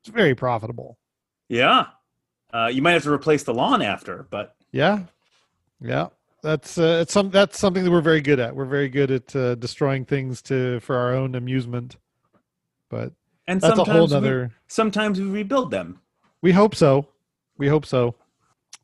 it's 0.01 0.09
very 0.09 0.35
profitable. 0.35 0.97
Yeah, 1.51 1.89
uh, 2.55 2.71
you 2.73 2.81
might 2.81 2.93
have 2.93 3.03
to 3.03 3.13
replace 3.13 3.43
the 3.43 3.53
lawn 3.53 3.83
after, 3.83 4.27
but 4.31 4.57
yeah, 4.73 5.01
yeah, 5.83 6.07
that's 6.43 6.79
uh, 6.79 7.01
it's 7.03 7.13
some 7.13 7.29
that's 7.29 7.59
something 7.59 7.85
that 7.85 7.91
we're 7.91 8.01
very 8.01 8.23
good 8.23 8.41
at. 8.41 8.57
We're 8.57 8.65
very 8.65 8.89
good 8.89 9.11
at 9.11 9.37
uh, 9.37 9.55
destroying 9.57 10.07
things 10.07 10.41
to 10.43 10.81
for 10.81 10.97
our 10.97 11.13
own 11.13 11.35
amusement. 11.35 11.99
But 12.89 13.13
and 13.49 13.61
that's 13.61 13.75
sometimes 13.75 13.89
a 13.89 13.93
whole 13.93 14.15
other. 14.15 14.43
We, 14.45 14.55
sometimes 14.69 15.21
we 15.21 15.27
rebuild 15.27 15.73
them. 15.73 16.01
We 16.43 16.53
hope 16.53 16.77
so. 16.77 17.09
We 17.57 17.67
hope 17.67 17.85
so. 17.85 18.15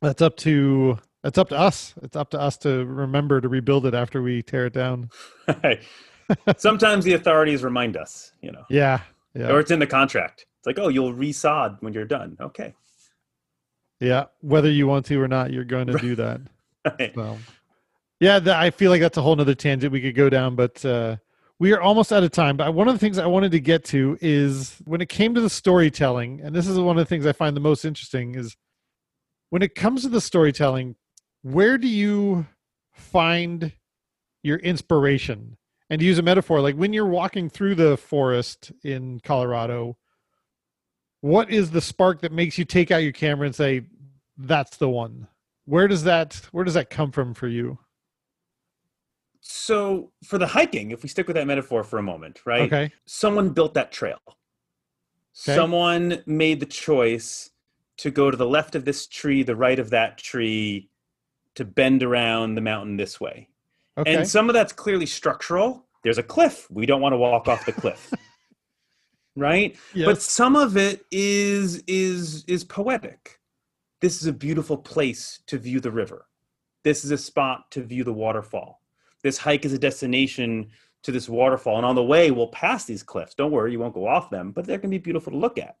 That's 0.01 0.21
up 0.21 0.35
to 0.37 0.99
that's 1.23 1.37
up 1.37 1.49
to 1.49 1.57
us. 1.57 1.93
It's 2.01 2.17
up 2.17 2.31
to 2.31 2.39
us 2.39 2.57
to 2.59 2.85
remember 2.85 3.39
to 3.39 3.47
rebuild 3.47 3.85
it 3.85 3.93
after 3.93 4.21
we 4.21 4.43
tear 4.43 4.65
it 4.65 4.73
down. 4.73 5.09
sometimes 6.57 7.05
the 7.05 7.13
authorities 7.13 7.63
remind 7.63 7.95
us. 7.95 8.33
You 8.41 8.51
know. 8.51 8.65
Yeah. 8.69 8.99
Yeah. 9.33 9.51
Or 9.51 9.59
it's 9.59 9.71
in 9.71 9.79
the 9.79 9.87
contract. 9.87 10.45
It's 10.59 10.67
like, 10.67 10.79
oh, 10.79 10.89
you'll 10.89 11.13
resod 11.13 11.81
when 11.81 11.93
you're 11.93 12.05
done. 12.05 12.37
Okay. 12.41 12.73
Yeah, 13.99 14.25
whether 14.41 14.69
you 14.69 14.87
want 14.87 15.05
to 15.07 15.21
or 15.21 15.27
not, 15.27 15.51
you're 15.53 15.63
going 15.63 15.87
to 15.87 15.97
do 15.97 16.15
that. 16.15 16.41
Right. 16.99 17.13
So, 17.15 17.39
yeah, 18.19 18.39
I 18.45 18.69
feel 18.69 18.91
like 18.91 19.01
that's 19.01 19.17
a 19.17 19.21
whole 19.23 19.35
nother 19.35 19.55
tangent 19.55 19.91
we 19.91 20.01
could 20.01 20.13
go 20.13 20.29
down, 20.29 20.55
but 20.55 20.85
uh, 20.85 21.15
we 21.59 21.73
are 21.73 21.81
almost 21.81 22.11
out 22.11 22.23
of 22.23 22.31
time. 22.31 22.57
But 22.57 22.73
one 22.73 22.87
of 22.87 22.93
the 22.93 22.99
things 22.99 23.17
I 23.17 23.25
wanted 23.25 23.51
to 23.51 23.59
get 23.59 23.83
to 23.85 24.17
is 24.21 24.77
when 24.85 25.01
it 25.01 25.09
came 25.09 25.33
to 25.35 25.41
the 25.41 25.49
storytelling, 25.49 26.41
and 26.41 26.55
this 26.55 26.67
is 26.67 26.77
one 26.77 26.97
of 26.97 27.01
the 27.05 27.09
things 27.09 27.25
I 27.25 27.31
find 27.31 27.55
the 27.55 27.61
most 27.61 27.85
interesting 27.85 28.35
is 28.35 28.55
when 29.49 29.61
it 29.61 29.75
comes 29.75 30.03
to 30.03 30.09
the 30.09 30.21
storytelling, 30.21 30.95
where 31.41 31.77
do 31.77 31.87
you 31.87 32.45
find 32.93 33.71
your 34.43 34.57
inspiration? 34.57 35.57
And 35.89 35.99
to 35.99 36.05
use 36.05 36.17
a 36.17 36.23
metaphor, 36.23 36.61
like 36.61 36.75
when 36.75 36.93
you're 36.93 37.05
walking 37.05 37.49
through 37.49 37.75
the 37.75 37.95
forest 37.95 38.71
in 38.83 39.19
Colorado, 39.19 39.97
what 41.21 41.49
is 41.51 41.71
the 41.71 41.81
spark 41.81 42.21
that 42.21 42.31
makes 42.31 42.57
you 42.57 42.65
take 42.65 42.91
out 42.91 43.03
your 43.03 43.11
camera 43.11 43.45
and 43.45 43.55
say, 43.55 43.85
that's 44.37 44.77
the 44.77 44.89
one? 44.89 45.27
where 45.65 45.87
does 45.87 46.03
that 46.03 46.35
where 46.51 46.63
does 46.63 46.75
that 46.75 46.89
come 46.89 47.11
from 47.11 47.33
for 47.33 47.47
you 47.47 47.77
so 49.47 50.11
for 50.23 50.37
the 50.37 50.47
hiking 50.47 50.91
if 50.91 51.03
we 51.03 51.09
stick 51.09 51.27
with 51.27 51.35
that 51.35 51.47
metaphor 51.47 51.83
for 51.83 51.99
a 51.99 52.03
moment 52.03 52.41
right 52.45 52.61
okay 52.61 52.91
someone 53.05 53.49
built 53.49 53.73
that 53.73 53.91
trail 53.91 54.19
okay. 54.27 55.55
someone 55.55 56.21
made 56.25 56.59
the 56.59 56.65
choice 56.65 57.51
to 57.97 58.11
go 58.11 58.29
to 58.29 58.37
the 58.37 58.45
left 58.45 58.75
of 58.75 58.85
this 58.85 59.07
tree 59.07 59.43
the 59.43 59.55
right 59.55 59.79
of 59.79 59.89
that 59.89 60.17
tree 60.17 60.89
to 61.53 61.63
bend 61.63 62.03
around 62.03 62.55
the 62.55 62.61
mountain 62.61 62.97
this 62.97 63.19
way 63.19 63.47
okay. 63.97 64.15
and 64.15 64.27
some 64.27 64.49
of 64.49 64.53
that's 64.53 64.73
clearly 64.73 65.05
structural 65.05 65.85
there's 66.03 66.17
a 66.17 66.23
cliff 66.23 66.67
we 66.69 66.85
don't 66.85 67.01
want 67.01 67.13
to 67.13 67.17
walk 67.17 67.47
off 67.47 67.65
the 67.65 67.71
cliff 67.71 68.13
right 69.35 69.77
yes. 69.93 70.05
but 70.05 70.21
some 70.21 70.55
of 70.55 70.75
it 70.77 71.05
is 71.11 71.83
is 71.87 72.43
is 72.45 72.63
poetic 72.63 73.39
this 74.05 74.21
is 74.21 74.27
a 74.27 74.33
beautiful 74.33 74.77
place 74.77 75.39
to 75.47 75.57
view 75.57 75.79
the 75.79 75.91
river. 75.91 76.27
This 76.83 77.03
is 77.03 77.09
a 77.09 77.17
spot 77.17 77.71
to 77.71 77.81
view 77.81 78.03
the 78.03 78.13
waterfall. 78.13 78.81
This 79.25 79.39
hike 79.39 79.65
is 79.65 79.73
a 79.73 79.79
destination 79.79 80.67
to 81.01 81.11
this 81.11 81.27
waterfall. 81.27 81.77
And 81.77 81.85
on 81.85 81.95
the 81.95 82.03
way, 82.03 82.29
we'll 82.29 82.49
pass 82.49 82.85
these 82.85 83.01
cliffs. 83.01 83.33
Don't 83.33 83.49
worry, 83.49 83.71
you 83.71 83.79
won't 83.79 83.95
go 83.95 84.05
off 84.05 84.29
them, 84.29 84.51
but 84.51 84.65
they're 84.65 84.77
going 84.77 84.91
to 84.91 84.99
be 84.99 84.99
beautiful 84.99 85.31
to 85.31 85.37
look 85.39 85.57
at. 85.57 85.77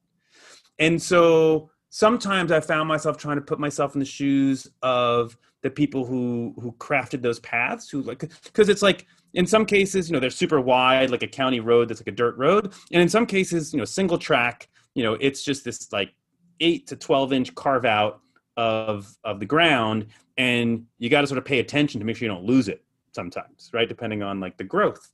And 0.79 0.99
so 0.99 1.69
sometimes 1.91 2.51
I 2.51 2.59
found 2.59 2.87
myself 2.87 3.17
trying 3.17 3.35
to 3.35 3.43
put 3.43 3.59
myself 3.59 3.93
in 3.93 3.99
the 3.99 4.05
shoes 4.05 4.67
of 4.81 5.37
the 5.61 5.69
people 5.69 6.07
who 6.07 6.55
who 6.59 6.71
crafted 6.79 7.21
those 7.21 7.39
paths 7.41 7.87
who 7.87 8.01
like 8.01 8.19
because 8.43 8.67
it's 8.67 8.81
like 8.81 9.05
in 9.35 9.45
some 9.45 9.65
cases 9.65 10.09
you 10.09 10.13
know 10.13 10.19
they're 10.19 10.29
super 10.29 10.61
wide 10.61 11.09
like 11.09 11.23
a 11.23 11.27
county 11.27 11.59
road 11.59 11.87
that's 11.87 12.01
like 12.01 12.07
a 12.07 12.11
dirt 12.11 12.37
road 12.37 12.73
and 12.91 13.01
in 13.01 13.09
some 13.09 13.25
cases 13.25 13.73
you 13.73 13.79
know 13.79 13.85
single 13.85 14.19
track 14.19 14.69
you 14.93 15.03
know 15.03 15.13
it's 15.19 15.43
just 15.43 15.63
this 15.63 15.91
like 15.91 16.13
eight 16.59 16.85
to 16.85 16.95
12 16.95 17.33
inch 17.33 17.55
carve 17.55 17.85
out 17.85 18.21
of 18.57 19.17
of 19.23 19.39
the 19.39 19.45
ground 19.45 20.05
and 20.37 20.85
you 20.99 21.09
got 21.09 21.21
to 21.21 21.27
sort 21.27 21.39
of 21.39 21.45
pay 21.45 21.57
attention 21.57 21.99
to 21.99 22.05
make 22.05 22.15
sure 22.15 22.27
you 22.27 22.33
don't 22.33 22.45
lose 22.45 22.67
it 22.67 22.84
sometimes 23.15 23.71
right? 23.73 23.89
Depending 23.89 24.21
on 24.21 24.39
like 24.39 24.57
the 24.57 24.63
growth. 24.63 25.11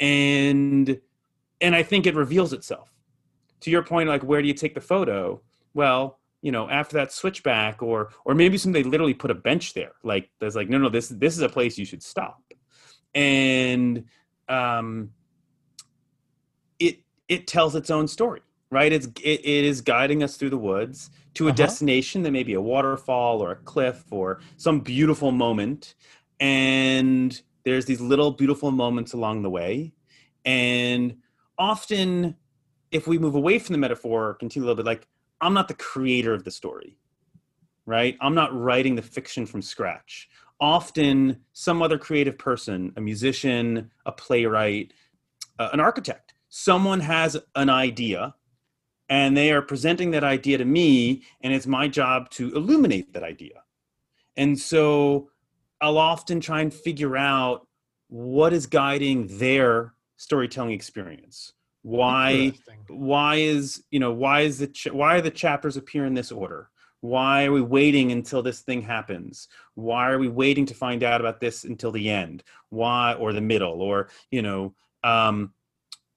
And 0.00 1.00
and 1.60 1.76
i 1.76 1.82
think 1.82 2.06
it 2.06 2.14
reveals 2.16 2.52
itself. 2.52 2.92
To 3.60 3.70
your 3.70 3.82
point 3.84 4.08
like 4.08 4.24
where 4.24 4.42
do 4.42 4.48
you 4.48 4.54
take 4.54 4.74
the 4.74 4.80
photo? 4.80 5.40
Well 5.74 6.18
you 6.40 6.50
know 6.50 6.68
after 6.68 6.94
that 6.96 7.12
switchback 7.12 7.82
or 7.82 8.10
or 8.24 8.34
maybe 8.34 8.58
somebody 8.58 8.82
literally 8.82 9.14
put 9.14 9.30
a 9.30 9.34
bench 9.34 9.74
there. 9.74 9.92
Like 10.02 10.30
there's 10.40 10.56
like 10.56 10.68
no 10.68 10.78
no 10.78 10.88
this 10.88 11.08
this 11.08 11.34
is 11.34 11.42
a 11.42 11.48
place 11.48 11.78
you 11.78 11.84
should 11.84 12.02
stop. 12.02 12.42
And 13.14 14.06
um 14.48 15.10
it 16.80 17.00
it 17.28 17.46
tells 17.46 17.76
its 17.76 17.90
own 17.90 18.08
story 18.08 18.42
right? 18.72 18.90
It's 18.90 19.06
it, 19.22 19.40
it 19.44 19.64
is 19.64 19.82
guiding 19.82 20.22
us 20.24 20.36
through 20.36 20.50
the 20.50 20.58
woods 20.58 21.10
to 21.34 21.46
a 21.46 21.50
uh-huh. 21.50 21.56
destination 21.56 22.22
that 22.22 22.32
may 22.32 22.42
be 22.42 22.54
a 22.54 22.60
waterfall 22.60 23.40
or 23.40 23.52
a 23.52 23.56
cliff 23.56 24.04
or 24.10 24.40
some 24.56 24.80
beautiful 24.80 25.30
moment, 25.30 25.94
and 26.42 27.40
there's 27.64 27.84
these 27.84 28.00
little 28.00 28.32
beautiful 28.32 28.72
moments 28.72 29.12
along 29.12 29.42
the 29.42 29.50
way, 29.50 29.92
and 30.44 31.16
often, 31.56 32.36
if 32.90 33.06
we 33.06 33.16
move 33.16 33.36
away 33.36 33.60
from 33.60 33.74
the 33.74 33.78
metaphor, 33.78 34.34
continue 34.34 34.66
a 34.66 34.68
little 34.68 34.82
bit, 34.82 34.86
like 34.88 35.06
I'm 35.40 35.54
not 35.54 35.68
the 35.68 35.74
creator 35.74 36.34
of 36.34 36.42
the 36.42 36.50
story, 36.50 36.98
right? 37.86 38.18
I'm 38.20 38.34
not 38.34 38.52
writing 38.58 38.96
the 38.96 39.02
fiction 39.02 39.46
from 39.46 39.62
scratch. 39.62 40.28
Often, 40.58 41.38
some 41.52 41.80
other 41.80 41.96
creative 41.96 42.36
person, 42.38 42.92
a 42.96 43.00
musician, 43.00 43.92
a 44.04 44.10
playwright, 44.10 44.92
uh, 45.60 45.68
an 45.72 45.78
architect, 45.78 46.34
someone 46.48 46.98
has 46.98 47.36
an 47.54 47.70
idea 47.70 48.34
and 49.08 49.36
they 49.36 49.52
are 49.52 49.62
presenting 49.62 50.10
that 50.10 50.24
idea 50.24 50.58
to 50.58 50.64
me 50.64 51.22
and 51.40 51.52
it's 51.52 51.68
my 51.68 51.86
job 51.86 52.30
to 52.30 52.52
illuminate 52.54 53.12
that 53.12 53.22
idea 53.22 53.62
and 54.36 54.58
so 54.58 55.28
i'll 55.82 55.98
often 55.98 56.40
try 56.40 56.62
and 56.62 56.72
figure 56.72 57.16
out 57.16 57.66
what 58.08 58.52
is 58.52 58.66
guiding 58.66 59.26
their 59.38 59.94
storytelling 60.22 60.72
experience. 60.72 61.52
Why 61.82 62.52
why 62.88 63.36
is 63.36 63.82
you 63.90 63.98
know 63.98 64.12
why 64.12 64.42
is 64.42 64.58
the 64.58 64.68
ch- 64.68 64.92
why 64.92 65.16
are 65.16 65.20
the 65.20 65.30
chapters 65.30 65.76
appear 65.76 66.04
in 66.06 66.14
this 66.14 66.30
order? 66.30 66.70
Why 67.00 67.46
are 67.46 67.52
we 67.52 67.62
waiting 67.62 68.12
until 68.12 68.42
this 68.42 68.60
thing 68.60 68.82
happens? 68.82 69.48
Why 69.74 70.10
are 70.10 70.18
we 70.18 70.28
waiting 70.28 70.66
to 70.66 70.74
find 70.74 71.02
out 71.02 71.20
about 71.20 71.40
this 71.40 71.64
until 71.64 71.90
the 71.90 72.08
end? 72.08 72.44
Why 72.68 73.14
or 73.14 73.32
the 73.32 73.40
middle 73.40 73.82
or 73.82 74.10
you 74.30 74.42
know 74.42 74.74
um 75.02 75.52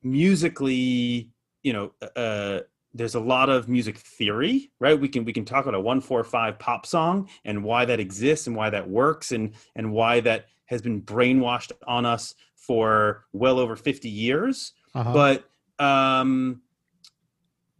musically 0.04 1.32
you 1.64 1.74
know 1.74 1.94
uh 2.16 2.60
there's 2.96 3.16
a 3.16 3.20
lot 3.20 3.50
of 3.50 3.68
music 3.68 3.98
theory 3.98 4.72
right? 4.80 5.00
We 5.00 5.10
can 5.10 5.26
we 5.26 5.34
can 5.34 5.46
talk 5.46 5.66
about 5.66 5.76
a 5.76 5.80
145 5.80 6.58
pop 6.58 6.86
song 6.86 7.30
and 7.44 7.64
why 7.64 7.86
that 7.86 8.00
exists 8.00 8.48
and 8.48 8.56
why 8.56 8.70
that 8.72 8.90
works 8.90 9.32
and 9.32 9.54
and 9.76 9.92
why 9.92 10.22
that 10.22 10.46
has 10.68 10.82
been 10.82 11.02
brainwashed 11.02 11.72
on 11.86 12.06
us 12.06 12.34
for 12.56 13.26
well 13.34 13.60
over 13.60 13.76
50 13.76 14.10
years. 14.10 14.72
Uh-huh. 14.96 15.12
but 15.12 15.84
um 15.86 16.62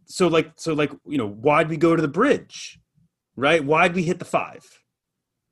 so 0.04 0.28
like 0.28 0.52
so 0.56 0.74
like 0.74 0.92
you 1.06 1.16
know 1.16 1.28
why'd 1.28 1.70
we 1.70 1.78
go 1.78 1.96
to 1.96 2.02
the 2.02 2.08
bridge 2.08 2.78
right? 3.38 3.62
Why'd 3.62 3.94
we 3.94 4.02
hit 4.02 4.18
the 4.18 4.24
five 4.26 4.64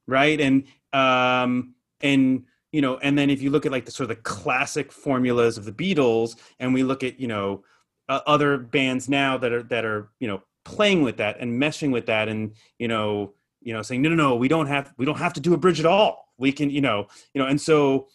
right? 0.06 0.38
And 0.40 0.64
um 0.92 1.74
and 2.02 2.44
you 2.70 2.82
know 2.82 2.98
and 2.98 3.18
then 3.18 3.30
if 3.30 3.40
you 3.40 3.48
look 3.48 3.64
at 3.64 3.72
like 3.72 3.86
the 3.86 3.90
sort 3.90 4.10
of 4.10 4.16
the 4.16 4.22
classic 4.22 4.92
formulas 4.92 5.56
of 5.56 5.64
the 5.64 5.72
beatles 5.72 6.36
and 6.60 6.74
we 6.74 6.82
look 6.82 7.02
at 7.02 7.18
you 7.18 7.28
know 7.28 7.64
uh, 8.08 8.20
other 8.26 8.58
bands 8.58 9.08
now 9.08 9.38
that 9.38 9.52
are 9.52 9.62
that 9.64 9.84
are 9.84 10.10
you 10.20 10.28
know 10.28 10.42
playing 10.64 11.02
with 11.02 11.18
that 11.18 11.38
and 11.40 11.60
meshing 11.60 11.92
with 11.92 12.06
that 12.06 12.28
and 12.28 12.54
you 12.78 12.88
know 12.88 13.32
you 13.60 13.72
know 13.72 13.82
saying 13.82 14.02
no 14.02 14.08
no 14.08 14.16
no 14.16 14.36
we 14.36 14.48
don't 14.48 14.66
have 14.66 14.92
we 14.96 15.04
don't 15.04 15.18
have 15.18 15.32
to 15.32 15.40
do 15.40 15.54
a 15.54 15.58
bridge 15.58 15.80
at 15.80 15.86
all. 15.86 16.28
We 16.38 16.52
can 16.52 16.70
you 16.70 16.80
know 16.80 17.06
you 17.32 17.40
know 17.40 17.48
and 17.48 17.60
so 17.60 18.08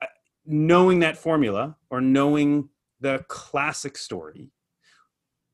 uh, 0.00 0.06
knowing 0.46 1.00
that 1.00 1.16
formula 1.16 1.76
or 1.90 2.00
knowing 2.00 2.68
the 3.00 3.24
classic 3.28 3.96
story 3.96 4.52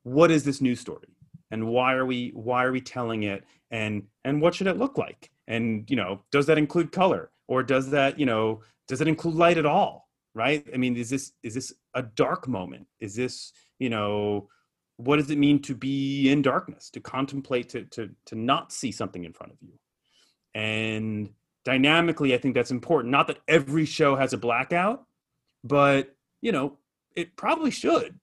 what 0.03 0.31
is 0.31 0.43
this 0.43 0.61
new 0.61 0.75
story? 0.75 1.15
And 1.51 1.67
why 1.67 1.93
are 1.93 2.05
we 2.05 2.31
why 2.33 2.63
are 2.63 2.71
we 2.71 2.81
telling 2.81 3.23
it? 3.23 3.43
And 3.71 4.03
and 4.23 4.41
what 4.41 4.55
should 4.55 4.67
it 4.67 4.77
look 4.77 4.97
like? 4.97 5.31
And 5.47 5.89
you 5.89 5.95
know 5.95 6.21
does 6.31 6.45
that 6.47 6.57
include 6.57 6.91
color? 6.91 7.31
Or 7.47 7.63
does 7.63 7.89
that 7.91 8.19
you 8.19 8.25
know 8.25 8.61
does 8.87 9.01
it 9.01 9.07
include 9.07 9.35
light 9.35 9.57
at 9.57 9.65
all 9.65 10.08
right? 10.33 10.65
I 10.73 10.77
mean 10.77 10.95
is 10.95 11.09
this 11.09 11.33
is 11.43 11.53
this 11.53 11.73
a 11.93 12.03
dark 12.03 12.47
moment? 12.47 12.87
Is 12.99 13.15
this 13.15 13.53
you 13.79 13.89
know 13.89 14.49
what 14.97 15.15
does 15.15 15.31
it 15.31 15.37
mean 15.37 15.61
to 15.61 15.73
be 15.73 16.29
in 16.29 16.41
darkness 16.41 16.89
to 16.91 16.99
contemplate 16.99 17.69
to 17.69 17.85
to 17.85 18.09
to 18.25 18.35
not 18.35 18.71
see 18.71 18.91
something 18.91 19.23
in 19.23 19.33
front 19.33 19.53
of 19.53 19.57
you? 19.61 19.73
And 20.53 21.29
dynamically 21.65 22.33
i 22.33 22.37
think 22.37 22.55
that's 22.55 22.71
important. 22.71 23.11
Not 23.11 23.27
that 23.27 23.39
every 23.47 23.85
show 23.85 24.15
has 24.15 24.33
a 24.33 24.37
blackout 24.37 25.05
but 25.63 26.15
you 26.41 26.51
know 26.51 26.77
it 27.15 27.35
probably 27.35 27.71
should. 27.71 28.19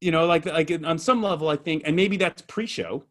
You 0.00 0.12
know 0.12 0.26
like 0.26 0.46
like 0.46 0.70
on 0.84 0.98
some 0.98 1.22
level 1.22 1.48
i 1.48 1.56
think 1.56 1.82
and 1.84 1.96
maybe 1.96 2.16
that's 2.16 2.42
pre-show 2.42 3.04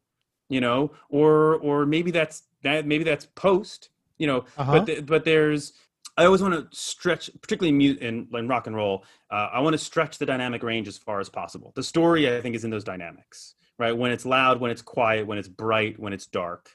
you 0.50 0.62
know 0.62 0.92
or 1.10 1.56
or 1.56 1.86
maybe 1.86 2.12
that's 2.12 2.44
that 2.64 2.86
maybe 2.86 3.04
that's 3.04 3.26
post 3.36 3.90
you 4.18 4.26
know 4.26 4.46
uh-huh. 4.58 4.86
but 4.86 5.06
but 5.06 5.26
there's 5.26 5.74
I 6.18 6.26
always 6.26 6.42
want 6.42 6.56
to 6.56 6.78
stretch, 6.78 7.30
particularly 7.42 7.98
in, 8.02 8.28
in 8.34 8.48
rock 8.48 8.66
and 8.66 8.76
roll. 8.76 9.06
Uh, 9.30 9.50
I 9.54 9.60
want 9.60 9.76
to 9.76 9.78
stretch 9.78 10.18
the 10.18 10.26
dynamic 10.26 10.64
range 10.64 10.88
as 10.88 10.98
far 10.98 11.20
as 11.20 11.30
possible. 11.30 11.72
The 11.76 11.84
story, 11.84 12.36
I 12.36 12.42
think, 12.42 12.56
is 12.56 12.64
in 12.64 12.72
those 12.72 12.84
dynamics, 12.84 13.54
right? 13.78 13.96
When 13.96 14.12
it's 14.12 14.26
loud, 14.26 14.60
when 14.60 14.72
it's 14.72 14.82
quiet, 14.82 15.28
when 15.28 15.38
it's 15.38 15.48
bright, 15.48 16.00
when 16.00 16.14
it's 16.14 16.26
dark, 16.26 16.72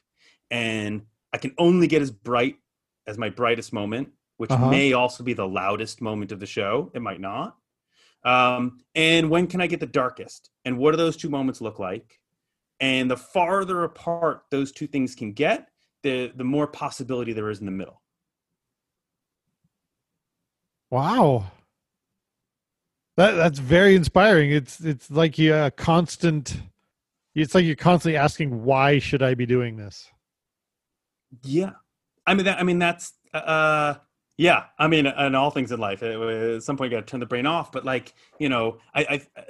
and 0.51 1.03
I 1.32 1.38
can 1.38 1.55
only 1.59 1.88
get 1.88 2.03
as 2.03 2.11
bright 2.11 2.57
as 3.07 3.18
my 3.18 3.30
brightest 3.30 3.72
moment, 3.72 4.11
which 4.36 4.51
uh-huh. 4.51 4.70
may 4.70 4.93
also 4.93 5.24
be 5.24 5.34
the 5.34 5.49
loudest 5.49 6.01
moment 6.01 6.30
of 6.30 6.38
the 6.38 6.47
show. 6.47 6.93
It 6.95 7.03
might 7.03 7.20
not. 7.20 7.57
Um, 8.24 8.80
and 8.95 9.28
when 9.28 9.49
can 9.49 9.61
I 9.61 9.66
get 9.66 9.80
the 9.80 9.86
darkest? 9.86 10.51
And 10.64 10.78
what 10.78 10.93
do 10.93 10.97
those 10.97 11.16
two 11.16 11.30
moments 11.30 11.61
look 11.61 11.80
like? 11.80 12.20
And 12.78 13.11
the 13.11 13.16
farther 13.16 13.84
apart 13.84 14.45
those 14.51 14.70
two 14.70 14.86
things 14.86 15.14
can 15.14 15.32
get, 15.32 15.68
the 16.03 16.32
the 16.36 16.45
more 16.45 16.66
possibility 16.66 17.32
there 17.32 17.51
is 17.51 17.61
in 17.61 17.66
the 17.66 17.72
middle. 17.72 18.01
Wow. 20.93 21.51
That 23.16 23.32
that's 23.32 23.59
very 23.59 23.97
inspiring. 23.97 24.53
It's 24.53 24.78
it's 24.80 25.11
like 25.11 25.38
you 25.38 25.55
a 25.55 25.70
constant 25.70 26.61
it's 27.34 27.55
like 27.55 27.64
you're 27.64 27.76
constantly 27.76 28.18
asking 28.18 28.62
why 28.62 28.99
should 28.99 29.22
I 29.22 29.32
be 29.32 29.47
doing 29.47 29.76
this? 29.76 30.11
Yeah. 31.43 31.70
I 32.26 32.34
mean 32.34 32.45
that 32.45 32.61
I 32.61 32.62
mean 32.62 32.78
that's 32.78 33.14
uh 33.32 33.95
yeah, 34.38 34.64
I 34.78 34.88
mean, 34.88 35.07
and 35.07 35.36
all 35.36 35.51
things 35.51 35.70
in 35.72 35.78
life, 35.78 36.03
at 36.03 36.62
some 36.62 36.76
point 36.76 36.90
you 36.90 36.97
got 36.97 37.07
to 37.07 37.11
turn 37.11 37.20
the 37.20 37.26
brain 37.26 37.47
off. 37.47 37.70
But 37.70 37.84
like, 37.84 38.14
you 38.38 38.49
know, 38.49 38.78
I, 38.95 39.03
I, 39.03 39.22
uh, 39.38 39.43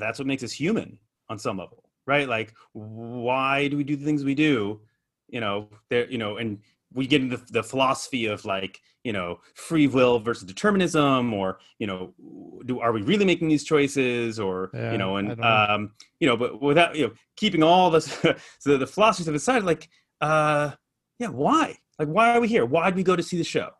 that's 0.00 0.18
what 0.18 0.26
makes 0.26 0.42
us 0.42 0.50
human 0.50 0.98
on 1.28 1.38
some 1.38 1.58
level, 1.58 1.84
right? 2.06 2.26
Like, 2.26 2.54
why 2.72 3.68
do 3.68 3.76
we 3.76 3.84
do 3.84 3.94
the 3.94 4.04
things 4.04 4.24
we 4.24 4.34
do? 4.34 4.80
You 5.28 5.40
know, 5.40 5.68
there, 5.90 6.10
you 6.10 6.18
know, 6.18 6.38
and 6.38 6.58
we 6.94 7.06
get 7.06 7.22
into 7.22 7.36
the 7.50 7.62
philosophy 7.62 8.26
of 8.26 8.44
like 8.44 8.80
you 9.04 9.12
know 9.12 9.40
free 9.54 9.86
will 9.86 10.18
versus 10.18 10.44
determinism 10.44 11.32
or 11.32 11.58
you 11.78 11.86
know 11.86 12.14
do 12.66 12.80
are 12.80 12.92
we 12.92 13.02
really 13.02 13.24
making 13.24 13.48
these 13.48 13.64
choices 13.64 14.38
or 14.38 14.70
yeah, 14.74 14.92
you 14.92 14.98
know 14.98 15.16
and 15.16 15.36
know. 15.36 15.42
um 15.42 15.92
you 16.20 16.26
know 16.26 16.36
but 16.36 16.60
without 16.60 16.94
you 16.94 17.06
know 17.06 17.12
keeping 17.36 17.62
all 17.62 17.90
this 17.90 18.06
so 18.58 18.78
the 18.78 18.86
philosophies 18.86 19.26
to 19.26 19.32
the 19.32 19.38
side 19.38 19.64
like 19.64 19.88
uh 20.20 20.70
yeah 21.18 21.28
why? 21.28 21.78
Like 21.98 22.08
why 22.08 22.34
are 22.34 22.40
we 22.40 22.48
here? 22.48 22.64
Why 22.64 22.86
did 22.86 22.96
we 22.96 23.02
go 23.02 23.16
to 23.16 23.22
see 23.22 23.38
the 23.38 23.44
show? 23.44 23.70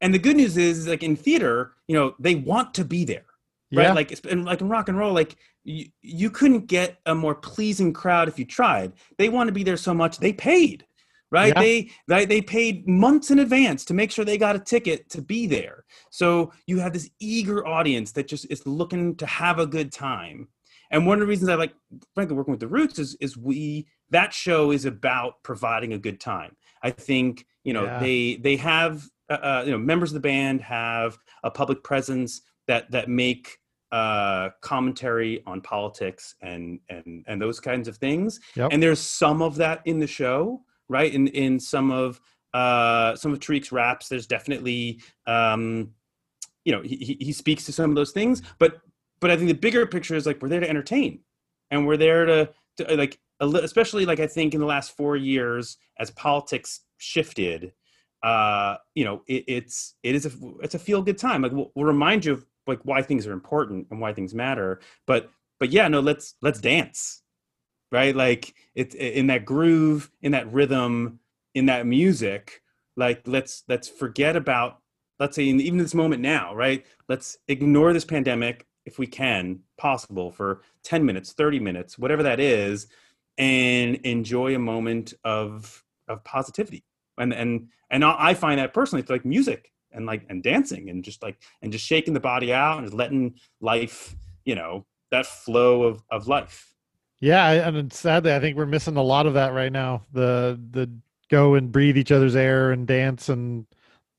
And 0.00 0.12
the 0.12 0.18
good 0.18 0.36
news 0.36 0.56
is 0.56 0.86
like 0.86 1.02
in 1.02 1.16
theater 1.16 1.72
you 1.88 1.94
know 1.94 2.14
they 2.18 2.34
want 2.34 2.74
to 2.74 2.84
be 2.84 3.04
there 3.04 3.26
right? 3.72 3.84
Yeah. 3.84 3.92
like 3.92 4.18
and 4.28 4.44
like 4.44 4.60
in 4.60 4.68
rock 4.68 4.88
and 4.88 4.98
roll 4.98 5.12
like 5.12 5.36
you, 5.64 5.86
you 6.02 6.30
couldn't 6.30 6.66
get 6.66 6.98
a 7.06 7.14
more 7.14 7.34
pleasing 7.34 7.92
crowd 7.92 8.28
if 8.28 8.38
you 8.38 8.44
tried. 8.44 8.92
They 9.18 9.28
want 9.28 9.48
to 9.48 9.52
be 9.52 9.64
there 9.64 9.76
so 9.76 9.92
much 9.92 10.18
they 10.18 10.32
paid 10.32 10.86
right 11.30 11.52
yeah. 11.56 11.60
they, 11.60 11.90
they 12.08 12.24
they 12.24 12.40
paid 12.40 12.86
months 12.88 13.30
in 13.30 13.38
advance 13.38 13.84
to 13.84 13.94
make 13.94 14.10
sure 14.10 14.24
they 14.24 14.38
got 14.38 14.56
a 14.56 14.60
ticket 14.60 15.08
to 15.10 15.20
be 15.20 15.46
there 15.46 15.84
so 16.10 16.52
you 16.66 16.78
have 16.78 16.92
this 16.92 17.10
eager 17.20 17.66
audience 17.66 18.12
that 18.12 18.28
just 18.28 18.46
is 18.50 18.66
looking 18.66 19.14
to 19.16 19.26
have 19.26 19.58
a 19.58 19.66
good 19.66 19.92
time 19.92 20.48
and 20.90 21.06
one 21.06 21.18
of 21.18 21.20
the 21.20 21.26
reasons 21.26 21.48
i 21.48 21.54
like 21.54 21.74
frankly 22.14 22.36
working 22.36 22.52
with 22.52 22.60
the 22.60 22.68
roots 22.68 22.98
is 22.98 23.16
is 23.20 23.36
we 23.36 23.86
that 24.10 24.32
show 24.32 24.70
is 24.70 24.84
about 24.84 25.42
providing 25.42 25.92
a 25.92 25.98
good 25.98 26.20
time 26.20 26.54
i 26.82 26.90
think 26.90 27.46
you 27.64 27.72
know 27.72 27.84
yeah. 27.84 27.98
they 27.98 28.36
they 28.36 28.56
have 28.56 29.04
uh, 29.28 29.34
uh, 29.34 29.62
you 29.64 29.72
know 29.72 29.78
members 29.78 30.10
of 30.10 30.14
the 30.14 30.20
band 30.20 30.60
have 30.60 31.18
a 31.42 31.50
public 31.50 31.82
presence 31.82 32.42
that 32.68 32.90
that 32.90 33.08
make 33.08 33.58
uh, 33.92 34.50
commentary 34.60 35.42
on 35.46 35.60
politics 35.60 36.34
and 36.42 36.80
and 36.88 37.24
and 37.26 37.40
those 37.40 37.60
kinds 37.60 37.88
of 37.88 37.96
things. 37.96 38.40
Yep. 38.56 38.70
And 38.72 38.82
there's 38.82 39.00
some 39.00 39.42
of 39.42 39.56
that 39.56 39.82
in 39.84 39.98
the 39.98 40.06
show, 40.06 40.62
right? 40.88 41.12
In 41.12 41.28
in 41.28 41.60
some 41.60 41.90
of 41.90 42.20
uh, 42.54 43.14
some 43.16 43.32
of 43.32 43.40
Tariq's 43.40 43.72
raps, 43.72 44.08
there's 44.08 44.26
definitely 44.26 45.00
um, 45.26 45.90
you 46.64 46.72
know 46.72 46.82
he 46.82 47.16
he 47.20 47.32
speaks 47.32 47.64
to 47.66 47.72
some 47.72 47.90
of 47.90 47.96
those 47.96 48.12
things, 48.12 48.42
but 48.58 48.80
but 49.20 49.30
I 49.30 49.36
think 49.36 49.48
the 49.48 49.54
bigger 49.54 49.86
picture 49.86 50.14
is 50.14 50.26
like 50.26 50.40
we're 50.42 50.48
there 50.48 50.60
to 50.60 50.68
entertain, 50.68 51.20
and 51.70 51.86
we're 51.86 51.96
there 51.96 52.24
to, 52.26 52.50
to 52.78 52.96
like 52.96 53.18
especially 53.40 54.06
like 54.06 54.20
I 54.20 54.26
think 54.26 54.54
in 54.54 54.60
the 54.60 54.66
last 54.66 54.96
four 54.96 55.16
years 55.16 55.76
as 55.98 56.10
politics 56.12 56.80
shifted, 56.98 57.72
uh, 58.22 58.76
you 58.94 59.04
know 59.04 59.22
it, 59.26 59.44
it's 59.46 59.94
it 60.02 60.14
is 60.14 60.26
a 60.26 60.30
it's 60.62 60.74
a 60.74 60.78
feel 60.78 61.02
good 61.02 61.18
time. 61.18 61.42
Like 61.42 61.52
we'll, 61.52 61.72
we'll 61.74 61.86
remind 61.86 62.24
you 62.24 62.32
of 62.34 62.46
like 62.66 62.80
why 62.84 63.02
things 63.02 63.26
are 63.26 63.32
important 63.32 63.86
and 63.90 64.00
why 64.00 64.12
things 64.12 64.34
matter, 64.34 64.80
but 65.06 65.30
but 65.58 65.70
yeah, 65.70 65.88
no, 65.88 66.00
let's 66.00 66.34
let's 66.42 66.60
dance 66.60 67.22
right? 67.92 68.14
Like 68.14 68.54
it's 68.74 68.94
in 68.94 69.28
that 69.28 69.44
groove, 69.44 70.10
in 70.22 70.32
that 70.32 70.52
rhythm, 70.52 71.20
in 71.54 71.66
that 71.66 71.86
music. 71.86 72.62
Like 72.96 73.22
let's 73.26 73.64
let's 73.68 73.88
forget 73.88 74.36
about 74.36 74.80
let's 75.18 75.36
say 75.36 75.48
in, 75.48 75.60
even 75.60 75.78
this 75.78 75.94
moment 75.94 76.22
now, 76.22 76.54
right? 76.54 76.84
Let's 77.08 77.38
ignore 77.48 77.92
this 77.92 78.04
pandemic 78.04 78.66
if 78.84 78.98
we 78.98 79.06
can, 79.06 79.60
possible 79.78 80.30
for 80.30 80.62
10 80.84 81.04
minutes, 81.04 81.32
30 81.32 81.58
minutes, 81.58 81.98
whatever 81.98 82.22
that 82.22 82.38
is, 82.38 82.86
and 83.38 83.96
enjoy 83.96 84.54
a 84.54 84.58
moment 84.58 85.14
of 85.24 85.82
of 86.08 86.22
positivity. 86.24 86.84
And 87.18 87.32
and 87.32 87.68
and 87.90 88.04
I 88.04 88.34
find 88.34 88.58
that 88.58 88.74
personally, 88.74 89.02
it's 89.02 89.10
like 89.10 89.24
music 89.24 89.72
and 89.92 90.06
like 90.06 90.24
and 90.28 90.42
dancing 90.42 90.90
and 90.90 91.02
just 91.02 91.22
like 91.22 91.42
and 91.62 91.72
just 91.72 91.84
shaking 91.84 92.14
the 92.14 92.20
body 92.20 92.52
out 92.52 92.78
and 92.78 92.92
letting 92.92 93.34
life, 93.60 94.16
you 94.44 94.54
know, 94.54 94.86
that 95.10 95.26
flow 95.26 95.82
of 95.82 96.02
of 96.10 96.28
life 96.28 96.75
yeah, 97.20 97.68
and 97.68 97.92
sadly, 97.92 98.32
I 98.32 98.40
think 98.40 98.56
we're 98.56 98.66
missing 98.66 98.96
a 98.96 99.02
lot 99.02 99.26
of 99.26 99.34
that 99.34 99.52
right 99.52 99.72
now. 99.72 100.02
The 100.12 100.60
the 100.70 100.90
go 101.30 101.54
and 101.54 101.72
breathe 101.72 101.96
each 101.96 102.12
other's 102.12 102.36
air 102.36 102.72
and 102.72 102.86
dance 102.86 103.28
and 103.28 103.66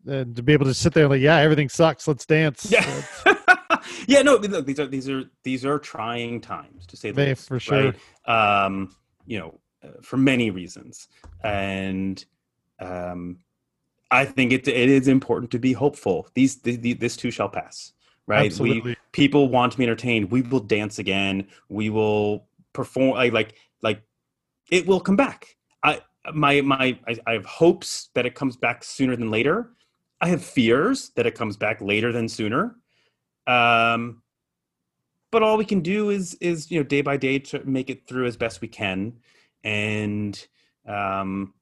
and 0.05 0.35
to 0.35 0.43
be 0.43 0.53
able 0.53 0.65
to 0.65 0.73
sit 0.73 0.93
there 0.93 1.03
and 1.03 1.11
like, 1.11 1.21
yeah, 1.21 1.37
everything 1.37 1.69
sucks. 1.69 2.07
Let's 2.07 2.25
dance. 2.25 2.71
Yeah, 2.71 3.03
yeah. 4.07 4.21
No, 4.21 4.35
look, 4.35 4.65
these 4.65 4.79
are 4.79 4.87
these 4.87 5.09
are 5.09 5.23
these 5.43 5.65
are 5.65 5.79
trying 5.79 6.41
times 6.41 6.87
to 6.87 6.97
say 6.97 7.11
the 7.11 7.27
least, 7.27 7.47
for 7.47 7.59
sure. 7.59 7.93
Right? 8.27 8.65
Um, 8.65 8.95
you 9.25 9.39
know, 9.39 9.59
uh, 9.83 10.01
for 10.01 10.17
many 10.17 10.49
reasons, 10.49 11.07
and 11.43 12.23
um, 12.79 13.39
I 14.09 14.25
think 14.25 14.53
it 14.53 14.67
it 14.67 14.89
is 14.89 15.07
important 15.07 15.51
to 15.51 15.59
be 15.59 15.73
hopeful. 15.73 16.27
These 16.33 16.61
the, 16.61 16.77
the, 16.77 16.93
this 16.93 17.15
too 17.15 17.31
shall 17.31 17.49
pass. 17.49 17.93
Right? 18.25 18.47
Absolutely. 18.47 18.81
We 18.81 18.95
people 19.11 19.49
want 19.49 19.73
to 19.73 19.77
be 19.77 19.83
entertained. 19.83 20.31
We 20.31 20.41
will 20.41 20.59
dance 20.59 20.99
again. 20.99 21.47
We 21.69 21.89
will 21.89 22.46
perform 22.73 23.17
like 23.17 23.33
like 23.33 23.55
like 23.81 24.01
it 24.71 24.85
will 24.85 24.99
come 24.99 25.15
back. 25.15 25.55
I 25.83 26.01
my 26.33 26.61
my 26.61 26.97
I, 27.07 27.17
I 27.25 27.33
have 27.33 27.45
hopes 27.45 28.09
that 28.15 28.25
it 28.25 28.35
comes 28.35 28.57
back 28.57 28.83
sooner 28.83 29.15
than 29.15 29.31
later. 29.31 29.71
I 30.19 30.27
have 30.29 30.43
fears 30.43 31.11
that 31.15 31.25
it 31.25 31.35
comes 31.35 31.57
back 31.57 31.79
later 31.81 32.11
than 32.11 32.27
sooner. 32.27 32.75
Um, 33.45 34.23
but 35.31 35.43
all 35.43 35.57
we 35.57 35.65
can 35.65 35.81
do 35.81 36.09
is 36.09 36.35
is 36.35 36.71
you 36.71 36.79
know 36.79 36.83
day 36.83 37.01
by 37.01 37.17
day 37.17 37.39
to 37.39 37.63
make 37.65 37.89
it 37.89 38.07
through 38.07 38.25
as 38.25 38.37
best 38.37 38.61
we 38.61 38.67
can, 38.67 39.13
and 39.63 40.47
um, 40.87 41.53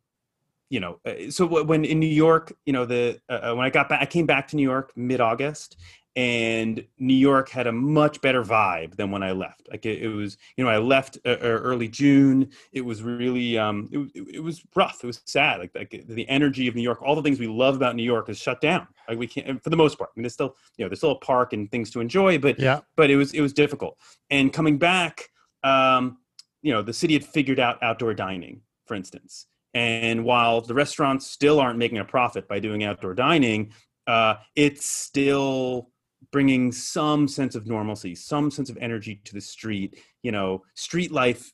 you 0.69 0.79
know, 0.79 0.99
uh, 1.05 1.29
so 1.29 1.63
when 1.63 1.85
in 1.85 1.99
New 1.99 2.07
York, 2.07 2.53
you 2.65 2.73
know, 2.73 2.85
the 2.85 3.19
uh, 3.29 3.51
uh, 3.51 3.55
when 3.55 3.65
I 3.65 3.69
got 3.69 3.89
back, 3.89 4.01
I 4.01 4.05
came 4.05 4.25
back 4.25 4.47
to 4.49 4.55
New 4.55 4.63
York 4.63 4.91
mid 4.95 5.21
August, 5.21 5.77
and 6.15 6.85
New 6.97 7.13
York 7.13 7.49
had 7.49 7.67
a 7.67 7.71
much 7.71 8.21
better 8.21 8.41
vibe 8.41 8.95
than 8.95 9.11
when 9.11 9.21
I 9.21 9.33
left. 9.33 9.67
Like 9.69 9.85
it, 9.85 10.01
it 10.01 10.07
was, 10.07 10.37
you 10.55 10.63
know, 10.63 10.69
I 10.69 10.77
left 10.77 11.17
uh, 11.25 11.31
uh 11.31 11.37
early 11.41 11.89
June. 11.89 12.49
It 12.71 12.81
was 12.81 13.03
really, 13.03 13.57
um, 13.57 13.89
it, 13.91 14.25
it, 14.35 14.39
was 14.39 14.63
rough. 14.75 15.03
It 15.03 15.07
was 15.07 15.21
sad. 15.25 15.59
Like, 15.59 15.71
like 15.75 16.05
the 16.07 16.27
energy 16.29 16.67
of 16.67 16.75
New 16.75 16.81
York, 16.81 17.01
all 17.01 17.15
the 17.15 17.21
things 17.21 17.39
we 17.39 17.47
love 17.47 17.75
about 17.75 17.95
New 17.95 18.03
York 18.03 18.29
is 18.29 18.37
shut 18.37 18.61
down. 18.61 18.87
Like 19.09 19.17
we 19.17 19.27
can't, 19.27 19.61
for 19.61 19.69
the 19.69 19.75
most 19.75 19.97
part. 19.97 20.09
I 20.09 20.13
mean, 20.17 20.23
there's 20.23 20.33
still, 20.33 20.55
you 20.77 20.85
know, 20.85 20.89
there's 20.89 20.99
still 20.99 21.11
a 21.11 21.19
park 21.19 21.51
and 21.51 21.69
things 21.69 21.91
to 21.91 21.99
enjoy, 21.99 22.39
but 22.39 22.59
yeah, 22.59 22.79
but 22.95 23.09
it 23.09 23.17
was 23.17 23.33
it 23.33 23.41
was 23.41 23.51
difficult. 23.51 23.97
And 24.29 24.53
coming 24.53 24.77
back, 24.77 25.29
um, 25.63 26.17
you 26.61 26.71
know, 26.71 26.81
the 26.81 26.93
city 26.93 27.13
had 27.13 27.25
figured 27.25 27.59
out 27.59 27.83
outdoor 27.83 28.13
dining, 28.13 28.61
for 28.85 28.95
instance. 28.95 29.47
And 29.75 30.23
while 30.23 30.61
the 30.61 30.73
restaurants 30.73 31.27
still 31.27 31.59
aren't 31.59 31.77
making 31.77 31.97
a 31.99 32.05
profit 32.05 32.47
by 32.47 32.59
doing 32.59 32.85
outdoor 32.85 33.13
dining, 33.13 33.73
uh, 34.07 34.35
it's 34.55 34.85
still 34.89 35.89
bringing 36.31 36.71
some 36.71 37.27
sense 37.27 37.55
of 37.55 37.67
normalcy, 37.67 38.15
some 38.15 38.49
sense 38.49 38.69
of 38.69 38.77
energy 38.79 39.21
to 39.25 39.33
the 39.33 39.41
street. 39.41 40.01
You 40.23 40.31
know, 40.31 40.63
street 40.75 41.11
life 41.11 41.51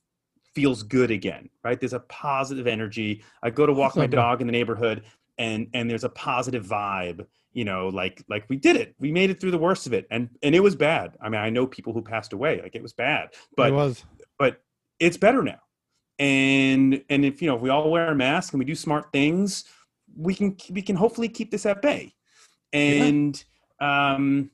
feels 0.53 0.83
good 0.83 1.09
again, 1.09 1.49
right? 1.63 1.79
There's 1.79 1.93
a 1.93 1.99
positive 2.01 2.67
energy. 2.67 3.23
I 3.41 3.49
go 3.49 3.65
to 3.65 3.73
walk 3.73 3.95
my 3.95 4.07
dog 4.07 4.39
in 4.39 4.47
the 4.47 4.53
neighborhood 4.53 5.03
and 5.39 5.67
and 5.73 5.89
there's 5.89 6.03
a 6.03 6.09
positive 6.09 6.63
vibe, 6.65 7.25
you 7.53 7.65
know, 7.65 7.87
like 7.87 8.23
like 8.29 8.45
we 8.49 8.55
did 8.55 8.75
it. 8.75 8.93
We 8.99 9.11
made 9.11 9.31
it 9.31 9.41
through 9.41 9.51
the 9.51 9.57
worst 9.57 9.87
of 9.87 9.93
it. 9.93 10.05
And 10.11 10.29
and 10.43 10.53
it 10.53 10.59
was 10.59 10.75
bad. 10.75 11.17
I 11.19 11.29
mean, 11.29 11.41
I 11.41 11.49
know 11.49 11.65
people 11.65 11.91
who 11.91 12.03
passed 12.03 12.33
away. 12.33 12.61
Like 12.61 12.75
it 12.75 12.83
was 12.83 12.93
bad. 12.93 13.29
But 13.57 13.69
it 13.69 13.73
was 13.73 14.05
but 14.37 14.61
it's 14.99 15.17
better 15.17 15.41
now. 15.41 15.59
And 16.21 17.03
and 17.09 17.25
if 17.25 17.41
you 17.41 17.47
know, 17.47 17.55
if 17.55 17.61
we 17.61 17.69
all 17.69 17.89
wear 17.89 18.11
a 18.11 18.15
mask 18.15 18.53
and 18.53 18.59
we 18.59 18.65
do 18.65 18.75
smart 18.75 19.11
things, 19.11 19.65
we 20.15 20.35
can 20.35 20.55
we 20.69 20.83
can 20.83 20.95
hopefully 20.95 21.27
keep 21.27 21.49
this 21.49 21.65
at 21.65 21.81
bay. 21.81 22.13
And 22.71 23.43
yeah. 23.81 24.13
um 24.13 24.51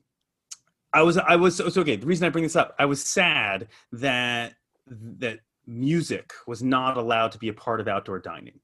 I 0.93 1.01
was 1.01 1.17
I 1.17 1.35
was 1.35 1.57
so, 1.57 1.67
so 1.67 1.81
okay. 1.81 1.97
The 1.97 2.07
reason 2.07 2.25
I 2.25 2.29
bring 2.29 2.43
this 2.43 2.55
up, 2.55 2.73
I 2.79 2.85
was 2.85 3.03
sad 3.03 3.67
that 3.91 4.55
that 4.87 5.39
music 5.65 6.31
was 6.47 6.63
not 6.63 6.95
allowed 6.95 7.33
to 7.33 7.37
be 7.37 7.49
a 7.49 7.53
part 7.53 7.81
of 7.81 7.89
outdoor 7.89 8.19
dining, 8.19 8.61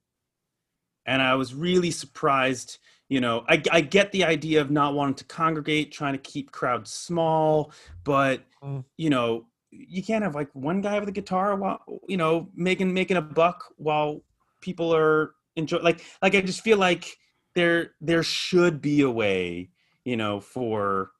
and 1.05 1.21
I 1.21 1.35
was 1.35 1.53
really 1.53 1.91
surprised. 1.91 2.79
You 3.09 3.19
know, 3.19 3.43
I, 3.49 3.61
I 3.69 3.81
get 3.81 4.13
the 4.13 4.23
idea 4.23 4.61
of 4.61 4.71
not 4.71 4.93
wanting 4.93 5.15
to 5.15 5.25
congregate, 5.25 5.91
trying 5.91 6.13
to 6.13 6.19
keep 6.19 6.51
crowds 6.51 6.89
small, 6.89 7.73
but 8.05 8.41
mm. 8.63 8.85
you 8.97 9.09
know, 9.09 9.45
you 9.73 10.03
can't 10.03 10.23
have 10.23 10.35
like 10.35 10.49
one 10.53 10.81
guy 10.81 10.99
with 10.99 11.09
a 11.09 11.13
guitar 11.13 11.55
while 11.55 11.81
you 12.07 12.17
know 12.17 12.49
making 12.55 12.93
making 12.93 13.17
a 13.17 13.21
buck 13.21 13.65
while 13.77 14.21
people 14.61 14.93
are 14.95 15.33
enjoying. 15.55 15.83
like 15.83 16.03
like 16.21 16.35
I 16.35 16.41
just 16.41 16.61
feel 16.61 16.77
like 16.77 17.17
there 17.55 17.91
there 18.01 18.23
should 18.23 18.81
be 18.81 19.01
a 19.01 19.09
way 19.09 19.69
you 20.03 20.17
know 20.17 20.39
for 20.39 21.11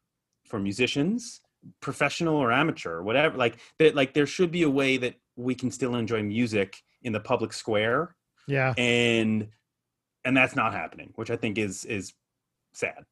for 0.46 0.60
musicians 0.60 1.42
professional 1.80 2.36
or 2.36 2.52
amateur 2.52 2.96
or 2.96 3.04
whatever 3.04 3.38
like 3.38 3.58
that 3.80 3.96
like 3.96 4.14
there 4.14 4.26
should 4.26 4.52
be 4.52 4.64
a 4.64 4.70
way 4.70 4.98
that 4.98 5.16
we 5.36 5.56
can 5.56 5.72
still 5.72 5.96
enjoy 5.96 6.22
music 6.22 6.84
in 7.04 7.14
the 7.14 7.20
public 7.20 7.54
square 7.54 8.16
yeah 8.48 8.74
and 8.78 9.48
and 10.26 10.36
that's 10.36 10.56
not 10.56 10.74
happening 10.74 11.12
which 11.16 11.32
i 11.32 11.38
think 11.38 11.58
is 11.58 11.86
is 11.86 12.14
sad 12.74 13.06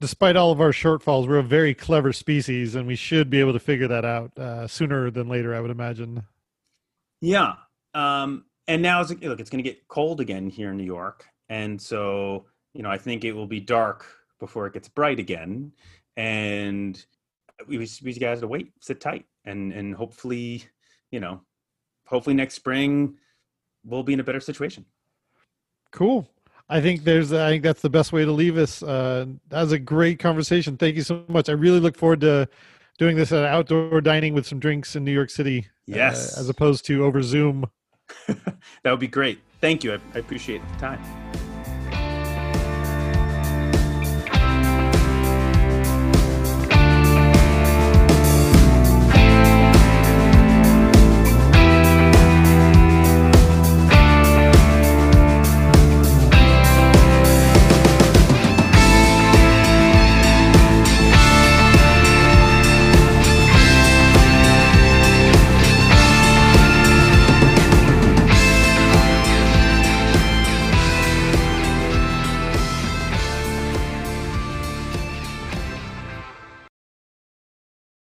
despite 0.00 0.36
all 0.36 0.50
of 0.50 0.60
our 0.60 0.72
shortfalls 0.72 1.26
we're 1.26 1.38
a 1.38 1.42
very 1.42 1.74
clever 1.74 2.12
species 2.12 2.74
and 2.74 2.86
we 2.86 2.96
should 2.96 3.30
be 3.30 3.40
able 3.40 3.52
to 3.52 3.58
figure 3.58 3.88
that 3.88 4.04
out 4.04 4.36
uh, 4.38 4.66
sooner 4.66 5.10
than 5.10 5.28
later 5.28 5.54
i 5.54 5.60
would 5.60 5.70
imagine 5.70 6.22
yeah 7.20 7.54
um 7.94 8.44
and 8.66 8.82
now 8.82 9.00
it's 9.00 9.10
look 9.10 9.40
it's 9.40 9.50
going 9.50 9.62
to 9.62 9.68
get 9.68 9.86
cold 9.88 10.20
again 10.20 10.48
here 10.48 10.70
in 10.70 10.76
new 10.76 10.84
york 10.84 11.26
and 11.48 11.80
so 11.80 12.46
you 12.74 12.82
know 12.82 12.90
i 12.90 12.98
think 12.98 13.24
it 13.24 13.32
will 13.32 13.46
be 13.46 13.60
dark 13.60 14.06
before 14.38 14.66
it 14.66 14.72
gets 14.72 14.88
bright 14.88 15.18
again 15.18 15.72
and 16.16 17.04
we 17.66 17.78
we 17.78 18.12
guys 18.14 18.40
to 18.40 18.48
wait, 18.48 18.72
sit 18.80 19.00
tight, 19.00 19.24
and 19.44 19.72
and 19.72 19.94
hopefully, 19.94 20.64
you 21.10 21.20
know, 21.20 21.40
hopefully 22.06 22.34
next 22.34 22.54
spring 22.54 23.16
we'll 23.84 24.02
be 24.02 24.12
in 24.12 24.20
a 24.20 24.24
better 24.24 24.40
situation. 24.40 24.84
Cool. 25.92 26.28
I 26.68 26.80
think 26.80 27.04
there's 27.04 27.32
I 27.32 27.50
think 27.50 27.62
that's 27.62 27.80
the 27.80 27.90
best 27.90 28.12
way 28.12 28.24
to 28.24 28.32
leave 28.32 28.58
us. 28.58 28.82
Uh, 28.82 29.26
that 29.48 29.62
was 29.62 29.72
a 29.72 29.78
great 29.78 30.18
conversation. 30.18 30.76
Thank 30.76 30.96
you 30.96 31.02
so 31.02 31.24
much. 31.28 31.48
I 31.48 31.52
really 31.52 31.80
look 31.80 31.96
forward 31.96 32.20
to 32.22 32.48
doing 32.98 33.16
this 33.16 33.32
at 33.32 33.44
outdoor 33.44 34.00
dining 34.00 34.34
with 34.34 34.46
some 34.46 34.58
drinks 34.58 34.94
in 34.94 35.04
New 35.04 35.12
York 35.12 35.30
City. 35.30 35.66
Uh, 35.90 35.96
yes, 35.96 36.36
uh, 36.36 36.40
as 36.40 36.48
opposed 36.48 36.84
to 36.86 37.04
over 37.04 37.22
Zoom. 37.22 37.70
that 38.26 38.90
would 38.90 39.00
be 39.00 39.08
great. 39.08 39.40
Thank 39.60 39.82
you. 39.82 39.94
I, 39.94 39.98
I 40.14 40.18
appreciate 40.18 40.60
the 40.72 40.78
time. 40.78 41.27